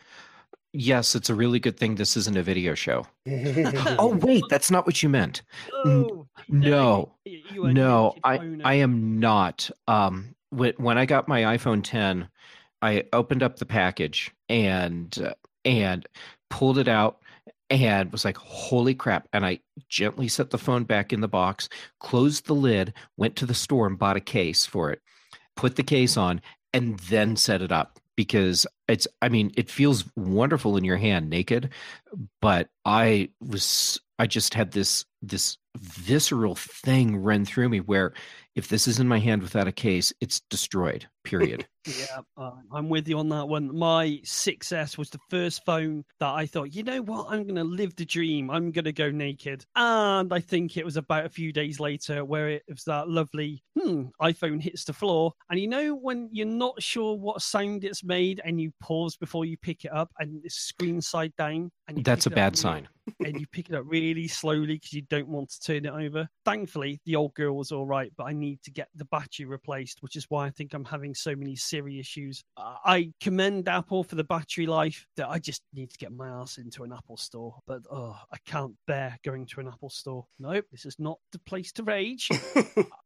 Yes, 0.78 1.16
it's 1.16 1.30
a 1.30 1.36
really 1.36 1.60
good 1.60 1.78
thing 1.78 1.96
this 1.96 2.18
isn't 2.18 2.38
a 2.38 2.44
video 2.44 2.76
show. 2.76 3.08
Oh 3.98 4.16
wait, 4.22 4.44
that's 4.50 4.70
not 4.70 4.86
what 4.86 5.02
you 5.02 5.10
meant. 5.10 5.42
Oh, 5.74 6.28
No, 6.50 7.14
you- 7.26 7.42
you 7.54 7.74
no, 7.74 8.16
I. 8.24 8.58
I 8.64 8.74
am 8.76 9.20
not. 9.20 9.70
Um, 9.88 10.36
when 10.50 10.74
when 10.78 10.98
I 10.98 11.06
got 11.06 11.28
my 11.28 11.42
iPhone 11.58 11.82
10, 11.84 12.28
I 12.82 13.06
opened 13.14 13.42
up 13.44 13.58
the 13.58 13.66
package 13.66 14.32
and 14.50 15.18
uh, 15.24 15.34
and 15.64 16.06
pulled 16.50 16.78
it 16.78 16.88
out 16.88 17.20
and 17.70 18.12
was 18.12 18.26
like, 18.26 18.38
"Holy 18.38 18.94
crap!" 18.94 19.28
And 19.34 19.46
I 19.46 19.60
gently 19.90 20.28
set 20.28 20.50
the 20.50 20.58
phone 20.58 20.84
back 20.84 21.12
in 21.14 21.22
the 21.22 21.28
box, 21.28 21.68
closed 22.00 22.46
the 22.48 22.54
lid, 22.56 22.94
went 23.18 23.36
to 23.38 23.46
the 23.46 23.54
store 23.56 23.88
and 23.88 23.98
bought 23.98 24.18
a 24.18 24.22
case 24.22 24.66
for 24.66 24.92
it, 24.92 25.02
put 25.56 25.76
the 25.78 25.84
case 25.84 26.16
on, 26.18 26.42
and 26.74 27.00
then 27.00 27.36
set 27.38 27.62
it 27.62 27.72
up 27.72 28.00
because 28.16 28.66
it's. 28.88 29.08
I 29.22 29.30
mean, 29.30 29.52
it 29.56 29.70
feels 29.70 30.06
wonderful 30.16 30.78
in 30.78 30.84
your 30.84 30.98
hand, 30.98 31.30
naked, 31.30 31.70
but 32.42 32.70
I 32.86 33.30
was. 33.40 34.00
I 34.18 34.28
just 34.28 34.54
had 34.54 34.72
this 34.72 35.06
this 35.30 35.58
visceral 35.78 36.56
thing 36.56 37.18
run 37.18 37.46
through 37.46 37.70
me 37.70 37.80
where 37.80 38.14
if 38.56 38.70
this 38.70 38.88
is 38.88 39.00
in 39.00 39.08
my 39.08 39.20
hand 39.20 39.42
without 39.42 39.68
a 39.68 39.72
case, 39.72 40.14
it's 40.22 40.40
destroyed. 40.50 41.08
Period. 41.24 41.66
Yeah, 41.88 42.22
uh, 42.36 42.50
I'm 42.72 42.90
with 42.90 43.08
you 43.08 43.20
on 43.20 43.30
that 43.30 43.48
one. 43.48 43.78
My 43.78 44.20
6S 44.24 44.98
was 44.98 45.12
the 45.12 45.20
first 45.30 45.64
phone 45.66 46.04
that 46.20 46.34
I 46.34 46.48
thought, 46.48 46.74
you 46.74 46.82
know 46.82 47.04
what, 47.04 47.28
I'm 47.30 47.44
going 47.44 47.58
to 47.58 47.64
live 47.64 47.96
the 47.96 48.06
dream. 48.06 48.50
I'm 48.50 48.72
going 48.72 48.86
to 48.86 48.92
go 48.92 49.12
naked. 49.12 49.64
And 49.76 50.34
I 50.34 50.40
think 50.40 50.78
it 50.78 50.84
was 50.84 50.98
about 50.98 51.28
a 51.28 51.30
few 51.30 51.54
days 51.54 51.80
later 51.80 52.26
where 52.26 52.50
it 52.50 52.64
was 52.68 52.86
that 52.86 53.08
lovely, 53.08 53.64
hmm, 53.80 54.06
iPhone 54.20 54.60
hits 54.60 54.86
the 54.86 54.94
floor. 54.94 55.34
And 55.52 55.60
you 55.60 55.68
know, 55.68 55.94
when 55.94 56.28
you're 56.32 56.48
not 56.48 56.82
sure 56.82 57.16
what 57.16 57.44
sound 57.44 57.84
it's 57.84 58.04
made 58.04 58.42
and 58.44 58.60
you 58.60 58.72
pause 58.82 59.16
before 59.16 59.46
you 59.46 59.56
pick 59.56 59.86
it 59.86 59.94
up 59.94 60.10
and 60.18 60.44
it's 60.44 60.56
screen 60.56 61.02
side 61.02 61.36
down. 61.38 61.72
And 61.88 62.04
That's 62.04 62.26
a 62.26 62.32
pick 62.32 62.38
it 62.38 62.42
up 62.42 62.46
bad 62.54 62.58
sign. 62.58 62.88
and 63.24 63.40
you 63.40 63.46
pick 63.46 63.70
it 63.70 63.76
up 63.76 63.84
really 63.86 64.28
slowly 64.28 64.74
because 64.74 64.94
you 64.94 65.04
don't 65.04 65.15
want 65.24 65.50
to 65.50 65.60
turn 65.62 65.86
it 65.86 65.92
over. 65.94 66.28
Thankfully, 66.46 67.00
the 67.06 67.16
old 67.16 67.34
girl 67.34 67.56
was 67.56 67.72
all 67.72 67.86
right, 67.86 68.12
but 68.18 68.26
I 68.26 68.34
need 68.34 68.62
to 68.64 68.72
get 68.72 68.88
the 68.96 69.06
battery 69.06 69.46
replaced, 69.46 70.02
which 70.02 70.16
is 70.16 70.26
why 70.30 70.46
I 70.46 70.50
think 70.50 70.74
I'm 70.74 70.86
having 70.86 71.14
so 71.16 71.36
many 71.36 71.56
Siri 71.56 72.00
issues. 72.00 72.44
Uh, 72.58 72.76
I 72.86 73.12
commend 73.22 73.68
Apple 73.68 74.04
for 74.04 74.16
the 74.16 74.24
battery 74.24 74.66
life. 74.68 75.06
That 75.18 75.30
I 75.30 75.40
just 75.40 75.62
need 75.74 75.90
to 75.92 75.98
get 75.98 76.12
my 76.12 76.28
ass 76.30 76.58
into 76.58 76.84
an 76.84 76.92
Apple 76.94 77.18
store, 77.18 77.56
but 77.68 77.82
oh, 77.92 78.18
I 78.32 78.38
can't 78.46 78.74
bear 78.88 79.18
going 79.24 79.46
to 79.48 79.60
an 79.60 79.68
Apple 79.68 79.90
store. 79.90 80.26
Nope, 80.40 80.66
this 80.72 80.86
is 80.86 80.96
not 81.00 81.18
the 81.32 81.40
place 81.40 81.72
to 81.74 81.84
rage. 81.84 82.30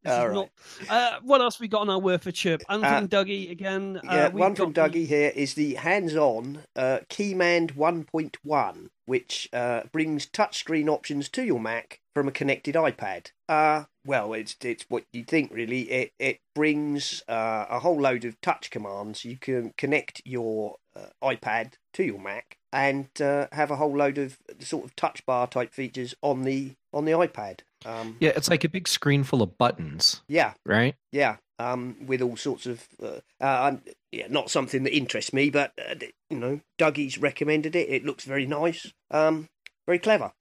This 0.02 0.12
All 0.14 0.24
is 0.24 0.28
right. 0.30 0.34
not. 0.34 0.50
Uh, 0.88 1.18
what 1.22 1.42
else 1.42 1.60
we 1.60 1.68
got 1.68 1.82
on 1.82 1.90
our 1.90 1.98
worth 1.98 2.26
of 2.26 2.32
chirp? 2.32 2.62
And 2.70 2.82
Uh, 2.82 2.98
from 3.00 3.08
Dougie 3.08 3.50
again. 3.50 4.00
Yeah, 4.02 4.26
uh, 4.26 4.30
one 4.30 4.54
from 4.54 4.72
got 4.72 4.92
the- 4.92 5.04
here 5.04 5.30
is 5.36 5.52
the 5.54 5.74
hands-on 5.74 6.62
uh, 6.74 7.00
Keyman 7.10 7.74
1.1, 7.76 8.88
which 9.10 9.48
uh, 9.52 9.82
brings 9.90 10.24
touchscreen 10.24 10.88
options 10.88 11.28
to 11.28 11.42
your 11.42 11.58
Mac 11.58 12.00
from 12.14 12.28
a 12.28 12.30
connected 12.30 12.76
iPad. 12.76 13.32
Uh, 13.48 13.86
well, 14.06 14.32
it's 14.34 14.54
it's 14.62 14.84
what 14.88 15.02
you 15.12 15.24
think 15.24 15.50
really. 15.52 15.82
It 15.90 16.12
it 16.20 16.38
brings 16.54 17.24
uh, 17.28 17.66
a 17.68 17.80
whole 17.80 18.00
load 18.00 18.24
of 18.24 18.40
touch 18.40 18.70
commands. 18.70 19.24
You 19.24 19.36
can 19.36 19.74
connect 19.76 20.22
your 20.24 20.76
uh, 20.94 21.06
iPad 21.24 21.72
to 21.94 22.04
your 22.04 22.20
Mac 22.20 22.56
and 22.72 23.08
uh, 23.20 23.48
have 23.50 23.72
a 23.72 23.76
whole 23.76 23.96
load 23.96 24.16
of 24.16 24.38
sort 24.60 24.84
of 24.84 24.94
touch 24.94 25.26
bar 25.26 25.48
type 25.48 25.74
features 25.74 26.14
on 26.22 26.44
the 26.44 26.76
on 26.94 27.04
the 27.04 27.10
iPad. 27.10 27.62
Um, 27.84 28.16
Yeah, 28.20 28.30
it's 28.36 28.48
like 28.48 28.62
a 28.62 28.68
big 28.68 28.86
screen 28.86 29.24
full 29.24 29.42
of 29.42 29.58
buttons, 29.58 30.22
yeah, 30.28 30.52
right? 30.64 30.94
yeah, 31.10 31.38
um, 31.60 31.96
with 32.06 32.22
all 32.22 32.36
sorts 32.36 32.66
of, 32.66 32.88
uh, 33.02 33.20
uh, 33.40 33.68
um, 33.68 33.82
yeah, 34.12 34.26
not 34.28 34.50
something 34.50 34.82
that 34.84 34.96
interests 34.96 35.32
me, 35.32 35.50
but 35.50 35.72
uh, 35.78 35.94
you 36.30 36.38
know, 36.38 36.60
Dougie's 36.78 37.18
recommended 37.18 37.74
it. 37.76 37.88
It 37.88 38.04
looks 38.04 38.24
very 38.24 38.46
nice, 38.46 38.92
um, 39.10 39.48
very 39.86 39.98
clever. 39.98 40.32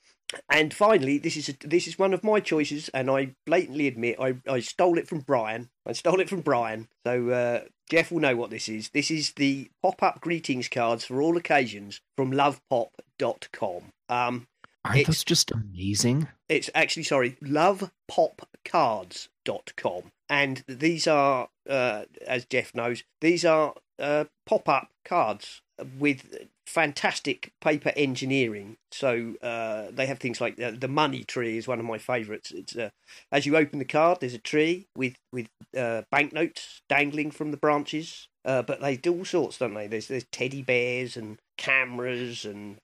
And 0.47 0.71
finally, 0.73 1.17
this 1.17 1.35
is 1.35 1.49
a, 1.49 1.53
this 1.67 1.87
is 1.87 1.97
one 1.97 2.13
of 2.13 2.23
my 2.23 2.39
choices, 2.39 2.87
and 2.89 3.09
I 3.09 3.33
blatantly 3.47 3.87
admit 3.87 4.17
I, 4.19 4.35
I 4.47 4.59
stole 4.59 4.99
it 4.99 5.07
from 5.07 5.21
Bryan. 5.21 5.69
I 5.87 5.93
stole 5.93 6.19
it 6.19 6.29
from 6.29 6.41
Bryan, 6.41 6.87
so 7.03 7.29
uh, 7.31 7.61
Jeff 7.89 8.11
will 8.11 8.19
know 8.19 8.35
what 8.35 8.51
this 8.51 8.69
is. 8.69 8.89
This 8.89 9.09
is 9.09 9.31
the 9.33 9.71
pop-up 9.81 10.21
greetings 10.21 10.67
cards 10.69 11.03
for 11.03 11.19
all 11.21 11.35
occasions 11.35 11.99
from 12.15 12.31
LovePop.com. 12.31 13.91
Um, 14.07 14.47
Aren't 14.85 14.99
It's- 14.99 15.07
those 15.07 15.23
just 15.23 15.49
amazing? 15.51 16.27
it's 16.47 16.69
actually 16.73 17.03
sorry 17.03 17.35
lovepopcards.com 17.43 20.03
and 20.29 20.63
these 20.67 21.07
are 21.07 21.49
uh, 21.69 22.03
as 22.27 22.45
jeff 22.45 22.73
knows 22.75 23.03
these 23.21 23.43
are 23.43 23.73
uh, 23.99 24.25
pop-up 24.45 24.89
cards 25.03 25.61
with 25.97 26.47
fantastic 26.65 27.51
paper 27.61 27.91
engineering. 27.95 28.77
So 28.91 29.33
uh, 29.41 29.87
they 29.91 30.05
have 30.05 30.19
things 30.19 30.39
like 30.39 30.59
uh, 30.61 30.71
the 30.77 30.87
money 30.87 31.23
tree 31.23 31.57
is 31.57 31.67
one 31.67 31.79
of 31.79 31.85
my 31.85 31.97
favorites. 31.97 32.51
It's 32.51 32.75
uh, 32.75 32.89
as 33.31 33.45
you 33.45 33.57
open 33.57 33.79
the 33.79 33.85
card 33.85 34.19
there's 34.19 34.33
a 34.33 34.39
tree 34.39 34.87
with 34.95 35.15
with 35.31 35.47
uh, 35.75 36.03
banknotes 36.11 36.81
dangling 36.87 37.31
from 37.31 37.51
the 37.51 37.57
branches. 37.57 38.27
Uh, 38.45 38.61
but 38.61 38.81
they 38.81 38.95
do 38.95 39.13
all 39.13 39.25
sorts 39.25 39.57
don't 39.57 39.73
they? 39.73 39.87
There's 39.87 40.07
there's 40.07 40.25
teddy 40.31 40.61
bears 40.61 41.17
and 41.17 41.39
cameras 41.57 42.45
and 42.45 42.77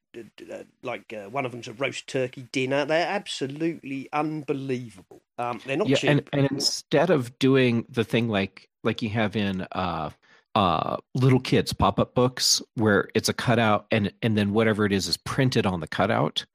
like 0.84 1.14
uh, 1.14 1.30
one 1.30 1.46
of 1.46 1.52
them's 1.52 1.68
a 1.68 1.74
roast 1.74 2.08
turkey 2.08 2.48
dinner. 2.52 2.86
They're 2.86 3.08
absolutely 3.08 4.10
unbelievable. 4.14 5.22
Um, 5.38 5.62
they're 5.66 5.78
not 5.78 5.88
yeah, 5.88 5.98
cheap. 5.98 6.10
and, 6.10 6.30
and 6.34 6.52
instead 6.52 7.10
of 7.10 7.38
doing 7.40 7.86
the 7.90 8.04
thing 8.04 8.30
like 8.30 8.70
like 8.84 9.02
you 9.02 9.10
have 9.10 9.36
in 9.36 9.68
uh 9.74 10.10
uh 10.54 10.98
little 11.14 11.40
kids 11.40 11.74
pop-up 11.74 12.16
books 12.16 12.62
where 12.76 13.10
it's 13.14 13.28
a 13.28 13.34
cutout 13.34 13.88
and 13.92 14.14
and 14.22 14.38
then 14.38 14.54
whatever 14.54 14.86
it 14.86 14.94
is 14.94 15.08
is 15.08 15.18
printed 15.18 15.66
on 15.66 15.82
the 15.82 15.88
cutout 15.88 16.46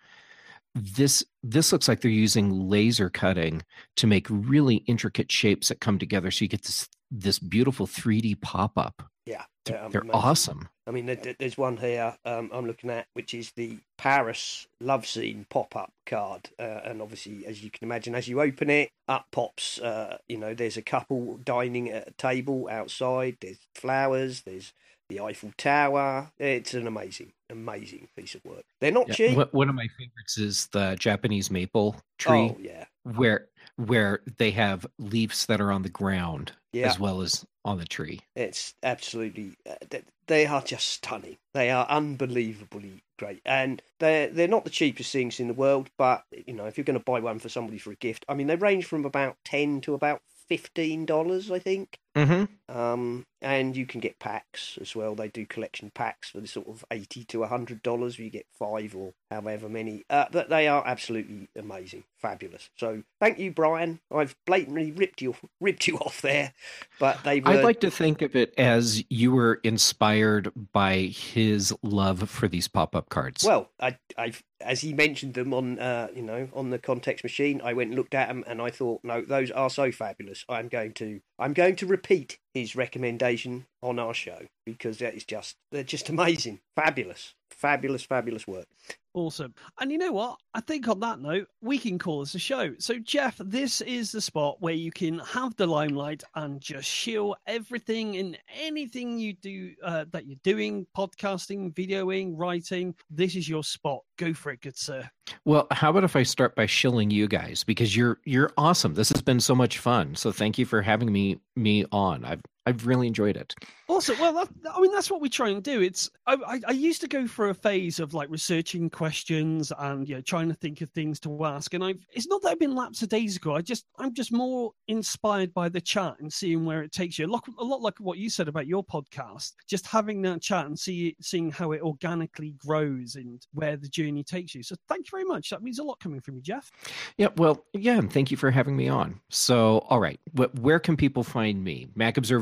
this 0.75 1.25
this 1.43 1.73
looks 1.73 1.89
like 1.89 2.01
they're 2.01 2.11
using 2.11 2.69
laser 2.69 3.11
cutting 3.11 3.63
to 3.97 4.07
make 4.07 4.27
really 4.31 4.77
intricate 4.87 5.31
shapes 5.31 5.69
that 5.69 5.81
come 5.81 5.99
together 5.99 6.31
so 6.31 6.45
you 6.45 6.49
get 6.49 6.63
this 6.63 6.89
this 7.11 7.39
beautiful 7.39 7.87
3d 7.87 8.41
pop-up 8.41 9.03
yeah, 9.31 9.45
they're, 9.65 9.89
they're 9.91 10.01
they're 10.03 10.17
awesome 10.17 10.69
I 10.87 10.93
mean, 10.93 11.07
there's 11.39 11.57
one 11.57 11.77
here 11.77 12.17
um, 12.25 12.51
I'm 12.53 12.67
looking 12.67 12.91
at, 12.91 13.07
which 13.13 13.33
is 13.33 13.53
the 13.53 13.79
Paris 13.97 14.67
love 14.81 15.07
scene 15.07 15.47
pop-up 15.49 15.93
card, 16.05 16.49
uh, 16.59 16.81
and 16.85 17.01
obviously, 17.01 17.47
as 17.47 17.63
you 17.63 17.71
can 17.71 17.85
imagine, 17.87 18.17
as 18.17 18.27
you 18.27 18.41
open 18.41 18.71
it, 18.71 18.91
up 19.07 19.27
pops. 19.31 19.79
Uh, 19.79 20.19
you 20.29 20.37
know, 20.37 20.53
there's 20.53 20.77
a 20.77 20.83
couple 20.83 21.37
dining 21.45 21.91
at 21.91 22.09
a 22.09 22.11
table 22.13 22.67
outside. 22.69 23.37
There's 23.41 23.59
flowers. 23.77 24.43
There's 24.43 24.73
the 25.09 25.21
Eiffel 25.21 25.53
Tower. 25.57 26.33
It's 26.41 26.75
an 26.75 26.89
amazing, 26.89 27.35
amazing 27.49 28.09
piece 28.17 28.35
of 28.35 28.45
work. 28.45 28.65
They're 28.81 28.91
not 28.91 29.07
Yeah, 29.09 29.15
cheap. 29.15 29.37
one- 29.37 29.49
one 29.53 29.69
of 29.69 29.77
my 29.77 29.87
favorites 29.97 30.39
is 30.39 30.67
the 30.73 30.97
japanese 30.99 31.53
maple 31.53 31.95
tree 32.19 32.33
Oh 32.53 32.57
yeah, 32.61 32.87
where 33.05 33.47
where 33.87 34.21
they 34.39 34.51
have 34.51 34.87
leaves 34.99 35.47
that 35.47 35.61
are 35.61 35.73
on 35.73 35.83
the 35.83 35.89
ground 35.89 36.53
yeah. 36.73 36.89
as 36.89 36.99
well 36.99 37.21
as 37.21 37.45
on 37.65 37.79
the 37.79 37.85
tree 37.85 38.21
It's 38.35 38.75
absolutely 38.83 39.55
uh, 39.69 39.99
they 40.31 40.47
are 40.47 40.63
just 40.63 40.87
stunning. 40.87 41.39
They 41.55 41.71
are 41.71 41.87
unbelievably 41.89 43.03
great, 43.19 43.43
and 43.45 43.83
they're 43.99 44.29
they're 44.29 44.47
not 44.47 44.63
the 44.63 44.71
cheapest 44.71 45.13
things 45.13 45.41
in 45.41 45.49
the 45.49 45.55
world. 45.55 45.91
But 45.99 46.23
you 46.47 46.55
know, 46.55 46.67
if 46.67 46.79
you're 46.79 46.85
going 46.85 46.99
to 46.99 47.05
buy 47.05 47.19
one 47.19 47.41
for 47.41 47.49
somebody 47.49 47.79
for 47.79 47.91
a 47.91 47.97
gift, 47.97 48.25
I 48.29 48.35
mean, 48.35 48.47
they 48.47 48.55
range 48.55 48.85
from 48.85 49.05
about 49.05 49.37
ten 49.45 49.81
to 49.83 49.95
about 49.95 50.23
fifteen 50.49 51.05
dollars, 51.05 51.51
I 51.51 51.59
think. 51.59 51.99
Mm-hmm. 52.17 52.77
Um, 52.77 53.25
and 53.41 53.77
you 53.77 53.87
can 53.87 54.01
get 54.01 54.19
packs 54.19 54.79
as 54.81 54.95
well. 54.95 55.15
They 55.15 55.29
do 55.29 55.47
collection 55.47 55.91
packs 55.95 56.31
for 56.31 56.41
the 56.41 56.47
sort 56.49 56.69
of 56.69 56.85
eighty 56.91 57.25
to 57.25 57.45
hundred 57.45 57.83
dollars. 57.83 58.19
You 58.19 58.31
get 58.31 58.47
five 58.59 58.95
or 58.95 59.13
however 59.31 59.69
many. 59.69 60.05
Uh, 60.11 60.27
but 60.31 60.49
they 60.49 60.69
are 60.69 60.83
absolutely 60.87 61.49
amazing, 61.57 62.05
fabulous. 62.19 62.69
So 62.77 63.03
thank 63.21 63.39
you, 63.39 63.53
Bryan. 63.53 64.01
I've 64.13 64.35
blatantly 64.45 64.93
ripped 64.93 65.23
you 65.23 65.37
ripped 65.61 65.87
you 65.87 65.99
off 66.01 66.21
there, 66.21 66.53
but 66.99 67.23
they 67.25 67.41
were. 67.41 67.51
I'd 67.51 67.65
like 67.65 67.81
to 67.81 67.91
think 67.91 68.23
of 68.23 68.35
it 68.35 68.55
as 68.59 69.05
you 69.09 69.33
were 69.33 69.61
inspired 69.63 70.53
by 70.73 70.97
his 70.99 71.73
love 71.83 72.29
for 72.29 72.49
these 72.49 72.69
pop-up 72.69 73.09
cards. 73.09 73.45
Well, 73.45 73.71
I, 73.81 73.97
I've 74.19 74.43
as 74.61 74.81
he 74.81 74.93
mentioned 74.93 75.35
them 75.35 75.55
on, 75.55 75.79
uh, 75.79 76.09
you 76.15 76.23
know, 76.23 76.49
on 76.53 76.71
the 76.71 76.79
context 76.79 77.25
machine. 77.25 77.61
I 77.65 77.73
went 77.73 77.91
and 77.91 77.97
looked 77.97 78.15
at 78.15 78.29
them, 78.29 78.45
and 78.47 78.61
I 78.61 78.71
thought, 78.71 79.01
no, 79.03 79.23
those 79.23 79.51
are 79.51 79.71
so 79.71 79.91
fabulous. 79.91 80.45
I'm 80.49 80.69
going 80.69 80.93
to, 80.95 81.21
I'm 81.41 81.55
going 81.55 81.77
to 81.77 81.87
repeat 81.87 82.39
his 82.55 82.77
recommendation 82.77 83.67
on 83.83 83.99
our 83.99 84.15
show 84.15 84.39
because 84.65 84.99
that 84.99 85.15
is 85.15 85.25
just, 85.25 85.57
they're 85.71 85.85
just 85.85 86.09
amazing, 86.09 86.61
fabulous, 86.77 87.35
fabulous, 87.51 88.03
fabulous 88.03 88.47
work. 88.47 88.67
Awesome. 89.13 89.55
And 89.81 89.91
you 89.91 89.99
know 89.99 90.13
what? 90.13 90.39
I 90.55 90.61
think 90.61 90.87
on 90.87 91.01
that 91.01 91.21
note, 91.21 91.49
we 91.61 91.79
can 91.79 91.99
call 91.99 92.21
this 92.21 92.37
a 92.37 92.39
show. 92.39 92.75
So, 92.79 92.99
Jeff, 92.99 93.37
this 93.39 93.81
is 93.81 94.13
the 94.13 94.21
spot 94.21 94.61
where 94.61 94.75
you 94.75 94.93
can 94.93 95.19
have 95.21 95.57
the 95.57 95.67
limelight 95.67 96.23
and 96.37 96.61
just 96.61 96.89
shill 96.89 97.37
everything 97.47 98.19
and 98.19 98.39
anything 98.57 99.19
you 99.19 99.33
do 99.33 99.73
uh, 99.83 100.05
that 100.13 100.27
you're 100.27 100.39
doing 100.45 100.87
podcasting, 100.97 101.75
videoing, 101.75 102.35
writing. 102.37 102.95
This 103.11 103.35
is 103.35 103.49
your 103.49 103.65
spot. 103.65 104.01
Go 104.17 104.33
for 104.33 104.53
it, 104.53 104.61
good 104.61 104.77
sir. 104.77 105.09
Well, 105.45 105.67
how 105.73 105.91
about 105.91 106.05
if 106.05 106.15
I 106.15 106.23
start 106.23 106.55
by 106.55 106.67
shilling 106.67 107.11
you 107.11 107.27
guys 107.27 107.65
because 107.65 107.97
you're 107.97 108.19
you're 108.25 108.53
awesome. 108.57 108.95
This 108.95 109.11
has 109.11 109.23
been 109.23 109.41
so 109.41 109.55
much 109.55 109.79
fun. 109.79 110.15
So 110.15 110.31
thank 110.31 110.59
you 110.59 110.67
for 110.67 110.83
having 110.83 111.13
me 111.13 111.39
me 111.61 111.85
on. 111.93 112.25
I've 112.25 112.43
I've 112.67 112.87
really 112.87 113.07
enjoyed 113.07 113.37
it. 113.37 113.55
Also, 113.89 114.15
well, 114.21 114.33
that, 114.35 114.49
I 114.73 114.81
mean, 114.81 114.93
that's 114.93 115.11
what 115.11 115.21
we 115.21 115.29
try 115.29 115.49
and 115.49 115.63
do. 115.63 115.81
It's 115.81 116.11
I, 116.27 116.37
I, 116.47 116.61
I 116.69 116.73
used 116.73 117.01
to 117.01 117.09
go 117.09 117.27
through 117.27 117.51
a 117.51 117.55
phase 117.55 117.99
of 117.99 118.15
like 118.15 118.29
researching 118.31 118.91
questions 118.91 119.73
and 119.79 120.09
you 120.09 120.15
know 120.15 120.21
trying 120.21 120.49
to 120.49 120.55
think 120.55 120.81
of 120.81 120.91
things 120.91 121.19
to 121.21 121.45
ask, 121.45 121.75
and 121.75 121.83
I've 121.83 121.99
it's 122.13 122.29
not 122.29 122.43
that 122.43 122.51
I've 122.51 122.59
been 122.59 122.75
lapsed 122.75 123.03
of 123.03 123.09
days 123.09 123.37
ago. 123.37 123.57
I 123.57 123.63
just 123.63 123.87
I'm 123.99 124.15
just 124.15 124.33
more 124.33 124.73
inspired 124.89 125.53
by 125.55 125.69
the 125.69 125.81
chat 125.81 126.17
and 126.21 126.33
seeing 126.33 126.65
where 126.65 126.83
it 126.83 126.93
takes 126.93 127.19
you. 127.19 127.27
A 127.27 127.29
lot, 127.29 127.45
a 127.59 127.65
lot 127.65 127.81
like 127.81 127.99
what 127.99 128.19
you 128.19 128.31
said 128.31 128.49
about 128.49 128.67
your 128.67 128.85
podcast, 128.85 129.55
just 129.67 129.87
having 129.87 130.23
that 130.23 130.43
chat 130.43 130.67
and 130.67 130.79
see 130.79 131.17
seeing 131.21 131.51
how 131.51 131.73
it 131.73 131.83
organically 131.83 132.55
grows 132.59 133.17
and 133.17 133.45
where 133.53 133.77
the 133.77 133.89
journey 133.89 134.23
takes 134.23 134.55
you. 134.55 134.63
So 134.63 134.77
thank 134.89 135.07
you 135.07 135.11
very 135.11 135.25
much. 135.25 135.51
That 135.51 135.63
means 135.63 135.79
a 135.79 135.83
lot 135.83 135.99
coming 136.01 136.21
from 136.21 136.37
you, 136.37 136.43
Jeff. 136.43 136.71
Yeah, 137.17 137.29
well, 137.37 137.65
yeah, 137.73 137.99
and 137.99 138.13
thank 138.13 138.31
you 138.31 138.37
for 138.37 138.51
having 138.51 138.77
me 138.77 138.89
on. 138.89 139.21
So, 139.31 139.79
all 139.89 140.01
right, 140.01 140.21
wh- 140.37 140.55
where 140.61 140.79
can 140.79 140.97
people 140.97 141.25
find 141.25 141.65
me? 141.65 141.89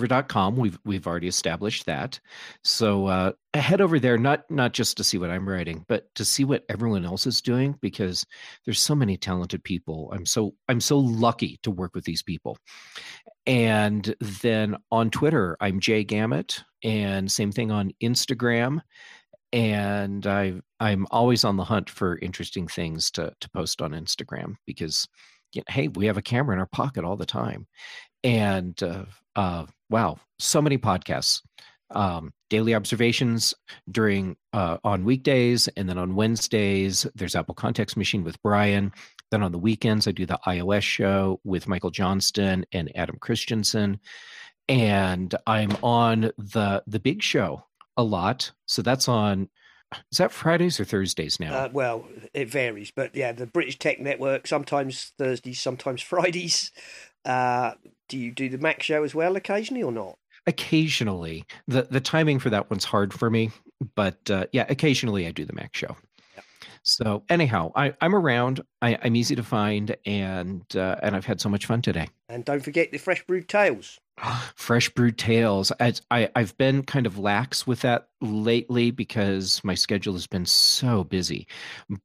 MacObserver.com. 0.09 0.56
We've 0.56 0.78
we've 0.85 1.06
already 1.06 1.28
established 1.28 1.86
that. 1.86 2.18
So 2.64 3.06
uh, 3.06 3.32
head 3.55 3.80
over 3.80 3.98
there, 3.98 4.18
not 4.18 4.51
not 4.51 4.72
just 4.72 4.97
to 4.97 5.05
see 5.05 5.18
what 5.18 5.30
I'm 5.30 5.48
writing, 5.48 5.85
but 5.89 6.12
to 6.14 6.24
see 6.24 6.44
what 6.44 6.64
everyone 6.68 7.05
else 7.05 7.26
is 7.26 7.40
doing, 7.40 7.76
because 7.80 8.24
there's 8.64 8.80
so 8.80 8.94
many 8.94 9.16
talented 9.16 9.62
people. 9.64 10.10
I'm 10.14 10.26
so 10.26 10.55
I'm 10.68 10.80
so 10.80 10.98
lucky 10.98 11.59
to 11.62 11.70
work 11.70 11.94
with 11.94 12.05
these 12.05 12.22
people. 12.22 12.59
And 13.47 14.14
then 14.43 14.76
on 14.90 15.10
Twitter, 15.10 15.56
I'm 15.60 15.80
Jay 15.80 16.05
Gamet, 16.05 16.62
and 16.85 17.30
same 17.30 17.52
thing 17.52 17.70
on 17.70 17.93
Instagram. 18.02 18.80
And 19.52 20.26
I 20.26 20.60
I'm 20.80 21.06
always 21.10 21.44
on 21.44 21.56
the 21.56 21.64
hunt 21.64 21.89
for 21.89 22.18
interesting 22.18 22.68
things 22.68 23.10
to 23.12 23.32
to 23.40 23.51
post 23.51 23.80
on 23.82 23.93
Instagram 23.93 24.55
because 24.66 25.09
hey, 25.68 25.89
we 25.89 26.06
have 26.06 26.18
a 26.18 26.22
camera 26.22 26.55
in 26.55 26.60
our 26.60 26.66
pocket 26.66 27.05
all 27.05 27.16
the 27.16 27.26
time. 27.26 27.66
And 28.24 28.81
uh, 28.82 29.05
uh, 29.36 29.66
wow, 29.90 30.19
so 30.39 30.61
many 30.61 30.78
podcasts. 30.78 31.43
Um, 31.90 32.32
daily 32.51 32.74
observations 32.74 33.55
during 33.90 34.36
uh, 34.53 34.77
on 34.85 35.05
weekdays, 35.05 35.69
and 35.69 35.89
then 35.89 35.97
on 35.97 36.16
Wednesdays 36.16 37.07
there's 37.15 37.35
Apple 37.35 37.55
Context 37.55 37.97
Machine 37.97 38.24
with 38.24 38.43
Bryan. 38.43 38.93
Then 39.31 39.43
on 39.43 39.53
the 39.53 39.59
weekends 39.59 40.07
I 40.07 40.12
do 40.12 40.27
the 40.27 40.39
iOS 40.47 40.82
show 40.82 41.40
with 41.45 41.69
Michael 41.69 41.90
Johnston 41.90 42.66
and 42.73 42.95
Adam 42.95 43.16
Christensen, 43.20 44.01
and 44.69 45.35
I'm 45.47 45.73
on 45.82 46.32
the 46.36 46.82
the 46.86 47.01
Big 47.01 47.23
Show 47.23 47.65
a 47.97 48.03
lot. 48.03 48.53
So 48.66 48.82
that's 48.82 49.09
on. 49.09 49.49
Is 50.12 50.19
that 50.19 50.32
Fridays 50.32 50.78
or 50.78 50.85
Thursdays 50.85 51.40
now? 51.40 51.55
Uh, 51.55 51.69
well, 51.73 52.05
it 52.35 52.51
varies, 52.51 52.93
but 52.95 53.16
yeah, 53.16 53.32
the 53.32 53.47
British 53.47 53.78
Tech 53.78 53.99
Network 53.99 54.47
sometimes 54.47 55.12
Thursdays, 55.19 55.61
sometimes 55.61 56.03
Fridays. 56.03 56.70
Uh, 57.28 57.74
do 58.09 58.18
you 58.18 58.32
do 58.32 58.48
the 58.48 58.59
Mac 58.59 58.82
show 58.82 59.05
as 59.05 59.14
well 59.14 59.36
occasionally 59.36 59.82
or 59.82 59.92
not? 59.92 60.16
occasionally 60.46 61.44
the 61.66 61.82
the 61.90 62.00
timing 62.00 62.38
for 62.38 62.48
that 62.48 62.70
one's 62.70 62.84
hard 62.84 63.12
for 63.12 63.28
me 63.28 63.50
but 63.94 64.30
uh, 64.30 64.46
yeah 64.52 64.64
occasionally 64.70 65.26
i 65.26 65.30
do 65.30 65.44
the 65.44 65.52
mac 65.52 65.74
show 65.76 65.94
Yep. 66.34 66.44
so 66.84 67.22
anyhow 67.28 67.70
I, 67.76 67.92
i'm 68.00 68.14
around 68.14 68.62
I, 68.80 68.96
i'm 69.02 69.14
easy 69.14 69.36
to 69.36 69.42
find 69.42 69.94
and 70.06 70.64
uh, 70.74 70.96
and 71.02 71.14
i've 71.14 71.26
had 71.26 71.40
so 71.40 71.50
much 71.50 71.66
fun 71.66 71.82
today 71.82 72.09
And 72.30 72.46
don't 72.46 72.62
forget 72.64 72.92
the 72.92 72.98
fresh 72.98 73.26
brewed 73.26 73.46
tales. 73.48 73.98
fresh 74.56 74.88
brewed 74.88 75.18
tales 75.18 75.70
As 75.72 76.00
I, 76.10 76.30
i've 76.34 76.56
been 76.56 76.82
kind 76.82 77.05
of 77.06 77.18
lax 77.18 77.66
with 77.66 77.82
that 77.82 78.09
lately 78.22 78.90
because 78.90 79.60
my 79.64 79.74
schedule 79.74 80.14
has 80.14 80.26
been 80.26 80.46
so 80.46 81.05
busy 81.05 81.46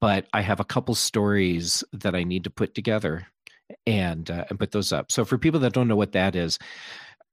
but 0.01 0.27
i 0.33 0.41
have 0.41 0.59
a 0.59 0.65
couple 0.65 0.95
stories 0.95 1.81
that 1.93 2.13
i 2.13 2.23
need 2.23 2.43
to 2.43 2.49
put 2.49 2.75
together 2.75 3.25
and 3.85 4.29
uh, 4.31 4.45
and 4.49 4.57
put 4.59 4.71
those 4.71 4.91
up 4.93 5.11
so 5.11 5.25
for 5.25 5.37
people 5.37 5.59
that 5.59 5.73
don't 5.73 5.87
know 5.87 5.95
what 5.95 6.13
that 6.13 6.35
is 6.35 6.57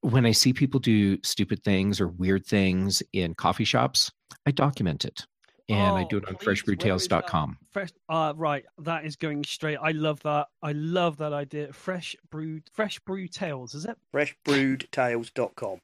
when 0.02 0.24
I 0.24 0.32
see 0.32 0.52
people 0.52 0.80
do 0.80 1.18
stupid 1.22 1.62
things 1.62 2.00
or 2.00 2.08
weird 2.08 2.46
things 2.46 3.02
in 3.12 3.34
coffee 3.34 3.64
shops, 3.64 4.10
I 4.46 4.50
document 4.50 5.04
it. 5.04 5.26
And 5.68 5.94
I 5.94 6.04
Oh, 6.04 6.08
do 6.08 6.16
it 6.16 6.26
on 6.26 6.36
please, 6.36 6.46
where 6.46 6.54
is 6.54 6.62
that? 6.62 7.26
freshbrewtales.com. 7.26 7.58
Fresh, 7.70 7.90
uh, 8.08 8.32
right. 8.34 8.64
That 8.78 9.04
is 9.04 9.16
going 9.16 9.44
straight. 9.44 9.76
I 9.76 9.90
love 9.92 10.20
that. 10.22 10.46
I 10.62 10.72
love 10.72 11.18
that 11.18 11.32
idea. 11.34 11.72
Fresh 11.74 12.16
brewed, 12.30 12.62
fresh 12.72 12.98
brew 13.00 13.28
tales. 13.28 13.74
Is 13.74 13.84
it? 13.84 13.96
Freshbrewedtales.com. 14.12 15.78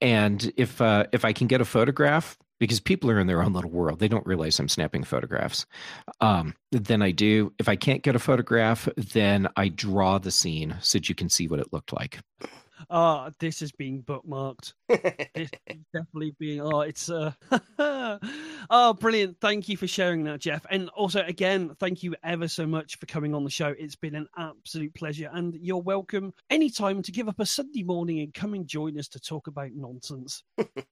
And 0.00 0.52
if 0.56 0.80
uh, 0.80 1.04
if 1.12 1.24
I 1.24 1.32
can 1.32 1.46
get 1.46 1.60
a 1.60 1.64
photograph, 1.66 2.38
because 2.60 2.78
people 2.78 3.10
are 3.10 3.18
in 3.18 3.26
their 3.26 3.42
own 3.42 3.52
little 3.52 3.70
world, 3.70 3.98
they 3.98 4.06
don't 4.06 4.26
realize 4.26 4.60
I'm 4.60 4.68
snapping 4.68 5.02
photographs. 5.02 5.66
Um, 6.20 6.54
then 6.70 7.02
I 7.02 7.10
do. 7.10 7.52
If 7.58 7.68
I 7.68 7.74
can't 7.74 8.02
get 8.02 8.14
a 8.14 8.20
photograph, 8.20 8.88
then 8.96 9.48
I 9.56 9.68
draw 9.68 10.18
the 10.18 10.30
scene 10.30 10.76
so 10.80 10.98
that 10.98 11.08
you 11.08 11.14
can 11.16 11.28
see 11.28 11.48
what 11.48 11.58
it 11.58 11.72
looked 11.72 11.92
like. 11.92 12.20
Ah, 12.88 13.30
this 13.40 13.62
is 13.62 13.72
being 13.72 14.02
bookmarked. 14.02 14.74
This 15.34 15.50
is 15.66 15.78
definitely 15.92 16.34
being. 16.38 16.60
Oh, 16.60 16.80
it's. 16.80 17.10
Uh, 17.10 17.32
oh, 18.70 18.94
brilliant! 18.94 19.38
Thank 19.40 19.68
you 19.68 19.76
for 19.76 19.86
sharing 19.86 20.24
that, 20.24 20.40
Jeff. 20.40 20.64
And 20.70 20.88
also, 20.90 21.22
again, 21.22 21.74
thank 21.78 22.02
you 22.02 22.14
ever 22.22 22.48
so 22.48 22.66
much 22.66 22.98
for 22.98 23.06
coming 23.06 23.34
on 23.34 23.44
the 23.44 23.50
show. 23.50 23.74
It's 23.78 23.96
been 23.96 24.14
an 24.14 24.28
absolute 24.36 24.94
pleasure, 24.94 25.30
and 25.32 25.54
you're 25.54 25.82
welcome 25.82 26.32
anytime 26.48 27.02
to 27.02 27.12
give 27.12 27.28
up 27.28 27.40
a 27.40 27.46
Sunday 27.46 27.82
morning 27.82 28.20
and 28.20 28.32
come 28.34 28.54
and 28.54 28.66
join 28.66 28.98
us 28.98 29.08
to 29.08 29.20
talk 29.20 29.46
about 29.46 29.70
nonsense. 29.74 30.42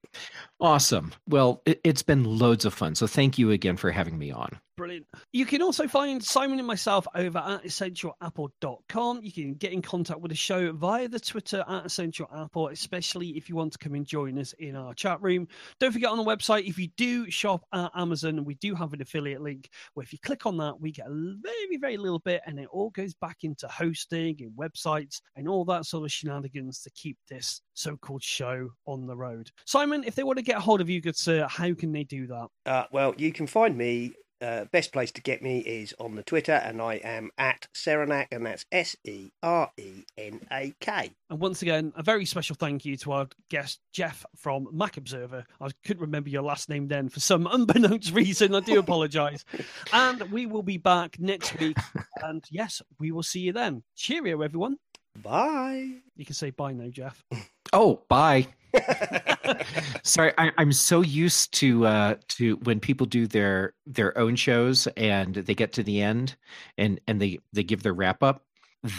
Awesome. 0.60 1.12
Well, 1.28 1.62
it, 1.66 1.80
it's 1.84 2.02
been 2.02 2.24
loads 2.24 2.64
of 2.64 2.74
fun. 2.74 2.94
So 2.94 3.06
thank 3.06 3.38
you 3.38 3.50
again 3.50 3.76
for 3.76 3.90
having 3.90 4.18
me 4.18 4.32
on. 4.32 4.58
Brilliant. 4.76 5.06
You 5.32 5.44
can 5.44 5.60
also 5.60 5.88
find 5.88 6.22
Simon 6.22 6.58
and 6.58 6.66
myself 6.66 7.06
over 7.14 7.38
at 7.38 7.64
essentialapple.com. 7.64 9.20
You 9.22 9.32
can 9.32 9.54
get 9.54 9.72
in 9.72 9.82
contact 9.82 10.20
with 10.20 10.30
the 10.30 10.36
show 10.36 10.72
via 10.72 11.08
the 11.08 11.18
Twitter 11.18 11.64
at 11.68 11.86
Essential 11.86 12.28
Apple, 12.32 12.68
especially 12.68 13.30
if 13.30 13.48
you 13.48 13.56
want 13.56 13.72
to 13.72 13.78
come 13.78 13.94
and 13.94 14.06
join 14.06 14.38
us 14.38 14.52
in 14.52 14.76
our 14.76 14.94
chat 14.94 15.20
room. 15.20 15.48
Don't 15.80 15.90
forget 15.90 16.10
on 16.10 16.18
the 16.18 16.24
website, 16.24 16.68
if 16.68 16.78
you 16.78 16.88
do 16.98 17.30
shop 17.30 17.64
at 17.72 17.90
Amazon, 17.94 18.44
we 18.44 18.56
do 18.56 18.74
have 18.74 18.92
an 18.92 19.00
affiliate 19.00 19.40
link 19.40 19.70
where 19.94 20.04
if 20.04 20.12
you 20.12 20.18
click 20.18 20.44
on 20.44 20.58
that, 20.58 20.78
we 20.78 20.92
get 20.92 21.06
a 21.06 21.34
very, 21.40 21.78
very 21.80 21.96
little 21.96 22.18
bit 22.18 22.42
and 22.44 22.58
it 22.58 22.68
all 22.70 22.90
goes 22.90 23.14
back 23.14 23.38
into 23.44 23.66
hosting 23.68 24.36
and 24.40 24.52
websites 24.58 25.20
and 25.36 25.48
all 25.48 25.64
that 25.64 25.86
sort 25.86 26.04
of 26.04 26.12
shenanigans 26.12 26.82
to 26.82 26.90
keep 26.90 27.16
this 27.30 27.62
so 27.72 27.96
called 27.96 28.22
show 28.22 28.68
on 28.86 29.06
the 29.06 29.16
road. 29.16 29.50
Simon, 29.64 30.04
if 30.04 30.14
they 30.16 30.24
want 30.24 30.38
to 30.38 30.44
get 30.44 30.58
hold 30.58 30.80
of 30.80 30.90
you, 30.90 31.00
good 31.00 31.16
sir, 31.16 31.46
how 31.48 31.72
can 31.72 31.92
they 31.92 32.04
do 32.04 32.26
that? 32.26 32.48
Uh, 32.66 32.84
well, 32.92 33.14
you 33.16 33.32
can 33.32 33.46
find 33.46 33.78
me. 33.78 34.12
Uh, 34.40 34.64
best 34.66 34.92
place 34.92 35.10
to 35.12 35.20
get 35.20 35.42
me 35.42 35.58
is 35.58 35.94
on 35.98 36.14
the 36.14 36.22
Twitter, 36.22 36.52
and 36.52 36.80
I 36.80 36.94
am 36.96 37.30
at 37.38 37.66
Serenak, 37.74 38.28
and 38.30 38.46
that's 38.46 38.64
S 38.70 38.96
E 39.04 39.30
R 39.42 39.70
E 39.76 40.04
N 40.16 40.40
A 40.52 40.72
K. 40.80 41.10
And 41.30 41.40
once 41.40 41.62
again, 41.62 41.92
a 41.96 42.02
very 42.02 42.24
special 42.24 42.54
thank 42.54 42.84
you 42.84 42.96
to 42.98 43.12
our 43.12 43.28
guest, 43.50 43.80
Jeff 43.92 44.24
from 44.36 44.68
Mac 44.72 44.96
Observer. 44.96 45.44
I 45.60 45.68
couldn't 45.84 46.02
remember 46.02 46.30
your 46.30 46.42
last 46.42 46.68
name 46.68 46.86
then 46.86 47.08
for 47.08 47.20
some 47.20 47.46
unbeknownst 47.50 48.12
reason. 48.12 48.54
I 48.54 48.60
do 48.60 48.78
apologize. 48.78 49.44
and 49.92 50.22
we 50.30 50.46
will 50.46 50.62
be 50.62 50.78
back 50.78 51.18
next 51.18 51.58
week. 51.58 51.76
And 52.22 52.44
yes, 52.50 52.80
we 53.00 53.10
will 53.10 53.22
see 53.22 53.40
you 53.40 53.52
then. 53.52 53.82
Cheerio, 53.96 54.42
everyone. 54.42 54.76
Bye. 55.22 55.94
You 56.16 56.24
can 56.24 56.34
say 56.34 56.50
bye 56.50 56.72
now, 56.72 56.88
Jeff. 56.88 57.24
Oh, 57.74 58.00
bye. 58.08 58.46
Sorry, 60.02 60.32
I, 60.38 60.52
I'm 60.56 60.72
so 60.72 61.02
used 61.02 61.52
to 61.58 61.84
uh, 61.84 62.14
to 62.28 62.56
when 62.62 62.80
people 62.80 63.06
do 63.06 63.26
their 63.26 63.74
their 63.84 64.16
own 64.16 64.36
shows 64.36 64.86
and 64.96 65.34
they 65.34 65.54
get 65.54 65.74
to 65.74 65.82
the 65.82 66.00
end 66.00 66.36
and 66.78 66.98
and 67.06 67.20
they 67.20 67.40
they 67.52 67.62
give 67.62 67.82
their 67.82 67.92
wrap 67.92 68.22
up. 68.22 68.44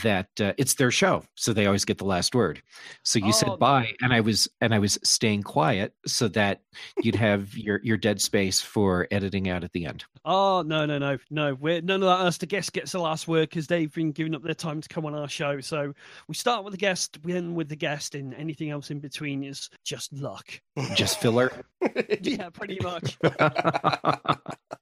That 0.03 0.27
uh, 0.39 0.53
it's 0.57 0.75
their 0.75 0.91
show, 0.91 1.23
so 1.35 1.53
they 1.53 1.65
always 1.65 1.85
get 1.85 1.97
the 1.97 2.05
last 2.05 2.35
word. 2.35 2.61
So 3.03 3.19
you 3.19 3.29
Oh, 3.29 3.31
said 3.31 3.59
bye, 3.59 3.93
and 4.01 4.13
I 4.13 4.19
was 4.19 4.47
and 4.61 4.73
I 4.73 4.79
was 4.79 4.99
staying 5.03 5.43
quiet 5.43 5.93
so 6.05 6.27
that 6.29 6.61
you'd 7.01 7.15
have 7.15 7.57
your 7.57 7.79
your 7.83 7.97
dead 7.97 8.21
space 8.21 8.61
for 8.61 9.07
editing 9.11 9.49
out 9.49 9.63
at 9.63 9.71
the 9.71 9.85
end. 9.85 10.03
Oh 10.25 10.63
no 10.65 10.85
no 10.85 10.97
no 10.97 11.17
no! 11.29 11.53
We're 11.55 11.81
none 11.81 12.03
of 12.03 12.07
that. 12.07 12.25
Us 12.25 12.37
the 12.37 12.45
guest 12.45 12.73
gets 12.73 12.91
the 12.91 12.99
last 12.99 13.27
word 13.27 13.49
because 13.49 13.67
they've 13.67 13.93
been 13.93 14.11
giving 14.11 14.35
up 14.35 14.43
their 14.43 14.53
time 14.53 14.81
to 14.81 14.89
come 14.89 15.05
on 15.05 15.15
our 15.15 15.29
show. 15.29 15.61
So 15.61 15.93
we 16.27 16.35
start 16.35 16.63
with 16.63 16.73
the 16.73 16.77
guest, 16.77 17.17
we 17.23 17.33
end 17.33 17.55
with 17.55 17.69
the 17.69 17.75
guest, 17.75 18.15
and 18.15 18.33
anything 18.33 18.69
else 18.69 18.91
in 18.91 18.99
between 18.99 19.43
is 19.43 19.69
just 19.85 20.11
luck. 20.13 20.59
Just 20.95 21.19
filler. 21.19 21.51
yeah, 22.21 22.49
pretty 22.49 22.79
much. 22.81 23.17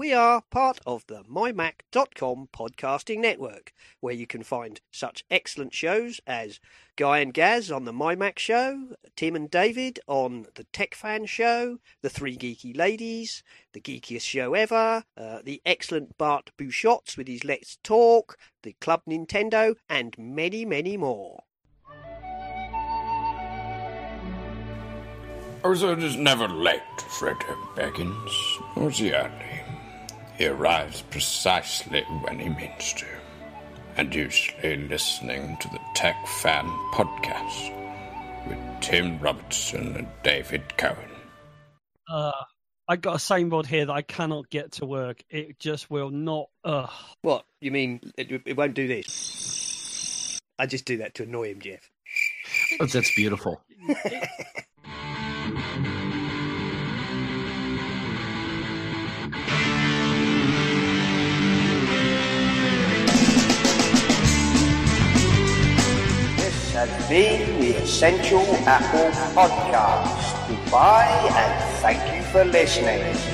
We 0.00 0.14
are 0.14 0.40
part 0.50 0.80
of 0.86 1.06
the 1.08 1.24
mymac.com 1.24 2.48
podcasting 2.54 3.18
network, 3.18 3.74
where 4.00 4.14
you 4.14 4.26
can 4.26 4.42
find 4.42 4.80
such 4.90 5.26
excellent 5.30 5.74
shows 5.74 6.22
as 6.26 6.58
Guy 6.96 7.18
and 7.18 7.34
Gaz 7.34 7.70
on 7.70 7.84
the 7.84 7.92
MyMac 7.92 8.38
Show, 8.38 8.96
Tim 9.14 9.36
and 9.36 9.50
David 9.50 10.00
on 10.06 10.46
the 10.54 10.64
Tech 10.72 10.94
Fan 10.94 11.26
Show, 11.26 11.80
the 12.00 12.08
Three 12.08 12.38
Geeky 12.38 12.74
Ladies, 12.74 13.42
the 13.74 13.80
geekiest 13.82 14.22
show 14.22 14.54
ever, 14.54 15.04
uh, 15.18 15.40
the 15.44 15.60
excellent 15.66 16.16
Bart 16.16 16.50
Busschots 16.56 17.18
with 17.18 17.28
his 17.28 17.44
Let's 17.44 17.76
Talk, 17.82 18.38
the 18.62 18.74
Club 18.80 19.02
Nintendo, 19.06 19.74
and 19.90 20.16
many, 20.16 20.64
many 20.64 20.96
more. 20.96 21.42
Arizona 25.62 26.02
is 26.06 26.16
never 26.16 26.48
late, 26.48 26.80
Fred 27.18 27.36
Beggins, 27.76 28.62
or 28.76 28.88
is 28.88 28.96
he 28.96 29.12
early? 29.12 29.59
He 30.40 30.46
arrives 30.46 31.02
precisely 31.02 32.00
when 32.22 32.38
he 32.38 32.48
means 32.48 32.94
to, 32.94 33.04
and 33.98 34.14
usually 34.14 34.88
listening 34.88 35.58
to 35.58 35.68
the 35.68 35.78
Tech 35.94 36.16
Fan 36.26 36.64
Podcast 36.94 37.76
with 38.48 38.58
Tim 38.80 39.18
Robertson 39.18 39.94
and 39.96 40.08
David 40.22 40.78
Cohen. 40.78 41.10
Uh, 42.08 42.32
I 42.88 42.96
got 42.96 43.16
a 43.16 43.18
signboard 43.18 43.66
here 43.66 43.84
that 43.84 43.92
I 43.92 44.00
cannot 44.00 44.48
get 44.48 44.72
to 44.72 44.86
work. 44.86 45.22
It 45.28 45.58
just 45.58 45.90
will 45.90 46.08
not. 46.08 46.48
Uh, 46.64 46.86
What? 47.20 47.44
You 47.60 47.70
mean 47.70 48.00
it, 48.16 48.40
it 48.46 48.56
won't 48.56 48.72
do 48.72 48.88
this? 48.88 50.38
I 50.58 50.64
just 50.64 50.86
do 50.86 50.96
that 50.96 51.12
to 51.16 51.24
annoy 51.24 51.50
him, 51.50 51.60
Jeff. 51.60 51.90
Oh, 52.80 52.86
that's 52.86 53.14
beautiful. 53.14 53.62
has 66.86 67.08
been 67.10 67.60
the 67.60 67.76
Essential 67.76 68.40
Apple 68.66 69.10
Podcast. 69.36 70.48
Goodbye 70.48 71.12
and 71.36 71.80
thank 71.82 72.00
you 72.16 72.22
for 72.32 72.42
listening. 72.42 73.29